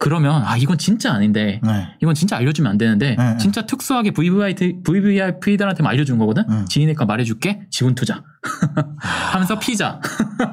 그러면 0.00 0.44
아 0.44 0.56
이건 0.56 0.78
진짜 0.78 1.12
아닌데 1.12 1.60
네. 1.62 1.88
이건 2.00 2.14
진짜 2.14 2.36
알려주면 2.36 2.70
안 2.70 2.78
되는데 2.78 3.16
네. 3.18 3.36
진짜 3.38 3.62
특수하게 3.66 4.12
VVIP, 4.12 4.82
VVIP들한테만 4.84 5.90
알려주는 5.92 6.18
거거든. 6.18 6.44
음. 6.48 6.66
지니까 6.68 7.04
말해줄게. 7.04 7.62
지분 7.70 7.94
투자. 7.96 8.22
하면서 8.98 9.58
피자 9.58 10.00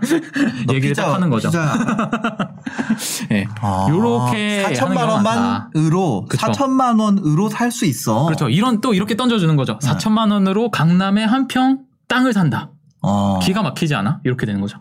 너 0.66 0.74
얘기를 0.74 0.92
피자, 0.94 1.04
딱 1.06 1.14
하는 1.14 1.30
거죠. 1.30 1.50
예. 3.32 3.46
아, 3.62 3.86
요렇게 3.90 4.64
하는 4.64 4.76
4천만 4.78 4.96
경우가 4.96 5.22
많다. 5.22 5.70
원만으로 5.74 6.26
그쵸. 6.28 6.48
4천만 6.48 7.00
원으로 7.00 7.50
살 7.50 7.72
수 7.72 7.86
있어. 7.86 8.26
그렇죠. 8.26 8.50
이런 8.50 8.82
또 8.82 8.94
이렇게 8.94 9.16
던져주는 9.16 9.56
거죠. 9.56 9.78
네. 9.82 9.90
4천만 9.90 10.32
원으로 10.32 10.72
강남에 10.72 11.24
한 11.24 11.48
평 11.48 11.80
땅을 12.08 12.34
산다. 12.34 12.72
어. 13.02 13.40
기가 13.44 13.62
막히지 13.62 13.94
않아? 13.96 14.22
이렇게 14.24 14.46
되는 14.48 14.62
거죠. 14.62 14.80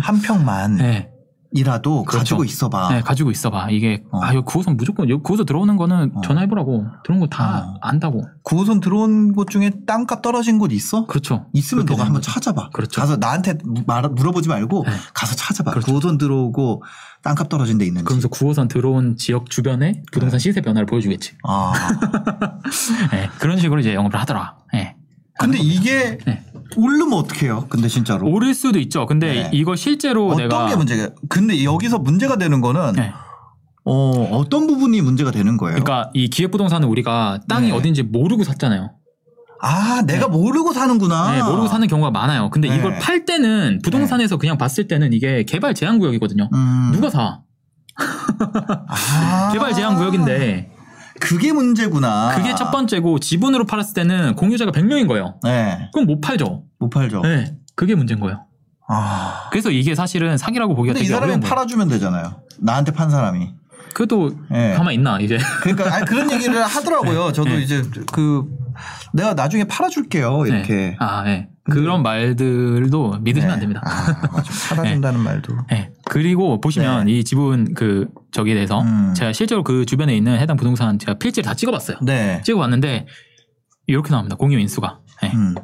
한 0.00 0.20
평만 0.22 0.76
네. 0.76 1.10
이라도 1.50 2.04
그렇죠. 2.04 2.18
가지고 2.18 2.44
있어봐. 2.44 2.88
네, 2.90 3.00
가지고 3.00 3.30
있어봐. 3.30 3.70
이게 3.70 4.02
어. 4.10 4.20
아, 4.22 4.32
이거 4.32 4.42
구호선 4.42 4.76
무조건 4.76 5.08
여기 5.08 5.22
구호선 5.22 5.46
들어오는 5.46 5.76
거는 5.76 6.12
어. 6.16 6.20
전화해보라고. 6.20 6.86
들어온 7.04 7.20
거다 7.20 7.60
어. 7.60 7.78
안다고. 7.80 8.22
9호선 8.44 8.82
들어온 8.82 9.32
곳 9.32 9.48
중에 9.48 9.70
땅값 9.86 10.20
떨어진 10.20 10.58
곳 10.58 10.72
있어? 10.72 11.06
그렇죠. 11.06 11.46
있으면 11.54 11.86
너가 11.86 12.04
한번 12.04 12.20
거죠. 12.20 12.32
찾아봐. 12.32 12.70
그렇죠. 12.70 13.00
가서 13.00 13.16
나한테 13.16 13.56
말, 13.86 14.02
물어보지 14.02 14.48
말고 14.48 14.84
네. 14.86 14.92
가서 15.14 15.34
찾아봐. 15.36 15.70
그렇죠. 15.70 15.92
9호선 15.92 16.18
들어오고 16.18 16.82
땅값 17.22 17.48
떨어진 17.48 17.78
데 17.78 17.86
있는지. 17.86 18.04
그러면서 18.04 18.28
9호선 18.28 18.68
들어온 18.68 19.16
지역 19.16 19.48
주변에 19.48 20.02
부동산 20.12 20.38
시세 20.38 20.60
변화를 20.60 20.84
보여주겠지. 20.86 21.36
아. 21.44 21.72
네, 23.10 23.30
그런 23.38 23.58
식으로 23.58 23.80
이제 23.80 23.94
영업을 23.94 24.20
하더라. 24.20 24.56
네. 24.74 24.96
근데 25.40 25.58
이게 25.58 26.18
네. 26.26 26.44
오르면 26.76 27.12
어떡해요? 27.12 27.66
근데 27.68 27.88
진짜로. 27.88 28.26
오를 28.28 28.54
수도 28.54 28.78
있죠. 28.78 29.06
근데 29.06 29.32
네. 29.44 29.50
이거 29.52 29.76
실제로 29.76 30.28
어떤 30.28 30.48
내가 30.48 30.68
게 30.68 30.76
문제가? 30.76 31.10
근데 31.28 31.64
여기서 31.64 31.98
문제가 31.98 32.36
되는 32.36 32.60
거는 32.60 32.92
네. 32.92 33.12
어, 33.84 34.28
어떤 34.32 34.66
부분이 34.66 35.00
문제가 35.00 35.30
되는 35.30 35.56
거예요? 35.56 35.82
그러니까 35.82 36.10
이 36.12 36.28
기획부동산은 36.28 36.86
우리가 36.88 37.40
땅이 37.48 37.68
네. 37.68 37.72
어딘지 37.72 38.02
모르고 38.02 38.44
샀잖아요. 38.44 38.92
아, 39.60 40.02
내가 40.06 40.28
모르고 40.28 40.72
사는구나. 40.72 41.32
네, 41.32 41.42
모르고 41.42 41.66
사는 41.66 41.86
경우가 41.88 42.10
많아요. 42.10 42.50
근데 42.50 42.68
네. 42.68 42.76
이걸 42.76 42.98
팔 42.98 43.24
때는 43.24 43.80
부동산에서 43.82 44.36
그냥 44.36 44.56
봤을 44.56 44.86
때는 44.86 45.12
이게 45.12 45.42
개발 45.44 45.74
제한 45.74 45.98
구역이거든요. 45.98 46.48
음. 46.52 46.90
누가 46.92 47.10
사? 47.10 47.40
아. 47.96 49.50
개발 49.52 49.74
제한 49.74 49.96
구역인데 49.96 50.77
그게 51.20 51.52
문제구나. 51.52 52.34
그게 52.36 52.54
첫 52.54 52.70
번째고 52.70 53.18
지분으로 53.18 53.64
팔았을 53.66 53.94
때는 53.94 54.34
공유자가 54.34 54.70
100명인 54.70 55.08
거예요. 55.08 55.38
네. 55.42 55.90
그럼 55.92 56.06
못 56.06 56.20
팔죠. 56.20 56.64
못 56.78 56.90
팔죠. 56.90 57.22
네. 57.22 57.54
그게 57.74 57.94
문제인 57.94 58.20
거예요. 58.20 58.44
아. 58.88 59.48
그래서 59.50 59.70
이게 59.70 59.94
사실은 59.94 60.38
사기라고 60.38 60.74
보기가 60.74 60.94
근데 60.94 61.04
이 61.04 61.06
되게 61.06 61.14
사람이 61.14 61.30
어려운 61.30 61.40
거예요. 61.40 61.54
팔아주면 61.54 61.88
되잖아요. 61.88 62.42
나한테 62.58 62.92
판 62.92 63.10
사람이. 63.10 63.50
그래도 63.94 64.30
예. 64.52 64.74
가만 64.76 64.94
있나 64.94 65.18
이제. 65.20 65.38
그러니까 65.62 65.94
아니, 65.94 66.04
그런 66.04 66.30
얘기를 66.30 66.62
하더라고요. 66.62 67.32
저도 67.32 67.50
네. 67.50 67.62
이제 67.62 67.82
그 68.12 68.44
내가 69.12 69.34
나중에 69.34 69.64
팔아줄게요. 69.64 70.46
이렇게. 70.46 70.74
네. 70.74 70.96
아, 71.00 71.24
예. 71.26 71.48
그런 71.70 72.02
말들도 72.02 73.18
믿으시면 73.20 73.48
네. 73.48 73.52
안 73.54 73.60
됩니다. 73.60 73.82
아, 73.84 74.28
맞아. 74.32 74.74
팔아준다는 74.76 75.20
말도. 75.24 75.54
예. 75.72 75.90
그리고 76.06 76.60
보시면 76.60 77.08
이 77.08 77.24
지분 77.24 77.74
그 77.74 78.08
저기에 78.32 78.54
대해서 78.54 78.82
네. 78.82 78.90
음. 78.90 79.14
제가 79.14 79.32
실제로 79.32 79.62
그 79.62 79.84
주변에 79.86 80.16
있는 80.16 80.38
해당 80.38 80.56
부동산 80.56 80.98
제가 80.98 81.14
필지를 81.14 81.46
다 81.46 81.54
찍어봤어요. 81.54 81.98
네. 82.02 82.40
찍어봤는데 82.44 83.06
이렇게 83.86 84.10
나옵니다. 84.10 84.36
공유 84.36 84.58
인수가. 84.58 84.98
예. 85.24 85.28
음. 85.34 85.54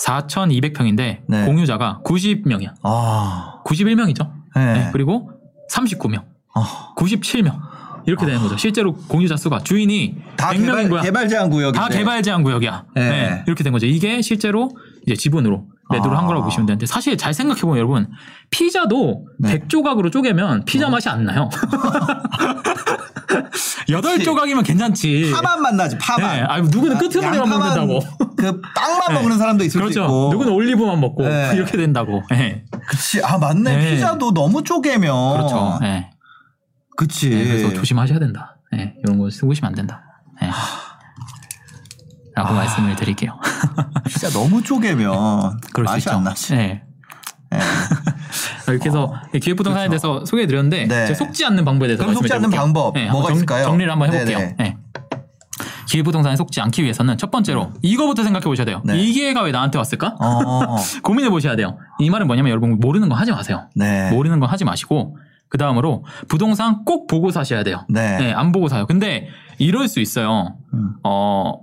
4,200평인데 0.00 1.18
네. 1.28 1.44
공유자가 1.44 2.00
90명이야. 2.04 2.74
아. 2.82 3.62
91명이죠. 3.66 4.30
네. 4.54 4.90
그리고 4.92 5.30
39명, 5.72 6.24
아. 6.54 6.94
97명 6.96 7.58
이렇게 8.06 8.24
되는 8.24 8.40
거죠. 8.40 8.56
실제로 8.56 8.94
공유자 8.94 9.36
수가 9.36 9.58
주인이 9.60 10.16
다 10.36 10.50
100명인 10.50 10.64
개발, 10.66 10.88
거야. 10.88 11.02
개발 11.02 11.28
제한 11.28 11.50
구역인데. 11.50 11.78
다 11.78 11.88
개발 11.88 12.22
제한 12.22 12.42
구역이야. 12.42 12.84
네. 12.94 13.10
네, 13.10 13.44
이렇게 13.46 13.62
된 13.64 13.72
거죠. 13.72 13.86
이게 13.86 14.22
실제로 14.22 14.70
이제 15.08 15.16
지분으로 15.16 15.64
매도를 15.90 16.16
한 16.16 16.24
아. 16.24 16.26
거라고 16.26 16.44
보시면 16.44 16.66
되는데 16.66 16.84
사실 16.84 17.16
잘 17.16 17.32
생각해 17.32 17.62
보면 17.62 17.78
여러분 17.78 18.10
피자도 18.50 19.26
네. 19.38 19.58
100조각으로 19.58 20.12
쪼개면 20.12 20.66
피자 20.66 20.90
맛이 20.90 21.08
안 21.08 21.24
나요. 21.24 21.48
여덟 23.88 24.18
조각이면 24.18 24.64
괜찮지. 24.64 25.32
파만 25.34 25.62
만나지 25.62 25.96
파만. 25.98 26.36
네, 26.36 26.42
아니, 26.42 26.68
누구는 26.68 26.98
끄트머리만 26.98 27.38
양파만 27.38 27.58
먹는다고. 27.58 28.00
그 28.36 28.60
빵만 28.74 29.08
네. 29.08 29.14
먹는 29.14 29.38
사람도 29.38 29.64
있을 29.64 29.80
그렇죠. 29.80 29.94
수 29.94 30.00
있고. 30.00 30.28
누구는 30.32 30.52
올리브만 30.52 31.00
먹고 31.00 31.22
네. 31.22 31.52
이렇게 31.56 31.78
된다고. 31.78 32.22
네. 32.30 32.64
그치. 32.86 33.22
아 33.24 33.38
맞네. 33.38 33.76
네. 33.76 33.94
피자도 33.94 34.34
너무 34.34 34.62
쪼개면. 34.62 35.36
그렇죠. 35.38 35.78
네. 35.80 36.10
그치. 36.98 37.30
네, 37.30 37.44
그래서 37.44 37.72
조심하셔야 37.72 38.18
된다. 38.18 38.58
네, 38.72 38.94
이런 39.02 39.16
거 39.18 39.30
쓰고 39.30 39.54
싶으면 39.54 39.70
안 39.70 39.74
된다. 39.74 40.02
네. 40.40 40.50
라고 42.38 42.50
아. 42.50 42.56
말씀을 42.58 42.94
드릴게요. 42.94 43.32
피자 44.06 44.28
너무 44.30 44.62
쪼개면 44.62 45.60
그럴 45.72 45.86
수 45.88 45.92
맛이 45.92 45.98
있죠. 45.98 46.10
안 46.16 46.22
나지. 46.24 46.54
네. 46.54 46.82
네. 47.50 47.58
이렇게 48.68 48.88
해서 48.88 49.12
기획부동산에 49.40 49.88
그렇죠. 49.88 50.08
대해서 50.08 50.24
소개해드렸는데 50.24 50.86
네. 50.86 51.14
속지 51.14 51.44
않는 51.46 51.64
방법에 51.64 51.88
대해서 51.88 52.02
그럼 52.04 52.14
속지 52.14 52.32
않는 52.32 52.50
말씀해드릴게요. 52.50 52.60
방법 52.60 52.94
네, 52.94 53.10
뭐가 53.10 53.28
정- 53.28 53.36
있을까요? 53.36 53.64
정리를 53.64 53.90
한번 53.90 54.12
해볼게요. 54.12 54.38
네네. 54.38 54.54
네. 54.58 54.76
기획부동산에 55.88 56.36
속지 56.36 56.60
않기 56.60 56.82
위해서는 56.84 57.16
첫 57.18 57.30
번째로 57.30 57.72
이거부터 57.82 58.22
생각해 58.22 58.44
보셔야 58.44 58.66
돼요. 58.66 58.82
네. 58.84 58.98
이 58.98 59.12
기회가 59.12 59.42
왜 59.42 59.50
나한테 59.50 59.78
왔을까? 59.78 60.14
어. 60.20 60.76
고민해 61.02 61.30
보셔야 61.30 61.56
돼요. 61.56 61.78
이 61.98 62.08
말은 62.10 62.26
뭐냐면 62.28 62.50
여러분 62.50 62.78
모르는 62.78 63.08
거 63.08 63.14
하지 63.16 63.32
마세요. 63.32 63.68
네. 63.74 64.10
모르는 64.12 64.38
거 64.38 64.46
하지 64.46 64.64
마시고 64.64 65.16
그 65.48 65.56
다음으로 65.58 66.04
부동산 66.28 66.84
꼭 66.84 67.06
보고 67.06 67.30
사셔야 67.30 67.64
돼요. 67.64 67.86
네. 67.88 68.18
네, 68.18 68.32
안 68.34 68.52
보고 68.52 68.68
사요. 68.68 68.86
근데 68.86 69.28
이럴 69.56 69.88
수 69.88 70.00
있어요. 70.00 70.56
음. 70.74 70.92
어, 71.04 71.54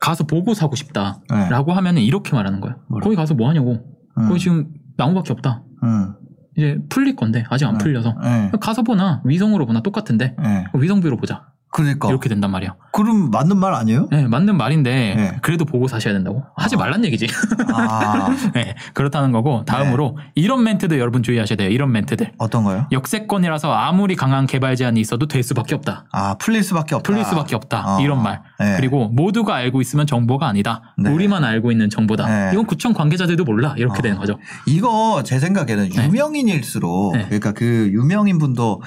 가서 0.00 0.24
보고 0.24 0.54
사고 0.54 0.74
싶다. 0.74 1.20
네. 1.30 1.48
라고 1.50 1.72
하면 1.72 1.98
이렇게 1.98 2.34
말하는 2.34 2.60
거예요. 2.60 2.76
뭐라? 2.88 3.04
거기 3.04 3.14
가서 3.16 3.34
뭐 3.34 3.48
하냐고. 3.48 3.84
음. 4.18 4.28
거기 4.28 4.40
지금 4.40 4.72
나무밖에 4.96 5.32
없다. 5.32 5.62
음. 5.84 6.14
이제 6.56 6.78
풀릴 6.88 7.14
건데 7.16 7.44
아직 7.48 7.66
안 7.66 7.74
네. 7.74 7.84
풀려서 7.84 8.16
네. 8.22 8.50
가서 8.60 8.82
보나 8.82 9.22
위성으로 9.24 9.66
보나 9.66 9.82
똑같은데 9.82 10.34
네. 10.42 10.64
위성비로 10.74 11.16
보자. 11.16 11.52
그러니까. 11.70 12.08
이렇게 12.08 12.28
된단 12.28 12.50
말이에요. 12.50 12.74
그럼 12.92 13.30
맞는 13.30 13.56
말 13.56 13.74
아니에요? 13.74 14.08
네, 14.10 14.26
맞는 14.26 14.56
말인데 14.56 15.14
네. 15.16 15.38
그래도 15.40 15.64
보고 15.64 15.86
사셔야 15.86 16.12
된다고. 16.12 16.42
하지 16.56 16.76
말란 16.76 17.04
얘기지. 17.04 17.28
아, 17.72 18.28
네, 18.54 18.74
그렇다는 18.92 19.30
거고 19.30 19.64
다음으로 19.64 20.18
이런 20.34 20.64
멘트들 20.64 20.98
여러분 20.98 21.22
주의하셔야 21.22 21.56
돼요. 21.56 21.68
이런 21.70 21.92
멘트들. 21.92 22.32
어떤 22.38 22.64
거요? 22.64 22.86
역세권이라서 22.90 23.72
아무리 23.72 24.16
강한 24.16 24.46
개발 24.46 24.74
제한이 24.74 25.00
있어도 25.00 25.28
될 25.28 25.44
수밖에 25.44 25.76
없다. 25.76 26.06
아, 26.10 26.34
풀릴 26.34 26.64
수밖에 26.64 26.96
없다. 26.96 27.06
풀릴 27.06 27.24
수밖에 27.24 27.54
없다. 27.54 27.96
어. 27.96 28.00
이런 28.00 28.20
말. 28.20 28.42
네. 28.58 28.74
그리고 28.76 29.08
모두가 29.08 29.54
알고 29.54 29.80
있으면 29.80 30.08
정보가 30.08 30.48
아니다. 30.48 30.94
네. 30.98 31.10
우리만 31.10 31.44
알고 31.44 31.70
있는 31.70 31.88
정보다. 31.88 32.26
네. 32.26 32.50
이건 32.52 32.66
구청 32.66 32.92
관계자들도 32.92 33.44
몰라. 33.44 33.74
이렇게 33.76 34.00
어. 34.00 34.02
되는 34.02 34.18
거죠. 34.18 34.38
이거 34.66 35.22
제 35.24 35.38
생각에는 35.38 35.88
네. 35.90 36.04
유명인일수록 36.04 37.16
네. 37.16 37.24
그러니까 37.26 37.52
그 37.52 37.90
유명인 37.92 38.38
분도 38.38 38.82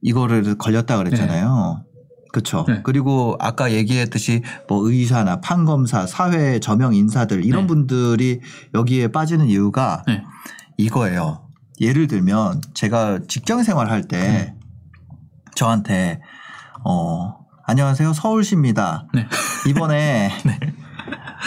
이거를 0.00 0.56
걸렸다 0.56 0.96
그랬잖아요. 0.96 1.84
그렇죠. 2.34 2.64
네. 2.66 2.80
그리고 2.82 3.36
아까 3.38 3.70
얘기했듯이 3.70 4.42
뭐 4.66 4.90
의사나 4.90 5.40
판검사, 5.40 6.04
사회 6.04 6.58
저명 6.58 6.92
인사들 6.92 7.44
이런 7.44 7.62
네. 7.62 7.66
분들이 7.68 8.40
여기에 8.74 9.08
빠지는 9.08 9.46
이유가 9.46 10.02
네. 10.08 10.24
이거예요. 10.76 11.46
예를 11.80 12.08
들면 12.08 12.60
제가 12.74 13.20
직장 13.28 13.62
생활할 13.62 14.08
때 14.08 14.18
네. 14.18 14.54
저한테 15.54 16.20
어 16.84 17.36
안녕하세요 17.66 18.12
서울시입니다. 18.12 19.06
네. 19.14 19.28
이번에 19.68 20.32
네. 20.44 20.58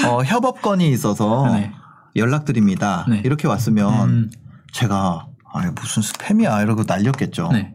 어, 0.07 0.23
협업 0.23 0.61
건이 0.61 0.89
있어서 0.91 1.51
네. 1.51 1.73
연락드립니다. 2.15 3.05
네. 3.09 3.21
이렇게 3.25 3.49
왔으면 3.49 4.09
음, 4.09 4.31
제가 4.71 5.27
아니 5.53 5.69
무슨 5.71 6.01
스팸이야 6.01 6.63
이러고 6.63 6.83
날렸겠죠. 6.87 7.49
네. 7.51 7.73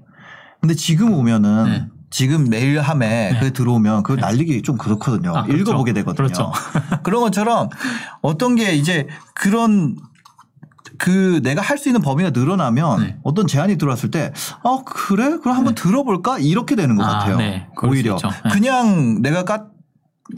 근데 0.62 0.74
지금 0.74 1.12
오면은 1.12 1.64
네. 1.64 1.88
지금 2.12 2.48
메일함에 2.50 3.32
네. 3.32 3.38
그 3.40 3.52
들어오면 3.52 4.02
그거 4.04 4.20
날리기 4.20 4.62
좀 4.62 4.76
그렇거든요. 4.76 5.34
아, 5.34 5.42
그렇죠. 5.44 5.60
읽어보게 5.62 5.92
되거든요. 5.94 6.14
그렇죠. 6.14 6.52
그런 7.02 7.22
것처럼 7.22 7.70
어떤 8.20 8.54
게 8.54 8.74
이제 8.74 9.08
그런 9.34 9.96
그 10.98 11.40
내가 11.42 11.62
할 11.62 11.78
수 11.78 11.88
있는 11.88 12.00
범위가 12.02 12.30
늘어나면 12.30 13.00
네. 13.00 13.16
어떤 13.24 13.46
제안이 13.48 13.76
들어왔을 13.76 14.10
때, 14.12 14.32
어 14.62 14.84
그래? 14.84 15.38
그럼 15.42 15.56
한번 15.56 15.74
들어볼까? 15.74 16.38
이렇게 16.38 16.76
되는 16.76 16.94
것 16.96 17.02
아, 17.02 17.18
같아요. 17.18 17.38
네. 17.38 17.66
오히려. 17.82 18.16
네. 18.22 18.50
그냥 18.52 19.20
내가 19.22 19.44
까, 19.44 19.66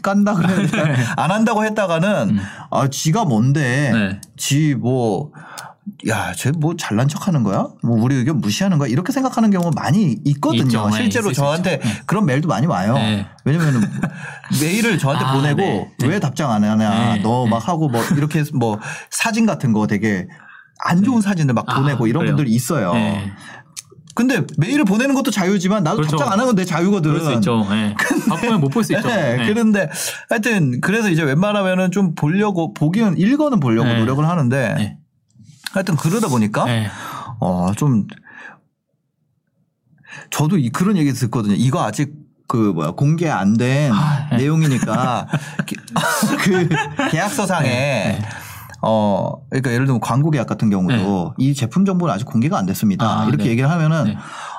깐다 0.02 0.34
그랬는데 0.34 0.96
안 1.18 1.30
한다고 1.30 1.64
했다가는 1.64 2.30
음. 2.30 2.40
아 2.70 2.88
지가 2.88 3.24
뭔데 3.26 3.90
네. 3.92 4.20
지뭐 4.36 5.32
야, 6.09 6.32
쟤 6.35 6.51
뭐 6.51 6.74
잘난 6.77 7.09
척 7.09 7.28
하는 7.28 7.43
거야? 7.43 7.66
뭐 7.82 8.01
우리 8.02 8.15
의견 8.16 8.40
무시하는 8.40 8.78
거야? 8.78 8.89
이렇게 8.89 9.12
생각하는 9.12 9.51
경우가 9.51 9.70
많이 9.74 10.19
있거든요. 10.24 10.90
실제로 10.90 11.32
저한테. 11.32 11.78
네. 11.78 12.02
그런 12.06 12.24
메일도 12.27 12.48
많이 12.48 12.66
와요. 12.66 12.94
네. 12.94 13.27
왜냐면은 13.44 13.81
메일을 14.62 14.98
저한테 14.98 15.24
아, 15.24 15.32
보내고 15.35 15.61
네. 15.61 15.90
네. 15.98 16.06
왜 16.06 16.20
답장 16.20 16.51
안 16.51 16.65
하냐? 16.65 17.15
네. 17.16 17.23
너막 17.23 17.61
네. 17.61 17.66
하고 17.66 17.89
뭐 17.89 18.02
이렇게 18.16 18.44
뭐 18.55 18.78
사진 19.11 19.47
같은 19.47 19.73
거 19.73 19.86
되게 19.86 20.27
안 20.85 21.02
좋은 21.02 21.20
사진을 21.20 21.55
막 21.55 21.65
아, 21.69 21.77
보내고 21.81 22.06
이런 22.06 22.20
그래요? 22.23 22.36
분들이 22.36 22.55
있어요. 22.55 22.93
네. 22.94 23.32
근데 24.15 24.43
메일을 24.59 24.85
보내는 24.85 25.15
것도 25.16 25.32
자유지만 25.32 25.82
나도 25.82 25.97
그렇죠. 25.97 26.16
답장 26.16 26.28
안 26.32 26.35
하는 26.35 26.47
건 26.47 26.55
내 26.56 26.65
자유거든. 26.65 27.12
그럴 27.12 27.24
수 27.24 27.32
있죠. 27.35 27.66
네. 27.69 27.94
바쁘면 28.28 28.61
못 28.61 28.70
볼 28.70 28.85
수 28.85 28.93
있죠. 28.94 29.06
네, 29.09 29.36
네. 29.39 29.47
그런데 29.48 29.90
하여튼 30.31 30.81
그래서 30.81 31.11
이제 31.11 31.23
웬만하면은 31.23 31.90
좀 31.90 32.15
보려고 32.15 32.73
보기는 32.74 33.19
읽어는 33.19 33.59
보려고 33.61 33.89
네. 33.89 33.98
노력을 33.98 34.27
하는데 34.27 34.74
네. 34.78 34.98
하여튼 35.74 35.96
그러다 35.96 36.28
보니까 36.28 36.64
네. 36.64 36.88
어 37.40 37.72
좀 37.76 38.06
저도 40.30 40.59
이 40.59 40.70
그런 40.70 40.96
얘기 40.96 41.12
듣거든요. 41.12 41.55
이거 41.56 41.82
아직 41.84 42.12
그 42.46 42.56
뭐야 42.74 42.92
공개 42.92 43.28
안된 43.28 43.92
아, 43.92 44.28
네. 44.30 44.36
내용이니까 44.38 45.26
기- 45.66 45.76
그 46.38 46.68
계약서상에 47.10 47.68
네. 47.68 48.22
어 48.82 49.32
그러니까 49.51 49.72
예를 49.72 49.86
들면 49.86 50.01
광고 50.01 50.30
계약 50.30 50.46
같은 50.46 50.68
경우도 50.70 51.34
이 51.38 51.55
제품 51.55 51.84
정보는 51.84 52.14
아직 52.14 52.24
공개가 52.26 52.59
안 52.59 52.66
됐습니다. 52.66 53.22
아, 53.22 53.24
이렇게 53.26 53.44
네. 53.44 53.51
얘기를 53.51 53.70
하면은 53.70 54.05
네. 54.05 54.16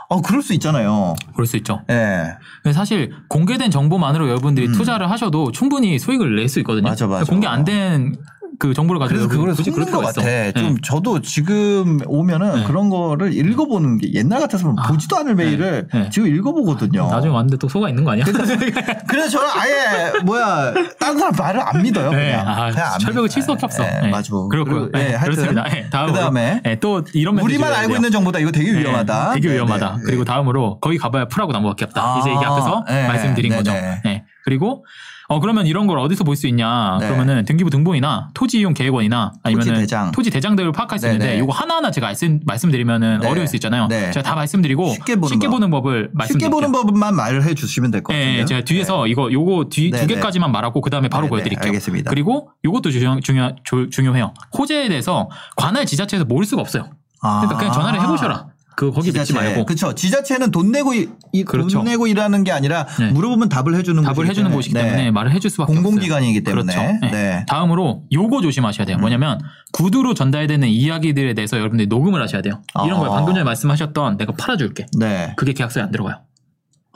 어 0.09 0.21
그럴 0.21 0.41
수 0.41 0.53
있잖아요. 0.53 1.15
그럴 1.33 1.45
수 1.47 1.57
있죠. 1.57 1.81
예. 1.89 2.33
근데 2.63 2.73
사실 2.73 3.11
공개된 3.29 3.71
정보만으로 3.71 4.27
여러분들이 4.29 4.67
음. 4.67 4.73
투자를 4.73 5.09
하셔도 5.09 5.51
충분히 5.51 5.97
수익을 5.99 6.35
낼 6.35 6.49
수 6.49 6.59
있거든요. 6.59 6.89
맞아, 6.89 7.07
맞아. 7.07 7.25
공개 7.25 7.47
안 7.47 7.63
된 7.65 8.15
그 8.59 8.73
정보를 8.73 8.99
가지고 8.99 9.27
그래서 9.27 9.29
그걸 9.29 9.55
속는 9.55 9.91
것 9.91 9.99
같아. 9.99 10.21
있어. 10.21 10.51
좀 10.53 10.75
네. 10.75 10.81
저도 10.83 11.21
지금 11.21 11.99
오면은 12.05 12.55
네. 12.61 12.63
그런 12.65 12.89
거를 12.89 13.33
읽어보는 13.33 13.97
게 13.99 14.13
옛날 14.13 14.39
같았으면 14.39 14.75
아. 14.79 14.87
보지도 14.87 15.17
않을 15.17 15.35
메일을 15.35 15.87
네. 15.93 16.09
지금 16.11 16.27
읽어보거든요. 16.33 17.07
나중에 17.09 17.33
왔는데 17.33 17.57
또 17.57 17.67
속아 17.67 17.89
있는 17.89 18.03
거 18.03 18.11
아니야? 18.11 18.25
그래서 18.25 19.29
저는 19.29 19.49
아예 19.53 20.19
뭐야 20.23 20.73
다른 20.99 21.17
사람 21.17 21.33
말을 21.37 21.61
안 21.61 21.81
믿어요. 21.81 22.11
네, 22.11 22.31
그냥. 22.31 22.47
아, 22.47 22.71
그냥 22.71 22.93
안 22.93 22.99
철벽을 22.99 23.23
믿어요. 23.23 23.27
칠 23.27 23.41
수밖에 23.41 23.65
없어. 23.65 23.83
네, 23.83 23.99
네. 24.03 24.09
맞아. 24.09 24.29
그렇고, 24.49 24.91
네, 24.91 25.09
네, 25.09 25.15
하여튼. 25.15 25.55
네, 25.55 25.87
그다음에 25.89 26.61
네, 26.63 26.79
또 26.79 27.03
이런 27.13 27.39
우리만 27.39 27.71
알고 27.71 27.87
돼요. 27.89 27.97
있는 27.97 28.11
정보다 28.11 28.39
이거 28.39 28.51
되게 28.51 28.71
네, 28.71 28.79
위험하다. 28.79 29.33
되게 29.33 29.47
네, 29.49 29.55
위험하다. 29.55 29.89
네, 29.91 29.97
네. 29.97 30.03
그리고 30.05 30.23
다음으로 30.25 30.79
거기 30.79 30.97
가봐야 30.97 31.25
풀하고 31.27 31.51
나무밖에 31.51 31.85
없다. 31.85 32.01
아, 32.01 32.19
이제 32.19 32.31
이게 32.31 32.45
앞에서 32.45 32.85
네, 32.87 33.07
말씀드린 33.07 33.51
네, 33.51 33.57
거죠. 33.57 33.71
네. 33.71 34.01
네. 34.03 34.23
그리고 34.43 34.85
어 35.27 35.39
그러면 35.39 35.65
이런 35.65 35.87
걸 35.87 35.97
어디서 35.99 36.23
볼 36.23 36.35
수 36.35 36.47
있냐? 36.47 36.97
네. 36.99 37.07
그러면은 37.07 37.45
등기부 37.45 37.69
등본이나 37.69 38.29
토지 38.33 38.59
이용 38.59 38.73
계획원이나 38.73 39.31
아니면은 39.41 39.73
토지 39.73 39.81
대장. 39.81 40.11
토지 40.11 40.29
대장들을 40.29 40.71
파악할 40.73 40.99
수 40.99 41.05
네, 41.07 41.13
있는데 41.13 41.33
네. 41.35 41.37
이거 41.41 41.51
하나하나 41.53 41.89
제가 41.91 42.07
말씀 42.07 42.41
말씀드리면은 42.45 43.19
네. 43.21 43.27
어려울 43.27 43.47
수 43.47 43.55
있잖아요. 43.55 43.87
네. 43.87 44.11
제가 44.11 44.21
다 44.23 44.35
말씀드리고 44.35 44.89
쉽게 44.89 45.15
보는 45.15 45.69
법. 45.71 45.81
법을 45.83 46.03
쉽게 46.09 46.17
말씀드릴게요. 46.17 46.49
보는 46.51 46.71
법만 46.71 47.15
말을 47.15 47.43
해 47.43 47.53
주시면 47.55 47.91
될 47.91 48.03
것 48.03 48.11
같은데요. 48.13 48.39
네, 48.39 48.45
제가 48.45 48.61
뒤에서 48.61 49.07
이거 49.07 49.31
요거 49.31 49.69
뒤, 49.71 49.89
네, 49.91 50.01
두 50.01 50.07
네. 50.07 50.15
개까지만 50.15 50.51
말하고 50.51 50.81
그 50.81 50.89
다음에 50.89 51.07
바로 51.07 51.23
네, 51.23 51.27
네, 51.27 51.29
보여 51.29 51.43
드릴게요. 51.43 51.69
알겠습니다. 51.69 52.09
그리고 52.09 52.49
요것도 52.65 52.91
중요, 52.91 53.19
중요, 53.21 53.55
조- 53.63 53.89
중요해요. 53.89 54.33
호재에 54.57 54.89
대해서 54.89 55.29
관할 55.55 55.85
지자체에서 55.85 56.25
모를 56.25 56.45
수가 56.45 56.61
없어요. 56.61 56.89
그러니까 57.21 57.57
그냥 57.57 57.73
전화를 57.73 58.01
해보셔라. 58.01 58.47
그 58.75 58.91
거기 58.91 59.11
믿지 59.11 59.33
말고 59.33 59.65
그렇죠. 59.65 59.93
지자체는 59.95 60.51
돈 60.51 60.71
내고 60.71 60.93
이, 60.93 61.09
이- 61.31 61.43
그렇죠. 61.43 61.77
돈 61.79 61.85
내고 61.85 62.07
일하는 62.07 62.43
게 62.43 62.51
아니라 62.51 62.85
네. 62.99 63.11
물어보면 63.11 63.49
답을 63.49 63.75
해주는 63.75 64.01
답을 64.03 64.15
곳이기 64.15 64.29
해주는 64.29 64.45
때문에. 64.49 64.55
곳이기 64.55 64.73
네. 64.73 64.83
때문에 64.83 65.11
말을 65.11 65.31
해줄 65.31 65.49
수밖에 65.49 65.71
없어요. 65.71 65.83
공공기관이기 65.83 66.43
때문에. 66.43 66.73
그렇죠. 66.73 66.99
네. 67.01 67.11
네. 67.11 67.45
다음으로 67.47 68.03
요거 68.11 68.41
조심하셔야 68.41 68.85
돼요. 68.85 68.97
음. 68.97 69.01
뭐냐면 69.01 69.39
구두로 69.71 70.13
전달되는 70.13 70.67
이야기들에 70.67 71.33
대해서 71.33 71.57
여러분들이 71.57 71.87
녹음을 71.87 72.21
하셔야 72.21 72.41
돼요. 72.41 72.61
이런 72.85 72.99
걸 72.99 73.09
아. 73.09 73.11
방금 73.13 73.33
전에 73.33 73.43
말씀하셨던 73.43 74.17
내가 74.17 74.33
팔아줄게. 74.37 74.85
네. 74.99 75.33
그게 75.37 75.53
계약서에 75.53 75.83
안 75.83 75.91
들어가요. 75.91 76.17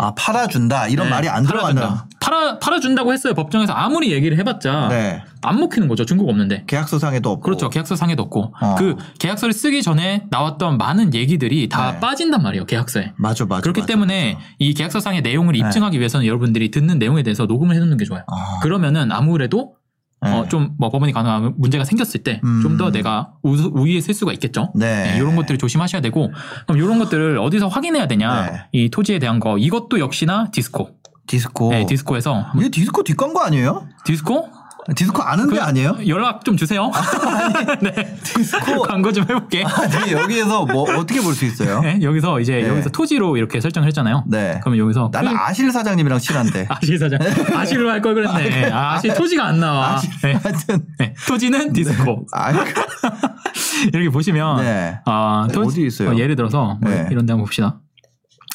아 0.02 0.14
팔아준다 0.16 0.88
이런 0.88 1.08
네, 1.08 1.12
말이 1.12 1.28
안. 1.28 1.44
들어간다. 1.46 2.08
팔아 2.22 2.60
팔아준다고 2.60 3.12
했어요. 3.12 3.34
법정에서 3.34 3.74
아무리 3.74 4.14
얘기를 4.14 4.38
해봤자 4.38 4.88
네. 4.88 5.22
안 5.42 5.60
먹히는 5.60 5.90
거죠. 5.90 6.06
증거가 6.06 6.32
없는데. 6.32 6.64
계약서상에도 6.68 7.30
없고. 7.32 7.42
그렇죠. 7.42 7.70
계약서 7.70 7.98
상에도 7.98 8.24
없고 8.24 8.54
어. 8.62 8.76
그 8.76 8.96
계약서를 9.20 9.52
쓰기 9.54 9.84
전에 9.84 10.24
나왔던 10.30 10.78
많은 10.78 11.14
얘기들이 11.14 11.68
다 11.68 11.94
네. 11.94 12.00
빠진단 12.00 12.42
말이에요. 12.42 12.66
계약서에. 12.66 13.12
맞아 13.18 13.46
맞아. 13.46 13.62
그렇기 13.62 13.82
맞아, 13.82 13.88
때문에 13.88 14.34
맞아. 14.36 14.46
이 14.60 14.74
계약서상의 14.74 15.22
내용을 15.22 15.54
네. 15.54 15.60
입증하기 15.60 15.98
위해서는 16.00 16.26
여러분들이 16.26 16.72
듣는 16.72 16.98
내용에 16.98 17.22
대해서 17.24 17.46
녹음을 17.46 17.76
해놓는 17.76 17.98
게 17.98 18.06
좋아요. 18.06 18.24
아, 18.28 18.60
그러면은 18.62 19.12
아무래도 19.12 19.74
네. 20.22 20.32
어, 20.32 20.48
좀뭐 20.48 20.90
법원이 20.90 21.14
가능한 21.14 21.54
문제가 21.58 21.86
생겼을 21.86 22.24
때좀 22.24 22.66
음. 22.66 22.78
더 22.78 22.91
내가 22.91 23.34
우, 23.41 23.56
우위에 23.56 24.02
쓸 24.02 24.14
수가 24.14 24.34
있겠죠. 24.34 24.72
네. 24.76 25.16
이런 25.18 25.36
것들을 25.36 25.58
조심하셔야 25.58 26.02
되고 26.02 26.32
그럼 26.68 26.82
이런 26.82 27.00
것들을 27.00 27.38
어디서 27.38 27.68
확인해야 27.68 28.08
되냐? 28.08 28.46
네. 28.52 28.62
이 28.72 28.90
토지에 28.90 29.20
대한 29.20 29.40
거 29.40 29.58
이것도 29.58 30.00
역시나 30.00 30.52
디스코. 30.52 30.90
디스코. 31.28 31.70
네, 31.70 31.86
디스코에서 31.86 32.48
이게 32.58 32.70
디스코 32.70 33.04
뒷광고 33.04 33.40
아니에요? 33.40 33.88
디스코 34.04 34.50
디스코 34.96 35.22
아는데 35.22 35.56
그- 35.58 35.62
아니에요? 35.62 35.98
연락 36.08 36.44
좀 36.44 36.58
주세요. 36.58 36.90
네. 37.82 38.16
디스코 38.24 38.82
광고 38.84 39.12
좀 39.12 39.24
해볼게. 39.24 39.64
아니 39.64 40.12
여기에서 40.14 40.66
뭐 40.66 40.84
어떻게 40.96 41.22
볼 41.22 41.34
수 41.36 41.46
있어요? 41.46 41.82
네, 41.82 42.00
여기서 42.02 42.40
이제 42.40 42.62
네. 42.62 42.68
여기서 42.70 42.90
토지로 42.90 43.38
이렇게 43.38 43.62
설정을 43.62 43.88
했잖아요. 43.88 44.24
네. 44.28 44.60
그러면 44.62 44.80
여기서 44.80 45.10
나는 45.12 45.32
토지- 45.32 45.42
아실 45.44 45.72
사장님이랑 45.72 46.18
친한데. 46.20 46.66
아실 46.72 46.98
사장 46.98 47.20
아실로 47.56 47.90
할 47.92 48.02
걸 48.02 48.16
그랬네. 48.16 48.72
아, 48.72 48.94
아실 48.94 49.14
토지가 49.14 49.46
안 49.46 49.60
나와. 49.60 49.96
아실 49.96 50.10
네. 50.24 50.34
하여튼. 50.34 50.86
네, 50.98 51.14
토지는 51.28 51.74
디스코 51.74 52.26
아, 52.32 52.52
이렇게 53.94 54.10
보시면 54.10 54.58
네. 54.64 55.00
아, 55.06 55.48
네, 55.52 55.58
어디 55.60 55.86
있어요? 55.86 56.12
어, 56.12 56.16
예를 56.18 56.36
들어서 56.36 56.78
뭐 56.82 56.90
네. 56.92 57.08
이런 57.12 57.26
데 57.26 57.34
한번 57.34 57.46
봅시다. 57.46 57.80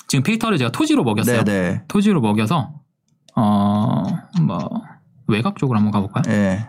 지금 0.09 0.23
필터를 0.23 0.59
제가 0.59 0.73
토지로 0.73 1.05
먹였어요. 1.05 1.45
네, 1.45 1.53
네. 1.73 1.83
토지로 1.89 2.21
먹여서 2.21 2.73
어뭐 3.37 4.83
외곽 5.29 5.57
쪽으로 5.59 5.79
한번 5.79 5.93
가볼까요? 5.93 6.23
네. 6.27 6.67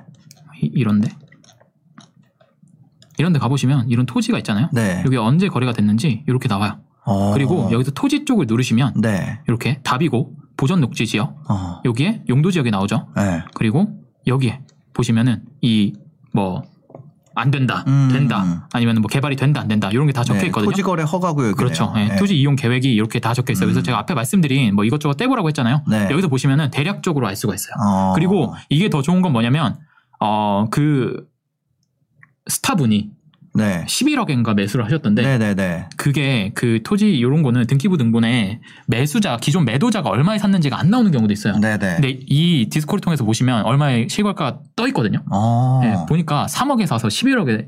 이- 0.61 0.71
이런데 0.73 1.09
이런데 3.17 3.39
가보시면 3.39 3.89
이런 3.89 4.05
토지가 4.05 4.37
있잖아요. 4.39 4.69
네. 4.73 5.01
여기 5.05 5.15
언제 5.17 5.47
거래가 5.47 5.71
됐는지 5.73 6.23
이렇게 6.27 6.47
나와요. 6.47 6.79
어. 7.05 7.33
그리고 7.33 7.69
여기서 7.71 7.91
토지 7.91 8.25
쪽을 8.25 8.45
누르시면 8.47 8.95
네. 9.01 9.39
이렇게 9.47 9.79
답이고 9.83 10.35
보전 10.57 10.81
녹지 10.81 11.05
지역 11.05 11.37
어. 11.49 11.81
여기에 11.85 12.23
용도 12.29 12.51
지역이 12.51 12.71
나오죠. 12.71 13.07
네. 13.15 13.43
그리고 13.53 13.87
여기에 14.27 14.61
보시면은 14.93 15.43
이 15.61 15.93
뭐 16.33 16.63
안 17.35 17.51
된다, 17.51 17.83
음. 17.87 18.09
된다, 18.11 18.67
아니면 18.73 19.01
뭐 19.01 19.07
개발이 19.09 19.35
된다, 19.35 19.59
안 19.61 19.67
된다 19.67 19.89
이런 19.91 20.07
게 20.07 20.13
다 20.13 20.23
적혀 20.23 20.39
네, 20.41 20.45
있거든요. 20.47 20.71
토지 20.71 20.81
거래 20.81 21.03
허가 21.03 21.33
구역이네요. 21.33 21.55
그렇죠. 21.55 21.93
예, 21.97 22.07
네. 22.07 22.15
토지 22.15 22.39
이용 22.39 22.55
계획이 22.55 22.91
이렇게 22.93 23.19
다 23.19 23.33
적혀 23.33 23.51
있어요. 23.53 23.67
그래서 23.67 23.81
음. 23.81 23.83
제가 23.83 23.99
앞에 23.99 24.13
말씀드린 24.13 24.73
뭐 24.73 24.85
이것저것 24.85 25.15
떼보라고 25.17 25.47
했잖아요. 25.49 25.83
네. 25.89 26.07
여기서 26.09 26.27
보시면은 26.29 26.71
대략적으로 26.71 27.27
알 27.27 27.35
수가 27.35 27.53
있어요. 27.53 27.73
어. 27.85 28.13
그리고 28.15 28.55
이게 28.69 28.89
더 28.89 29.01
좋은 29.01 29.21
건 29.21 29.33
뭐냐면 29.33 29.77
어그 30.19 31.27
스타분이 32.47 33.11
네. 33.55 33.85
11억엔가 33.87 34.53
매수를 34.53 34.85
하셨던데 34.85 35.21
네네네. 35.21 35.89
그게 35.97 36.51
그 36.53 36.81
토지 36.83 37.11
이런 37.15 37.41
거는 37.41 37.67
등기부 37.67 37.97
등본에 37.97 38.59
매수자 38.87 39.37
기존 39.37 39.65
매도자가 39.65 40.09
얼마에 40.09 40.37
샀는지가 40.37 40.77
안 40.77 40.89
나오는 40.89 41.09
경우도 41.11 41.31
있어요. 41.33 41.57
네네. 41.59 41.77
근데 41.95 42.19
이 42.27 42.67
디스코를 42.69 43.01
통해서 43.01 43.23
보시면 43.23 43.63
얼마의 43.63 44.09
실거래가가 44.09 44.59
떠 44.75 44.87
있거든요. 44.87 45.23
어. 45.31 45.79
네, 45.83 45.95
보니까 46.07 46.47
3억에 46.49 46.85
사서 46.85 47.07
11억에 47.07 47.67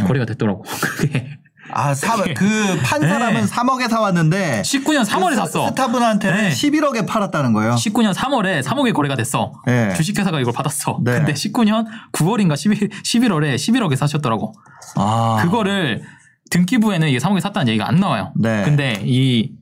음. 0.00 0.06
거래가 0.06 0.24
됐더라고. 0.24 0.62
그게 0.98 1.38
아, 1.70 1.94
사, 1.94 2.16
그판 2.16 3.00
사람은 3.00 3.40
네. 3.40 3.46
3억에 3.46 3.88
사왔는데 3.88 4.62
19년 4.62 5.04
3월에 5.04 5.30
그 5.30 5.36
샀어. 5.36 5.68
스타분한테는 5.68 6.42
네. 6.42 6.50
11억에 6.50 7.06
팔았다는 7.06 7.52
거예요. 7.52 7.74
19년 7.74 8.12
3월에 8.12 8.62
3억에 8.62 8.92
거래가 8.92 9.16
됐어. 9.16 9.52
네. 9.66 9.92
주식회사가 9.94 10.40
이걸 10.40 10.52
받았어. 10.52 11.00
네. 11.02 11.12
근데 11.12 11.32
19년 11.32 11.86
9월인가 12.12 12.56
11, 12.56 12.88
11월에 12.88 13.56
11억에 13.56 13.96
사셨더라고. 13.96 14.54
아. 14.96 15.40
그거를 15.42 16.02
등기부에는 16.50 17.08
이게 17.08 17.18
3억에 17.18 17.40
샀다는 17.40 17.68
얘기가 17.68 17.88
안 17.88 17.96
나와요. 17.96 18.32
네. 18.36 18.62
근데 18.64 19.00
이 19.04 19.52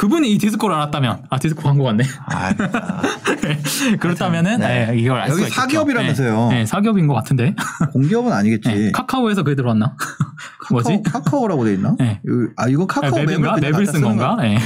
그분이 0.00 0.32
이 0.32 0.38
디스코를 0.38 0.74
알았다면 0.76 1.24
아 1.28 1.38
디스코 1.38 1.62
광고 1.62 1.84
같네. 1.84 2.04
아, 2.24 2.54
그렇다면은 4.00 4.58
네. 4.60 4.86
네, 4.86 4.98
이걸 4.98 5.20
알 5.20 5.28
여기 5.28 5.40
있겠죠. 5.42 5.60
사기업이라면서요. 5.60 6.48
네, 6.48 6.54
네, 6.60 6.66
사기업인 6.66 7.06
것 7.06 7.12
같은데. 7.12 7.54
공기업은 7.92 8.32
아니겠지. 8.32 8.68
네, 8.70 8.90
카카오에서 8.92 9.42
그게 9.42 9.56
들어왔나? 9.56 9.94
뭐지? 10.72 11.02
카카오, 11.04 11.22
카카오라고 11.22 11.64
돼 11.66 11.74
있나? 11.74 11.96
네. 11.98 12.18
여기- 12.26 12.46
아, 12.56 12.66
이거 12.68 12.86
카카오 12.86 13.10
아, 13.10 13.24
맵인가? 13.24 13.26
맵을 13.26 13.40
그냥 13.42 13.60
맵을 13.60 13.72
갖다 13.72 13.84
쓴 13.84 13.92
쓰는 14.00 14.08
건가? 14.08 14.36
거. 14.36 14.42
네. 14.42 14.58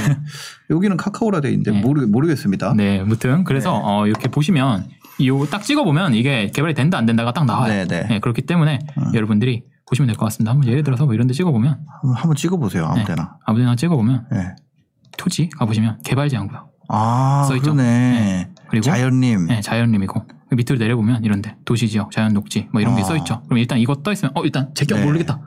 여기는 0.69 0.95
카카오라 0.95 1.41
돼 1.41 1.49
있는데 1.51 1.71
네. 1.71 1.81
모르, 1.81 2.05
모르겠습니다. 2.05 2.73
네, 2.77 3.03
무튼 3.03 3.43
그래서 3.43 3.73
네. 3.73 3.81
어, 3.83 4.07
이렇게 4.07 4.29
보시면 4.29 4.87
이거 5.17 5.45
딱 5.51 5.63
찍어 5.63 5.83
보면 5.83 6.13
이게 6.13 6.49
개발이 6.53 6.73
된다 6.75 6.97
안 6.97 7.05
된다가 7.05 7.33
딱 7.33 7.43
나와요. 7.45 7.85
네, 7.89 8.05
네. 8.07 8.19
그렇기 8.21 8.43
때문에 8.43 8.79
음. 8.97 9.11
여러분들이 9.13 9.63
보시면 9.89 10.07
될 10.07 10.15
것 10.15 10.23
같습니다. 10.27 10.51
한번 10.51 10.69
예를 10.69 10.83
들어서 10.83 11.03
뭐 11.05 11.13
이런 11.13 11.27
데 11.27 11.33
찍어 11.33 11.51
보면 11.51 11.77
한번, 12.01 12.15
한번 12.15 12.35
찍어보세요. 12.37 12.85
아무 12.85 12.95
네. 12.99 13.03
데나. 13.03 13.35
아무데나 13.45 13.75
찍어 13.75 13.97
보면 13.97 14.25
네. 14.31 14.55
토지 15.17 15.49
가보시면 15.57 15.99
개발 16.03 16.29
제한구요. 16.29 16.69
아, 16.89 17.45
써있죠? 17.47 17.73
그러네. 17.73 18.49
그리고 18.69 18.83
자연님. 18.83 19.47
네, 19.47 19.61
자연림이고 19.61 20.25
밑으로 20.51 20.77
내려보면 20.77 21.23
이런데 21.23 21.55
도시지역, 21.65 22.11
자연녹지 22.11 22.69
뭐 22.71 22.81
이런 22.81 22.95
게 22.95 23.01
아. 23.01 23.05
써있죠. 23.05 23.41
그럼 23.45 23.57
일단 23.57 23.79
이거 23.79 23.95
떠있으면 23.95 24.31
어 24.35 24.43
일단 24.43 24.69
제격 24.75 24.99
네. 24.99 25.05
모르겠다. 25.05 25.39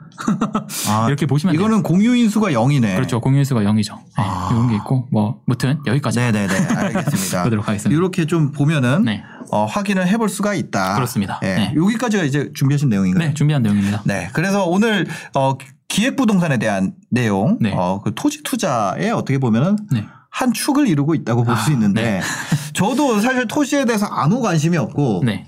아, 0.89 1.05
이렇게 1.07 1.25
보시면 1.25 1.53
돼요. 1.53 1.61
이거는 1.61 1.83
공유인수가 1.83 2.49
0이네. 2.49 2.95
그렇죠. 2.95 3.21
공유수가 3.21 3.61
0이죠. 3.61 3.95
네, 3.95 4.03
아. 4.17 4.49
이런 4.51 4.69
게 4.69 4.75
있고 4.75 5.07
뭐 5.11 5.41
무튼 5.45 5.79
여기까지 5.85 6.19
네네네. 6.19 6.53
알겠습니다. 6.75 7.43
보도록 7.43 7.67
하겠습니다. 7.67 7.97
이렇게 7.97 8.25
좀 8.25 8.51
보면은 8.51 9.03
네, 9.05 9.23
어, 9.51 9.65
확인을 9.65 10.07
해볼 10.07 10.29
수가 10.29 10.53
있다. 10.53 10.95
그렇습니다. 10.95 11.39
네. 11.41 11.55
네. 11.55 11.73
여기까지가 11.75 12.23
이제 12.23 12.51
준비하신 12.53 12.89
내용인가요? 12.89 13.29
네 13.29 13.33
준비한 13.33 13.63
내용입니다. 13.63 14.03
네. 14.05 14.29
그래서 14.33 14.65
오늘 14.65 15.07
어, 15.33 15.57
기획부동산에 15.89 16.57
대한 16.57 16.93
내용, 17.09 17.57
네. 17.59 17.73
어, 17.75 17.99
그 18.01 18.13
토지 18.15 18.41
투자에 18.43 19.09
어떻게 19.09 19.37
보면은 19.37 19.75
네. 19.91 20.05
한 20.29 20.53
축을 20.53 20.87
이루고 20.87 21.15
있다고 21.15 21.43
볼수 21.43 21.71
아, 21.71 21.73
있는데 21.73 22.01
네. 22.01 22.21
저도 22.73 23.19
사실 23.19 23.47
토지에 23.47 23.85
대해서 23.85 24.05
아무 24.05 24.39
관심이 24.41 24.77
없고 24.77 25.23
네. 25.25 25.45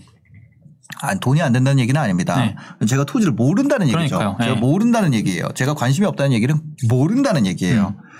아, 1.02 1.16
돈이 1.16 1.42
안 1.42 1.54
된다는 1.54 1.80
얘기는 1.80 2.00
아닙니다. 2.00 2.36
네. 2.80 2.86
제가 2.86 3.06
토지를 3.06 3.34
모른다는 3.34 3.88
얘기죠. 3.88 4.18
그러니까요. 4.18 4.38
제가 4.42 4.56
네. 4.56 4.60
모른다는 4.60 5.14
얘기예요. 5.14 5.50
제가 5.54 5.74
관심이 5.76 6.06
없다는 6.08 6.34
얘기는 6.34 6.54
모른다는 6.90 7.46
얘기예요. 7.46 7.96
음. 7.98 8.12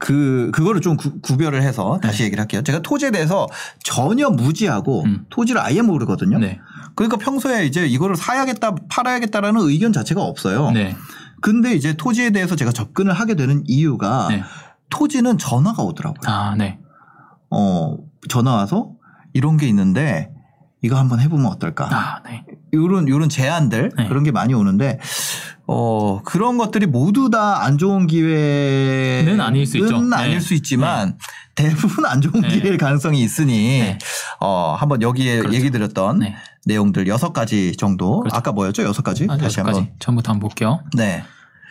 그 0.00 0.50
그거를 0.52 0.80
좀 0.80 0.96
구, 0.96 1.36
별을 1.36 1.62
해서 1.62 1.98
다시 2.02 2.22
얘기를 2.22 2.40
할게요. 2.40 2.62
제가 2.62 2.80
토지에 2.80 3.10
대해서 3.10 3.46
전혀 3.82 4.30
무지하고 4.30 5.02
음. 5.04 5.26
토지를 5.28 5.60
아예 5.60 5.82
모르거든요. 5.82 6.38
네. 6.38 6.60
그러니까 6.94 7.16
평소에 7.16 7.66
이제 7.66 7.86
이거를 7.86 8.16
사야겠다, 8.16 8.74
팔아야겠다라는 8.88 9.60
의견 9.62 9.92
자체가 9.92 10.22
없어요. 10.22 10.70
네. 11.38 11.40
근데 11.40 11.74
이제 11.74 11.94
토지에 11.94 12.30
대해서 12.30 12.56
제가 12.56 12.72
접근을 12.72 13.12
하게 13.12 13.34
되는 13.34 13.62
이유가 13.66 14.28
네. 14.28 14.42
토지는 14.90 15.38
전화가 15.38 15.82
오더라고요. 15.82 16.32
아, 16.32 16.54
네. 16.56 16.78
어, 17.50 17.96
전화 18.28 18.54
와서 18.54 18.92
이런 19.32 19.56
게 19.56 19.66
있는데 19.68 20.32
이거 20.82 20.96
한번 20.96 21.20
해보면 21.20 21.46
어떨까? 21.46 21.88
아, 21.90 22.22
네. 22.24 22.44
요런 22.74 23.08
요런 23.08 23.28
제안들 23.28 23.92
네. 23.96 24.08
그런 24.08 24.22
게 24.24 24.30
많이 24.32 24.54
오는데 24.54 24.98
어 25.70 26.22
그런 26.24 26.56
것들이 26.58 26.86
모두 26.86 27.30
다 27.30 27.62
안 27.62 27.76
좋은 27.78 28.06
기회는 28.06 29.32
는 29.36 29.40
아닐 29.40 29.66
수 29.66 29.78
있죠. 29.78 29.96
아닐 30.12 30.34
네. 30.34 30.40
수 30.40 30.54
있지만 30.54 31.18
대부분 31.54 32.06
안 32.06 32.20
좋은 32.20 32.40
네. 32.40 32.48
기회일 32.48 32.78
가능성이 32.78 33.22
있으니 33.22 33.80
네. 33.80 33.98
어 34.40 34.74
한번 34.78 35.02
여기에 35.02 35.38
그렇죠. 35.40 35.54
얘기 35.56 35.70
드렸던 35.70 36.20
네. 36.20 36.34
내용들 36.66 37.06
여섯 37.08 37.32
가지 37.32 37.76
정도 37.76 38.20
그렇죠. 38.20 38.36
아까 38.36 38.52
뭐였죠 38.52 38.82
여섯 38.84 39.02
가지 39.02 39.24
아, 39.28 39.36
다시 39.36 39.60
여기까지 39.60 39.78
한번 39.78 39.88
전부터 39.98 40.32
한번 40.32 40.48
볼게요. 40.48 40.80
네 40.96 41.22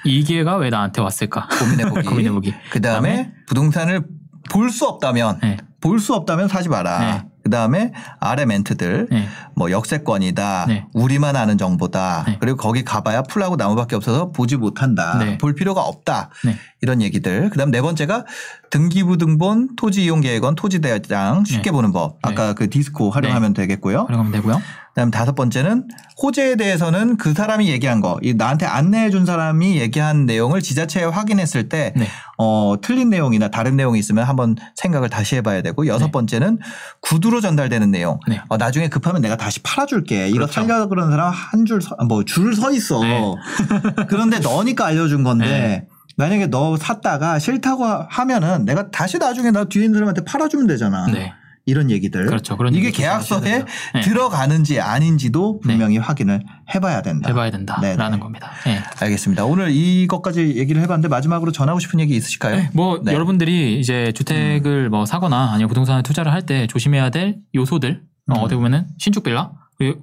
이 0.06 0.24
기회가 0.24 0.56
왜 0.57 0.69
나한테 0.69 1.02
왔을까? 1.02 1.48
고민해 1.60 1.90
보기 1.90 2.02
고민해 2.07 2.32
보기. 2.32 2.53
그 2.72 2.80
다음에 2.82 3.32
부동산을 3.48 4.06
볼 4.49 4.69
수 4.69 4.86
없다면 4.86 5.40
네. 5.41 5.57
볼수 5.82 6.14
없다면 6.14 6.48
사지 6.48 6.69
마라. 6.69 7.26
네. 7.48 7.49
그 7.49 7.49
다음에 7.49 7.94
아래 8.19 8.45
멘트들 8.45 9.07
네. 9.10 9.28
뭐 9.56 9.72
역세권이다. 9.72 10.65
네. 10.68 10.86
우리만 10.94 11.38
아는 11.38 11.57
정보다. 11.57 12.26
네. 12.28 12.38
그리고 12.41 12.57
거기 12.57 12.84
가봐야 12.84 13.24
풀하고 13.24 13.56
나무밖에 13.56 13.95
없어서 13.95 14.32
보지 14.32 14.57
못한다. 14.57 15.18
네. 15.19 15.38
볼 15.38 15.56
필요가 15.56 15.82
없다. 15.82 16.30
네. 16.44 16.57
이런 16.82 17.02
얘기들. 17.02 17.49
그다음 17.49 17.72
네 17.72 17.82
번째가 17.82 18.26
등기부 18.69 19.18
등본 19.18 19.76
토지 19.78 20.03
이용 20.03 20.19
계획원 20.22 20.56
토지 20.56 20.80
대장 20.80 21.45
쉽게 21.45 21.69
네. 21.69 21.72
보는 21.72 21.94
법. 21.94 22.18
아까 22.22 22.53
그 22.53 22.69
디스코 22.69 23.10
활용하면 23.11 23.53
되겠고요. 23.53 24.06
활용하면 24.07 24.34
되고요. 24.34 24.61
그다음 24.98 25.11
다섯 25.11 25.36
번째는 25.36 25.88
호재에 26.24 26.56
대해서는 26.56 27.18
그 27.18 27.36
사람이 27.36 27.69
얘기한 27.69 28.02
거, 28.02 28.18
이 28.24 28.34
나한테 28.34 28.65
안내해 28.65 29.11
준 29.11 29.28
사람이 29.28 29.80
얘기한 29.80 30.26
내용을 30.26 30.64
지자체에 30.64 31.03
확인했을 31.03 31.69
때 31.69 31.94
네. 31.95 32.07
어, 32.40 32.74
틀린 32.82 33.11
내용이나 33.11 33.49
다른 33.49 33.76
내용이 33.76 33.99
있으면 33.99 34.24
한번 34.24 34.56
생각을 34.74 35.10
다시 35.10 35.36
해봐야 35.36 35.61
되고 35.61 35.86
여섯 35.86 36.07
네. 36.07 36.11
번째는 36.11 36.57
구두로 37.02 37.41
전달되는 37.41 37.91
내용. 37.91 38.19
네. 38.28 38.41
어, 38.49 38.57
나중에 38.57 38.90
급하면 38.90 39.22
내가 39.22 39.38
다시 39.38 39.61
팔아줄게. 39.61 40.30
이거 40.30 40.38
그렇죠. 40.38 40.53
살려 40.53 40.88
그러는 40.88 41.11
사람 41.11 41.32
한 41.32 41.65
줄, 41.65 41.80
뭐 42.07 42.24
줄 42.24 42.56
서 42.56 42.72
있어. 42.72 42.99
네. 43.03 43.22
그런데 44.10 44.40
너니까 44.40 44.88
알려준 44.88 45.24
건데 45.24 45.45
네. 45.45 45.88
만약에 46.15 46.48
너 46.48 46.76
샀다가 46.76 47.38
싫다고 47.38 47.86
하면은 47.86 48.65
내가 48.65 48.90
다시 48.90 49.19
나중에 49.19 49.52
나 49.52 49.65
뒤에 49.65 49.84
있는 49.84 49.98
사람한테 49.99 50.24
팔아주면 50.24 50.65
되잖아. 50.65 51.06
네. 51.68 51.72
이런 51.72 51.91
얘기들. 51.91 52.26
그렇죠. 52.26 52.56
그런 52.57 52.73
이게 52.73 52.91
계약서에. 52.91 53.65
네. 53.94 54.02
들어가는지 54.02 54.80
아닌지도 54.80 55.60
분명히 55.60 55.98
확인을 55.98 56.41
해봐야 56.73 57.02
된다. 57.02 57.30
해봐야 57.30 57.52
네네. 57.52 57.65
된다라는 57.65 58.19
겁니다. 58.19 58.52
네. 58.65 58.80
알겠습니다. 59.02 59.45
오늘 59.45 59.69
이것까지 59.72 60.56
얘기를 60.56 60.81
해봤는데 60.81 61.10
마지막으로 61.10 61.52
전하고 61.52 61.80
싶은 61.80 61.99
얘기 61.99 62.15
있으실까요? 62.15 62.56
네, 62.56 62.69
뭐 62.73 63.02
네. 63.03 63.11
음. 63.11 63.15
여러분들이 63.15 63.80
이제 63.80 64.11
주택을 64.14 64.89
뭐 64.89 65.06
사거나 65.06 65.52
아니면 65.52 65.68
부동산에 65.68 66.02
투자를 66.02 66.31
할 66.34 66.48
때 66.48 66.65
조심해야 66.68 67.10
될 67.10 67.38
요소들 67.56 68.03
어, 68.30 68.34
음. 68.34 68.38
어떻게 68.39 68.56
보면은 68.56 68.85
신축 68.98 69.23
빌라 69.23 69.52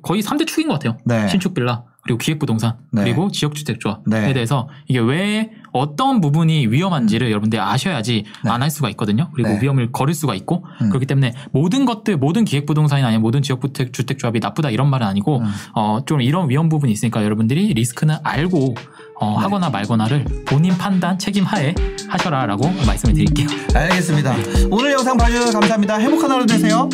거의 0.03 0.20
3대 0.23 0.47
축인 0.47 0.69
것 0.69 0.74
같아요. 0.74 0.99
네. 1.07 1.27
신축 1.28 1.55
빌라 1.55 1.85
그리고 2.03 2.19
기획부동산 2.19 2.77
네. 2.93 3.03
그리고 3.05 3.31
지역주택조합에 3.31 4.03
네. 4.07 4.32
대해서 4.35 4.69
이게 4.89 4.99
왜 4.99 5.51
어떤 5.74 6.20
부분이 6.20 6.68
위험한지를 6.68 7.26
음. 7.26 7.30
여러분들 7.32 7.60
아셔야지 7.60 8.24
네. 8.44 8.51
안할 8.51 8.70
수가 8.70 8.88
있거든요. 8.90 9.28
그리고 9.34 9.51
네. 9.51 9.59
위험을 9.60 9.90
걸을 9.90 10.14
수가 10.14 10.34
있고 10.36 10.64
음. 10.80 10.88
그렇기 10.88 11.05
때문에 11.05 11.34
모든 11.51 11.84
것들 11.84 12.16
모든 12.16 12.44
기획 12.44 12.64
부동산이 12.64 13.02
아니면 13.02 13.22
모든 13.22 13.42
지역주택 13.42 13.92
주택조합이 13.92 14.38
나쁘다 14.38 14.70
이런 14.70 14.88
말은 14.88 15.05
아니고 15.05 15.40
음. 15.40 15.52
어, 15.74 15.98
좀 16.06 16.22
이런 16.22 16.48
위험 16.48 16.68
부분이 16.68 16.92
있으니까 16.92 17.24
여러분들이 17.24 17.74
리스크는 17.74 18.16
알고 18.22 18.76
어, 19.20 19.30
네. 19.30 19.36
하거나 19.36 19.68
말거나를 19.68 20.24
본인 20.46 20.78
판단 20.78 21.18
책임하에 21.18 21.74
하셔라라고 22.09 22.70
말씀을 22.86 23.14
드릴게요. 23.14 23.48
알겠습니다. 23.74 24.32
오늘 24.70 24.92
영상 24.92 25.16
봐주셔서 25.16 25.59
감사합니다. 25.59 25.96
행복한 25.96 26.30
하루 26.30 26.46
되세요. 26.46 26.88